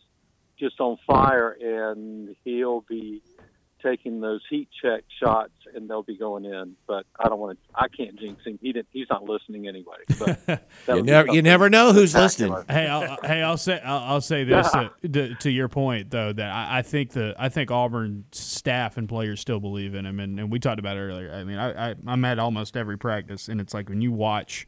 just 0.59 0.79
on 0.81 0.99
fire 1.07 1.51
and 1.61 2.37
he'll 2.45 2.83
be 2.83 3.23
taking 3.83 4.21
those 4.21 4.43
heat 4.49 4.69
check 4.83 5.05
shots 5.23 5.53
and 5.75 5.89
they'll 5.89 6.03
be 6.03 6.17
going 6.17 6.45
in. 6.45 6.77
But 6.87 7.07
I 7.19 7.29
don't 7.29 7.39
want 7.39 7.59
to. 7.59 7.75
I 7.75 7.89
can't 7.89 8.19
jinx 8.19 8.45
him. 8.45 8.59
He 8.61 8.73
didn't. 8.73 8.89
He's 8.93 9.09
not 9.11 9.25
listening 9.25 9.69
anyway. 9.69 9.97
But 10.19 10.69
You 10.89 11.03
never, 11.03 11.33
you 11.33 11.43
never 11.43 11.71
know 11.71 11.93
who's 11.93 12.15
listening. 12.15 12.55
hey, 12.69 12.87
I'll, 12.87 13.19
hey, 13.23 13.43
I'll 13.43 13.57
say 13.57 13.81
I'll, 13.81 14.15
I'll 14.15 14.21
say 14.21 14.45
this 14.45 14.71
to, 14.73 14.91
to, 15.09 15.35
to 15.37 15.51
your 15.51 15.69
point 15.69 16.11
though 16.11 16.33
that 16.33 16.53
I, 16.53 16.79
I 16.79 16.83
think 16.83 17.13
the 17.13 17.35
I 17.39 17.49
think 17.49 17.71
Auburn 17.71 18.25
staff 18.33 18.97
and 18.97 19.09
players 19.09 19.41
still 19.41 19.61
believe 19.61 19.95
in 19.95 20.07
him, 20.07 20.21
and, 20.21 20.39
and 20.39 20.51
we 20.51 20.59
talked 20.59 20.79
about 20.79 20.97
it 20.97 21.01
earlier. 21.01 21.33
I 21.33 21.45
mean, 21.45 21.59
I, 21.59 21.91
I 21.91 21.95
I'm 22.07 22.25
at 22.25 22.39
almost 22.39 22.77
every 22.77 22.99
practice, 22.99 23.49
and 23.49 23.61
it's 23.61 23.75
like 23.75 23.89
when 23.89 24.01
you 24.01 24.13
watch 24.13 24.67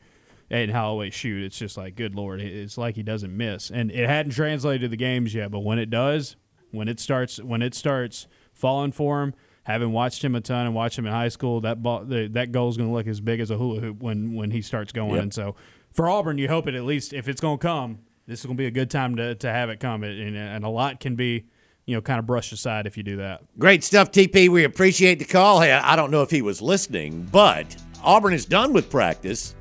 Aden 0.51 0.75
Holloway 0.75 1.11
shoot, 1.11 1.45
it's 1.45 1.59
just 1.59 1.77
like, 1.77 1.97
good 1.97 2.15
lord, 2.15 2.41
it's 2.41 2.77
like 2.77 2.97
he 2.97 3.03
doesn't 3.03 3.35
miss, 3.37 3.71
and 3.71 3.91
it 3.91 4.09
hadn't 4.09 4.33
translated 4.33 4.83
to 4.83 4.89
the 4.89 4.97
games 4.97 5.35
yet, 5.35 5.51
but 5.51 5.61
when 5.61 5.79
it 5.79 5.91
does, 5.91 6.37
when 6.73 6.89
it 6.89 6.99
starts 6.99 7.41
when 7.41 7.63
it 7.63 7.75
starts 7.75 8.27
falling 8.63 8.93
for 8.93 9.23
him. 9.23 9.35
Having 9.65 9.93
watched 9.93 10.25
him 10.25 10.35
a 10.35 10.41
ton 10.41 10.67
and 10.67 10.75
watched 10.75 10.99
him 10.99 11.07
in 11.07 11.13
high 11.13 11.29
school, 11.29 11.61
that 11.61 11.83
ball, 11.83 12.05
the, 12.05 12.29
that 12.29 12.51
goal 12.51 12.69
is 12.69 12.77
going 12.77 12.89
to 12.89 12.95
look 12.95 13.07
as 13.07 13.21
big 13.21 13.39
as 13.41 13.51
a 13.51 13.57
hula 13.57 13.81
hoop 13.81 14.01
when 14.01 14.35
when 14.35 14.51
he 14.51 14.63
starts 14.63 14.93
going. 14.93 15.15
Yep. 15.15 15.23
And 15.23 15.35
so, 15.35 15.55
for 15.93 16.09
Auburn, 16.09 16.39
you 16.39 16.49
hope 16.49 16.67
it 16.67 16.75
at 16.75 16.85
least 16.85 17.13
if 17.13 17.29
it's 17.29 17.41
going 17.41 17.59
to 17.59 17.63
come, 17.63 17.99
this 18.27 18.41
is 18.41 18.47
going 18.47 18.57
to 18.57 18.61
be 18.61 18.67
a 18.67 18.73
good 18.73 18.91
time 18.91 19.17
to, 19.17 19.35
to 19.37 19.49
have 19.49 19.69
it 19.71 19.79
come, 19.79 20.03
and, 20.03 20.37
and 20.37 20.65
a 20.65 20.69
lot 20.69 20.99
can 20.99 21.15
be, 21.15 21.45
you 21.87 21.95
know, 21.95 22.01
kind 22.01 22.19
of 22.19 22.27
brushed 22.27 22.53
aside 22.53 22.87
if 22.87 22.97
you 22.97 23.03
do 23.03 23.19
that. 23.19 23.43
Great 23.59 23.85
stuff, 23.85 24.11
TP. 24.11 24.49
We 24.49 24.65
appreciate 24.65 25.19
the 25.19 25.27
call. 25.27 25.61
Hey, 25.61 25.73
I 25.73 25.95
don't 25.95 26.11
know 26.11 26.23
if 26.23 26.31
he 26.31 26.43
was 26.43 26.61
listening, 26.61 27.29
but 27.31 27.77
Auburn 28.03 28.33
is 28.33 28.47
done 28.47 28.73
with 28.73 28.91
practice. 28.91 29.55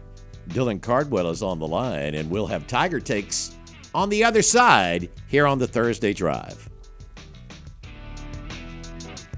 Dylan 0.49 0.81
Cardwell 0.81 1.29
is 1.29 1.43
on 1.43 1.59
the 1.59 1.67
line, 1.67 2.15
and 2.15 2.29
we'll 2.29 2.47
have 2.47 2.65
Tiger 2.65 2.99
Takes 2.99 3.55
on 3.93 4.09
the 4.09 4.23
other 4.23 4.41
side 4.41 5.09
here 5.27 5.45
on 5.45 5.59
the 5.59 5.67
Thursday 5.67 6.13
Drive. 6.13 6.70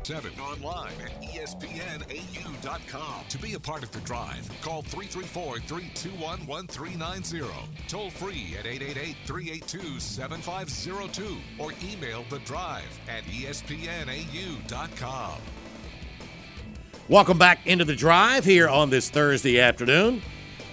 7 0.05 0.31
online 0.37 0.93
at 1.01 1.21
espnau.com. 1.21 2.05
To 3.29 3.37
be 3.37 3.53
a 3.53 3.59
part 3.59 3.83
of 3.83 3.91
the 3.91 4.01
drive, 4.01 4.49
call 4.61 4.81
334 4.81 5.59
321 5.59 6.45
1390. 6.45 7.45
Toll 7.87 8.09
free 8.09 8.55
at 8.59 8.65
888 8.65 9.15
382 9.25 9.99
7502 10.01 11.37
or 11.57 11.71
email 11.89 12.25
the 12.29 12.39
drive 12.39 12.99
at 13.07 13.23
espnau.com. 13.25 13.81
Welcome 17.07 17.37
back 17.37 17.65
into 17.65 17.85
the 17.85 17.95
drive 17.95 18.43
here 18.43 18.67
on 18.67 18.89
this 18.89 19.09
Thursday 19.09 19.59
afternoon. 19.59 20.21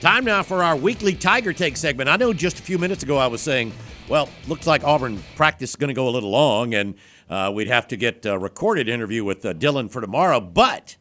Time 0.01 0.25
now 0.25 0.43
for 0.43 0.65
our 0.65 0.75
weekly 0.75 1.15
Tiger 1.15 1.53
Take 1.53 1.77
segment. 1.77 2.09
I 2.09 2.17
know 2.17 2.33
just 2.33 2.59
a 2.59 2.63
few 2.63 2.79
minutes 2.79 3.03
ago 3.03 3.19
I 3.19 3.27
was 3.27 3.43
saying, 3.43 3.73
well, 4.09 4.29
looks 4.49 4.67
like 4.67 4.83
Auburn 4.83 5.23
practice 5.37 5.71
is 5.71 5.77
going 5.77 5.89
to 5.89 5.95
go 5.95 6.09
a 6.09 6.11
little 6.11 6.31
long, 6.31 6.75
and 6.75 6.95
uh, 7.31 7.51
we'd 7.55 7.69
have 7.69 7.87
to 7.89 7.97
get 7.97 8.27
a 8.27 8.37
recorded 8.37 8.89
interview 8.89 9.25
with 9.25 9.47
uh, 9.47 9.55
Dylan 9.55 9.89
for 9.91 10.01
tomorrow. 10.01 10.41
But 10.41 10.97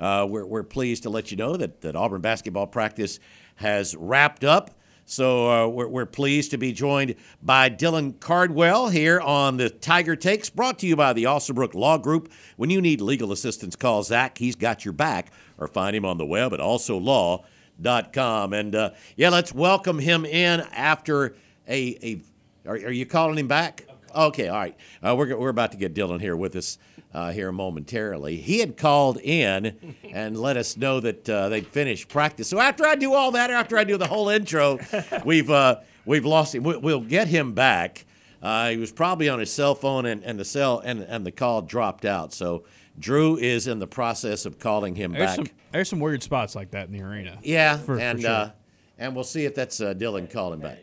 uh, 0.00 0.26
we're, 0.28 0.46
we're 0.46 0.62
pleased 0.62 1.02
to 1.02 1.10
let 1.10 1.30
you 1.30 1.36
know 1.36 1.56
that, 1.56 1.82
that 1.82 1.94
Auburn 1.94 2.22
basketball 2.22 2.66
practice 2.66 3.20
has 3.56 3.94
wrapped 3.94 4.44
up. 4.44 4.70
So 5.04 5.50
uh, 5.50 5.68
we're, 5.68 5.88
we're 5.88 6.06
pleased 6.06 6.50
to 6.52 6.58
be 6.58 6.72
joined 6.72 7.14
by 7.42 7.70
Dylan 7.70 8.18
Cardwell 8.18 8.88
here 8.88 9.20
on 9.20 9.56
the 9.56 9.70
Tiger 9.70 10.16
Takes, 10.16 10.50
brought 10.50 10.78
to 10.80 10.86
you 10.86 10.96
by 10.96 11.12
the 11.12 11.24
Alsobrook 11.24 11.74
Law 11.74 11.98
Group. 11.98 12.30
When 12.56 12.70
you 12.70 12.80
need 12.80 13.00
legal 13.00 13.32
assistance, 13.32 13.74
call 13.76 14.02
Zach. 14.02 14.38
He's 14.38 14.54
got 14.56 14.84
your 14.84 14.92
back, 14.92 15.32
or 15.56 15.66
find 15.66 15.96
him 15.96 16.04
on 16.04 16.18
the 16.18 16.26
web 16.26 16.52
at 16.52 16.60
alsolaw.com. 16.60 18.52
And 18.52 18.74
uh, 18.74 18.90
yeah, 19.16 19.30
let's 19.30 19.54
welcome 19.54 19.98
him 19.98 20.24
in 20.24 20.60
after 20.72 21.36
a. 21.66 21.98
a 22.02 22.20
are, 22.66 22.74
are 22.74 22.92
you 22.92 23.06
calling 23.06 23.38
him 23.38 23.48
back? 23.48 23.87
Okay, 24.18 24.48
all 24.48 24.58
right. 24.58 24.76
Uh, 25.00 25.14
we're, 25.16 25.36
we're 25.36 25.48
about 25.48 25.70
to 25.72 25.78
get 25.78 25.94
Dylan 25.94 26.20
here 26.20 26.34
with 26.36 26.56
us 26.56 26.76
uh, 27.14 27.30
here 27.30 27.52
momentarily. 27.52 28.38
He 28.38 28.58
had 28.58 28.76
called 28.76 29.18
in 29.18 29.94
and 30.02 30.36
let 30.36 30.56
us 30.56 30.76
know 30.76 30.98
that 30.98 31.28
uh, 31.28 31.48
they'd 31.48 31.66
finished 31.66 32.08
practice. 32.08 32.48
So 32.48 32.58
after 32.58 32.84
I 32.84 32.96
do 32.96 33.14
all 33.14 33.30
that, 33.32 33.50
after 33.50 33.78
I 33.78 33.84
do 33.84 33.96
the 33.96 34.08
whole 34.08 34.28
intro, 34.28 34.80
we've 35.24 35.48
uh, 35.50 35.76
we've 36.04 36.24
lost 36.24 36.54
him. 36.54 36.64
We, 36.64 36.76
will 36.78 37.00
get 37.00 37.28
him 37.28 37.52
back. 37.54 38.06
Uh, 38.42 38.70
he 38.70 38.76
was 38.76 38.90
probably 38.90 39.28
on 39.28 39.38
his 39.38 39.52
cell 39.52 39.74
phone, 39.76 40.04
and, 40.06 40.22
and 40.24 40.38
the 40.38 40.44
cell 40.44 40.80
and, 40.80 41.00
and 41.00 41.24
the 41.24 41.32
call 41.32 41.62
dropped 41.62 42.04
out. 42.04 42.32
So 42.32 42.64
Drew 42.98 43.36
is 43.36 43.68
in 43.68 43.78
the 43.78 43.86
process 43.86 44.46
of 44.46 44.58
calling 44.58 44.96
him 44.96 45.12
There's 45.12 45.26
back. 45.26 45.36
some 45.36 45.46
there's 45.70 45.88
some 45.88 46.00
weird 46.00 46.24
spots 46.24 46.56
like 46.56 46.72
that 46.72 46.88
in 46.88 46.92
the 46.92 47.02
arena. 47.02 47.38
Yeah, 47.42 47.76
for, 47.76 47.96
for 47.96 48.00
and 48.00 48.20
sure. 48.20 48.30
uh, 48.30 48.50
and 48.98 49.14
we'll 49.14 49.22
see 49.22 49.44
if 49.44 49.54
that's 49.54 49.80
uh, 49.80 49.94
Dylan 49.94 50.28
calling 50.28 50.58
back. 50.58 50.78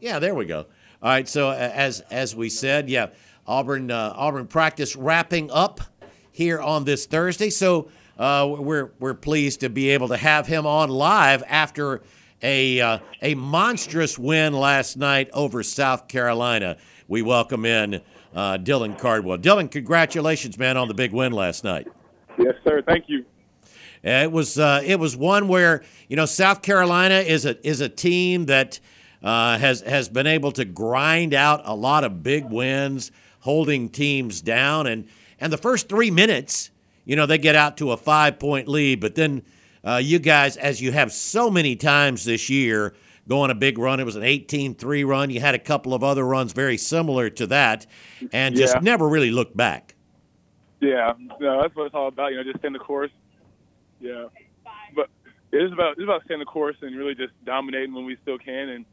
Yeah, 0.00 0.18
there 0.18 0.34
we 0.34 0.46
go. 0.46 0.66
All 1.02 1.10
right, 1.10 1.28
so 1.28 1.50
uh, 1.50 1.54
as 1.74 2.00
as 2.10 2.34
we 2.34 2.48
said, 2.48 2.88
yeah, 2.88 3.08
Auburn 3.46 3.90
uh, 3.90 4.14
Auburn 4.16 4.46
practice 4.46 4.96
wrapping 4.96 5.50
up 5.50 5.80
here 6.32 6.60
on 6.60 6.84
this 6.84 7.04
Thursday. 7.04 7.50
So 7.50 7.88
uh, 8.18 8.54
we're 8.58 8.92
we're 8.98 9.14
pleased 9.14 9.60
to 9.60 9.68
be 9.68 9.90
able 9.90 10.08
to 10.08 10.16
have 10.16 10.46
him 10.46 10.66
on 10.66 10.88
live 10.88 11.42
after 11.48 12.00
a 12.42 12.80
uh, 12.80 12.98
a 13.20 13.34
monstrous 13.34 14.18
win 14.18 14.54
last 14.54 14.96
night 14.96 15.28
over 15.34 15.62
South 15.62 16.08
Carolina. 16.08 16.78
We 17.08 17.20
welcome 17.20 17.66
in 17.66 18.00
uh, 18.34 18.56
Dylan 18.56 18.98
Cardwell. 18.98 19.36
Dylan, 19.36 19.70
congratulations, 19.70 20.58
man, 20.58 20.78
on 20.78 20.88
the 20.88 20.94
big 20.94 21.12
win 21.12 21.32
last 21.32 21.62
night. 21.62 21.88
Yes, 22.38 22.54
sir. 22.64 22.82
Thank 22.82 23.04
you. 23.08 23.24
It 24.02 24.32
was 24.32 24.58
uh, 24.58 24.82
it 24.84 24.98
was 24.98 25.14
one 25.14 25.46
where 25.48 25.82
you 26.08 26.16
know 26.16 26.26
South 26.26 26.62
Carolina 26.62 27.16
is 27.16 27.44
a 27.44 27.66
is 27.66 27.82
a 27.82 27.88
team 27.88 28.46
that 28.46 28.80
uh, 29.22 29.58
has 29.58 29.80
has 29.82 30.08
been 30.08 30.26
able 30.26 30.52
to 30.52 30.64
grind 30.64 31.34
out 31.34 31.62
a 31.64 31.74
lot 31.74 32.04
of 32.04 32.22
big 32.22 32.44
wins, 32.44 33.10
holding 33.40 33.88
teams 33.88 34.40
down, 34.40 34.86
and 34.86 35.06
and 35.40 35.52
the 35.52 35.58
first 35.58 35.88
three 35.88 36.10
minutes, 36.10 36.70
you 37.04 37.16
know, 37.16 37.26
they 37.26 37.38
get 37.38 37.54
out 37.56 37.76
to 37.78 37.92
a 37.92 37.96
five 37.96 38.38
point 38.38 38.68
lead, 38.68 39.00
but 39.00 39.14
then 39.14 39.42
uh, 39.84 39.96
you 40.02 40.18
guys, 40.18 40.56
as 40.56 40.80
you 40.80 40.92
have 40.92 41.12
so 41.12 41.50
many 41.50 41.76
times 41.76 42.24
this 42.24 42.50
year, 42.50 42.94
go 43.28 43.40
on 43.40 43.50
a 43.50 43.54
big 43.54 43.78
run. 43.78 44.00
It 44.00 44.04
was 44.04 44.16
an 44.16 44.22
18-3 44.22 45.06
run. 45.06 45.30
You 45.30 45.40
had 45.40 45.54
a 45.54 45.58
couple 45.60 45.94
of 45.94 46.02
other 46.02 46.24
runs 46.26 46.52
very 46.52 46.76
similar 46.76 47.30
to 47.30 47.46
that, 47.48 47.86
and 48.32 48.56
just 48.56 48.74
Yeah. 48.74 48.80
never 48.80 49.08
really 49.08 49.30
looked 49.30 49.56
back. 49.56 49.94
Yeah, 50.80 51.12
no, 51.40 51.62
that's 51.62 51.74
what 51.74 51.86
it's 51.86 51.94
all 51.94 52.08
about. 52.08 52.32
You 52.32 52.38
know, 52.38 52.44
just 52.44 52.58
staying 52.58 52.72
the 52.72 52.78
course. 52.78 53.10
Yeah, 54.00 54.26
but 54.94 55.08
it 55.52 55.62
is 55.62 55.72
about 55.72 55.92
it's 55.92 56.02
about 56.02 56.22
staying 56.24 56.40
the 56.40 56.46
course 56.46 56.76
and 56.82 56.94
really 56.96 57.14
just 57.14 57.32
dominating 57.44 57.94
when 57.94 58.04
we 58.04 58.16
still 58.22 58.38
can. 58.38 58.68
And 58.68 58.84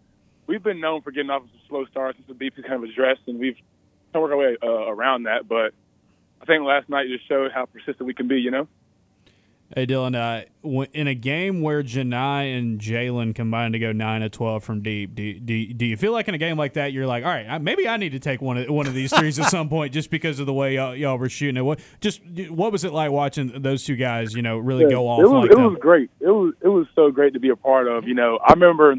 we've 0.48 0.64
been 0.64 0.80
known 0.80 1.02
for 1.02 1.12
getting 1.12 1.30
off 1.30 1.44
of 1.44 1.50
some 1.50 1.60
slow 1.70 1.86
starts 1.86 2.18
since 2.18 2.28
the 2.28 2.34
beef 2.34 2.54
is 2.58 2.64
kind 2.66 2.84
of 2.84 2.90
addressed, 2.90 3.22
and 3.28 3.40
we've 3.40 3.56
kind 3.56 4.16
of 4.16 4.22
worked 4.22 4.34
our 4.34 4.38
way 4.38 4.58
uh, 4.62 4.92
around 4.92 5.24
that. 5.24 5.48
But 5.48 5.74
I 6.42 6.46
think 6.46 6.64
last 6.64 6.90
night 6.90 7.08
just 7.08 7.28
showed 7.28 7.52
how 7.52 7.66
persistent 7.66 8.06
we 8.06 8.14
can 8.14 8.28
be. 8.28 8.40
You 8.40 8.52
know. 8.52 8.68
Hey 9.76 9.88
Dylan, 9.88 10.14
uh, 10.16 10.86
in 10.94 11.08
a 11.08 11.16
game 11.16 11.62
where 11.62 11.82
Johni 11.82 12.56
and 12.56 12.80
Jaylin 12.80 13.34
combined 13.34 13.74
to 13.74 13.80
go 13.80 13.92
nine 13.92 14.22
of 14.22 14.30
twelve 14.30 14.64
from 14.64 14.84
deep, 14.84 15.16
do, 15.16 15.40
do, 15.40 15.74
do 15.74 15.86
you 15.86 15.98
feel 15.98 16.12
like 16.12 16.28
in 16.28 16.36
a 16.36 16.38
game 16.38 16.58
like 16.58 16.74
that 16.74 16.94
you're 16.94 17.08
like, 17.08 17.24
all 17.24 17.32
right, 17.32 17.60
maybe 17.60 17.88
I 17.88 17.98
need 17.98 18.12
to 18.12 18.20
take 18.20 18.40
one 18.40 18.58
of 18.58 18.70
one 18.70 18.86
of 18.86 18.94
these 18.94 19.12
threes 19.12 19.40
at 19.40 19.50
some 19.50 19.70
point 19.70 19.92
just 19.92 20.12
because 20.12 20.40
of 20.40 20.46
the 20.46 20.54
way 20.54 20.76
y'all, 20.76 20.96
y'all 20.96 21.18
were 21.18 21.28
shooting 21.30 21.58
it? 21.58 21.62
What 21.62 21.80
just 22.02 22.22
what 22.50 22.72
was 22.72 22.84
it 22.84 22.94
like 22.94 23.10
watching 23.10 23.64
those 23.64 23.84
two 23.84 23.96
guys, 23.96 24.36
you 24.36 24.44
know, 24.44 24.60
really 24.60 24.84
Yeah, 24.84 24.92
go 24.92 25.08
off 25.08 25.22
It 25.22 25.24
was 25.24 25.32
like 25.32 25.52
it 25.52 25.58
that? 25.58 25.68
was 25.70 25.78
great. 25.80 26.12
It 26.20 26.28
was 26.30 26.54
it 26.62 26.68
was 26.68 26.86
so 26.94 27.10
great 27.10 27.34
to 27.34 27.40
be 27.40 27.50
a 27.50 27.56
part 27.56 27.88
of. 27.88 28.08
You 28.08 28.14
know, 28.14 28.38
I 28.46 28.54
remember 28.54 28.96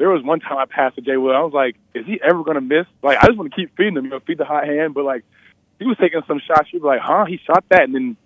there 0.00 0.08
was 0.08 0.24
one 0.24 0.40
time 0.40 0.56
I 0.56 0.64
passed 0.64 0.96
to 0.96 1.02
Jay 1.02 1.18
Will. 1.18 1.36
I 1.36 1.40
was 1.40 1.52
like, 1.52 1.76
is 1.94 2.06
he 2.06 2.18
ever 2.26 2.42
going 2.42 2.54
to 2.54 2.62
miss? 2.62 2.86
Like, 3.02 3.18
I 3.18 3.26
just 3.26 3.36
want 3.36 3.52
to 3.52 3.54
keep 3.54 3.76
feeding 3.76 3.98
him. 3.98 4.06
You 4.06 4.10
know, 4.12 4.20
feed 4.20 4.38
the 4.38 4.46
hot 4.46 4.66
hand. 4.66 4.94
But 4.94 5.04
like, 5.04 5.24
he 5.78 5.84
was 5.84 5.98
taking 6.00 6.22
some 6.26 6.40
shots. 6.40 6.70
You'd 6.72 6.80
be 6.80 6.88
like, 6.88 7.00
huh? 7.02 7.26
He 7.26 7.38
shot 7.46 7.64
that, 7.68 7.82
and 7.82 7.94
then 7.94 8.16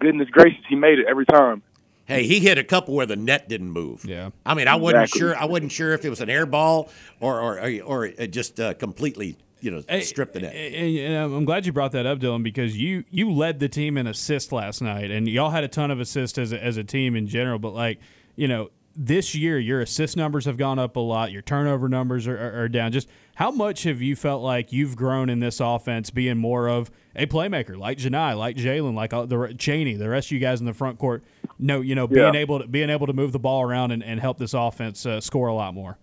goodness 0.00 0.30
gracious, 0.30 0.64
he 0.68 0.74
made 0.74 0.98
it 0.98 1.04
every 1.06 1.26
time. 1.26 1.62
Hey, 2.06 2.26
he 2.26 2.40
hit 2.40 2.56
a 2.56 2.64
couple 2.64 2.94
where 2.94 3.04
the 3.04 3.14
net 3.14 3.46
didn't 3.46 3.72
move. 3.72 4.04
Yeah. 4.06 4.30
I 4.46 4.54
mean, 4.54 4.68
I 4.68 4.76
wasn't 4.76 5.02
Exactly. 5.02 5.20
sure. 5.20 5.36
I 5.36 5.44
wasn't 5.44 5.72
sure 5.72 5.92
if 5.92 6.04
it 6.04 6.08
was 6.08 6.22
an 6.22 6.30
air 6.30 6.46
ball 6.46 6.88
or 7.20 7.40
or 7.40 7.60
or, 7.60 7.80
or 7.82 8.06
it 8.06 8.28
just 8.28 8.58
uh, 8.58 8.72
completely, 8.74 9.36
you 9.60 9.70
know, 9.72 9.82
Hey, 9.88 10.00
stripped 10.00 10.32
the 10.32 10.40
net. 10.40 10.54
And, 10.54 10.98
and 10.98 11.34
I'm 11.34 11.44
glad 11.44 11.66
you 11.66 11.72
brought 11.72 11.92
that 11.92 12.06
up, 12.06 12.20
Dylan, 12.20 12.42
because 12.42 12.74
you 12.78 13.04
you 13.10 13.30
led 13.32 13.58
the 13.58 13.68
team 13.68 13.98
in 13.98 14.06
assists 14.06 14.50
last 14.50 14.80
night, 14.80 15.10
and 15.10 15.28
y'all 15.28 15.50
had 15.50 15.62
a 15.64 15.68
ton 15.68 15.90
of 15.90 16.00
assists 16.00 16.38
as 16.38 16.52
a, 16.52 16.64
as 16.64 16.76
a 16.78 16.84
team 16.84 17.16
in 17.16 17.26
general. 17.26 17.58
But 17.58 17.74
like 17.74 17.98
you 18.36 18.46
know, 18.48 18.70
this 18.96 19.34
year 19.34 19.58
your 19.58 19.80
assist 19.80 20.16
numbers 20.16 20.46
have 20.46 20.56
gone 20.56 20.78
up 20.78 20.96
a 20.96 21.00
lot. 21.00 21.30
Your 21.30 21.42
turnover 21.42 21.88
numbers 21.88 22.26
are, 22.26 22.36
are, 22.38 22.62
are 22.62 22.68
down. 22.68 22.92
Just 22.92 23.08
how 23.34 23.50
much 23.50 23.82
have 23.82 24.00
you 24.00 24.16
felt 24.16 24.42
like 24.42 24.72
you've 24.72 24.96
grown 24.96 25.28
in 25.28 25.40
this 25.40 25.60
offense, 25.60 26.10
being 26.10 26.38
more 26.38 26.68
of 26.68 26.90
a 27.14 27.26
playmaker, 27.26 27.76
like 27.76 27.98
Johni, 27.98 28.36
like 28.36 28.56
Jaylin, 28.56 28.94
like 28.94 29.12
uh, 29.12 29.26
the 29.26 29.54
Chaney, 29.58 29.94
the 29.94 30.08
rest 30.08 30.28
of 30.28 30.32
you 30.32 30.38
guys 30.38 30.60
in 30.60 30.66
the 30.66 30.72
front 30.72 30.98
court? 30.98 31.22
No, 31.58 31.80
you 31.82 31.94
know, 31.94 32.06
being 32.06 32.34
Yeah. 32.34 32.40
able 32.40 32.60
to 32.60 32.66
being 32.66 32.90
able 32.90 33.06
to 33.06 33.12
move 33.12 33.32
the 33.32 33.38
ball 33.38 33.62
around 33.62 33.90
and, 33.90 34.02
and 34.02 34.18
help 34.20 34.38
this 34.38 34.54
offense 34.54 35.04
uh, 35.04 35.20
score 35.20 35.48
a 35.48 35.54
lot 35.54 35.74
more. 35.74 35.98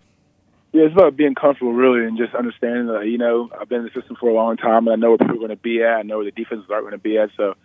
Yeah, 0.72 0.86
it's 0.86 0.94
about 0.94 1.16
being 1.16 1.36
comfortable, 1.36 1.74
really, 1.74 2.06
and 2.08 2.18
just 2.18 2.34
understanding 2.34 2.88
that 2.88 3.08
you 3.08 3.18
know 3.18 3.50
I've 3.60 3.70
been 3.70 3.80
in 3.80 3.86
the 3.86 3.92
system 4.00 4.16
for 4.20 4.30
a 4.30 4.34
long 4.34 4.58
time, 4.58 4.88
and 4.88 4.94
I 4.94 4.96
know 4.96 5.10
where 5.10 5.18
people 5.20 5.36
are 5.36 5.38
going 5.38 5.50
to 5.50 5.56
be 5.56 5.84
at. 5.84 5.98
I 5.98 6.02
know 6.04 6.18
where 6.18 6.26
the 6.26 6.32
defenses 6.32 6.70
are 6.72 6.82
going 6.82 6.94
to 6.94 6.98
be 6.98 7.18
at. 7.18 7.30
So 7.38 7.56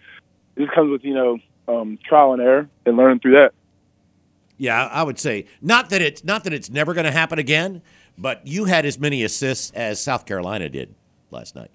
this 0.55 0.69
comes 0.75 0.91
with 0.91 1.05
you 1.05 1.15
know 1.15 1.39
um, 1.69 1.99
trial 2.05 2.33
and 2.35 2.43
error 2.43 2.69
and 2.85 2.97
learning 2.97 3.21
through 3.21 3.37
that. 3.41 3.53
Yeah, 4.59 4.87
I 4.87 5.03
would 5.03 5.19
say 5.19 5.47
not 5.63 5.91
that 5.91 6.03
it's 6.03 6.25
not 6.25 6.45
that 6.45 6.53
it's 6.53 6.69
never 6.71 6.93
going 6.93 7.05
to 7.05 7.13
happen 7.13 7.39
again, 7.39 7.81
but 8.19 8.47
you 8.47 8.65
had 8.65 8.85
as 8.85 8.99
many 8.99 9.23
assists 9.23 9.71
as 9.73 10.01
South 10.01 10.27
Carolina 10.27 10.69
did 10.69 10.95
last 11.31 11.55
night. 11.55 11.71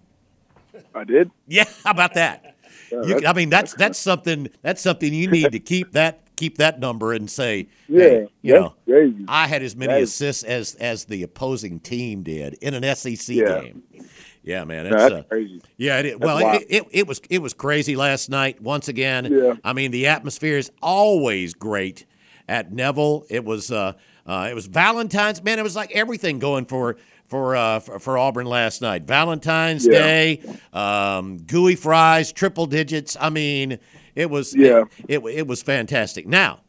I 0.94 1.04
did. 1.06 1.32
Yeah, 1.48 1.64
how 1.84 1.92
about 1.92 2.14
that? 2.16 2.56
You, 2.92 3.22
I 3.26 3.34
mean, 3.34 3.50
that's 3.50 3.74
that's 3.74 3.98
something 3.98 4.50
that's 4.62 4.82
something 4.82 5.14
you 5.14 5.30
need 5.32 5.52
to 5.54 5.60
keep 5.60 5.94
that 5.94 6.20
keep 6.36 6.58
that 6.58 6.80
number 6.80 7.14
and 7.14 7.30
say, 7.30 7.68
Yeah, 7.88 8.00
hey, 8.04 8.28
you 8.42 8.54
know, 8.54 8.76
crazy. 8.86 9.24
I 9.28 9.48
had 9.48 9.64
as 9.64 9.76
many 9.76 9.94
That 9.94 10.02
is- 10.02 10.10
assists 10.10 10.44
as 10.44 10.76
as 10.76 11.06
the 11.06 11.24
opposing 11.24 11.80
team 11.80 12.22
did 12.24 12.56
in 12.56 12.74
an 12.74 12.84
SEC 12.96 13.36
Yeah. 13.36 13.62
game. 13.62 13.84
Yeah, 14.44 14.66
man, 14.66 14.84
No, 14.84 14.90
that's, 14.90 15.04
that's 15.04 15.14
uh, 15.14 15.24
crazy. 15.30 15.62
Yeah, 15.78 16.00
it, 16.00 16.04
That's 16.04 16.20
well, 16.20 16.56
it, 16.56 16.66
it, 16.70 16.84
it 16.92 17.08
was 17.08 17.22
it 17.30 17.42
was 17.42 17.54
crazy 17.54 17.96
last 17.96 18.30
night. 18.30 18.62
Once 18.62 18.90
again, 18.90 19.26
Yeah. 19.32 19.54
I 19.64 19.72
mean, 19.74 19.92
the 19.92 20.08
atmosphere 20.08 20.58
is 20.58 20.70
always 20.82 21.54
great 21.54 22.06
at 22.48 22.72
Neville. 22.72 23.26
It 23.30 23.44
was 23.46 23.72
uh, 23.72 23.94
uh, 24.26 24.48
it 24.50 24.54
was 24.54 24.66
Valentine's. 24.68 25.44
Man, 25.44 25.60
it 25.60 25.64
was 25.64 25.76
like 25.76 25.92
everything 25.92 26.40
going 26.40 26.66
for 26.66 26.98
for 27.28 27.56
uh, 27.56 27.80
for, 27.80 28.00
for 28.00 28.18
Auburn 28.18 28.46
last 28.46 28.82
night. 28.82 29.04
Valentine's 29.04 29.86
Yeah. 29.86 29.92
Day, 30.00 30.42
um, 30.74 31.38
gooey 31.38 31.76
fries, 31.76 32.32
triple 32.32 32.66
digits. 32.66 33.16
I 33.20 33.30
mean, 33.30 33.80
it 34.16 34.30
was 34.30 34.56
Yeah. 34.56 34.84
it, 35.08 35.20
it, 35.20 35.26
it 35.26 35.48
was 35.48 35.62
fantastic. 35.64 36.28
Now. 36.28 36.60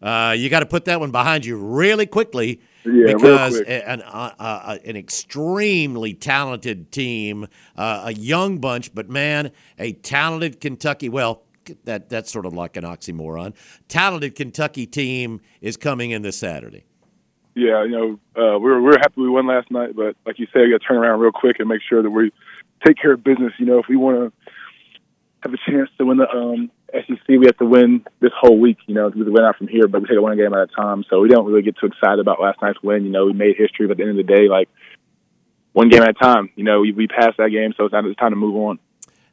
Uh, 0.00 0.34
you 0.36 0.50
got 0.50 0.58
to 0.58 0.66
put 0.66 0.84
that 0.86 0.98
one 0.98 1.12
behind 1.12 1.46
you 1.46 1.56
really 1.56 2.06
quickly 2.06 2.60
Yeah, 2.84 3.12
because 3.14 3.60
quick. 3.60 3.82
an 3.86 4.02
uh, 4.02 4.32
uh, 4.36 4.78
an 4.84 4.96
extremely 4.96 6.12
talented 6.12 6.90
team, 6.90 7.46
uh, 7.76 8.02
a 8.06 8.12
young 8.12 8.58
bunch, 8.58 8.92
but 8.92 9.08
man, 9.08 9.52
a 9.78 9.92
talented 9.92 10.60
Kentucky. 10.60 11.08
Well, 11.08 11.44
that 11.84 12.08
that's 12.08 12.32
sort 12.32 12.46
of 12.46 12.54
like 12.54 12.76
an 12.76 12.84
oxymoron. 12.84 13.54
Talented 13.88 14.34
Kentucky 14.34 14.86
team 14.86 15.40
is 15.60 15.76
coming 15.76 16.10
in 16.10 16.22
this 16.22 16.38
Saturday. 16.38 16.84
Yeah, 17.54 17.84
you 17.84 17.90
know, 17.90 18.12
uh, 18.36 18.58
we 18.58 18.70
were 18.70 18.80
we 18.80 18.88
were 18.88 18.98
happy 18.98 19.20
we 19.20 19.28
won 19.28 19.46
last 19.46 19.70
night, 19.70 19.94
but 19.94 20.16
like 20.24 20.38
you 20.38 20.46
said, 20.52 20.62
we 20.62 20.70
got 20.70 20.80
to 20.80 20.86
turn 20.86 20.96
around 20.96 21.20
real 21.20 21.32
quick 21.32 21.56
and 21.58 21.68
make 21.68 21.82
sure 21.86 22.02
that 22.02 22.10
we 22.10 22.32
take 22.84 22.96
care 22.96 23.12
of 23.12 23.22
business. 23.22 23.52
You 23.58 23.66
know, 23.66 23.78
if 23.78 23.86
we 23.88 23.96
want 23.96 24.16
to 24.18 24.50
have 25.42 25.52
a 25.52 25.70
chance 25.70 25.90
to 25.98 26.06
win 26.06 26.18
the 26.18 26.30
um, 26.30 26.70
SEC, 26.92 27.28
we 27.28 27.46
have 27.46 27.58
to 27.58 27.66
win 27.66 28.04
this 28.20 28.32
whole 28.38 28.58
week. 28.58 28.78
You 28.86 28.94
know, 28.94 29.10
we 29.14 29.22
win 29.22 29.44
out 29.44 29.56
from 29.56 29.68
here, 29.68 29.86
but 29.86 30.02
we 30.02 30.08
take 30.08 30.20
one 30.20 30.36
game 30.36 30.54
at 30.54 30.60
a 30.60 30.66
time. 30.66 31.04
So 31.10 31.20
we 31.20 31.28
don't 31.28 31.46
really 31.46 31.62
get 31.62 31.76
too 31.76 31.86
excited 31.86 32.20
about 32.20 32.40
last 32.40 32.62
night's 32.62 32.82
win. 32.82 33.04
You 33.04 33.10
know, 33.10 33.26
we 33.26 33.32
made 33.34 33.56
history, 33.58 33.86
but 33.86 33.92
at 33.92 33.96
the 33.98 34.04
end 34.04 34.18
of 34.18 34.26
the 34.26 34.32
day, 34.32 34.48
like 34.48 34.68
one 35.72 35.88
game 35.88 36.02
at 36.02 36.10
a 36.10 36.14
time. 36.14 36.50
You 36.54 36.64
know, 36.64 36.80
we, 36.80 36.92
we 36.92 37.06
passed 37.06 37.36
that 37.38 37.50
game, 37.50 37.74
so 37.76 37.84
it's 37.84 37.92
time, 37.92 38.06
it's 38.06 38.18
time 38.18 38.30
to 38.30 38.36
move 38.36 38.56
on. 38.56 38.78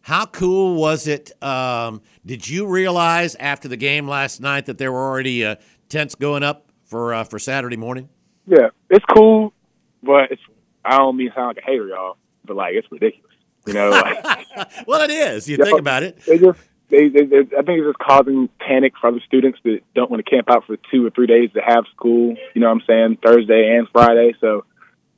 How 0.02 0.26
cool 0.26 0.76
was 0.76 1.08
it? 1.08 1.32
Um, 1.44 2.02
did 2.26 2.48
you 2.48 2.68
realize 2.68 3.36
after 3.36 3.68
the 3.68 3.78
game 3.78 4.08
last 4.08 4.42
night 4.42 4.66
that 4.66 4.78
there 4.78 4.92
were 4.92 5.08
already 5.08 5.46
uh, 5.46 5.56
tents 5.90 6.16
going 6.16 6.44
up 6.44 6.72
for 6.86 7.14
uh, 7.14 7.24
for 7.24 7.38
Saturday 7.38 7.78
morning? 7.78 8.10
Yeah, 8.48 8.70
it's 8.90 9.06
cool, 9.14 9.54
but 10.02 10.32
it's 10.32 10.42
I 10.84 10.98
don't 10.98 11.18
mean 11.18 11.30
to 11.30 11.36
sound 11.36 11.48
like 11.56 11.58
a 11.64 11.66
hater, 11.70 11.88
y'all, 11.88 12.18
but 12.46 12.56
like 12.56 12.74
it's 12.76 12.88
ridiculous. 12.92 13.26
You 13.68 13.74
know, 13.74 13.90
like 13.92 14.48
Well, 14.88 15.02
it 15.02 15.12
is. 15.12 15.48
You 15.48 15.58
Yeah. 15.60 15.66
think 15.66 15.80
about 15.80 16.04
it. 16.04 16.18
they 16.26 16.38
just 16.40 16.60
they, 16.90 17.10
they, 17.10 17.26
they 17.26 17.38
I 17.56 17.62
think 17.62 17.80
it's 17.82 17.88
just 17.90 18.00
causing 18.00 18.50
panic 18.60 18.94
for 19.00 19.08
other 19.10 19.22
students 19.28 19.60
that 19.64 19.82
don't 19.94 20.10
want 20.10 20.26
to 20.26 20.30
camp 20.30 20.50
out 20.50 20.66
for 20.66 20.78
two 20.92 21.06
or 21.06 21.12
three 21.12 21.28
days 21.28 21.52
to 21.54 21.62
have 21.62 21.84
school. 21.96 22.36
You 22.56 22.62
know 22.62 22.68
what 22.68 22.82
I'm 22.82 22.84
saying? 22.88 23.18
Thursday 23.24 23.76
and 23.78 23.88
Friday. 23.92 24.34
So 24.42 24.66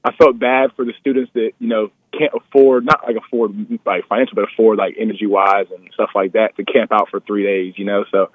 I 0.03 0.11
felt 0.15 0.37
bad 0.39 0.71
for 0.75 0.83
the 0.83 0.93
students 0.99 1.31
that 1.35 1.51
you 1.59 1.67
know 1.69 1.91
can't 2.17 2.33
afford 2.33 2.85
not 2.85 3.03
like 3.05 3.15
afford 3.15 3.79
like 3.85 4.07
financial, 4.07 4.35
but 4.35 4.45
afford 4.51 4.77
like 4.77 4.95
energy 4.97 5.25
wise 5.25 5.67
and 5.75 5.89
stuff 5.93 6.11
like 6.13 6.33
that 6.33 6.55
to 6.57 6.63
camp 6.63 6.91
out 6.91 7.09
for 7.09 7.19
three 7.19 7.43
days. 7.43 7.73
You 7.77 7.85
know, 7.85 8.05
so 8.11 8.31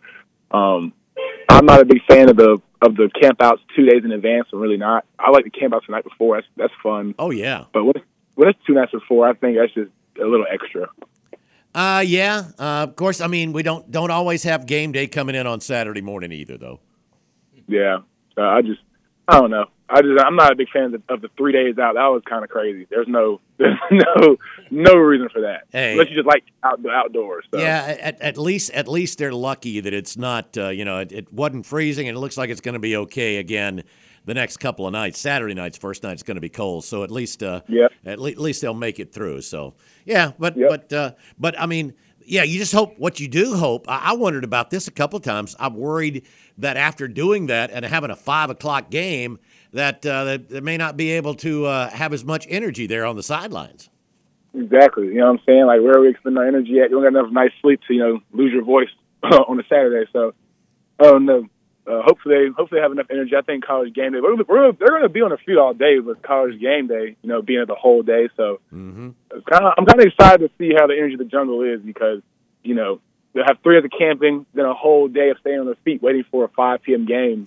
um, 0.50 0.92
I'm 1.48 1.66
not 1.66 1.80
a 1.80 1.84
big 1.84 2.02
fan 2.08 2.28
of 2.28 2.36
the 2.36 2.60
of 2.82 2.96
the 2.96 3.10
camp 3.20 3.42
outs 3.42 3.62
two 3.74 3.86
days 3.86 4.04
in 4.04 4.12
advance. 4.12 4.48
I'm 4.52 4.60
really 4.60 4.76
not. 4.76 5.04
I 5.18 5.30
like 5.30 5.44
the 5.44 5.50
camp 5.50 5.74
outs 5.74 5.86
the 5.86 5.92
night 5.92 6.04
before. 6.04 6.36
That's 6.36 6.46
that's 6.56 6.72
fun. 6.82 7.14
Oh 7.18 7.30
yeah. 7.30 7.64
But 7.72 7.84
what 7.84 7.96
it's 8.48 8.58
two 8.66 8.74
nights 8.74 8.92
before, 8.92 9.28
I 9.28 9.34
think 9.34 9.56
that's 9.58 9.72
just 9.72 9.90
a 10.20 10.24
little 10.24 10.46
extra. 10.50 10.88
Uh, 11.74 12.02
yeah. 12.06 12.44
Uh, 12.58 12.86
of 12.88 12.96
course, 12.96 13.20
I 13.20 13.26
mean 13.26 13.52
we 13.52 13.62
don't 13.62 13.90
don't 13.90 14.10
always 14.10 14.42
have 14.44 14.66
game 14.66 14.92
day 14.92 15.06
coming 15.06 15.34
in 15.34 15.46
on 15.46 15.60
Saturday 15.60 16.00
morning 16.00 16.32
either, 16.32 16.56
though. 16.56 16.80
Yeah, 17.68 17.98
uh, 18.36 18.42
I 18.42 18.62
just 18.62 18.80
I 19.28 19.40
don't 19.40 19.50
know. 19.50 19.66
I 19.88 20.02
just 20.02 20.20
I'm 20.24 20.34
not 20.36 20.52
a 20.52 20.56
big 20.56 20.68
fan 20.70 20.84
of 20.84 20.92
the, 20.92 21.02
of 21.14 21.20
the 21.20 21.28
three 21.36 21.52
days 21.52 21.78
out. 21.78 21.94
That 21.94 22.06
was 22.08 22.22
kind 22.28 22.42
of 22.42 22.50
crazy. 22.50 22.86
There's 22.90 23.06
no 23.08 23.40
there's 23.58 23.78
no 23.90 24.36
no 24.70 24.94
reason 24.94 25.28
for 25.32 25.42
that 25.42 25.62
Hey. 25.70 25.92
unless 25.92 26.08
you 26.10 26.16
just 26.16 26.26
like 26.26 26.44
out 26.64 26.80
outdoors. 26.86 27.44
So. 27.52 27.60
Yeah, 27.60 27.96
at, 28.00 28.20
at 28.20 28.36
least 28.38 28.70
at 28.72 28.88
least 28.88 29.18
they're 29.18 29.32
lucky 29.32 29.80
that 29.80 29.94
it's 29.94 30.16
not 30.16 30.56
uh, 30.58 30.68
you 30.68 30.84
know 30.84 30.98
it, 30.98 31.12
it 31.12 31.32
wasn't 31.32 31.66
freezing 31.66 32.08
and 32.08 32.16
it 32.16 32.20
looks 32.20 32.36
like 32.36 32.50
it's 32.50 32.60
going 32.60 32.74
to 32.74 32.78
be 32.80 32.96
okay 32.96 33.36
again 33.36 33.82
the 34.24 34.34
next 34.34 34.56
couple 34.56 34.86
of 34.88 34.92
nights. 34.92 35.20
Saturday 35.20 35.54
night's 35.54 35.78
first 35.78 36.02
night's 36.02 36.24
going 36.24 36.34
to 36.34 36.40
be 36.40 36.48
cold, 36.48 36.84
so 36.84 37.04
at 37.04 37.12
least 37.12 37.44
uh, 37.44 37.60
Yep. 37.68 37.92
at, 38.04 38.18
le- 38.18 38.30
at 38.32 38.38
least 38.38 38.60
they'll 38.62 38.74
make 38.74 38.98
it 38.98 39.12
through. 39.12 39.42
So 39.42 39.74
yeah, 40.04 40.32
but 40.38 40.56
Yep. 40.56 40.68
but 40.68 40.92
uh, 40.92 41.10
but 41.38 41.60
I 41.60 41.66
mean 41.66 41.94
yeah, 42.28 42.42
you 42.42 42.58
just 42.58 42.72
hope 42.72 42.98
what 42.98 43.20
you 43.20 43.28
do 43.28 43.54
hope. 43.54 43.88
I, 43.88 43.98
I 44.06 44.12
wondered 44.14 44.42
about 44.42 44.70
this 44.70 44.88
a 44.88 44.90
couple 44.90 45.16
of 45.16 45.22
times. 45.22 45.54
I'm 45.60 45.74
worried 45.76 46.26
that 46.58 46.76
after 46.76 47.06
doing 47.06 47.46
that 47.46 47.70
and 47.70 47.84
having 47.84 48.10
a 48.10 48.16
five 48.16 48.50
o'clock 48.50 48.90
game, 48.90 49.38
that 49.72 50.05
uh, 50.06 50.24
that 50.24 50.48
they 50.48 50.60
may 50.60 50.76
not 50.76 50.97
be 50.97 51.10
able 51.12 51.34
to 51.36 51.66
uh, 51.66 51.90
have 51.90 52.12
as 52.12 52.24
much 52.24 52.47
energy 52.48 52.86
there 52.86 53.05
on 53.05 53.16
the 53.16 53.22
sidelines. 53.22 53.90
Exactly. 54.55 55.09
You 55.09 55.16
know 55.16 55.26
what 55.32 55.40
I'm 55.40 55.44
saying? 55.47 55.66
Like 55.66 55.80
where 55.80 55.98
are 55.98 56.01
we 56.01 56.09
expending 56.10 56.38
our 56.38 56.47
energy 56.48 56.80
at? 56.80 56.90
You 56.90 57.01
don't 57.01 57.12
got 57.12 57.18
enough 57.20 57.32
nice 57.32 57.51
sleep 57.60 57.80
to, 57.88 57.94
you 57.94 58.01
know, 58.01 58.20
lose 58.32 58.52
your 58.52 58.64
voice 58.64 58.88
on 59.22 59.60
a 59.60 59.62
Saturday. 59.68 60.09
So 60.12 60.34
oh 61.01 61.18
no. 61.18 61.47
Uh, 61.88 62.02
hopefully, 62.02 62.48
hopefully 62.56 62.80
they 62.80 62.82
have 62.82 62.90
enough 62.90 63.06
energy. 63.12 63.36
I 63.36 63.43
think 63.43 63.64
college 63.64 63.94
game 63.94 64.10
day. 64.12 64.18
We're, 64.20 64.34
we're, 64.34 64.72
they're 64.72 64.88
going 64.88 65.02
to 65.02 65.09
be 65.09 65.20
on 65.22 65.30
the 65.30 65.36
field 65.36 65.59
all 65.59 65.72
day 65.72 66.01
with 66.01 66.20
college 66.20 66.60
game 66.60 66.88
day. 66.88 67.16
You 67.22 67.28
know, 67.28 67.43
being 67.43 67.64
the 67.68 67.76
whole 67.76 68.02
day. 68.02 68.28
So 68.36 68.59
Mm-hmm. 68.74 69.10
kinda, 69.30 69.72
I'm 69.78 69.86
kind 69.86 70.01
of 70.01 70.06
excited 70.06 70.48
to 70.48 70.51
see 70.59 70.74
how 70.76 70.88
the 70.88 70.94
energy 70.94 71.14
of 71.14 71.18
the 71.20 71.26
jungle 71.26 71.62
is 71.62 71.80
because 71.82 72.22
you 72.64 72.74
know 72.74 73.01
they'll 73.34 73.44
have 73.44 73.59
three 73.62 73.76
of 73.76 73.84
the 73.84 73.88
camping, 73.88 74.47
then 74.52 74.64
a 74.64 74.74
whole 74.74 75.06
day 75.06 75.30
of 75.30 75.36
staying 75.38 75.60
on 75.60 75.66
their 75.66 75.76
feet 75.84 76.02
waiting 76.02 76.24
for 76.28 76.47
a 76.47 76.48
5 76.48 76.82
p.m. 76.82 77.06
game. 77.06 77.47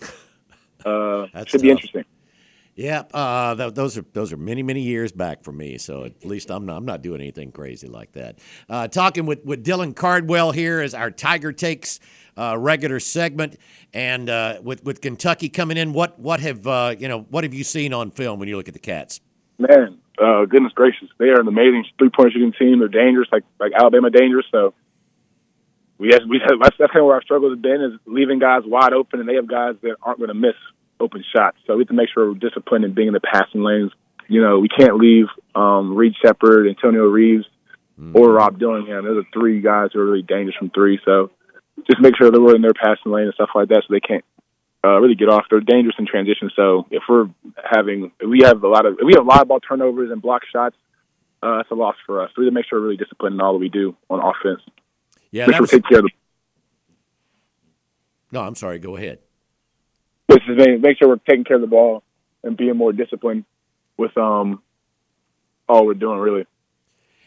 Uh, 0.86 1.28
That's 1.34 1.52
should 1.52 1.62
be 1.62 1.70
interesting. 1.70 2.06
Yeah, 2.80 3.04
uh, 3.14 3.56
th- 3.56 3.74
those 3.74 3.98
are 3.98 4.06
those 4.14 4.32
are 4.32 4.38
many 4.38 4.64
many 4.64 4.80
years 4.80 5.12
back 5.12 5.44
for 5.44 5.52
me. 5.52 5.78
So 5.78 6.06
at 6.06 6.24
least 6.24 6.50
I'm 6.50 6.66
not 6.66 6.78
I'm 6.78 6.86
not 6.86 7.02
doing 7.02 7.20
anything 7.20 7.52
crazy 7.52 7.90
like 7.90 8.14
that. 8.14 8.40
Uh, 8.70 8.88
talking 8.88 9.26
with, 9.26 9.44
with 9.44 9.66
Dylan 9.66 9.94
Cardwell 9.94 10.54
here 10.54 10.82
is 10.82 10.94
our 10.94 11.12
Tiger 11.12 11.52
Takes 11.52 12.00
uh, 12.38 12.56
regular 12.58 13.02
segment, 13.02 13.58
and 13.94 14.30
uh, 14.30 14.60
with 14.64 14.82
with 14.86 15.02
Kentucky 15.02 15.50
coming 15.50 15.76
in, 15.76 15.92
what 15.92 16.18
what 16.20 16.40
have 16.40 16.66
uh, 16.66 16.96
you 16.98 17.10
know 17.10 17.24
what 17.30 17.44
have 17.44 17.54
you 17.54 17.66
seen 17.66 17.94
on 17.94 18.12
film 18.12 18.40
when 18.40 18.48
you 18.48 18.56
look 18.56 18.70
at 18.70 18.74
the 18.74 18.80
Cats? 18.80 19.20
Man, 19.58 20.00
uh, 20.18 20.46
goodness 20.46 20.72
gracious, 20.74 21.10
they 21.18 21.26
are 21.26 21.42
an 21.42 21.50
amazing 21.50 21.84
three 21.98 22.10
point 22.10 22.32
shooting 22.32 22.54
team. 22.54 22.80
They're 22.80 22.88
dangerous, 22.88 23.28
like 23.30 23.44
like 23.60 23.74
Alabama 23.74 24.10
dangerous. 24.10 24.46
So 24.54 24.74
we 26.00 26.12
have, 26.12 26.22
we 26.28 26.40
have, 26.40 26.60
that's, 26.62 26.78
kind 26.78 26.90
of 26.96 27.06
where 27.06 27.16
our 27.16 27.22
struggle 27.22 27.50
has 27.50 27.60
been 27.60 27.82
is 27.82 28.00
leaving 28.06 28.40
guys 28.40 28.64
wide 28.66 28.94
open, 28.94 29.20
and 29.20 29.28
they 29.28 29.36
have 29.36 29.48
guys 29.48 29.76
that 29.82 29.98
aren't 30.02 30.20
going 30.20 30.30
to 30.30 30.34
miss 30.34 30.56
open 31.00 31.24
shots. 31.36 31.58
So 31.68 31.76
we 31.76 31.82
have 31.82 31.90
to 31.90 31.94
make 31.94 32.10
sure 32.14 32.32
we're 32.32 32.38
disciplined 32.40 32.86
in 32.86 32.94
being 32.94 33.10
in 33.10 33.14
the 33.14 33.20
passing 33.20 33.64
lanes. 33.64 33.92
You 34.28 34.42
know, 34.42 34.60
we 34.60 34.70
can't 34.70 34.96
leave 34.96 35.26
um, 35.56 35.96
Reed 35.96 36.14
Sheppard, 36.24 36.68
Antonio 36.68 37.04
Reeves, 37.04 37.46
or 38.14 38.32
Rob 38.32 38.58
Dillingham. 38.60 39.04
Those 39.04 39.26
are 39.26 39.28
three 39.34 39.60
guys 39.60 39.90
who 39.92 40.00
are 40.00 40.06
really 40.06 40.22
dangerous 40.22 40.56
from 40.56 40.70
three. 40.70 41.00
So 41.04 41.32
just 41.90 42.00
make 42.00 42.16
sure 42.16 42.32
that 42.32 42.42
we're 42.42 42.56
in 42.56 42.62
their 42.62 42.74
passing 42.74 43.12
lane 43.12 43.26
and 43.26 43.34
stuff 43.34 43.50
like 43.54 43.68
that, 43.70 43.84
so 43.88 43.94
they 43.94 44.00
can't 44.00 44.24
uh, 44.86 45.00
really 45.00 45.16
get 45.16 45.28
off. 45.28 45.46
They're 45.50 45.60
dangerous 45.60 45.96
in 46.00 46.06
transition. 46.06 46.50
So 46.56 46.86
if 46.92 47.04
we're 47.10 47.28
having, 47.70 48.12
if 48.20 48.30
we 48.30 48.42
have 48.44 48.64
a 48.64 48.68
lot 48.68 48.86
of, 48.86 48.94
if 49.00 49.06
we 49.06 49.14
have 49.16 49.26
live 49.26 49.48
ball 49.48 49.60
turnovers 49.60 50.12
and 50.12 50.22
block 50.22 50.44
shots, 50.52 50.76
uh, 51.44 51.58
that's 51.58 51.72
a 51.72 51.76
loss 51.76 51.96
for 52.06 52.24
us. 52.24 52.32
So 52.36 52.42
we 52.42 52.46
have 52.46 52.54
to 52.54 52.56
make 52.56 52.66
sure 52.70 52.80
we're 52.80 52.86
really 52.86 52.98
disciplined 52.98 53.36
in 53.36 53.42
all 53.42 53.54
that 53.54 53.60
we 53.60 53.70
do 53.70 53.96
on 54.10 54.20
offense. 54.20 54.62
Yeah, 55.32 55.46
that 55.48 55.56
sure 55.56 55.68
take 55.68 55.84
care 55.88 56.00
of 56.00 56.06
the. 56.06 56.12
no, 58.32 58.42
I'm 58.42 58.56
sorry. 58.56 58.80
Go 58.80 58.96
ahead. 58.96 59.20
This 60.28 60.40
is 60.48 60.58
make 60.58 60.82
make 60.82 60.98
sure 60.98 61.08
we're 61.08 61.18
taking 61.18 61.44
care 61.44 61.56
of 61.56 61.62
the 61.62 61.68
ball 61.68 62.04
and 62.44 62.56
being 62.58 62.76
more 62.78 62.94
disciplined 62.94 63.46
with 63.98 64.16
um 64.18 64.62
all 65.68 65.86
we're 65.86 65.94
doing 65.94 66.20
really. 66.20 66.46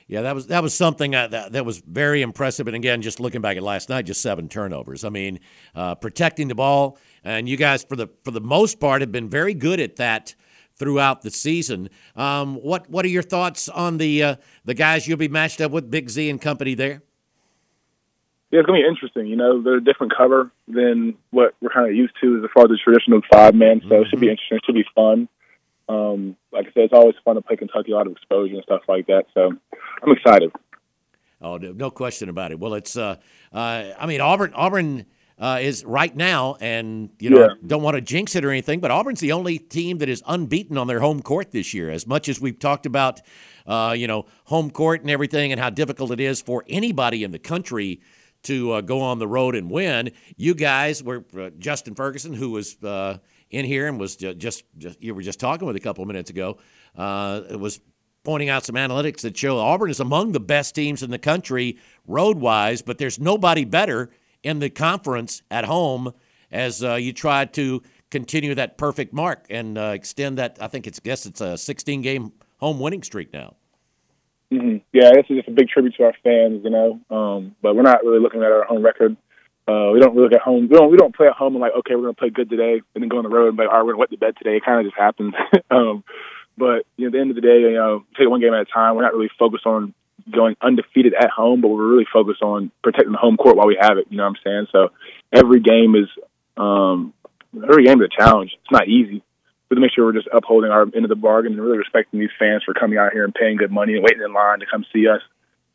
Yeah, 0.08 0.22
that 0.22 0.34
was 0.34 0.48
that 0.48 0.62
was 0.62 0.74
something 0.74 1.14
uh, 1.14 1.28
that 1.28 1.52
that 1.52 1.64
was 1.64 1.78
very 1.78 2.22
impressive. 2.22 2.66
And 2.66 2.76
again, 2.76 3.02
just 3.02 3.20
looking 3.20 3.40
back 3.40 3.56
at 3.56 3.62
last 3.62 3.88
night, 3.88 4.02
just 4.04 4.20
seven 4.20 4.48
turnovers. 4.48 5.04
I 5.04 5.08
mean, 5.08 5.40
uh, 5.74 5.94
protecting 5.94 6.48
the 6.48 6.54
ball, 6.54 6.98
and 7.24 7.48
you 7.48 7.56
guys 7.56 7.84
for 7.84 7.96
the 7.96 8.08
for 8.24 8.30
the 8.30 8.40
most 8.40 8.80
part 8.80 9.00
have 9.00 9.12
been 9.12 9.30
very 9.30 9.54
good 9.54 9.80
at 9.80 9.96
that 9.96 10.34
throughout 10.74 11.22
the 11.22 11.30
season. 11.30 11.88
Um, 12.16 12.56
what 12.56 12.90
what 12.90 13.04
are 13.04 13.08
your 13.08 13.22
thoughts 13.22 13.68
on 13.68 13.98
the 13.98 14.22
uh, 14.22 14.36
the 14.64 14.74
guys 14.74 15.06
you'll 15.06 15.18
be 15.18 15.28
matched 15.28 15.60
up 15.60 15.70
with, 15.70 15.90
Big 15.90 16.10
Z 16.10 16.28
and 16.28 16.40
company 16.40 16.74
there? 16.74 17.02
Yeah, 18.52 18.60
it's 18.60 18.66
gonna 18.66 18.80
be 18.80 18.86
interesting. 18.86 19.26
You 19.26 19.36
know, 19.36 19.62
they're 19.62 19.78
a 19.78 19.84
different 19.84 20.12
cover 20.14 20.50
than 20.68 21.14
what 21.30 21.54
we're 21.62 21.70
kind 21.70 21.88
of 21.88 21.96
used 21.96 22.12
to 22.20 22.44
as 22.44 22.50
far 22.52 22.64
as 22.64 22.68
the 22.68 22.78
traditional 22.84 23.22
five 23.32 23.54
man. 23.54 23.80
So 23.88 24.02
it 24.02 24.08
should 24.10 24.20
be 24.20 24.28
interesting. 24.28 24.58
It 24.58 24.62
should 24.66 24.74
be 24.74 24.84
fun. 24.94 25.26
Um, 25.88 26.36
like 26.52 26.66
I 26.66 26.72
said, 26.72 26.82
it's 26.84 26.92
always 26.92 27.14
fun 27.24 27.36
to 27.36 27.42
play 27.42 27.56
Kentucky, 27.56 27.92
a 27.92 27.94
lot 27.96 28.06
of 28.06 28.12
exposure 28.12 28.54
and 28.54 28.62
stuff 28.62 28.82
like 28.88 29.06
that. 29.06 29.24
So 29.32 29.52
I'm 30.02 30.12
excited. 30.12 30.52
Oh, 31.40 31.56
no, 31.56 31.72
no 31.72 31.90
question 31.90 32.28
about 32.28 32.52
it. 32.52 32.60
Well, 32.60 32.74
it's 32.74 32.94
uh, 32.94 33.16
uh, 33.54 33.84
I 33.98 34.04
mean 34.06 34.20
Auburn 34.20 34.52
Auburn 34.54 35.06
uh, 35.38 35.58
is 35.62 35.82
right 35.86 36.14
now, 36.14 36.56
and 36.60 37.10
you 37.20 37.30
know 37.30 37.40
Yeah. 37.40 37.48
don't 37.66 37.82
want 37.82 37.94
to 37.94 38.02
jinx 38.02 38.36
it 38.36 38.44
or 38.44 38.50
anything, 38.50 38.80
but 38.80 38.90
Auburn's 38.90 39.20
the 39.20 39.32
only 39.32 39.58
team 39.58 39.96
that 39.98 40.10
is 40.10 40.22
unbeaten 40.26 40.76
on 40.76 40.88
their 40.88 41.00
home 41.00 41.22
court 41.22 41.52
this 41.52 41.72
year. 41.72 41.90
As 41.90 42.06
much 42.06 42.28
as 42.28 42.38
we've 42.38 42.58
talked 42.58 42.84
about, 42.84 43.22
uh, 43.66 43.94
you 43.96 44.06
know, 44.06 44.26
home 44.44 44.70
court 44.70 45.00
and 45.00 45.10
everything, 45.10 45.52
and 45.52 45.60
how 45.60 45.70
difficult 45.70 46.10
it 46.10 46.20
is 46.20 46.42
for 46.42 46.64
anybody 46.68 47.24
in 47.24 47.30
the 47.32 47.38
country 47.38 48.02
to 48.44 48.72
uh, 48.72 48.80
go 48.80 49.00
on 49.00 49.18
the 49.18 49.26
road 49.28 49.54
and 49.54 49.70
win. 49.70 50.12
You 50.36 50.54
guys 50.54 51.02
were 51.02 51.24
uh, 51.38 51.50
Justin 51.58 51.94
Ferguson, 51.94 52.32
who 52.32 52.50
was 52.50 52.82
uh, 52.82 53.18
in 53.50 53.64
here 53.64 53.86
and 53.86 53.98
was 53.98 54.16
ju- 54.16 54.34
just, 54.34 54.64
just 54.78 55.02
you 55.02 55.14
were 55.14 55.22
just 55.22 55.40
talking 55.40 55.66
with 55.66 55.76
a 55.76 55.80
couple 55.80 56.02
of 56.02 56.08
minutes 56.08 56.30
ago, 56.30 56.58
uh, 56.96 57.42
was 57.50 57.80
pointing 58.24 58.48
out 58.48 58.64
some 58.64 58.76
analytics 58.76 59.22
that 59.22 59.36
show 59.36 59.58
Auburn 59.58 59.90
is 59.90 60.00
among 60.00 60.32
the 60.32 60.40
best 60.40 60.74
teams 60.74 61.02
in 61.02 61.10
the 61.10 61.18
country 61.18 61.78
road 62.06 62.38
wise, 62.38 62.82
but 62.82 62.98
there's 62.98 63.18
nobody 63.18 63.64
better 63.64 64.10
in 64.42 64.58
the 64.58 64.70
conference 64.70 65.42
at 65.50 65.64
home 65.64 66.12
as 66.50 66.84
uh, 66.84 66.94
you 66.94 67.12
try 67.12 67.44
to 67.44 67.82
continue 68.10 68.54
that 68.54 68.76
perfect 68.76 69.12
mark 69.12 69.46
and 69.50 69.78
uh, 69.78 69.92
extend 69.94 70.38
that. 70.38 70.58
I 70.60 70.68
think 70.68 70.86
it's 70.86 71.00
guess 71.00 71.26
it's 71.26 71.40
a 71.40 71.56
16 71.56 72.02
game 72.02 72.32
home 72.58 72.78
winning 72.78 73.02
streak 73.02 73.32
now. 73.32 73.56
Hmm 74.52 74.76
Yeah, 74.92 75.10
this 75.14 75.24
is 75.30 75.36
just 75.36 75.48
a 75.48 75.52
big 75.52 75.68
tribute 75.68 75.94
to 75.96 76.04
our 76.04 76.14
fans, 76.22 76.62
you 76.64 76.70
know. 76.70 77.00
Um, 77.10 77.56
but 77.62 77.74
we're 77.74 77.82
not 77.82 78.04
really 78.04 78.20
looking 78.20 78.42
at 78.42 78.52
our 78.52 78.64
home 78.64 78.84
record. 78.84 79.16
Uh, 79.66 79.90
we 79.92 80.00
don't 80.00 80.14
really 80.14 80.28
look 80.28 80.34
at 80.34 80.42
home. 80.42 80.68
We 80.68 80.76
don't. 80.76 80.90
We 80.90 80.96
don't 80.96 81.14
play 81.14 81.28
at 81.28 81.34
home 81.34 81.54
and 81.54 81.62
like, 81.62 81.72
okay, 81.78 81.94
we're 81.94 82.02
gonna 82.02 82.14
play 82.14 82.30
good 82.30 82.50
today, 82.50 82.82
and 82.94 83.02
then 83.02 83.08
go 83.08 83.18
on 83.18 83.24
the 83.24 83.30
road 83.30 83.48
and 83.48 83.56
be 83.56 83.62
like, 83.62 83.72
all 83.72 83.78
right, 83.78 83.86
we're 83.86 83.92
gonna 83.92 84.00
wet 84.00 84.10
the 84.10 84.16
bed 84.16 84.34
today. 84.36 84.56
It 84.56 84.64
kind 84.64 84.80
of 84.80 84.86
just 84.86 84.98
happens. 84.98 85.34
um, 85.70 86.04
but 86.58 86.84
you 86.96 87.04
know, 87.04 87.06
at 87.06 87.12
the 87.12 87.20
end 87.20 87.30
of 87.30 87.36
the 87.36 87.42
day, 87.42 87.60
you 87.60 87.72
know, 87.72 88.04
take 88.18 88.28
one 88.28 88.40
game 88.40 88.52
at 88.52 88.60
a 88.60 88.64
time. 88.66 88.96
We're 88.96 89.02
not 89.02 89.14
really 89.14 89.30
focused 89.38 89.66
on 89.66 89.94
going 90.30 90.56
undefeated 90.60 91.14
at 91.14 91.30
home, 91.30 91.60
but 91.60 91.68
we're 91.68 91.88
really 91.88 92.06
focused 92.12 92.42
on 92.42 92.70
protecting 92.82 93.12
the 93.12 93.18
home 93.18 93.36
court 93.36 93.56
while 93.56 93.66
we 93.66 93.78
have 93.80 93.98
it. 93.98 94.06
You 94.10 94.18
know 94.18 94.24
what 94.24 94.36
I'm 94.36 94.42
saying? 94.44 94.66
So 94.72 94.88
every 95.32 95.60
game 95.60 95.94
is 95.94 96.08
um, 96.56 97.14
every 97.56 97.84
game 97.84 98.02
is 98.02 98.08
a 98.12 98.22
challenge. 98.22 98.52
It's 98.60 98.70
not 98.70 98.88
easy. 98.88 99.22
But 99.72 99.76
to 99.76 99.80
make 99.80 99.94
sure 99.94 100.04
we're 100.04 100.12
just 100.12 100.28
upholding 100.34 100.70
our 100.70 100.82
end 100.82 101.02
of 101.02 101.08
the 101.08 101.16
bargain 101.16 101.52
and 101.54 101.62
really 101.62 101.78
respecting 101.78 102.20
these 102.20 102.28
fans 102.38 102.62
for 102.62 102.74
coming 102.74 102.98
out 102.98 103.14
here 103.14 103.24
and 103.24 103.32
paying 103.34 103.56
good 103.56 103.70
money 103.72 103.94
and 103.94 104.02
waiting 104.02 104.20
in 104.22 104.30
line 104.34 104.60
to 104.60 104.66
come 104.70 104.84
see 104.92 105.08
us 105.08 105.22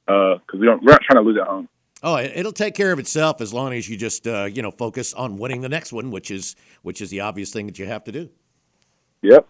because 0.05 0.59
we 0.59 0.67
don't 0.67 0.83
we're 0.83 0.91
not 0.91 1.01
trying 1.01 1.23
to 1.23 1.27
lose 1.27 1.35
at 1.41 1.47
home. 1.47 1.67
Oh, 2.03 2.15
it- 2.17 2.31
it'll 2.35 2.51
take 2.51 2.75
care 2.75 2.91
of 2.91 2.99
itself 2.99 3.41
as 3.41 3.55
long 3.55 3.73
as 3.73 3.89
you 3.89 3.97
just 3.97 4.27
uh, 4.27 4.43
you 4.43 4.61
know 4.61 4.69
focus 4.69 5.15
on 5.15 5.37
winning 5.39 5.61
the 5.61 5.67
next 5.69 5.91
one, 5.91 6.11
which 6.11 6.29
is 6.29 6.55
which 6.83 7.01
is 7.01 7.09
the 7.09 7.21
obvious 7.21 7.51
thing 7.51 7.65
that 7.65 7.79
you 7.79 7.87
have 7.87 8.03
to 8.03 8.11
do. 8.11 8.29
Yep. 9.23 9.47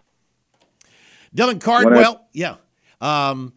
Dylan 1.35 1.59
Cardwell, 1.59 2.25
yeah. 2.31 2.55
Um, 3.01 3.51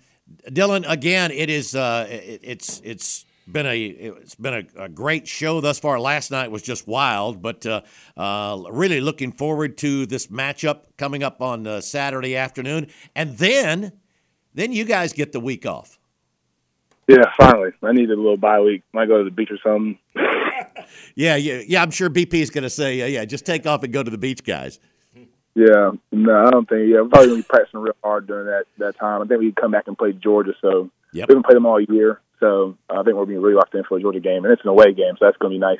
Dylan, 0.48 0.84
again, 0.90 1.30
it 1.30 1.50
is 1.50 1.76
uh, 1.76 2.08
it, 2.10 2.40
it's 2.42 2.80
it's 2.82 3.26
been 3.50 3.66
a 3.66 3.78
it's 3.86 4.34
been 4.34 4.54
a, 4.76 4.84
a 4.84 4.88
great 4.88 5.28
show 5.28 5.60
thus 5.60 5.78
far. 5.78 6.00
Last 6.00 6.30
night 6.30 6.50
was 6.50 6.62
just 6.62 6.88
wild, 6.88 7.42
but 7.42 7.66
uh, 7.66 7.82
uh, 8.16 8.62
really 8.70 9.00
looking 9.00 9.32
forward 9.32 9.76
to 9.78 10.06
this 10.06 10.28
matchup 10.28 10.84
coming 10.96 11.22
up 11.22 11.42
on 11.42 11.66
uh, 11.66 11.80
Saturday 11.80 12.36
afternoon, 12.36 12.86
and 13.14 13.36
then 13.38 13.92
then 14.54 14.72
you 14.72 14.84
guys 14.84 15.12
get 15.12 15.32
the 15.32 15.40
week 15.40 15.66
off. 15.66 15.98
Yeah, 17.08 17.24
finally. 17.36 17.70
I 17.82 17.92
needed 17.92 18.12
a 18.12 18.16
little 18.20 18.36
bye 18.36 18.60
week. 18.60 18.82
Might 18.92 19.08
go 19.08 19.18
to 19.18 19.24
the 19.24 19.30
beach 19.30 19.50
or 19.50 19.58
something. 19.62 19.98
Yeah, 21.14 21.36
yeah, 21.36 21.62
yeah. 21.66 21.82
I'm 21.82 21.90
sure 21.90 22.08
BP 22.08 22.34
is 22.34 22.50
going 22.50 22.62
to 22.62 22.70
say, 22.70 22.96
yeah, 22.96 23.06
yeah, 23.06 23.24
just 23.24 23.44
take 23.44 23.66
off 23.66 23.82
and 23.82 23.92
go 23.92 24.02
to 24.02 24.10
the 24.10 24.18
beach, 24.18 24.44
guys. 24.44 24.78
Yeah, 25.54 25.90
no, 26.12 26.46
I 26.46 26.50
don't 26.50 26.68
think. 26.68 26.88
Yeah, 26.88 27.00
we're 27.02 27.08
probably 27.08 27.26
gonna 27.28 27.36
be 27.40 27.42
practicing 27.42 27.80
real 27.80 27.96
hard 28.04 28.26
during 28.28 28.46
that 28.46 28.64
that 28.78 28.96
time. 28.96 29.20
I 29.20 29.26
think 29.26 29.40
we 29.40 29.46
can 29.46 29.54
come 29.56 29.70
back 29.72 29.88
and 29.88 29.98
play 29.98 30.12
Georgia. 30.12 30.54
So 30.60 30.90
Yep. 31.12 31.28
we 31.28 31.32
haven't 31.32 31.44
played 31.44 31.56
them 31.56 31.66
all 31.66 31.80
year. 31.80 32.20
So 32.40 32.76
I 32.88 33.02
think 33.02 33.16
we're 33.16 33.26
being 33.26 33.40
really 33.42 33.54
locked 33.54 33.74
in 33.74 33.84
for 33.84 33.98
a 33.98 34.00
Georgia 34.00 34.20
game, 34.20 34.44
and 34.44 34.52
it's 34.52 34.62
an 34.62 34.68
away 34.70 34.92
game, 34.94 35.14
so 35.18 35.26
that's 35.26 35.36
gonna 35.36 35.54
be 35.54 35.58
nice. 35.58 35.78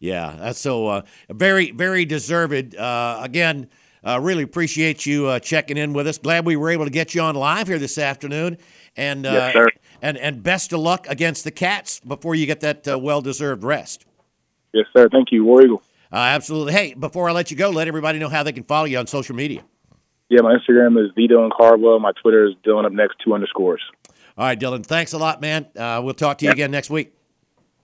Yeah, 0.00 0.34
that's 0.38 0.58
so 0.58 0.86
uh, 0.88 1.02
very, 1.30 1.70
very 1.70 2.04
deserved. 2.04 2.74
Uh, 2.74 3.18
again, 3.22 3.68
uh, 4.02 4.18
really 4.20 4.42
appreciate 4.42 5.06
you 5.06 5.26
uh, 5.28 5.38
checking 5.38 5.76
in 5.76 5.92
with 5.92 6.06
us. 6.06 6.18
Glad 6.18 6.44
we 6.44 6.56
were 6.56 6.70
able 6.70 6.84
to 6.84 6.90
get 6.90 7.14
you 7.14 7.22
on 7.22 7.34
live 7.36 7.68
here 7.68 7.78
this 7.78 7.96
afternoon, 7.96 8.58
and 8.96 9.24
uh, 9.26 9.30
Yes, 9.32 9.52
sir. 9.54 9.66
and 10.02 10.18
and 10.18 10.42
best 10.42 10.72
of 10.72 10.80
luck 10.80 11.06
against 11.08 11.44
the 11.44 11.50
Cats 11.50 12.00
before 12.00 12.34
you 12.34 12.44
get 12.46 12.60
that 12.60 12.88
uh, 12.88 12.98
well-deserved 12.98 13.62
rest. 13.62 14.04
Yes, 14.72 14.86
sir. 14.94 15.08
Thank 15.10 15.30
you, 15.30 15.44
War 15.44 15.62
Eagle. 15.62 15.82
Uh, 16.12 16.16
absolutely. 16.16 16.72
Hey, 16.72 16.94
before 16.94 17.28
I 17.28 17.32
let 17.32 17.50
you 17.50 17.56
go, 17.56 17.70
let 17.70 17.88
everybody 17.88 18.18
know 18.18 18.28
how 18.28 18.42
they 18.42 18.52
can 18.52 18.64
follow 18.64 18.84
you 18.86 18.98
on 18.98 19.06
social 19.06 19.34
media. 19.36 19.62
Yeah, 20.28 20.40
my 20.42 20.54
Instagram 20.54 21.02
is 21.02 21.12
the 21.16 21.28
Dylan 21.28 21.50
Cardwell. 21.56 21.98
My 22.00 22.12
Twitter 22.20 22.46
is 22.46 22.54
Dylan 22.64 22.84
up 22.86 22.92
next 22.92 23.16
two 23.24 23.34
underscores. 23.34 23.80
All 24.36 24.46
right, 24.46 24.58
Dylan. 24.58 24.84
Thanks 24.84 25.12
a 25.12 25.18
lot, 25.18 25.40
man. 25.40 25.66
Uh, 25.76 26.00
we'll 26.02 26.14
talk 26.14 26.38
to 26.38 26.46
you 26.46 26.50
again 26.50 26.70
next 26.70 26.90
week. 26.90 27.14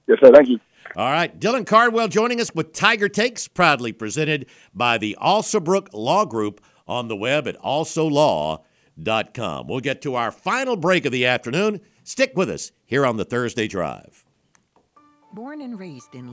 Yes, 0.06 0.18
sir. 0.20 0.32
Thank 0.32 0.48
you. 0.48 0.58
All 0.96 1.10
right, 1.10 1.38
Dylan 1.38 1.64
Cardwell 1.64 2.08
joining 2.08 2.40
us 2.40 2.52
with 2.52 2.72
Tiger 2.72 3.08
Takes, 3.08 3.46
proudly 3.46 3.92
presented 3.92 4.46
by 4.74 4.98
the 4.98 5.16
Alsobrook 5.22 5.86
Law 5.92 6.24
Group 6.24 6.60
on 6.88 7.06
the 7.06 7.14
web 7.14 7.46
at 7.46 7.56
alsolaw.com. 7.62 9.68
We'll 9.68 9.80
get 9.80 10.02
to 10.02 10.16
our 10.16 10.32
final 10.32 10.74
break 10.74 11.04
of 11.04 11.12
the 11.12 11.26
afternoon. 11.26 11.80
Stick 12.02 12.32
with 12.34 12.50
us 12.50 12.72
here 12.84 13.06
on 13.06 13.18
the 13.18 13.24
Thursday 13.24 13.68
Drive. 13.68 14.24
Born 15.32 15.60
and 15.60 15.78
raised 15.78 16.12
in 16.16 16.28